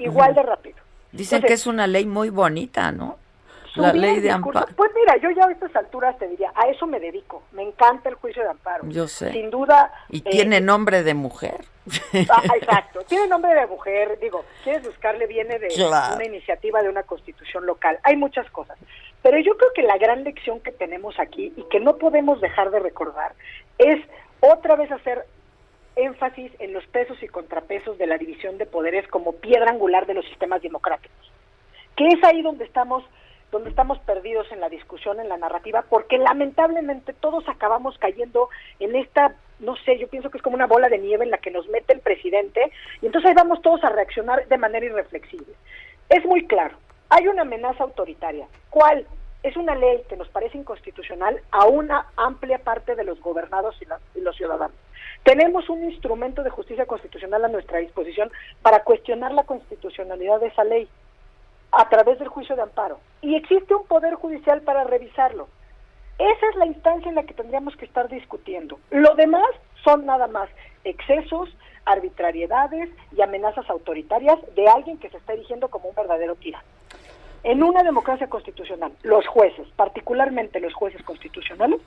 Igual 0.00 0.34
de 0.34 0.42
rápido. 0.42 0.76
Dicen 1.12 1.36
Entonces, 1.36 1.48
que 1.48 1.54
es 1.54 1.66
una 1.68 1.86
ley 1.86 2.04
muy 2.04 2.30
bonita, 2.30 2.90
¿no? 2.90 3.21
La 3.74 3.88
subir 3.90 4.02
ley 4.02 4.20
de 4.20 4.30
amparo. 4.30 4.66
Pues 4.76 4.90
mira, 4.94 5.16
yo 5.16 5.30
ya 5.30 5.46
a 5.46 5.50
estas 5.52 5.74
alturas 5.76 6.18
te 6.18 6.28
diría, 6.28 6.52
a 6.54 6.68
eso 6.68 6.86
me 6.86 7.00
dedico. 7.00 7.42
Me 7.52 7.62
encanta 7.62 8.08
el 8.08 8.16
juicio 8.16 8.42
de 8.42 8.50
amparo. 8.50 8.84
Yo 8.88 9.08
sé. 9.08 9.32
Sin 9.32 9.50
duda. 9.50 9.92
Y 10.10 10.18
eh, 10.18 10.30
tiene 10.30 10.60
nombre 10.60 11.02
de 11.02 11.14
mujer. 11.14 11.64
ah, 12.28 12.42
exacto. 12.54 13.00
Tiene 13.08 13.28
nombre 13.28 13.54
de 13.54 13.66
mujer. 13.66 14.18
Digo, 14.20 14.44
quieres 14.62 14.84
buscarle, 14.84 15.26
viene 15.26 15.58
de 15.58 15.68
Claro. 15.68 16.16
una 16.16 16.24
iniciativa 16.24 16.82
de 16.82 16.88
una 16.90 17.02
constitución 17.04 17.64
local. 17.64 17.98
Hay 18.02 18.16
muchas 18.16 18.50
cosas. 18.50 18.76
Pero 19.22 19.38
yo 19.38 19.56
creo 19.56 19.70
que 19.74 19.82
la 19.82 19.96
gran 19.96 20.22
lección 20.24 20.60
que 20.60 20.72
tenemos 20.72 21.18
aquí 21.18 21.52
y 21.56 21.62
que 21.70 21.80
no 21.80 21.96
podemos 21.96 22.40
dejar 22.40 22.70
de 22.70 22.80
recordar 22.80 23.32
es 23.78 24.04
otra 24.40 24.76
vez 24.76 24.90
hacer 24.92 25.24
énfasis 25.96 26.52
en 26.58 26.72
los 26.72 26.84
pesos 26.86 27.22
y 27.22 27.28
contrapesos 27.28 27.96
de 27.98 28.06
la 28.06 28.18
división 28.18 28.58
de 28.58 28.66
poderes 28.66 29.06
como 29.08 29.32
piedra 29.32 29.70
angular 29.70 30.06
de 30.06 30.14
los 30.14 30.24
sistemas 30.26 30.62
democráticos 30.62 31.30
que 31.96 32.06
es 32.08 32.24
ahí 32.24 32.42
donde 32.42 32.64
estamos 32.64 33.04
donde 33.52 33.70
estamos 33.70 33.98
perdidos 34.00 34.50
en 34.50 34.58
la 34.60 34.68
discusión, 34.68 35.20
en 35.20 35.28
la 35.28 35.36
narrativa, 35.36 35.84
porque 35.88 36.18
lamentablemente 36.18 37.12
todos 37.12 37.48
acabamos 37.48 37.96
cayendo 37.98 38.48
en 38.80 38.96
esta, 38.96 39.34
no 39.60 39.76
sé, 39.76 39.98
yo 39.98 40.08
pienso 40.08 40.30
que 40.30 40.38
es 40.38 40.42
como 40.42 40.56
una 40.56 40.66
bola 40.66 40.88
de 40.88 40.98
nieve 40.98 41.24
en 41.24 41.30
la 41.30 41.38
que 41.38 41.50
nos 41.52 41.68
mete 41.68 41.92
el 41.92 42.00
presidente, 42.00 42.72
y 43.00 43.06
entonces 43.06 43.28
ahí 43.28 43.34
vamos 43.36 43.62
todos 43.62 43.84
a 43.84 43.90
reaccionar 43.90 44.48
de 44.48 44.58
manera 44.58 44.86
irreflexible. 44.86 45.54
Es 46.08 46.24
muy 46.24 46.46
claro, 46.46 46.76
hay 47.10 47.28
una 47.28 47.42
amenaza 47.42 47.84
autoritaria. 47.84 48.48
¿Cuál? 48.70 49.06
Es 49.42 49.56
una 49.56 49.74
ley 49.74 50.02
que 50.08 50.16
nos 50.16 50.28
parece 50.28 50.56
inconstitucional 50.56 51.40
a 51.50 51.66
una 51.66 52.06
amplia 52.16 52.58
parte 52.58 52.94
de 52.94 53.04
los 53.04 53.20
gobernados 53.20 53.76
y, 53.82 53.84
la- 53.84 54.00
y 54.14 54.20
los 54.20 54.36
ciudadanos. 54.36 54.76
Tenemos 55.24 55.68
un 55.68 55.84
instrumento 55.84 56.42
de 56.42 56.50
justicia 56.50 56.86
constitucional 56.86 57.44
a 57.44 57.48
nuestra 57.48 57.78
disposición 57.78 58.30
para 58.62 58.82
cuestionar 58.82 59.32
la 59.32 59.44
constitucionalidad 59.44 60.40
de 60.40 60.46
esa 60.46 60.64
ley 60.64 60.88
a 61.72 61.88
través 61.88 62.18
del 62.18 62.28
juicio 62.28 62.54
de 62.54 62.62
amparo. 62.62 63.00
Y 63.20 63.34
existe 63.34 63.74
un 63.74 63.86
poder 63.86 64.14
judicial 64.14 64.60
para 64.62 64.84
revisarlo. 64.84 65.48
Esa 66.18 66.48
es 66.50 66.56
la 66.56 66.66
instancia 66.66 67.08
en 67.08 67.14
la 67.14 67.24
que 67.24 67.34
tendríamos 67.34 67.76
que 67.76 67.86
estar 67.86 68.08
discutiendo. 68.08 68.78
Lo 68.90 69.14
demás 69.14 69.48
son 69.82 70.06
nada 70.06 70.28
más 70.28 70.48
excesos, 70.84 71.48
arbitrariedades 71.84 72.90
y 73.16 73.22
amenazas 73.22 73.68
autoritarias 73.68 74.38
de 74.54 74.68
alguien 74.68 74.98
que 74.98 75.10
se 75.10 75.16
está 75.16 75.32
erigiendo 75.32 75.68
como 75.68 75.88
un 75.88 75.94
verdadero 75.94 76.36
tirano. 76.36 76.64
En 77.44 77.64
una 77.64 77.82
democracia 77.82 78.28
constitucional, 78.28 78.92
los 79.02 79.26
jueces, 79.26 79.66
particularmente 79.74 80.60
los 80.60 80.74
jueces 80.74 81.02
constitucionales, 81.02 81.80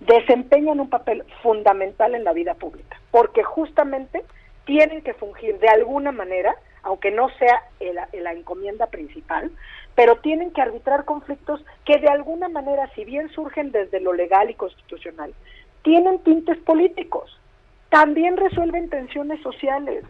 desempeñan 0.00 0.80
un 0.80 0.88
papel 0.88 1.24
fundamental 1.42 2.14
en 2.14 2.24
la 2.24 2.32
vida 2.32 2.54
pública, 2.54 2.98
porque 3.10 3.42
justamente 3.42 4.24
tienen 4.64 5.02
que 5.02 5.12
fungir 5.12 5.58
de 5.58 5.68
alguna 5.68 6.12
manera, 6.12 6.54
aunque 6.82 7.10
no 7.10 7.28
sea 7.38 7.62
el- 7.80 7.98
la 8.22 8.32
encomienda 8.32 8.86
principal, 8.86 9.50
pero 9.94 10.16
tienen 10.16 10.52
que 10.52 10.62
arbitrar 10.62 11.04
conflictos 11.04 11.64
que 11.84 11.98
de 11.98 12.08
alguna 12.08 12.48
manera, 12.48 12.90
si 12.94 13.04
bien 13.04 13.28
surgen 13.30 13.72
desde 13.72 14.00
lo 14.00 14.12
legal 14.12 14.50
y 14.50 14.54
constitucional, 14.54 15.34
tienen 15.82 16.18
tintes 16.20 16.58
políticos. 16.58 17.38
También 17.90 18.36
resuelven 18.36 18.88
tensiones 18.88 19.40
sociales. 19.42 20.04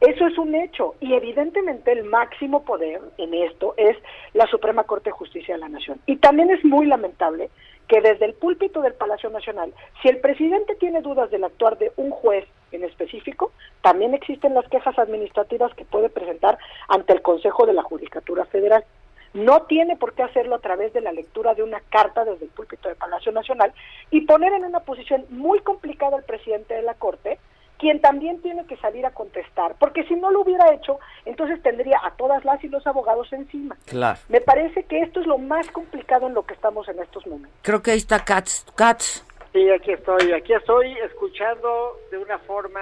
Eso 0.00 0.28
es 0.28 0.38
un 0.38 0.54
hecho 0.54 0.94
y 1.00 1.14
evidentemente 1.14 1.90
el 1.90 2.04
máximo 2.04 2.62
poder 2.64 3.00
en 3.16 3.34
esto 3.34 3.74
es 3.76 3.96
la 4.32 4.46
Suprema 4.46 4.84
Corte 4.84 5.10
de 5.10 5.16
Justicia 5.16 5.54
de 5.54 5.60
la 5.60 5.68
Nación. 5.68 6.00
Y 6.06 6.16
también 6.16 6.50
es 6.50 6.64
muy 6.64 6.86
lamentable 6.86 7.50
que 7.88 8.00
desde 8.02 8.26
el 8.26 8.34
púlpito 8.34 8.82
del 8.82 8.94
Palacio 8.94 9.30
Nacional, 9.30 9.72
si 10.02 10.08
el 10.08 10.20
presidente 10.20 10.76
tiene 10.76 11.00
dudas 11.00 11.30
del 11.30 11.44
actuar 11.44 11.78
de 11.78 11.90
un 11.96 12.10
juez 12.10 12.46
en 12.70 12.84
específico, 12.84 13.50
también 13.80 14.14
existen 14.14 14.54
las 14.54 14.68
quejas 14.68 14.98
administrativas 14.98 15.72
que 15.74 15.86
puede 15.86 16.10
presentar 16.10 16.58
ante 16.88 17.14
el 17.14 17.22
Consejo 17.22 17.66
de 17.66 17.72
la 17.72 17.82
Judicatura 17.82 18.44
Federal. 18.44 18.84
No 19.32 19.62
tiene 19.62 19.96
por 19.96 20.12
qué 20.12 20.22
hacerlo 20.22 20.54
a 20.54 20.60
través 20.60 20.92
de 20.92 21.00
la 21.00 21.12
lectura 21.12 21.54
de 21.54 21.62
una 21.62 21.80
carta 21.80 22.24
desde 22.24 22.44
el 22.44 22.50
púlpito 22.50 22.88
del 22.88 22.96
Palacio 22.96 23.32
Nacional 23.32 23.72
y 24.10 24.22
poner 24.22 24.52
en 24.52 24.64
una 24.64 24.80
posición 24.80 25.24
muy 25.30 25.60
complicada 25.60 26.16
al 26.16 26.24
presidente 26.24 26.74
de 26.74 26.82
la 26.82 26.94
Corte, 26.94 27.38
quien 27.78 28.00
también 28.00 28.40
tiene 28.42 28.66
que 28.66 28.76
salir 28.76 29.06
a 29.06 29.12
contestar, 29.12 29.76
porque 29.78 30.04
si 30.04 30.14
no 30.14 30.30
lo 30.30 30.40
hubiera 30.40 30.72
hecho, 30.74 30.98
entonces 31.24 31.62
tendría 31.62 32.00
a 32.04 32.10
todas 32.12 32.44
las 32.44 32.62
y 32.64 32.68
los 32.68 32.86
abogados 32.86 33.32
encima. 33.32 33.76
Claro. 33.86 34.18
Me 34.28 34.40
parece 34.40 34.82
que 34.84 35.00
esto 35.00 35.20
es 35.20 35.26
lo 35.26 35.38
más 35.38 35.68
complicado 35.70 36.26
en 36.26 36.34
lo 36.34 36.44
que 36.44 36.54
estamos 36.54 36.88
en 36.88 36.98
estos 36.98 37.26
momentos. 37.26 37.56
Creo 37.62 37.82
que 37.82 37.92
ahí 37.92 37.98
está 37.98 38.24
Katz. 38.24 38.64
Katz. 38.74 39.24
Sí, 39.52 39.70
aquí 39.70 39.92
estoy, 39.92 40.32
aquí 40.32 40.52
estoy 40.52 40.92
escuchando 40.98 41.98
de 42.10 42.18
una 42.18 42.38
forma 42.40 42.80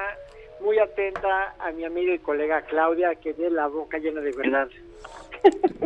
muy 0.61 0.79
atenta 0.79 1.55
a 1.59 1.71
mi 1.73 1.85
amiga 1.85 2.15
y 2.15 2.19
colega 2.19 2.63
Claudia, 2.63 3.15
que 3.15 3.35
tiene 3.35 3.51
la 3.51 3.67
boca 3.67 3.99
llena 3.99 4.21
de 4.21 4.33
verdad. 4.33 4.69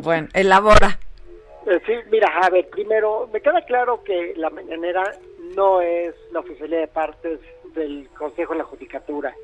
Bueno, 0.03 0.29
elabora. 0.33 0.99
Eh, 1.67 1.79
sí, 1.85 1.93
mira, 2.11 2.29
a 2.41 2.49
ver, 2.49 2.71
primero, 2.71 3.29
me 3.31 3.43
queda 3.43 3.61
claro 3.67 4.03
que 4.03 4.33
la 4.37 4.49
mañanera 4.49 5.03
no 5.55 5.83
es 5.83 6.15
la 6.33 6.41
oficialidad 6.41 6.81
de 6.81 6.87
partes 6.87 7.41
del 7.75 8.09
Consejo 8.11 8.53
de 8.53 8.59
la 8.59 8.65
Judicatura, 8.65 9.35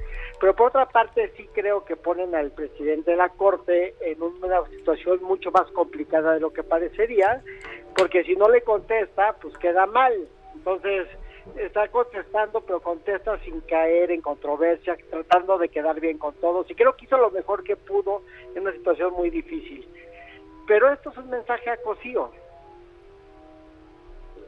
pero 0.40 0.54
por 0.54 0.68
otra 0.68 0.86
parte 0.86 1.32
sí 1.36 1.48
creo 1.52 1.84
que 1.84 1.96
ponen 1.96 2.34
al 2.34 2.50
presidente 2.52 3.12
de 3.12 3.16
la 3.16 3.28
Corte 3.30 3.94
en 4.00 4.22
una 4.22 4.64
situación 4.66 5.22
mucho 5.22 5.50
más 5.50 5.70
complicada 5.72 6.34
de 6.34 6.40
lo 6.40 6.52
que 6.52 6.62
parecería, 6.62 7.42
porque 7.96 8.24
si 8.24 8.36
no 8.36 8.48
le 8.48 8.62
contesta, 8.62 9.34
pues 9.40 9.56
queda 9.58 9.86
mal, 9.86 10.12
Entonces, 10.54 11.06
está 11.56 11.88
contestando, 11.88 12.60
pero 12.60 12.80
contesta 12.80 13.38
sin 13.40 13.60
caer 13.62 14.10
en 14.10 14.20
controversia, 14.20 14.96
tratando 15.10 15.58
de 15.58 15.68
quedar 15.68 16.00
bien 16.00 16.18
con 16.18 16.34
todos. 16.34 16.68
Y 16.70 16.74
creo 16.74 16.96
que 16.96 17.04
hizo 17.04 17.16
lo 17.18 17.30
mejor 17.30 17.62
que 17.62 17.76
pudo 17.76 18.22
en 18.54 18.62
una 18.62 18.72
situación 18.72 19.12
muy 19.12 19.30
difícil. 19.30 19.86
Pero 20.66 20.92
esto 20.92 21.10
es 21.10 21.18
un 21.18 21.30
mensaje 21.30 21.70
a 21.70 21.76
Cosío. 21.76 22.30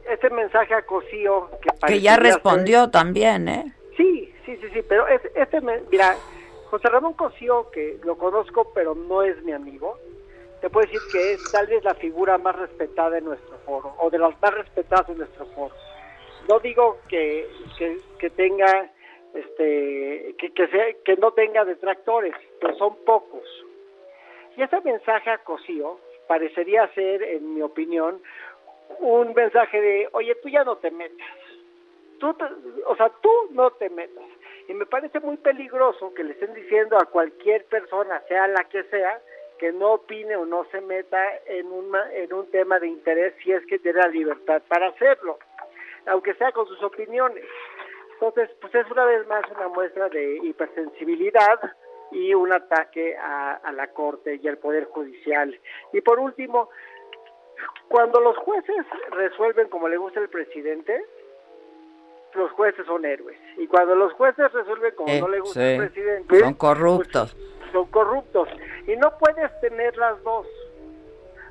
Este 0.09 0.29
mensaje 0.29 0.73
a 0.73 0.81
Cosío 0.81 1.49
que, 1.61 1.69
que 1.87 2.01
ya 2.01 2.17
respondió 2.17 2.89
también, 2.89 3.47
¿eh? 3.47 3.65
Sí, 3.95 4.33
sí, 4.45 4.57
sí, 4.57 4.67
sí, 4.73 4.81
pero 4.87 5.07
es, 5.07 5.21
este, 5.35 5.61
mira, 5.91 6.15
José 6.69 6.87
Ramón 6.89 7.13
Cosío, 7.13 7.69
que 7.71 7.99
lo 8.03 8.17
conozco, 8.17 8.71
pero 8.73 8.95
no 8.95 9.23
es 9.23 9.41
mi 9.43 9.51
amigo, 9.51 9.97
te 10.61 10.69
puedo 10.69 10.85
decir 10.85 11.01
que 11.11 11.33
es 11.33 11.51
tal 11.51 11.67
vez 11.67 11.83
la 11.83 11.95
figura 11.95 12.37
más 12.37 12.55
respetada 12.55 13.17
en 13.17 13.25
nuestro 13.25 13.57
foro, 13.65 13.95
o 13.99 14.09
de 14.09 14.19
las 14.19 14.39
más 14.41 14.53
respetadas 14.53 15.09
en 15.09 15.19
nuestro 15.19 15.45
foro. 15.47 15.73
No 16.47 16.59
digo 16.59 16.97
que, 17.07 17.47
que, 18.19 18.29
tenga, 18.31 18.91
este, 19.33 20.35
que, 20.37 20.53
que, 20.53 20.67
sea, 20.67 20.85
que 21.05 21.15
no 21.15 21.31
tenga 21.31 21.65
detractores, 21.65 22.33
pero 22.59 22.75
son 22.77 22.95
pocos. 23.05 23.43
Y 24.57 24.61
ese 24.63 24.81
mensaje 24.81 25.29
a 25.29 25.37
Cosío 25.39 25.99
parecería 26.27 26.87
ser, 26.93 27.23
en 27.23 27.55
mi 27.55 27.61
opinión, 27.61 28.21
un 28.99 29.33
mensaje 29.33 29.79
de, 29.79 30.09
oye, 30.13 30.35
tú 30.35 30.49
ya 30.49 30.63
no 30.63 30.77
te 30.77 30.91
metas. 30.91 31.27
Tú 32.19 32.35
o 32.85 32.95
sea, 32.95 33.09
tú 33.21 33.29
no 33.51 33.71
te 33.71 33.89
metas. 33.89 34.25
Y 34.67 34.73
me 34.73 34.85
parece 34.85 35.19
muy 35.19 35.37
peligroso 35.37 36.13
que 36.13 36.23
le 36.23 36.33
estén 36.33 36.53
diciendo 36.53 36.97
a 36.97 37.05
cualquier 37.05 37.65
persona, 37.65 38.21
sea 38.27 38.47
la 38.47 38.65
que 38.65 38.83
sea, 38.83 39.21
que 39.57 39.71
no 39.71 39.93
opine 39.93 40.35
o 40.35 40.45
no 40.45 40.65
se 40.71 40.81
meta 40.81 41.21
en, 41.45 41.67
en 42.13 42.33
un 42.33 42.51
tema 42.51 42.79
de 42.79 42.87
interés 42.87 43.33
si 43.43 43.51
es 43.51 43.65
que 43.65 43.79
tiene 43.79 43.99
la 43.99 44.07
libertad 44.07 44.61
para 44.67 44.87
hacerlo, 44.87 45.39
aunque 46.05 46.33
sea 46.35 46.51
con 46.51 46.67
sus 46.67 46.81
opiniones. 46.83 47.45
Entonces, 48.13 48.49
pues 48.59 48.75
es 48.75 48.89
una 48.91 49.05
vez 49.05 49.25
más 49.27 49.43
una 49.51 49.69
muestra 49.69 50.09
de 50.09 50.37
hipersensibilidad 50.43 51.59
y 52.11 52.33
un 52.33 52.51
ataque 52.51 53.15
a, 53.17 53.55
a 53.55 53.71
la 53.71 53.87
Corte 53.87 54.39
y 54.41 54.47
al 54.47 54.57
Poder 54.57 54.85
Judicial. 54.85 55.57
Y 55.93 56.01
por 56.01 56.19
último, 56.19 56.69
cuando 57.87 58.19
los 58.19 58.37
jueces 58.37 58.85
resuelven 59.11 59.67
como 59.69 59.87
le 59.87 59.97
gusta 59.97 60.19
el 60.19 60.29
presidente, 60.29 61.03
los 62.33 62.51
jueces 62.51 62.85
son 62.85 63.05
héroes. 63.05 63.37
Y 63.57 63.67
cuando 63.67 63.95
los 63.95 64.13
jueces 64.13 64.51
resuelven 64.51 64.93
como 64.95 65.13
no 65.13 65.27
le 65.27 65.39
gusta 65.39 65.71
el 65.71 65.77
presidente, 65.77 66.39
son 66.39 66.53
corruptos. 66.53 67.35
Pues, 67.35 67.71
son 67.71 67.85
corruptos. 67.87 68.49
Y 68.87 68.95
no 68.97 69.17
puedes 69.17 69.59
tener 69.61 69.97
las 69.97 70.21
dos. 70.23 70.47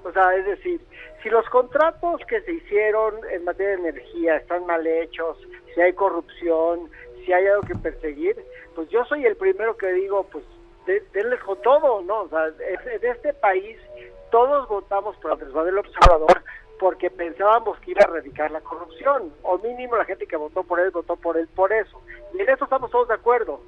O 0.05 0.13
sea, 0.13 0.35
es 0.37 0.47
decir, 0.47 0.81
si 1.23 1.29
los 1.29 1.49
contratos 1.51 2.21
que 2.29 2.41
se 2.43 2.53
hicieron 2.53 3.15
en 3.31 3.45
materia 3.45 3.77
de 3.77 3.89
energía 3.89 4.37
están 4.37 4.65
mal 4.67 4.87
hechos, 4.87 5.37
si 5.75 5.81
hay 5.81 5.93
corrupción, 5.93 6.89
si 7.25 7.33
hay 7.33 7.47
algo 7.47 7.63
que 7.63 7.75
perseguir, 7.75 8.37
pues 8.75 8.89
yo 8.91 9.05
soy 9.07 9.27
el 9.27 9.37
primero 9.37 9.77
que 9.77 9.93
digo, 9.93 10.25
pues 10.31 10.45
denles 11.13 11.41
con 11.41 11.61
todo, 11.63 12.01
¿no? 12.03 12.23
O 12.23 12.29
sea, 12.29 12.47
en 12.47 13.05
este 13.05 13.35
país 13.35 13.77
todos 14.31 14.69
votamos 14.69 15.17
por 15.17 15.33
Andrés 15.33 15.53
Manuel 15.53 15.77
López 15.77 15.93
porque 16.79 17.11
pensábamos 17.11 17.79
que 17.81 17.91
iba 17.91 18.03
a 18.03 18.09
erradicar 18.09 18.51
la 18.51 18.61
corrupción, 18.61 19.33
o 19.43 19.59
mínimo 19.59 19.97
la 19.97 20.05
gente 20.05 20.27
que 20.27 20.37
votó 20.37 20.63
por 20.63 20.79
él 20.81 20.91
votó 20.91 21.17
por 21.17 21.37
él 21.37 21.49
por 21.49 21.73
eso. 21.73 22.01
Y 22.35 22.41
en 22.41 22.49
eso 22.49 22.65
estamos 22.65 22.91
todos 22.91 23.09
de 23.09 23.15
acuerdo. 23.15 23.61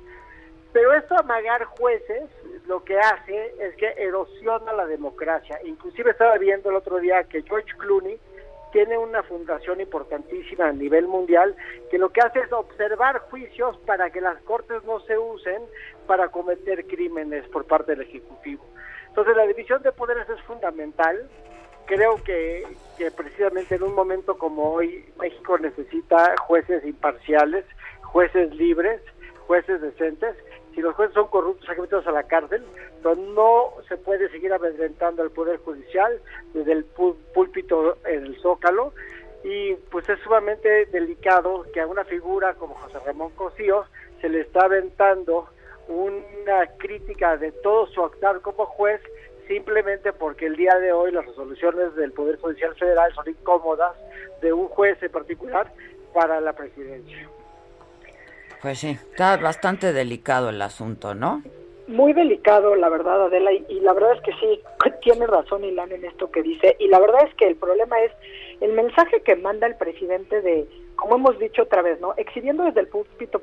Pero 0.72 0.92
esto 0.94 1.16
amagar 1.18 1.64
jueces 1.64 2.30
lo 2.66 2.84
que 2.84 2.96
hace 2.98 3.54
es 3.58 3.74
que 3.74 3.92
erosiona 3.96 4.72
la 4.72 4.86
democracia. 4.86 5.58
Inclusive 5.64 6.12
estaba 6.12 6.38
viendo 6.38 6.70
el 6.70 6.76
otro 6.76 6.98
día 6.98 7.24
que 7.24 7.42
George 7.42 7.72
Clooney 7.76 8.20
tiene 8.70 8.96
una 8.96 9.24
fundación 9.24 9.80
importantísima 9.80 10.68
a 10.68 10.72
nivel 10.72 11.08
mundial 11.08 11.56
que 11.90 11.98
lo 11.98 12.10
que 12.10 12.20
hace 12.20 12.38
es 12.38 12.52
observar 12.52 13.18
juicios 13.30 13.76
para 13.78 14.10
que 14.10 14.20
las 14.20 14.40
cortes 14.42 14.84
no 14.84 15.00
se 15.00 15.18
usen 15.18 15.60
para 16.06 16.28
cometer 16.28 16.86
crímenes 16.86 17.48
por 17.48 17.64
parte 17.64 17.96
del 17.96 18.02
Ejecutivo. 18.02 18.64
Entonces 19.10 19.36
la 19.36 19.46
división 19.46 19.82
de 19.82 19.92
poderes 19.92 20.28
es 20.28 20.40
fundamental. 20.42 21.28
Creo 21.86 22.22
que, 22.22 22.64
que 22.96 23.10
precisamente 23.10 23.74
en 23.74 23.82
un 23.82 23.94
momento 23.94 24.38
como 24.38 24.72
hoy 24.72 25.04
México 25.20 25.58
necesita 25.58 26.34
jueces 26.38 26.84
imparciales, 26.84 27.64
jueces 28.02 28.54
libres, 28.54 29.00
jueces 29.46 29.80
decentes. 29.80 30.36
Si 30.74 30.80
los 30.80 30.94
jueces 30.94 31.14
son 31.14 31.26
corruptos, 31.26 31.68
hay 31.68 31.74
que 31.74 31.82
meterlos 31.82 32.06
a 32.06 32.12
la 32.12 32.22
cárcel. 32.22 32.64
Entonces 32.96 33.24
no 33.34 33.72
se 33.88 33.96
puede 33.96 34.28
seguir 34.30 34.52
amedrentando 34.52 35.22
al 35.22 35.30
Poder 35.32 35.58
Judicial 35.58 36.20
desde 36.54 36.72
el 36.72 36.84
púlpito 36.84 37.98
en 38.04 38.26
el 38.26 38.40
Zócalo. 38.40 38.94
Y 39.42 39.74
pues 39.90 40.08
es 40.08 40.20
sumamente 40.20 40.86
delicado 40.86 41.66
que 41.72 41.80
a 41.80 41.86
una 41.88 42.04
figura 42.04 42.54
como 42.54 42.74
José 42.76 42.98
Ramón 43.04 43.30
Cosío 43.30 43.86
se 44.20 44.28
le 44.28 44.42
está 44.42 44.66
aventando 44.66 45.48
una 45.90 46.66
crítica 46.78 47.36
de 47.36 47.52
todo 47.52 47.86
su 47.88 48.02
actuar 48.02 48.40
como 48.40 48.64
juez 48.64 49.00
simplemente 49.48 50.12
porque 50.12 50.46
el 50.46 50.54
día 50.54 50.76
de 50.76 50.92
hoy 50.92 51.10
las 51.10 51.26
resoluciones 51.26 51.94
del 51.96 52.12
Poder 52.12 52.38
Judicial 52.38 52.72
Federal 52.76 53.12
son 53.14 53.28
incómodas 53.28 53.96
de 54.40 54.52
un 54.52 54.68
juez 54.68 55.02
en 55.02 55.10
particular 55.10 55.72
para 56.14 56.40
la 56.40 56.52
presidencia. 56.52 57.28
Pues 58.62 58.78
sí, 58.78 58.90
está 58.90 59.36
bastante 59.38 59.92
delicado 59.92 60.50
el 60.50 60.62
asunto, 60.62 61.14
¿no? 61.14 61.42
Muy 61.88 62.12
delicado, 62.12 62.76
la 62.76 62.88
verdad, 62.88 63.24
Adela, 63.24 63.52
y, 63.52 63.80
la 63.80 63.92
verdad 63.92 64.12
es 64.14 64.20
que 64.20 64.32
sí, 64.34 64.60
tiene 65.02 65.26
razón 65.26 65.64
Ilan 65.64 65.90
en 65.90 66.04
esto 66.04 66.30
que 66.30 66.42
dice, 66.42 66.76
y 66.78 66.86
la 66.86 67.00
verdad 67.00 67.26
es 67.26 67.34
que 67.34 67.48
el 67.48 67.56
problema 67.56 67.98
es 68.00 68.12
el 68.60 68.72
mensaje 68.74 69.22
que 69.22 69.34
manda 69.34 69.66
el 69.66 69.74
presidente 69.74 70.40
de, 70.42 70.68
como 70.94 71.16
hemos 71.16 71.36
dicho 71.40 71.62
otra 71.62 71.82
vez, 71.82 72.00
¿no? 72.00 72.14
Exhibiendo 72.16 72.62
desde 72.62 72.80
el 72.80 72.88
púlpito 72.88 73.42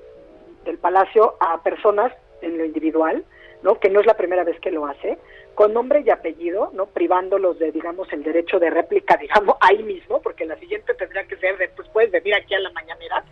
del 0.63 0.77
Palacio 0.77 1.35
a 1.41 1.61
personas 1.63 2.13
en 2.41 2.57
lo 2.57 2.65
individual, 2.65 3.23
¿no? 3.63 3.79
Que 3.79 3.89
no 3.89 3.99
es 3.99 4.05
la 4.05 4.15
primera 4.15 4.43
vez 4.43 4.59
que 4.59 4.71
lo 4.71 4.85
hace, 4.85 5.17
con 5.55 5.73
nombre 5.73 6.03
y 6.05 6.09
apellido, 6.09 6.71
¿no? 6.73 6.85
Privándolos 6.85 7.57
de, 7.59 7.71
digamos, 7.71 8.11
el 8.13 8.23
derecho 8.23 8.59
de 8.59 8.69
réplica, 8.69 9.17
digamos, 9.21 9.57
ahí 9.61 9.81
mismo, 9.83 10.21
porque 10.21 10.45
la 10.45 10.57
siguiente 10.57 10.93
tendría 10.93 11.23
que 11.25 11.37
ser 11.37 11.57
de, 11.57 11.69
pues 11.69 11.87
puedes 11.89 12.11
venir 12.11 12.35
aquí 12.35 12.53
a 12.53 12.59
la 12.59 12.71
mañanera, 12.71 13.23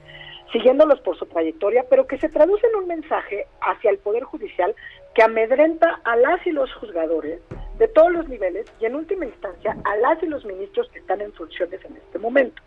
siguiéndolos 0.52 1.00
por 1.02 1.18
su 1.18 1.26
trayectoria, 1.26 1.86
pero 1.90 2.08
que 2.08 2.18
se 2.18 2.30
traduce 2.30 2.66
en 2.68 2.76
un 2.76 2.88
mensaje 2.88 3.46
hacia 3.62 3.92
el 3.92 3.98
Poder 3.98 4.24
Judicial 4.24 4.76
que 5.14 5.24
amedrenta 5.24 6.02
a 6.04 6.16
las 6.16 6.46
y 6.46 6.52
los 6.52 6.74
juzgadores 6.74 7.42
de 7.78 7.88
todos 7.90 8.12
los 8.12 8.28
niveles 8.28 8.66
y 8.80 8.86
en 8.86 8.96
última 8.96 9.26
instancia 9.26 9.76
a 9.84 9.96
las 9.98 10.22
y 10.24 10.28
los 10.28 10.46
ministros 10.46 10.90
que 10.90 11.00
están 11.00 11.22
en 11.22 11.34
funciones 11.34 11.84
en 11.86 11.98
este 11.98 12.20
momento. 12.20 12.62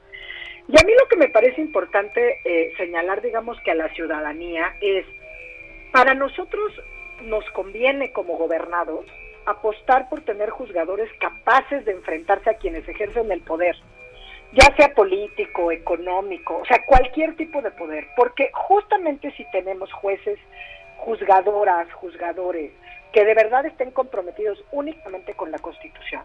Y 0.68 0.78
a 0.78 0.84
mí 0.84 0.92
lo 1.00 1.08
que 1.08 1.16
me 1.16 1.28
parece 1.28 1.62
importante 1.62 2.40
eh, 2.44 2.72
señalar, 2.76 3.22
digamos, 3.22 3.58
que 3.64 3.70
a 3.70 3.74
la 3.74 3.88
ciudadanía 3.94 4.74
es 4.82 5.06
para 5.92 6.14
nosotros 6.14 6.72
nos 7.22 7.44
conviene 7.50 8.12
como 8.12 8.36
gobernados 8.36 9.04
apostar 9.46 10.08
por 10.08 10.20
tener 10.22 10.50
juzgadores 10.50 11.10
capaces 11.20 11.84
de 11.84 11.92
enfrentarse 11.92 12.50
a 12.50 12.58
quienes 12.58 12.86
ejercen 12.86 13.32
el 13.32 13.40
poder, 13.40 13.76
ya 14.52 14.74
sea 14.76 14.94
político, 14.94 15.72
económico, 15.72 16.58
o 16.58 16.64
sea, 16.66 16.84
cualquier 16.84 17.34
tipo 17.36 17.62
de 17.62 17.70
poder, 17.70 18.06
porque 18.16 18.50
justamente 18.52 19.30
si 19.32 19.44
tenemos 19.50 19.90
jueces, 19.92 20.38
juzgadoras, 20.98 21.90
juzgadores, 21.94 22.72
que 23.12 23.24
de 23.24 23.34
verdad 23.34 23.64
estén 23.64 23.90
comprometidos 23.90 24.62
únicamente 24.70 25.32
con 25.34 25.50
la 25.50 25.58
Constitución, 25.58 26.22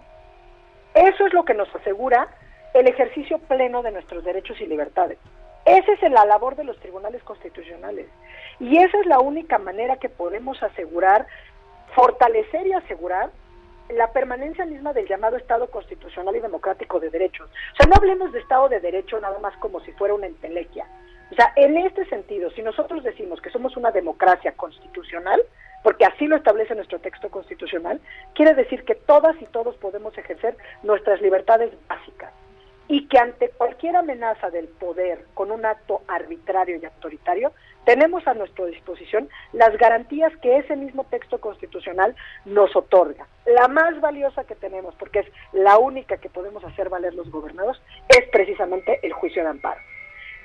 eso 0.93 1.25
es 1.25 1.33
lo 1.33 1.45
que 1.45 1.53
nos 1.53 1.73
asegura 1.75 2.27
el 2.73 2.87
ejercicio 2.87 3.39
pleno 3.39 3.83
de 3.83 3.91
nuestros 3.91 4.23
derechos 4.23 4.59
y 4.59 4.65
libertades. 4.65 5.17
Esa 5.65 5.93
es 5.93 6.01
la 6.11 6.25
labor 6.25 6.55
de 6.55 6.63
los 6.63 6.77
tribunales 6.79 7.23
constitucionales. 7.23 8.07
Y 8.59 8.77
esa 8.77 8.99
es 8.99 9.05
la 9.05 9.19
única 9.19 9.57
manera 9.57 9.97
que 9.97 10.09
podemos 10.09 10.61
asegurar, 10.61 11.25
fortalecer 11.95 12.67
y 12.67 12.73
asegurar 12.73 13.29
la 13.89 14.11
permanencia 14.11 14.65
misma 14.65 14.93
del 14.93 15.07
llamado 15.07 15.37
Estado 15.37 15.69
constitucional 15.69 16.35
y 16.35 16.39
democrático 16.39 16.99
de 16.99 17.09
derechos. 17.09 17.49
O 17.49 17.75
sea, 17.75 17.87
no 17.87 17.95
hablemos 17.95 18.31
de 18.31 18.39
Estado 18.39 18.69
de 18.69 18.79
Derecho 18.79 19.19
nada 19.19 19.39
más 19.39 19.55
como 19.57 19.79
si 19.81 19.91
fuera 19.93 20.13
una 20.13 20.27
entelequia. 20.27 20.85
O 21.31 21.35
sea, 21.35 21.51
en 21.55 21.77
este 21.77 22.05
sentido, 22.05 22.51
si 22.51 22.61
nosotros 22.61 23.03
decimos 23.03 23.41
que 23.41 23.49
somos 23.49 23.75
una 23.75 23.91
democracia 23.91 24.51
constitucional, 24.53 25.41
porque 25.81 26.05
así 26.05 26.27
lo 26.27 26.35
establece 26.35 26.75
nuestro 26.75 26.99
texto 26.99 27.29
constitucional, 27.29 27.99
quiere 28.35 28.53
decir 28.53 28.85
que 28.85 28.95
todas 28.95 29.39
y 29.41 29.45
todos 29.45 29.75
podemos 29.77 30.17
ejercer 30.17 30.55
nuestras 30.83 31.21
libertades 31.21 31.71
y 32.93 33.07
que 33.07 33.17
ante 33.17 33.49
cualquier 33.49 33.95
amenaza 33.95 34.51
del 34.51 34.67
poder 34.67 35.25
con 35.33 35.49
un 35.49 35.65
acto 35.65 36.03
arbitrario 36.07 36.77
y 36.77 36.85
autoritario, 36.85 37.51
tenemos 37.85 38.27
a 38.27 38.35
nuestra 38.35 38.67
disposición 38.67 39.29
las 39.51 39.75
garantías 39.79 40.31
que 40.43 40.57
ese 40.57 40.75
mismo 40.75 41.03
texto 41.05 41.41
constitucional 41.41 42.15
nos 42.45 42.75
otorga. 42.75 43.25
La 43.47 43.67
más 43.67 43.99
valiosa 43.99 44.43
que 44.43 44.53
tenemos, 44.53 44.93
porque 44.93 45.21
es 45.21 45.27
la 45.53 45.79
única 45.79 46.17
que 46.17 46.29
podemos 46.29 46.63
hacer 46.65 46.89
valer 46.89 47.15
los 47.15 47.31
gobernados, 47.31 47.81
es 48.09 48.29
precisamente 48.31 48.99
el 49.01 49.11
juicio 49.13 49.41
de 49.41 49.49
amparo. 49.49 49.81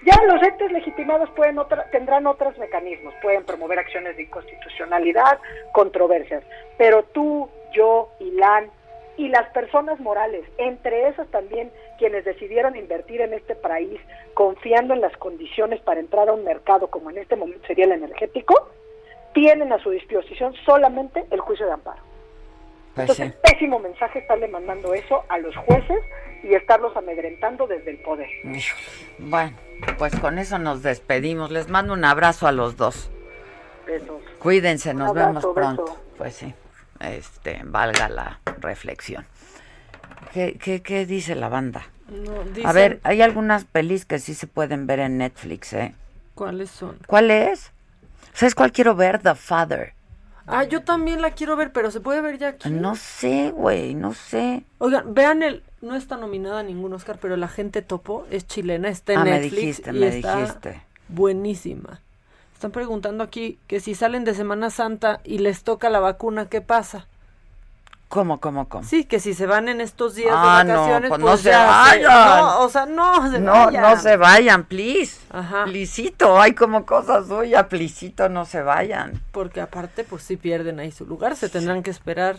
Ya 0.06 0.16
los 0.26 0.42
entes 0.42 0.72
legitimados 0.72 1.28
pueden 1.36 1.58
tendrán 1.92 2.26
otros 2.26 2.56
mecanismos, 2.56 3.12
pueden 3.20 3.44
promover 3.44 3.78
acciones 3.78 4.16
de 4.16 4.22
inconstitucionalidad, 4.22 5.38
controversias, 5.74 6.42
pero 6.78 7.02
tú, 7.12 7.50
yo, 7.74 8.08
Ilan, 8.20 8.70
y 9.18 9.28
las 9.28 9.50
personas 9.50 9.98
morales, 10.00 10.44
entre 10.56 11.08
esas 11.08 11.28
también 11.28 11.70
quienes 11.98 12.24
decidieron 12.24 12.76
invertir 12.76 13.20
en 13.20 13.34
este 13.34 13.54
país 13.54 14.00
confiando 14.34 14.94
en 14.94 15.00
las 15.00 15.16
condiciones 15.16 15.80
para 15.80 16.00
entrar 16.00 16.28
a 16.28 16.32
un 16.32 16.44
mercado 16.44 16.88
como 16.88 17.10
en 17.10 17.18
este 17.18 17.36
momento 17.36 17.66
sería 17.66 17.84
el 17.84 17.92
energético, 17.92 18.70
tienen 19.34 19.72
a 19.72 19.78
su 19.82 19.90
disposición 19.90 20.54
solamente 20.64 21.26
el 21.30 21.40
juicio 21.40 21.66
de 21.66 21.72
amparo. 21.72 22.00
Pues 22.94 23.10
Entonces, 23.10 23.32
pésimo 23.42 23.78
mensaje 23.78 24.20
estarle 24.20 24.48
mandando 24.48 24.94
eso 24.94 25.24
a 25.28 25.38
los 25.38 25.54
jueces 25.56 25.98
y 26.42 26.54
estarlos 26.54 26.96
amedrentando 26.96 27.66
desde 27.66 27.90
el 27.92 27.98
poder. 27.98 28.28
Bueno, 29.18 29.56
pues 29.98 30.18
con 30.18 30.38
eso 30.38 30.58
nos 30.58 30.82
despedimos. 30.82 31.50
Les 31.50 31.68
mando 31.68 31.92
un 31.92 32.04
abrazo 32.04 32.46
a 32.46 32.52
los 32.52 32.76
dos. 32.76 33.10
Besos. 33.86 34.22
Cuídense, 34.38 34.94
nos 34.94 35.10
Abrazo, 35.10 35.28
vemos 35.28 35.46
pronto. 35.54 35.82
beso. 35.84 36.00
Pues 36.16 36.34
sí, 36.34 36.54
este, 37.00 37.60
valga 37.64 38.08
la 38.08 38.40
reflexión. 38.60 39.24
¿Qué, 40.32 40.58
qué, 40.62 40.82
qué 40.82 41.06
dice 41.06 41.34
la 41.34 41.48
banda? 41.48 41.86
No, 42.08 42.66
A 42.66 42.72
ver, 42.72 43.00
hay 43.02 43.20
algunas 43.22 43.64
pelis 43.64 44.04
que 44.04 44.18
sí 44.18 44.34
se 44.34 44.46
pueden 44.46 44.86
ver 44.86 44.98
en 45.00 45.18
Netflix, 45.18 45.72
¿eh? 45.74 45.94
¿Cuáles 46.34 46.70
son? 46.70 46.96
¿Cuál 47.06 47.30
es? 47.30 47.72
¿Sabes 48.32 48.54
cuál 48.54 48.72
quiero 48.72 48.94
ver? 48.94 49.18
The 49.18 49.34
Father. 49.34 49.92
Ah, 50.46 50.64
yo 50.64 50.82
también 50.82 51.20
la 51.20 51.32
quiero 51.32 51.56
ver, 51.56 51.72
pero 51.72 51.90
se 51.90 52.00
puede 52.00 52.22
ver 52.22 52.38
ya 52.38 52.48
aquí. 52.48 52.70
No 52.70 52.96
sé, 52.96 53.50
güey, 53.50 53.94
no 53.94 54.14
sé. 54.14 54.62
Oigan, 54.78 55.12
vean 55.12 55.42
el. 55.42 55.62
No 55.82 55.94
está 55.94 56.16
nominada 56.16 56.60
a 56.60 56.62
ningún 56.62 56.92
Oscar, 56.94 57.18
pero 57.20 57.36
La 57.36 57.48
Gente 57.48 57.82
Topo 57.82 58.26
es 58.30 58.46
chilena, 58.46 58.88
está 58.88 59.12
en 59.12 59.18
Ah, 59.18 59.24
me 59.24 59.30
Netflix. 59.32 59.54
dijiste, 59.60 59.90
y 59.90 59.92
me 59.94 60.08
está 60.08 60.36
dijiste. 60.36 60.82
Buenísima. 61.08 62.00
Están 62.54 62.70
preguntando 62.70 63.22
aquí 63.22 63.58
que 63.66 63.78
si 63.80 63.94
salen 63.94 64.24
de 64.24 64.34
Semana 64.34 64.70
Santa 64.70 65.20
y 65.24 65.38
les 65.38 65.62
toca 65.62 65.90
la 65.90 66.00
vacuna, 66.00 66.46
¿qué 66.48 66.60
pasa? 66.60 67.06
¿Cómo, 68.08 68.40
cómo, 68.40 68.68
cómo? 68.70 68.84
Sí, 68.84 69.04
que 69.04 69.20
si 69.20 69.34
se 69.34 69.46
van 69.46 69.68
en 69.68 69.82
estos 69.82 70.14
días 70.14 70.32
Ah, 70.34 70.64
de 70.64 70.72
no, 70.72 70.80
vacaciones, 70.80 71.08
pues 71.10 71.20
pues, 71.20 71.30
no 71.32 71.36
se 71.36 71.50
ya 71.50 71.66
vayan. 71.66 72.02
no, 72.40 72.60
o 72.60 72.68
sea, 72.70 72.86
no 72.86 73.30
se 73.30 73.38
No, 73.38 73.52
vayan. 73.52 73.82
no 73.82 73.96
se 74.00 74.16
vayan, 74.16 74.64
please. 74.64 75.18
Plisito, 75.66 76.40
hay 76.40 76.54
como 76.54 76.86
cosas 76.86 77.26
suyas, 77.26 77.66
plisito, 77.66 78.30
no 78.30 78.46
se 78.46 78.62
vayan. 78.62 79.20
Porque 79.30 79.60
aparte, 79.60 80.04
pues 80.04 80.22
sí 80.22 80.36
pierden 80.38 80.80
ahí 80.80 80.90
su 80.90 81.04
lugar, 81.04 81.36
se 81.36 81.50
tendrán 81.50 81.82
que 81.82 81.90
esperar. 81.90 82.38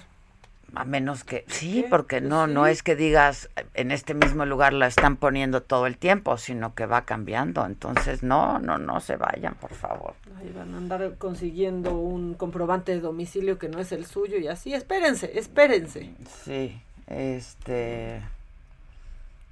A 0.76 0.86
menos 0.86 1.24
que, 1.24 1.46
sí, 1.48 1.86
porque 1.90 2.22
no, 2.22 2.48
no 2.48 2.68
es 2.68 2.84
que 2.84 2.96
digas 2.96 3.50
en 3.74 3.92
este 3.92 4.14
mismo 4.14 4.46
lugar 4.46 4.74
la 4.74 4.88
están 4.88 5.18
poniendo 5.18 5.62
todo 5.62 5.88
el 5.88 5.98
tiempo, 5.98 6.38
sino 6.38 6.76
que 6.76 6.86
va 6.86 7.06
cambiando. 7.06 7.66
Entonces, 7.66 8.24
no, 8.24 8.60
no, 8.60 8.78
no 8.78 9.00
se 9.00 9.16
vayan, 9.16 9.56
por 9.56 9.74
favor. 9.74 10.14
Ahí 10.40 10.52
van 10.56 10.74
a 10.74 10.78
andar 10.78 11.16
consiguiendo 11.18 11.98
un 11.98 12.34
comprobante 12.34 12.94
de 12.94 13.02
domicilio 13.02 13.58
que 13.58 13.70
no 13.70 13.80
es 13.80 13.92
el 13.92 14.06
suyo 14.06 14.38
y 14.38 14.48
así. 14.48 14.74
Espérense, 14.74 15.38
espérense. 15.38 16.12
Sí, 16.44 16.82
este, 17.08 18.22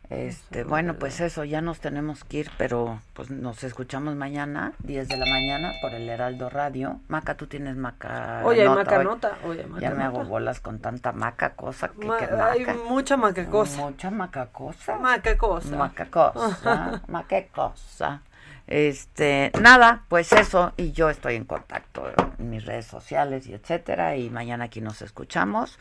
este, 0.10 0.64
bueno, 0.64 0.94
pues 0.96 1.20
eso, 1.20 1.44
ya 1.44 1.60
nos 1.62 1.80
tenemos 1.82 2.24
que 2.24 2.38
ir, 2.38 2.52
pero 2.58 3.02
pues 3.14 3.30
nos 3.30 3.64
escuchamos 3.66 4.16
mañana, 4.16 4.72
10 4.80 5.10
de 5.10 5.18
la 5.18 5.26
mañana, 5.26 5.74
por 5.82 5.94
el 5.94 6.08
Heraldo 6.08 6.50
Radio. 6.50 7.02
Maca, 7.10 7.36
tú 7.36 7.48
tienes 7.48 7.76
maca. 7.76 8.40
Hay 8.40 8.64
nota 8.64 8.76
maca 8.76 8.98
hoy? 9.00 9.04
nota, 9.06 9.38
hay 9.44 9.66
maca 9.66 9.82
Ya 9.82 9.92
me 9.92 10.04
hago 10.04 10.24
bolas 10.24 10.62
con 10.62 10.80
tanta 10.80 11.12
maca 11.12 11.56
cosa 11.56 11.90
que, 11.90 12.06
Ma- 12.08 12.18
que 12.18 12.26
hay 12.26 12.60
maca. 12.66 12.76
mucha 12.88 13.18
macacosa. 13.18 13.78
Mucha 13.82 14.10
macacosa. 14.12 14.98
Macacosa. 14.98 15.76
Macacosa. 15.76 17.02
Macacosa. 17.08 18.22
Este, 18.68 19.52
nada, 19.62 20.04
pues 20.10 20.32
eso, 20.34 20.74
y 20.78 20.92
yo 20.92 21.10
estoy 21.10 21.36
en 21.36 21.46
contacto 21.46 22.06
en 22.38 22.50
mis 22.50 22.66
redes 22.66 22.86
sociales 22.86 23.48
y 23.48 23.54
etcétera, 23.54 24.16
y 24.18 24.30
mañana 24.30 24.66
aquí 24.66 24.82
nos 24.82 25.02
escuchamos. 25.02 25.80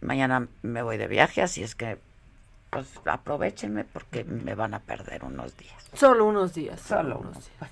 Mañana 0.00 0.48
me 0.62 0.82
voy 0.82 0.96
de 0.96 1.06
viaje, 1.06 1.42
así 1.42 1.62
es 1.62 1.74
que 1.76 1.98
pues 2.74 2.88
aprovechenme 3.04 3.84
porque 3.84 4.24
me 4.24 4.56
van 4.56 4.74
a 4.74 4.80
perder 4.80 5.22
unos 5.22 5.56
días. 5.56 5.76
Solo 5.92 6.26
unos 6.26 6.52
días. 6.54 6.80
Solo 6.80 7.18
unos 7.18 7.34
días. 7.34 7.70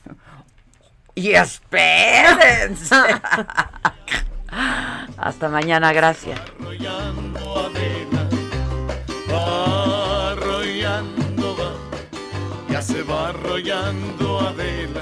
Y 1.17 1.33
espérense. 1.33 2.95
Hasta 5.17 5.49
mañana, 5.49 5.93
gracias. 5.93 6.41
Va 9.29 10.31
arrollando, 10.31 11.57
va, 11.57 11.73
ya 12.71 12.81
se 12.81 13.03
va 13.03 13.31
arrollando 13.31 14.41
Adela. 14.41 15.01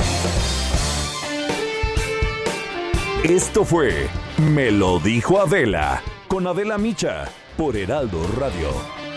Esto 3.22 3.66
fue 3.66 4.08
Me 4.38 4.70
lo 4.70 4.98
dijo 4.98 5.42
Adela 5.42 6.00
con 6.26 6.46
Adela 6.46 6.78
Micha 6.78 7.26
por 7.58 7.76
Heraldo 7.76 8.26
Radio. 8.38 9.09